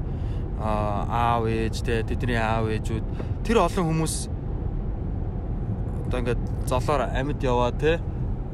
аа, 0.61 1.41
аав 1.41 1.49
ээж 1.49 1.75
те 1.81 2.05
тэдний 2.05 2.37
аав 2.37 2.69
ээжүүд 2.69 3.05
тэр 3.41 3.57
олон 3.65 3.85
хүмүүс 3.89 4.15
одоо 6.05 6.17
ингээд 6.21 6.41
золоор 6.69 7.01
амьд 7.09 7.41
яваа 7.41 7.71
те 7.73 7.97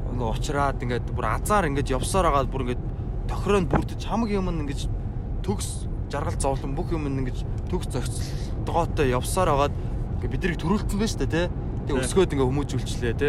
ингээ 0.08 0.28
уучраад 0.32 0.80
ингээд 0.82 1.06
бүр 1.12 1.26
азар 1.28 1.68
ингээд 1.68 1.92
явсаар 1.92 2.32
агаад 2.32 2.48
бүр 2.48 2.64
ингээд 2.64 2.82
тохироонд 3.28 3.68
бүрдэж 3.68 4.00
хамаг 4.08 4.32
юм 4.32 4.48
ингээд 4.48 4.88
төгс 5.44 5.84
жаргал 6.08 6.40
зовлон 6.40 6.72
бүх 6.72 6.90
юм 6.96 7.04
ингээд 7.12 7.44
төгс 7.68 7.92
зохицолтойгоотой 7.92 9.12
явсаар 9.12 9.52
агаад 9.52 9.74
ингээд 10.16 10.32
биднийг 10.32 10.56
төрүүлсэн 10.56 10.98
байж 10.98 11.12
шүү 11.12 11.20
дээ 11.28 11.34
те 11.34 11.67
тэгээ 11.88 12.04
өсгөөд 12.04 12.32
ингээ 12.36 12.48
хүмүүжүүлчлээ 12.48 13.14
те 13.16 13.28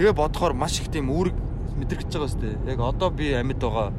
Тэгээ 0.00 0.16
бодохоор 0.16 0.54
маш 0.54 0.80
их 0.80 0.88
тийм 0.88 1.10
үүрэг 1.10 1.34
мэдрэгдэж 1.76 2.14
байгаа 2.14 2.40
дээ. 2.40 2.72
Яг 2.72 2.80
одоо 2.80 3.10
би 3.10 3.34
амьд 3.34 3.60
байгаа. 3.60 3.92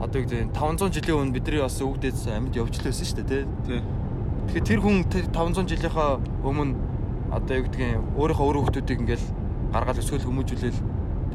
Одоо 0.00 0.18
юу 0.18 0.26
гэдэг 0.26 0.50
нь 0.50 0.54
500 0.56 0.90
жилийн 0.90 1.14
өмнө 1.20 1.34
бидний 1.38 1.62
бас 1.62 1.78
өвгдөөс 1.78 2.26
амьд 2.26 2.58
явж 2.58 2.74
л 2.80 2.86
байсан 2.90 3.06
шүү 3.06 3.22
дээ, 3.22 3.46
тий. 3.62 3.80
Тэгэхээр 4.50 4.66
тэр 4.66 4.80
хүн 4.82 4.96
тэр 5.06 5.24
500 5.30 5.70
жилийнхаа 5.70 6.18
өмнө 6.42 6.74
одоо 7.30 7.54
юу 7.54 7.70
нь 7.70 8.02
өөрийнхөө 8.18 8.46
өөр 8.50 8.58
хүмүүсийг 8.66 8.98
ингээл 8.98 9.26
гаргаад 9.70 10.00
өсгөл 10.02 10.26
хүмүүжүүлэл 10.26 10.80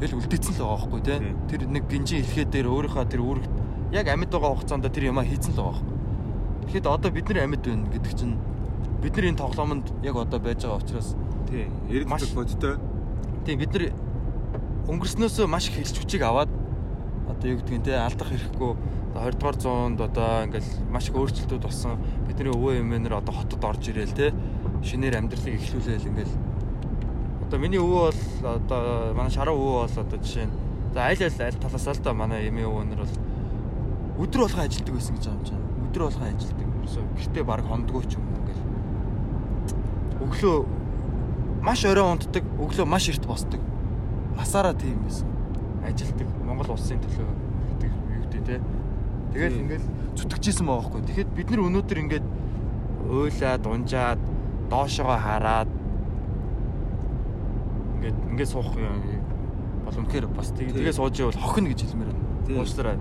тэгэл 0.04 0.16
үлдээсэн 0.20 0.52
л 0.52 0.60
байгаа 0.60 0.76
байхгүй. 0.84 1.00
Тий. 1.00 1.18
Тэр 1.48 1.60
нэг 1.70 1.84
гинжин 1.88 2.20
хэлхээ 2.20 2.46
дээр 2.50 2.68
өөрийнхөө 2.68 3.08
тэр 3.08 3.22
үүрэг 3.24 3.46
яг 3.96 4.04
амьд 4.04 4.28
байгаа 4.28 4.52
хугацаанд 4.52 4.84
тэр 4.92 5.08
юмаа 5.08 5.24
хийцэн 5.24 5.56
л 5.56 5.64
байгаа 5.64 5.80
байхгүй. 5.80 5.96
Тэгэхэд 6.68 6.86
одоо 6.92 7.08
бид 7.08 7.26
нар 7.32 7.40
амьд 7.48 7.64
байна 7.64 7.88
гэдэг 7.88 8.12
чинь 8.12 8.36
бид 9.02 9.16
нар 9.16 9.26
энэ 9.32 9.40
тоглоомонд 9.40 9.86
яг 10.04 10.16
одоо 10.16 10.38
байж 10.40 10.62
байгаа 10.64 10.80
учраас 10.80 11.16
Тий. 11.50 11.66
Эрдэнэ 11.90 12.34
бодтой. 12.34 12.76
Тийм 13.42 13.58
бид 13.58 13.74
нар 13.74 13.90
өнгөрснөөсөө 14.86 15.46
маш 15.50 15.66
их 15.66 15.82
хэлж 15.82 15.98
хүчийг 15.98 16.22
аваад 16.22 16.50
одоо 17.26 17.46
юу 17.50 17.58
гэдгийг 17.58 17.82
те 17.90 17.98
алдах 17.98 18.30
хэрэггүй. 18.30 18.72
20 19.18 19.34
дугаар 19.34 19.58
зуунд 19.58 19.98
одоо 19.98 20.46
ингээл 20.46 20.70
маш 20.94 21.10
их 21.10 21.18
өөрчлөлтүүд 21.18 21.66
болсон. 21.66 21.98
Бидний 22.30 22.54
өвөө 22.54 22.86
эмээнэр 22.86 23.18
одоо 23.18 23.34
хотод 23.34 23.66
орж 23.66 23.82
ирээл 23.90 24.14
те 24.14 24.30
шинээр 24.86 25.18
амьдралыг 25.18 25.58
эхлүүлээл 25.58 26.06
ингээл. 26.06 26.38
Одоо 27.50 27.58
миний 27.58 27.82
өвөө 27.82 28.14
бол 28.14 28.22
одоо 28.46 29.14
манай 29.18 29.34
шараа 29.34 29.50
өвөө 29.50 29.90
бол 29.90 29.98
одоо 30.06 30.18
жишээ 30.22 30.46
нь 30.46 30.54
за 30.94 31.10
аль 31.10 31.18
аль 31.18 31.42
аль 31.50 31.58
талаасаа 31.58 31.94
л 31.98 32.04
да 32.06 32.14
манай 32.14 32.46
эмээ 32.46 32.70
өвөөнөр 32.70 33.02
бол 33.02 33.14
өдөр 34.22 34.46
болгон 34.46 34.62
ажилдаг 34.70 34.94
байсан 34.94 35.18
гэж 35.18 35.26
байгаа 35.26 35.34
юм 35.34 35.46
чинь. 35.50 35.66
Өдөр 35.90 36.02
болгон 36.06 36.30
ажилдаг 36.30 36.62
ерөөсөө 36.62 37.04
гэртээ 37.18 37.42
баг 37.42 37.66
хондгоо 37.66 38.06
ч 38.06 38.14
юм 38.14 38.29
өглөө 40.30 40.58
маш 41.66 41.84
орой 41.84 42.06
унтдаг 42.06 42.44
өглөө 42.56 42.86
маш 42.86 43.08
эрт 43.10 43.26
босдог. 43.26 43.60
Насаараа 44.38 44.74
тийм 44.74 45.02
байсан. 45.04 45.26
Ажилдаг 45.84 46.28
Монгол 46.46 46.72
улсын 46.76 47.02
төлөө 47.02 47.26
гэдэг 47.74 47.90
юу 47.90 48.22
гэдэг 48.24 48.42
те. 48.46 48.60
Тэгэл 49.34 49.60
ингээл 49.66 49.86
зүтгэжсэн 50.16 50.66
байгаа 50.66 50.82
байхгүй. 50.86 51.02
Тэгэхэд 51.10 51.30
бид 51.34 51.50
нар 51.50 51.60
өнөөдөр 51.66 51.98
ингээд 52.06 52.26
уйлаад 53.10 53.66
унжаад 53.66 54.20
доошогоо 54.70 55.18
хараад 55.18 55.70
ингээд 57.98 58.18
ингээд 58.30 58.50
суух 58.54 58.72
юм 58.78 59.02
бол 59.84 59.98
үнэхээр 59.98 60.26
бас 60.30 60.54
тэгээ 60.54 60.94
сууж 60.94 61.14
ивэл 61.18 61.36
хохно 61.36 61.68
гэж 61.74 61.80
хэлмээр 61.84 62.10
байна. 62.14 62.60
Уучлаарай. 62.62 62.96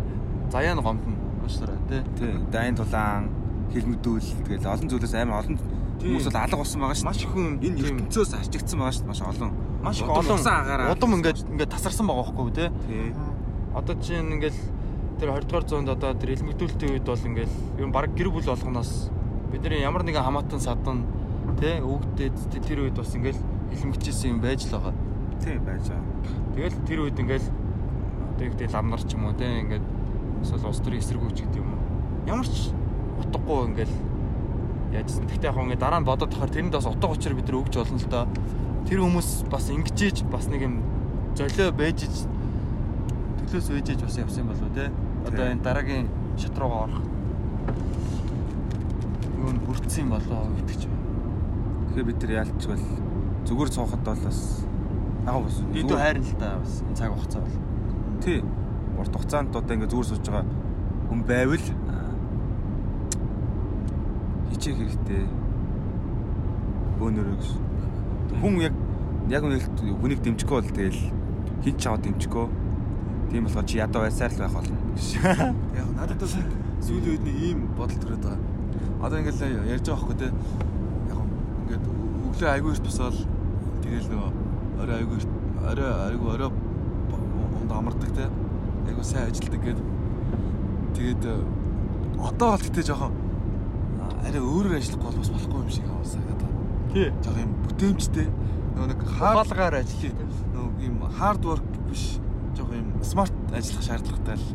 Заяа 0.50 0.74
нь 0.76 0.82
гомдно. 0.82 1.16
Уучлаарай. 1.46 1.78
Те 1.88 2.04
Тий. 2.18 2.34
Дайн 2.52 2.76
тулаан 2.76 3.30
хэлмэгдүүл 3.70 4.28
тэгэл 4.50 4.66
олон 4.66 4.88
зүйлээс 4.90 5.14
амар 5.14 5.46
олон. 5.46 5.79
Хүмүүс 6.00 6.26
бол 6.30 6.38
алга 6.40 6.58
болсон 6.58 6.80
байгаа 6.82 6.96
шүү. 6.96 7.08
маш 7.10 7.20
их 7.24 7.32
хүн 7.34 7.48
энэ 7.60 7.78
ертөнцөөс 7.80 8.32
арчигдсан 8.40 8.78
байгаа 8.80 8.96
шүү 8.96 9.08
маш 9.12 9.22
олон. 9.22 9.52
маш 9.84 9.98
их 10.02 10.08
олон 10.10 10.40
агаараа 10.40 10.92
удам 10.96 11.12
ингээд 11.20 11.40
ингээд 11.52 11.70
тасарсан 11.76 12.06
байгаа 12.08 12.24
байхгүй 12.32 12.52
те 12.56 12.66
Тий. 12.88 13.14
одоо 13.76 13.96
чинь 14.00 14.32
ингээл 14.36 14.60
тэр 15.20 15.30
20 15.36 15.48
дугаар 15.52 15.66
зуунд 15.68 15.90
одоо 15.90 16.14
тэр 16.16 16.30
илмэгдүүлэлтийн 16.40 16.92
үед 16.96 17.06
бол 17.06 17.20
ингээл 17.30 17.54
ер 17.80 17.86
нь 17.88 17.92
баг 17.92 18.08
гэр 18.16 18.30
бүл 18.32 18.48
болгоноос 18.48 19.12
бидний 19.52 19.82
ямар 19.84 20.04
нэгэн 20.08 20.24
хамаатан 20.24 20.60
садан 20.64 21.04
тэ 21.60 21.84
өвгдээд 21.84 22.36
тэ- 22.54 22.64
тэр 22.64 22.80
үед 22.88 22.96
бас 22.96 23.12
ингээл 23.16 23.40
илмэгчээсэн 23.76 24.32
юм 24.32 24.40
байж 24.40 24.64
л 24.70 24.80
байгаа. 24.80 24.94
Тий 25.44 25.58
байж 25.60 25.84
байгаа. 25.92 26.08
Тэгэл 26.56 26.78
тэр 26.88 27.00
үед 27.04 27.20
ингээл 27.20 27.48
одоо 28.40 28.44
юу 28.48 28.52
гэдэг 28.56 28.72
ламнар 28.72 29.02
ч 29.04 29.12
юм 29.20 29.26
уу 29.28 29.34
тэ 29.36 29.46
ингээд 29.68 29.86
эсвэл 30.48 30.68
улс 30.72 30.80
төрийн 30.80 31.04
эсэргүүч 31.04 31.38
гэдэг 31.44 31.60
юм 31.60 31.70
уу. 31.76 31.84
Ямар 32.32 32.48
ч 32.48 32.72
утгагүй 33.20 33.60
ингээл 33.76 33.96
яажсан. 34.94 35.26
Гэхдээ 35.28 35.50
яг 35.50 35.58
ингээд 35.58 35.80
дараа 35.84 36.00
нь 36.02 36.08
бодоод 36.08 36.32
тахаар 36.34 36.50
тэрэнд 36.50 36.74
бас 36.74 36.86
утга 36.90 37.10
учир 37.10 37.34
бид 37.34 37.48
нар 37.50 37.62
өгч 37.62 37.76
болно 37.78 38.00
л 38.00 38.10
доо. 38.10 38.26
Тэр 38.90 39.00
хүмүүс 39.06 39.30
бас 39.50 39.70
ингэжээж 39.70 40.18
бас 40.32 40.48
нэг 40.50 40.62
юм 40.66 40.76
золио 41.38 41.72
байж 41.72 42.04
иж 42.08 42.16
төлөөс 43.50 43.70
ээжээж 43.70 44.02
бас 44.02 44.18
явсан 44.18 44.50
болов 44.50 44.66
уу 44.66 44.74
те. 44.74 44.90
Одоо 45.28 45.46
энэ 45.50 45.62
дараагийн 45.62 46.08
шат 46.38 46.58
руугаа 46.58 46.90
орох. 46.90 47.04
Юу 49.38 49.50
н 49.54 49.60
бүрдсэн 49.66 50.10
болоо 50.10 50.50
гэдэг 50.58 50.76
ч 50.78 50.84
юм. 50.90 50.96
Тэгэхээр 51.94 52.08
бид 52.10 52.22
нар 52.24 52.34
яалтчвал 52.44 52.86
зүгээр 53.46 53.70
цоохот 53.70 54.04
бол 54.06 54.22
бас 54.26 54.40
яг 55.26 55.38
бас 55.44 55.58
Дэдүү 55.74 55.98
хайрн 55.98 56.24
л 56.26 56.36
та 56.40 56.58
бас 56.58 56.82
энэ 56.86 56.98
цаг 56.98 57.14
хугацаа 57.14 57.42
бол. 57.42 57.58
Тий. 58.26 58.42
Урт 59.00 59.14
хугацаанд 59.16 59.56
одоо 59.56 59.74
ингээ 59.76 59.90
зүгээр 59.90 60.10
сууж 60.10 60.26
байгаа 60.28 60.46
хүн 61.10 61.22
байвал 61.26 61.66
аа, 61.90 62.09
хичээх 64.60 64.76
хэрэгтэй. 64.76 65.24
Бөөнөрөө 67.00 67.36
гэж. 67.40 67.48
Хүн 68.44 68.56
яг 68.60 68.76
яг 69.32 69.44
үнэлт 69.48 69.80
хүнийг 69.80 70.20
дэмжихгүй 70.20 70.58
бол 70.60 70.76
тэгэл 70.76 71.02
хин 71.64 71.76
ч 71.80 71.84
аваад 71.88 72.04
дэмжихгүй. 72.04 72.46
Тийм 73.32 73.48
болохоор 73.48 73.68
чи 73.72 73.80
ядуу 73.80 74.04
байсаар 74.04 74.36
л 74.36 74.44
байх 74.44 74.54
болно. 74.60 74.76
Яг 75.80 75.88
надад 75.96 76.20
бас 76.20 76.36
сүүлийн 76.84 77.08
үед 77.08 77.24
нэг 77.24 77.38
ийм 77.40 77.60
бодол 77.80 78.00
төрөд 78.04 78.20
байгаа. 78.20 78.44
Одоо 79.00 79.20
ингээл 79.24 79.64
ярьж 79.64 79.86
байгаа 79.88 79.96
байхгүй 79.96 80.18
те. 80.20 80.28
Яг 81.08 81.20
ингээд 81.64 81.86
өглөө 82.28 82.50
айгүй 82.52 82.72
эрт 82.76 82.84
босоод 82.84 83.18
тэгэл 83.80 84.12
нөгөө 84.12 84.30
орой 84.84 84.96
айгүй 85.00 85.16
эрт 85.24 85.32
орой 85.72 85.90
айгүй 86.12 86.30
орой 86.36 86.52
унд 86.52 87.72
амардаг 87.72 88.12
те. 88.12 88.28
Айгүй 88.92 89.06
сайн 89.08 89.32
ажилдаг 89.32 89.62
гээд 89.64 89.80
тэгээд 91.00 91.24
одоо 92.20 92.50
бол 92.52 92.66
гэтээ 92.68 92.84
жоохон 92.92 93.29
арай 94.24 94.42
өөрөөр 94.42 94.76
ажиллах 94.80 95.02
бол 95.04 95.18
бас 95.20 95.30
болохгүй 95.34 95.60
юм 95.64 95.70
шиг 95.70 95.86
аваасаад 95.90 96.26
байгаа. 96.30 96.52
Тий. 96.94 97.08
Жоохон 97.24 97.44
юм 97.46 97.54
бүтээмжтэй 97.66 98.28
нөгөө 98.76 98.88
нэг 98.90 99.00
хаа 99.06 99.34
Хаалгаар 99.40 99.76
ажиллах. 99.82 100.16
нөгөө 100.54 100.84
ийм 100.84 100.96
хард 101.18 101.44
ворк 101.46 101.68
биш 101.90 102.04
жоохон 102.56 102.78
юм 102.82 102.90
смарт 103.04 103.36
ажиллах 103.54 103.84
шаардлагатай 103.88 104.36
л 104.38 104.48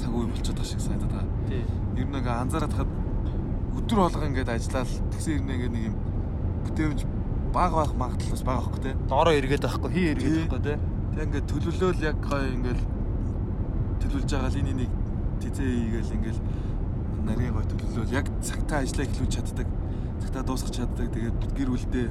цаг 0.00 0.10
үе 0.14 0.26
болчиход 0.30 0.56
байгаа 0.60 0.70
шиг 0.70 0.80
санагдаад 0.80 1.12
байгаа. 1.12 1.28
Тий. 1.48 1.62
Ер 2.00 2.06
нь 2.08 2.16
ингээ 2.20 2.36
анзаараад 2.42 2.72
хахад 2.74 2.92
өдөр 3.78 3.98
болго 4.04 4.26
ингээд 4.28 4.50
ажиллаад 4.54 4.90
тэгсэн 5.12 5.32
ер 5.36 5.42
нь 5.44 5.52
ингээ 5.56 5.70
нэг 5.74 5.84
юм 5.90 5.96
бүтээмж 6.64 7.00
баг 7.50 7.72
байх 7.74 7.92
магадлал 7.98 8.32
бас 8.34 8.44
бага 8.46 8.60
байхгүй 8.62 8.82
те. 8.84 8.92
Доороо 9.10 9.34
эргээд 9.34 9.64
байхгүй, 9.66 9.90
хий 9.90 10.06
эргээд 10.14 10.30
Тий. 10.30 10.44
байхгүй 10.46 10.62
те. 10.62 10.74
Тэг 11.10 11.24
ингээ 11.26 11.42
төлөвлөөл 11.50 12.00
яг 12.06 12.16
гоё 12.22 12.46
ингээл 12.54 12.82
төлөвлөж 14.00 14.30
байгаа 14.30 14.50
л 14.54 14.60
энэ 14.60 14.74
нэг 14.80 14.90
тизээ 15.40 15.68
хийгээл 15.70 16.14
ингээл 16.16 16.40
нарийн 17.30 17.54
гоё 17.54 17.66
төлөвлөөл 17.70 18.16
яг 18.18 18.26
цагтаа 18.42 18.82
ажиллаа 18.82 19.06
эхлүүлж 19.06 19.32
чаддаг. 19.38 19.68
Цагтаа 20.20 20.42
дуусгах 20.42 20.74
чаддаг. 20.74 21.06
Тэгээд 21.14 21.38
гэр 21.54 21.70
бүлдээ 21.70 22.06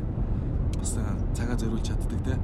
бас 0.79 0.91
цагаа 1.35 1.57
зориулж 1.59 1.83
чаддаг 1.83 2.19
те. 2.23 2.35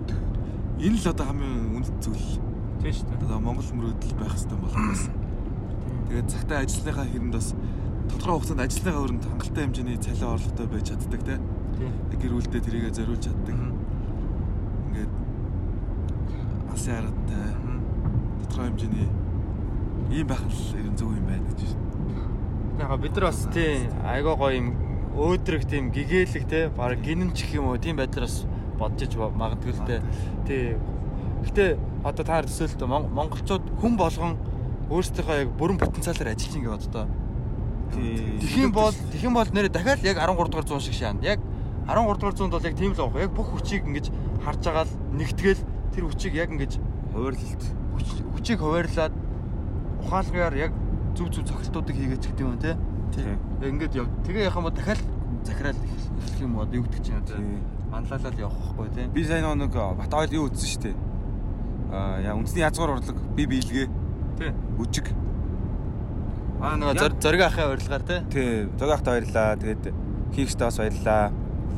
Энэ 0.83 0.99
л 0.99 1.07
одоо 1.07 1.25
хамгийн 1.31 1.71
үнэт 1.79 1.95
зүйл. 2.03 2.39
Тий 2.83 2.91
шүү 2.91 3.07
дээ. 3.07 3.23
Одоо 3.23 3.39
Монгол 3.39 3.71
мөрөөдөл 3.71 4.15
байх 4.19 4.35
хэрэгтэй 4.35 4.59
болохоос. 4.59 5.03
Тэгээд 6.11 6.27
цагтаа 6.35 6.57
ажилласныхаа 6.61 7.07
хэрэнд 7.07 7.33
бас 7.33 7.47
тодорхой 8.11 8.33
хугацаанд 8.35 8.63
ажилласныхаа 8.67 9.03
өрөнд 9.07 9.23
хангалттай 9.23 9.63
хэмжээний 9.63 9.97
цалин 10.03 10.29
орлоготой 10.35 10.67
байж 10.67 10.85
чаддаг 10.91 11.21
те. 11.23 11.35
Гэр 12.19 12.33
бүлдээ 12.35 12.61
тэрийгэ 12.61 12.91
зориулж 12.91 13.23
чаддаг. 13.23 13.55
Ингээд 13.55 15.13
асын 16.75 16.93
харааттай 16.99 17.45
тодорхой 18.43 18.67
хэмжээний 18.67 19.07
ийм 20.11 20.27
байх 20.27 20.43
л 20.43 20.77
ер 20.77 20.87
нь 20.91 20.97
зөв 20.99 21.09
юм 21.15 21.25
байна 21.25 21.47
гэж 21.49 21.71
байна. 21.71 21.84
Яг 22.79 22.99
бид 22.99 23.15
нар 23.15 23.29
бас 23.31 23.47
тий 23.53 23.87
айгаа 24.03 24.35
гоё 24.35 24.55
юм 24.59 24.67
өөдрөг 25.15 25.63
тийм 25.69 25.91
гэгээлэг 25.95 26.45
те 26.49 26.67
баг 26.75 26.99
гинэмч 26.99 27.47
гэх 27.47 27.55
юм 27.55 27.71
уу 27.71 27.79
тийм 27.79 27.95
байдлаас 27.95 28.43
бодож 28.75 29.07
иж 29.07 29.15
магадгүй 29.15 29.71
л 29.71 29.85
те. 29.87 30.03
Тий. 30.43 30.75
Гэтэ 31.47 31.79
одоо 32.03 32.23
та 32.25 32.41
нар 32.41 32.49
төсөөлт 32.51 32.83
монголчууд 32.83 33.63
хүн 33.79 33.95
болгон 33.95 34.35
өөрсдийнхөө 34.91 35.39
яг 35.39 35.49
бүрэн 35.55 35.79
потенциалаар 35.79 36.35
ажиллаж 36.35 36.55
ингэ 36.59 36.73
боддоо. 36.75 37.05
Тэгхийн 37.95 38.71
бол 38.75 38.91
тэгхийн 38.91 39.33
бол 39.33 39.47
нэрээ 39.47 39.71
дахиад 39.71 40.03
яг 40.03 40.19
13 40.19 40.35
дугаар 40.51 40.67
зуун 40.67 40.83
шиг 40.83 40.99
шаана. 40.99 41.23
Яг 41.23 41.39
13 41.87 42.19
дугаар 42.19 42.35
зуунд 42.35 42.53
бол 42.53 42.67
яг 42.67 42.75
тийм 42.75 42.91
л 42.91 42.99
байгаа. 42.99 43.23
Яг 43.23 43.31
бүх 43.31 43.55
хүчийг 43.55 43.87
ингэж 43.87 44.11
харж 44.43 44.63
агаал 44.67 44.91
нэгтгэл 45.15 45.63
тэр 45.95 46.03
хүчийг 46.11 46.33
яг 46.35 46.51
ингэж 46.51 46.75
Хуваарлалт. 47.15 47.63
хүчийг 48.35 48.59
хуваарлаад 48.59 49.13
ухаалгаар 50.03 50.55
яг 50.59 50.71
зүв 51.15 51.27
зүв 51.31 51.43
цогцолтуудыг 51.47 51.95
хийгээч 51.95 52.23
гэдэг 52.27 52.45
юм 52.45 52.57
те. 52.59 52.75
Ингээд 53.63 53.95
яв. 53.95 54.07
Тэгээ 54.27 54.47
яхаа 54.51 54.61
мо 54.61 54.69
дахиад 54.69 54.99
захирал 55.43 55.75
эхлэх 55.79 56.41
юм 56.41 56.55
уу 56.59 56.67
юу 56.71 56.83
гэдэг 56.83 57.01
чинь 57.03 57.19
одоо 57.19 57.39
манлайлал 57.91 58.39
явах 58.39 58.75
байхгүй 58.75 58.89
те. 58.95 59.07
Би 59.07 59.23
сайн 59.23 59.47
нэг 59.57 59.71
бат 59.71 60.13
ойл 60.13 60.31
юу 60.35 60.47
үзсэн 60.51 60.67
шүү 60.67 60.81
дээ. 60.83 60.95
Аа 61.95 62.19
яа 62.19 62.35
үндэсний 62.35 62.63
язгуур 62.67 62.99
урлаг 62.99 63.17
би 63.35 63.45
биелгээ. 63.45 63.87
Тий. 64.37 64.51
Үжиг. 64.77 65.07
Аа 66.61 66.93
зор- 66.97 67.15
зориг 67.21 67.41
ахын 67.41 67.71
урилгаар 67.71 68.03
те. 68.03 68.23
Тий. 68.29 68.67
Зогоохт 68.79 69.05
баярлаа. 69.05 69.55
Тэгээд 69.55 69.83
хийхстэй 70.35 70.67
бас 70.67 70.77
баярлаа. 70.77 71.31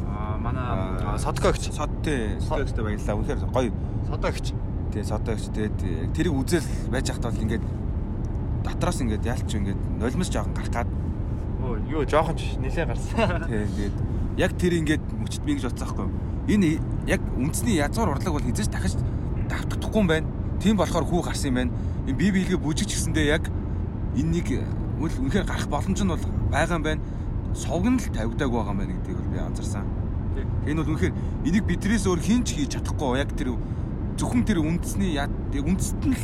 Аа 0.07 0.37
манай 0.41 0.63
Аа, 0.63 1.17
содкогч 1.17 1.69
Сод 1.71 1.89
тий. 2.03 2.39
Содогчтой 2.39 2.83
баярлаа. 2.83 3.15
Үнэхээр 3.15 3.39
гоё. 3.53 3.71
содогч 4.07 4.53
Тий, 4.93 5.03
содогч 5.03 5.51
тэгээд 5.53 5.77
э, 5.83 6.07
тэрийг 6.15 6.33
үзэл 6.33 6.63
байж 6.89 7.11
хахтаа 7.11 7.31
бол 7.31 7.43
ингээд 7.43 7.63
дотроос 8.67 8.99
ингээд 9.01 9.23
ялч 9.23 9.49
ингээд 9.55 9.79
нулимс 9.95 10.27
жоохон 10.27 10.53
гарах 10.53 10.71
гад. 10.83 10.89
Оо 11.63 11.79
юу 11.87 12.03
жоохон 12.03 12.35
ч 12.35 12.59
нилээ 12.59 12.85
гарсан. 12.91 13.47
Тий, 13.47 13.63
тэгээд 13.63 13.95
яг 14.35 14.51
тэр 14.59 14.73
ингээд 14.83 15.03
мөчт 15.15 15.41
би 15.47 15.55
гэж 15.55 15.71
бодсон 15.71 15.87
байхгүй? 15.87 16.07
Энэ 16.51 16.67
яг 17.07 17.21
үндэсний 17.39 17.79
язгуур 17.79 18.11
урлаг 18.11 18.33
бол 18.35 18.43
хизээч 18.43 18.67
дахиж 18.67 18.99
давтагдахгүй 19.47 20.01
юм 20.03 20.07
байна. 20.07 20.27
Тийм 20.59 20.75
болохоор 20.75 21.07
хүү 21.07 21.21
гарсан 21.23 21.49
юм 21.51 21.55
байна. 21.55 21.71
Энэ 22.07 22.17
бие 22.19 22.31
биелгээ 22.35 22.59
бүжиж 22.59 22.91
гисэндээ 22.91 23.25
яг 23.31 23.47
энэнийг 24.15 24.63
үл 24.99 25.15
үнэхээр 25.23 25.47
гарах 25.47 25.67
боломж 25.71 25.99
нь 26.03 26.11
бол 26.11 26.23
байгаа 26.51 26.77
юм 26.77 26.83
байна. 26.83 27.01
Сувг 27.55 27.87
нь 27.87 27.99
л 27.99 28.11
тавигдааг 28.11 28.51
байгаа 28.51 28.73
юм 28.75 28.79
байна 28.83 28.93
гэдгийг 28.95 29.19
би 29.31 29.39
анзаарсан. 29.39 29.85
Энэ 30.67 30.79
бол 30.83 30.91
үнэхээр 30.93 31.13
энийг 31.47 31.65
бидрээс 31.65 32.05
өөр 32.05 32.21
хин 32.21 32.43
ч 32.43 32.55
хийж 32.57 32.77
чадахгүй 32.77 33.17
яг 33.17 33.31
тэр 33.33 33.57
зөвхөн 34.17 34.43
тэр 34.45 34.61
үндэсний 34.61 35.17
яд 35.17 35.31
яг 35.53 35.65
үндэст 35.65 35.97
нь 36.05 36.13
л 36.13 36.23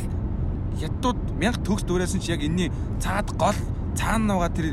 ядууд 0.80 1.18
мянга 1.38 1.62
төгс 1.62 1.84
дуурайсан 1.84 2.20
чи 2.20 2.32
яг 2.32 2.42
энэний 2.42 2.70
цаад 3.00 3.30
гол 3.38 3.56
цаана 3.94 4.38
байгаа 4.38 4.54
тэр 4.54 4.66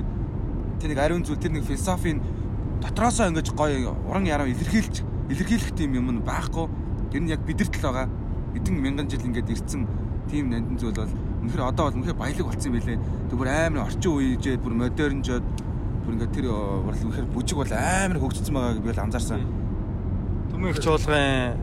тэр 0.81 0.89
нэг 0.89 0.99
ариун 0.99 1.23
зүйл 1.23 1.37
тэр 1.37 1.53
нэг 1.53 1.65
философийн 1.65 2.21
дотроосоо 2.81 3.29
ингэж 3.29 3.53
гоё 3.53 3.93
уран 4.09 4.25
яруу 4.25 4.49
илэрхийлж 4.49 5.05
илэрхийлэх 5.29 5.71
тийм 5.77 5.95
юм 5.95 6.11
нь 6.11 6.25
байхгүй. 6.25 6.67
Тэр 7.11 7.21
нь 7.21 7.31
яг 7.31 7.45
бидэрт 7.45 7.77
л 7.77 7.85
байгаа. 7.85 8.09
Эдэн 8.55 8.75
мянган 8.81 9.07
жил 9.07 9.23
ингээд 9.23 9.49
ирсэн 9.49 9.87
тийм 10.27 10.49
нандин 10.49 10.77
зүйл 10.77 10.97
бол 10.97 11.13
үнэхээр 11.45 11.69
одоо 11.69 11.83
бол 11.87 11.97
үнэхээр 12.01 12.19
баялаг 12.19 12.45
болцсон 12.49 12.71
юм 12.71 12.75
байлээ. 12.79 12.99
Тэг 13.29 13.37
бүр 13.37 13.49
амар 13.49 13.85
орчин 13.85 14.11
үеижээ 14.11 14.57
бүр 14.59 14.73
модернжоод 14.81 15.45
бүр 16.03 16.13
ингээд 16.17 16.33
тэр 16.35 16.47
бол 16.49 16.99
үнэхээр 17.05 17.27
бүжиг 17.31 17.57
бол 17.61 17.71
амар 17.71 18.19
хөгжсөн 18.19 18.55
байгааг 18.55 18.81
би 18.81 18.89
бол 18.91 19.03
анзаарсан. 19.05 19.41
Төмөн 20.51 20.71
их 20.73 20.79
чуулгын 20.83 21.55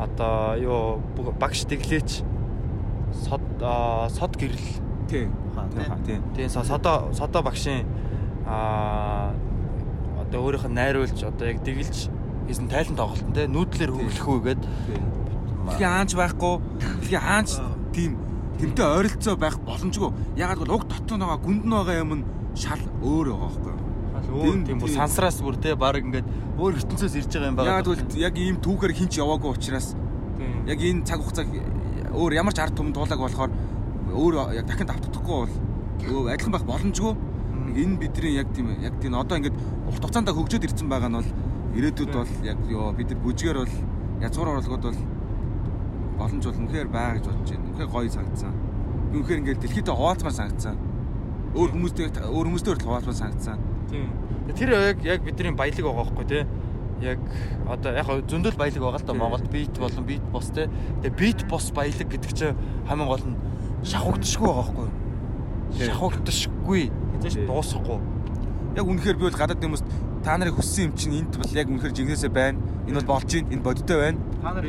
одоо 0.00 0.56
юу 0.58 0.80
багш 1.38 1.64
тэглээч 1.68 2.35
сод 3.24 3.44
сод 4.12 4.32
гэрэл 4.36 4.66
Тий. 5.08 5.28
тий. 6.04 6.18
Тий. 6.34 6.48
Содо 6.48 7.10
содо 7.14 7.42
багшийн 7.42 7.86
аа 8.46 9.34
одоо 10.20 10.42
өөрийнх 10.50 10.66
нь 10.66 10.74
найруулж 10.74 11.22
одоо 11.22 11.46
яг 11.46 11.62
дэглэж 11.62 12.10
хийсэн 12.46 12.68
тайлан 12.68 12.96
тоглолт 12.98 13.22
те 13.34 13.46
нүүдлэр 13.46 13.90
хөглөх 13.94 14.26
үү 14.26 14.40
гэд 14.50 14.62
Дэлхийн 15.66 15.90
хаанч 15.90 16.12
байхгүй. 16.14 16.54
Дэлхийн 17.02 17.22
хаанч 17.22 17.50
тийм 17.94 18.12
тэмтэй 18.58 18.86
ойролцоо 18.86 19.34
байх 19.38 19.58
боломжгүй. 19.62 20.10
Ягаад 20.38 20.58
гэвэл 20.62 20.74
уг 20.74 20.84
дотор 20.86 21.18
байгаа 21.18 21.42
гүнд 21.42 21.64
нь 21.66 21.74
байгаа 21.74 22.02
юм 22.02 22.12
нь 22.22 22.24
шал 22.54 22.82
өөр 23.02 23.26
байгаа 23.34 23.50
байхгүй 23.50 23.72
юу? 23.74 23.86
өөр 24.26 24.58
тийм 24.66 24.78
бүр 24.80 24.90
сансраас 24.90 25.38
бүр 25.42 25.56
те 25.58 25.74
баг 25.74 25.98
ингээд 26.02 26.26
өөр 26.58 26.78
ертөнцөөс 26.82 27.14
ирж 27.18 27.30
байгаа 27.34 27.50
юм 27.50 27.56
байна. 27.56 27.70
Ягаад 27.70 27.86
гэвэл 27.86 28.22
яг 28.26 28.34
ийм 28.38 28.56
түүхээр 28.62 28.94
хинч 28.94 29.18
яваагүй 29.18 29.50
учраас 29.54 29.94
яг 30.66 30.78
энэ 30.82 31.04
цаг 31.06 31.20
хугацааг 31.22 31.48
өөр 32.16 32.32
ямар 32.32 32.54
ч 32.56 32.64
ард 32.64 32.74
түмэн 32.76 32.96
дуулааг 32.96 33.20
болохоор 33.20 33.52
өөр 34.16 34.34
яг 34.56 34.66
дахин 34.66 34.88
давтдаггүй 34.88 35.36
бол 35.36 36.28
адилхан 36.32 36.52
байх 36.52 36.64
боломжгүй. 36.64 37.12
Энэ 37.76 37.98
бидний 38.00 38.34
яг 38.40 38.48
тийм 38.56 38.72
яг 38.80 38.96
тийм 39.00 39.14
одоо 39.20 39.36
ингээд 39.36 39.56
урт 39.86 40.00
хугацаанд 40.00 40.32
хөгжөөд 40.32 40.64
ирсэн 40.64 40.88
байгаа 40.88 41.12
нь 41.12 41.18
бол 41.20 41.30
ирээдүйд 41.76 42.12
бол 42.16 42.32
яг 42.46 42.58
ёо 42.72 42.92
бид 42.96 43.12
нар 43.12 43.20
бүжгээр 43.20 43.58
бол 43.60 43.74
язгуур 44.24 44.48
орлогод 44.48 44.84
бол 44.88 45.00
боломж 46.16 46.44
бол 46.46 46.60
үнэхээр 46.64 46.88
байгаа 46.88 47.14
гэж 47.20 47.24
бодож 47.28 47.50
байна. 47.52 47.68
Үнэхээр 47.68 47.90
гоё 47.92 48.10
санагдсан. 48.16 48.52
Үнэхээр 49.12 49.40
ингээд 49.44 49.60
дэлхийдээ 49.60 49.96
хуваалцмаар 49.96 50.36
санагдсан. 50.40 50.76
Өөр 51.52 51.70
хүмүүстэй 51.76 52.04
өөр 52.32 52.46
хүмүүстэй 52.48 52.70
хүртэл 52.72 52.88
хуваалцмаар 52.88 53.20
санагдсан. 53.20 53.58
тийм 53.92 54.08
тэр 54.54 54.70
яг 54.72 54.98
яг 55.04 55.20
бидний 55.26 55.52
баялаг 55.52 55.82
байгаа 55.82 56.04
байхгүй 56.06 56.26
те 56.30 56.46
яг 57.00 57.18
одоо 57.68 57.92
яг 57.92 58.06
зөндөл 58.28 58.56
баялаг 58.56 58.82
байгаа 58.82 59.00
л 59.00 59.06
да. 59.06 59.14
Монголд 59.14 59.50
бит 59.50 59.74
болон 59.78 60.04
бит 60.04 60.22
бос 60.32 60.48
те 60.54 60.70
тэгээ 61.02 61.16
бит 61.18 61.40
бос 61.48 61.70
баялаг 61.70 62.08
гэдэг 62.08 62.32
чинь 62.32 62.56
хамгийн 62.88 63.08
гол 63.08 63.24
нь 63.24 63.36
шахагдшгүй 63.84 64.46
байгаа 64.46 64.64
байхгүй 64.64 64.88
Тийм. 65.76 65.86
шахагдшгүй 65.92 66.82
хэзээ 67.20 67.30
ч 67.30 67.34
Тийм. 67.36 67.46
дуусахгүй 67.46 68.00
Яг 68.76 68.84
үнэхээр 68.84 69.16
би 69.16 69.24
бол 69.24 69.40
гадаад 69.40 69.60
хүмүүс 69.64 69.82
та 70.20 70.36
нарыг 70.36 70.56
хүссэн 70.60 70.90
юм 70.90 70.92
чинь 70.96 71.16
энд 71.24 71.32
бол 71.36 71.52
яг 71.56 71.68
үнэхээр 71.70 71.96
жигнэсээ 71.96 72.28
байна. 72.28 72.60
Энэ 72.84 73.00
бол 73.00 73.16
болж 73.16 73.30
байна. 73.32 73.48
Энэ 73.56 73.62
бодиттой 73.64 73.96
байна. 73.96 74.18
та 74.42 74.52
нар 74.52 74.66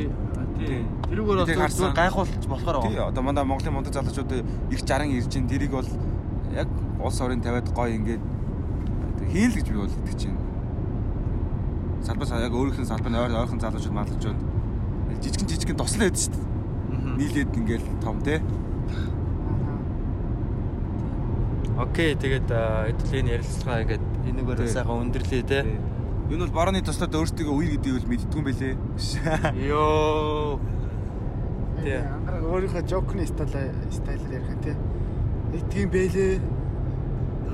тэрүүгээр 1.12 1.38
бол 1.44 1.68
зүгээр 1.68 1.92
гайхуулж 1.92 2.44
болохоор 2.48 2.76
Тий, 2.88 2.96
байгаа 2.96 3.08
одоо 3.12 3.22
манай 3.22 3.44
Монголын 3.44 3.74
мундаг 3.74 3.92
залуучууд 3.92 4.32
их 4.72 4.80
60 4.80 5.12
ирж 5.12 5.32
ин 5.36 5.44
тэрийг 5.44 5.72
бол 5.76 5.88
яг 6.56 6.68
улс 7.04 7.20
орын 7.20 7.44
тавиад 7.44 7.68
гоё 7.68 7.92
ингээд 8.00 8.22
хийн 9.28 9.50
л 9.52 9.56
гэж 9.60 9.66
би 9.68 9.76
бол 9.76 9.92
итгэж 9.92 10.20
байна. 10.24 10.40
Салбар 12.08 12.40
яг 12.40 12.54
өөрийнх 12.56 12.80
нь 12.80 12.88
салбар 12.88 13.12
ойр 13.20 13.36
ойрхон 13.36 13.60
залуучууд 13.60 13.92
малчууд 13.92 14.38
жижигэн 15.20 15.48
жижигэн 15.52 15.76
тослоо 15.76 16.08
хэд 16.08 16.16
шүү 16.16 16.32
дээ. 16.32 16.46
Нийлээд 17.20 17.52
ингээд 17.52 17.84
том 18.00 18.16
те. 18.24 18.40
окей 21.78 22.16
тэгээд 22.16 22.48
эдлийн 22.50 23.28
ярилцлага 23.36 23.82
ингээд 23.84 24.04
энэгээр 24.24 24.66
сайхан 24.72 25.04
өндөрлөө 25.04 25.42
те 25.46 25.60
Энэ 26.28 26.44
бол 26.44 26.56
барууны 26.60 26.82
тослоод 26.84 27.14
өөртөө 27.16 27.48
үе 27.56 27.76
гэдгийг 27.78 27.94
бол 27.96 28.10
мэддгүй 28.12 28.36
юм 28.36 28.46
бэлээ. 28.48 28.74
ёо 29.72 30.60
Тий. 31.78 31.96
Ангараг 32.04 32.44
өөрийнхөө 32.52 32.82
жокны 32.84 33.24
стайл 33.24 33.72
стайлаар 33.88 34.34
ярих. 34.36 34.76
Нэг 35.54 35.62
тийм 35.72 35.88
бэлээ. 35.88 36.36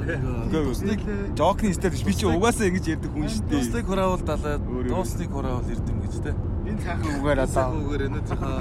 Үгүй 0.04 0.62
үсник 0.70 1.00
жокны 1.38 1.72
стил 1.74 1.94
би 2.04 2.12
чи 2.14 2.26
угаасаа 2.26 2.68
ингэж 2.68 2.86
ярьдаг 2.94 3.10
хүн 3.14 3.28
шүү 3.30 3.44
дээ. 3.48 3.60
Дуслыг 3.60 3.86
хураавал 3.86 4.24
далаад, 4.26 4.62
дуусныг 4.64 5.30
хураавал 5.30 5.70
эрдэм 5.70 5.98
гэж 6.02 6.14
те. 6.24 6.34
Энэ 6.68 6.80
сайхан 6.82 7.12
үгээр 7.20 7.38
одоо 7.44 7.54
Сайхан 7.54 7.80
үгээр 7.84 8.02
өнөөдрийнхөө 8.08 8.58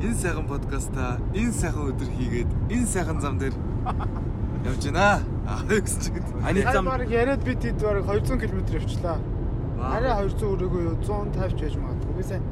энэ 0.00 0.16
сайхан 0.20 0.46
подкаста, 0.46 1.04
энэ 1.34 1.52
сайхан 1.52 1.84
өдөр 1.90 2.10
хийгээд, 2.16 2.50
энэ 2.70 2.86
сайхан 2.86 3.18
зам 3.20 3.34
дээр 3.40 3.54
явж 4.64 4.84
байна. 4.86 5.20
Аа 5.48 5.62
гэсэн 5.66 6.00
чиг. 6.04 6.14
Ани 6.44 6.62
зам 6.62 6.86
яриад 7.08 7.42
бид 7.44 7.60
хэд 7.64 7.80
бараг 7.82 8.04
200 8.06 8.38
км 8.38 8.60
явчлаа. 8.78 9.18
Арай 9.80 10.12
200 10.28 10.44
өрөөгөө 10.44 10.82
юу 10.86 10.96
150 11.02 11.56
ч 11.56 11.60
байж 11.64 11.74
магадгүй. 11.80 12.14
Би 12.16 12.22
сайн 12.22 12.42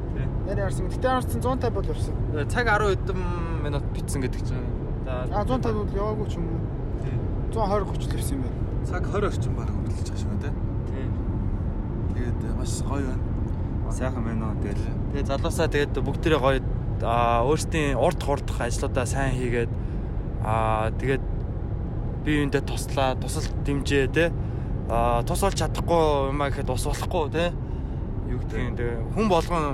яриа 0.49 0.65
харсан. 0.65 0.89
Гэтэ 0.89 1.07
харсан 1.07 1.41
150 1.41 1.73
бол 1.77 1.85
явсан. 1.85 2.13
цаг 2.49 2.65
10 2.67 2.89
хэдэн 2.89 3.19
минут 3.63 3.85
битсэн 3.93 4.21
гэдэг 4.25 4.41
чинь 4.43 4.65
А 5.09 5.25
150 5.45 5.73
бол 5.73 5.89
яваагүй 5.93 6.27
ч 6.29 6.37
юм 6.37 6.45
уу. 6.49 6.61
120 7.55 7.97
30 7.97 8.13
л 8.13 8.17
явсан 8.19 8.35
юм 8.37 8.43
байна. 8.45 8.57
Цаг 8.85 9.03
20 9.09 9.25
орчим 9.29 9.53
баг 9.57 9.69
хөрөлж 9.73 9.97
байгаа 10.05 10.21
шүү 10.21 10.37
те. 10.43 10.49
Тэгээд 12.13 12.39
маш 12.57 12.73
гоё 12.85 13.05
байна. 13.09 13.39
сайхан 13.91 14.23
байна 14.23 14.53
уу 14.53 14.61
тэгэл. 14.61 14.85
Тэгээ 15.13 15.25
залуусаа 15.25 15.67
тэгээд 15.67 15.93
бүгдээрээ 15.97 16.39
гоё 16.39 16.59
аа 17.01 17.41
өөрсдийн 17.47 17.97
урд 17.97 18.21
хурдах 18.21 18.61
ажлуудаа 18.61 19.05
сайн 19.09 19.33
хийгээд 19.33 19.71
аа 20.45 20.91
тэгээд 20.99 21.23
бие 22.23 22.45
биендээ 22.45 22.63
туслаа, 22.69 23.15
тусал 23.17 23.47
дэмжээ 23.65 24.07
те. 24.13 24.31
Аа 24.89 25.23
тус 25.23 25.41
олж 25.43 25.57
чадахгүй 25.57 26.29
юмаа 26.29 26.49
гэхэд 26.53 26.69
ус 26.69 26.85
болохгүй 26.85 27.29
те. 27.33 27.45
Юу 28.29 28.39
гэдгийг 28.45 28.77
тэгээ 28.77 28.97
хүн 29.15 29.27
болгон 29.29 29.65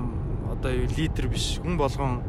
одоо 0.53 0.71
лидер 0.71 1.27
биш. 1.27 1.59
Хүн 1.59 1.75
болгон 1.75 2.23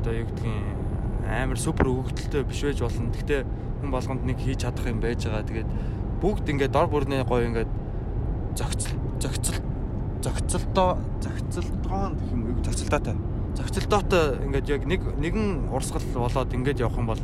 одоо 0.00 0.12
юу 0.14 0.26
гэдгийг 0.30 0.79
амар 1.26 1.58
супер 1.58 1.90
өгөгдөлтөй 1.90 2.44
биш 2.48 2.62
байж 2.64 2.80
болно. 2.80 3.10
Гэхдээ 3.12 3.40
хүн 3.80 3.90
болгонд 3.90 4.22
нэг 4.24 4.38
хийж 4.40 4.64
чадах 4.64 4.86
юм 4.86 5.00
байж 5.00 5.26
байгаа. 5.26 5.44
Тэгээд 5.44 5.68
бүгд 6.20 6.46
ингээд 6.52 6.72
дор 6.72 6.88
бүрнээ 6.92 7.24
гоё 7.24 7.48
ингээд 7.48 7.70
зөгцөл 8.56 8.96
зөгцөл 9.20 9.60
зөгцөлтөө 10.20 10.90
зөгцөлтоон 11.24 12.12
гэх 12.16 12.32
юм 12.32 12.40
уу 12.44 12.60
Зохицолтоотой. 12.60 13.16
зөгцөлтөөтэй 13.56 14.26
ингээд 14.46 14.66
яг 14.68 14.82
нэг 14.84 15.00
нэгэн 15.16 15.72
урсгал 15.72 16.04
болоод 16.14 16.52
ингээд 16.52 16.80
явах 16.84 17.00
юм 17.00 17.08
бол 17.08 17.22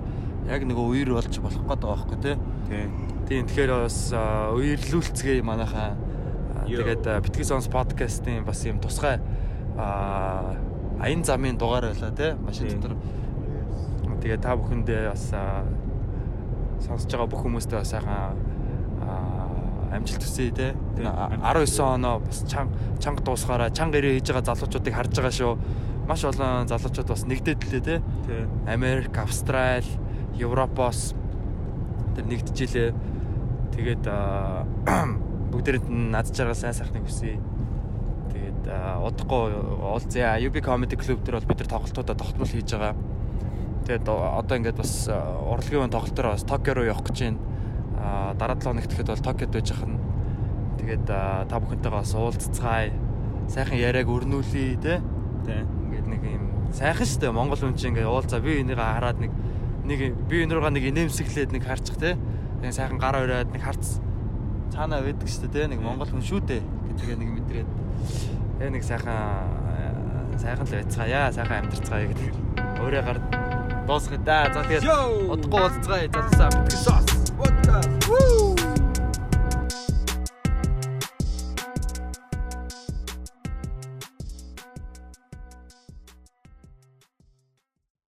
яг 0.48 0.62
нэг 0.64 0.78
үер 0.78 1.12
болж 1.12 1.35
болох 1.39 1.64
гээд 1.66 1.82
байгаа 1.85 1.97
байхгүй 1.97 2.18
тий. 2.24 2.36
Тий. 2.70 2.85
Тийм 3.28 3.47
тэгэхээр 3.47 3.73
бас 3.85 3.98
үерлүүлцгээе 4.16 5.43
манайхаа. 5.44 5.97
Тэгээд 6.66 7.05
битгий 7.27 7.44
сонс 7.44 7.68
подкастын 7.68 8.44
бас 8.47 8.64
юм 8.64 8.81
тусгай 8.81 9.20
а 9.77 10.56
аян 11.01 11.23
замын 11.24 11.59
дугаар 11.59 11.93
байлаа 11.93 12.10
те 12.10 12.35
машин 12.35 12.81
дотор. 12.81 12.97
Тэгээд 14.27 14.43
та 14.43 14.59
бүхэндээ 14.59 15.07
бас 15.07 15.31
сонсож 16.82 17.07
байгаа 17.07 17.31
бүх 17.31 17.47
хүмүүстээ 17.47 17.78
бас 17.78 17.94
сайхан 17.94 18.35
амжилт 19.94 20.27
хүсье 20.27 20.51
те. 20.51 20.74
Тийм. 20.98 21.07
19 21.07 21.78
оноо 21.86 22.19
бас 22.27 22.43
чанга 22.51 22.74
чанга 22.98 23.23
дуусгаараа 23.23 23.70
чанга 23.70 24.03
ирээ 24.03 24.19
хийж 24.19 24.35
байгаа 24.35 24.51
залуучуудыг 24.51 24.94
харж 24.98 25.15
байгаа 25.15 25.31
шүү. 25.31 25.55
Маш 26.11 26.27
олон 26.27 26.66
залуучууд 26.66 27.07
бас 27.07 27.23
нэгдээд 27.23 27.62
лээ 27.70 27.82
те. 27.86 28.03
Америк, 28.66 29.15
Австрали, 29.15 29.86
Европоос 30.35 31.15
тэр 32.19 32.27
нэгдчихлээ. 32.27 32.90
Тэгээд 33.78 34.11
нь 35.86 36.11
над 36.11 36.35
жаргал 36.35 36.59
сайн 36.59 36.74
сайхныг 36.74 37.07
хүсье. 37.07 37.39
Тэгээд 38.35 38.74
удахгүй 39.07 39.55
уулзъя. 39.55 40.35
UB 40.43 40.59
Comedy 40.59 40.98
Club 40.98 41.23
дээр 41.23 41.39
бол 41.39 41.47
бид 41.55 41.62
нар 41.62 41.70
тоглолтуудаа 41.78 42.19
тогтмол 42.19 42.51
хийж 42.51 42.74
байгаа. 42.74 43.15
Тэгээд 43.87 44.09
одоо 44.11 44.57
ингээд 44.59 44.83
бас 44.83 45.07
урлагийн 45.07 45.95
тоглолтоор 45.95 46.35
бас 46.35 46.43
Токио 46.43 46.75
руу 46.75 46.91
явах 46.91 47.07
гэж 47.07 47.19
байна. 47.23 47.39
Аа, 48.03 48.35
Дараа 48.35 48.59
7 48.59 48.75
хоногт 48.75 48.91
гэхэд 48.91 49.07
бол 49.15 49.23
Токиод 49.23 49.53
байж 49.55 49.71
ахна. 49.71 49.99
Тэгээд 50.83 51.05
та 51.07 51.57
бүхэнтэйгээ 51.63 51.95
бас 51.95 52.11
уулзцгаая. 52.19 52.91
Сайхан 53.47 53.79
яриаг 53.79 54.11
өрнүүлье 54.11 54.75
те. 54.83 54.99
Тий. 55.47 55.63
Ингээд 55.87 56.07
нэг 56.11 56.23
юм 56.27 56.47
сайхан 56.75 57.07
шүү 57.07 57.21
дээ 57.23 57.31
Монгол 57.31 57.63
хүн 57.63 57.79
чинь 57.79 57.95
ингээд 57.95 58.11
уулзаа 58.11 58.43
би 58.43 58.59
энийгээ 58.59 58.91
хараад 58.91 59.19
нэг 59.23 59.31
нэг 59.87 60.01
би 60.27 60.43
энийгээ 60.43 60.75
нэг 60.75 60.85
инээмсэглээд 60.91 61.51
нэг 61.55 61.63
харчих 61.63 61.95
те. 61.95 62.19
Тэгээ 62.59 62.75
сайхан 62.75 62.99
гар 62.99 63.23
өрөөд 63.23 63.55
нэг 63.55 63.63
харц 63.63 64.03
цаанаа 64.75 65.07
байдаг 65.07 65.31
шүү 65.31 65.47
дээ 65.47 65.71
те. 65.71 65.71
Нэг 65.71 65.81
Монгол 65.81 66.11
хүн 66.11 66.27
шүү 66.27 66.43
дээ 66.43 66.63
гэдгээ 66.91 67.19
нэг 67.23 67.31
мэдрээд 67.39 67.71
тэгээ 68.59 68.75
нэг 68.75 68.83
сайхан 68.83 69.47
сайхан 70.43 70.67
л 70.67 70.75
байцгаая 70.75 71.31
сайхан 71.31 71.59
амьдарцгаая 71.63 72.07
гэдэг. 72.11 72.35
Өөрөө 72.83 73.03
гар 73.07 73.56
дуусгая 73.87 74.19
да. 74.19 74.39
За 74.53 74.63
тэгээд 74.65 74.85
удахгүй 75.31 75.61
уулзцагаая. 75.63 76.09
За 76.13 76.21
тусаа 76.29 76.49
битгэн 76.51 76.81
шоос. 76.85 77.07
What 77.39 77.55
the? 77.67 77.77
Woo! 78.09 78.36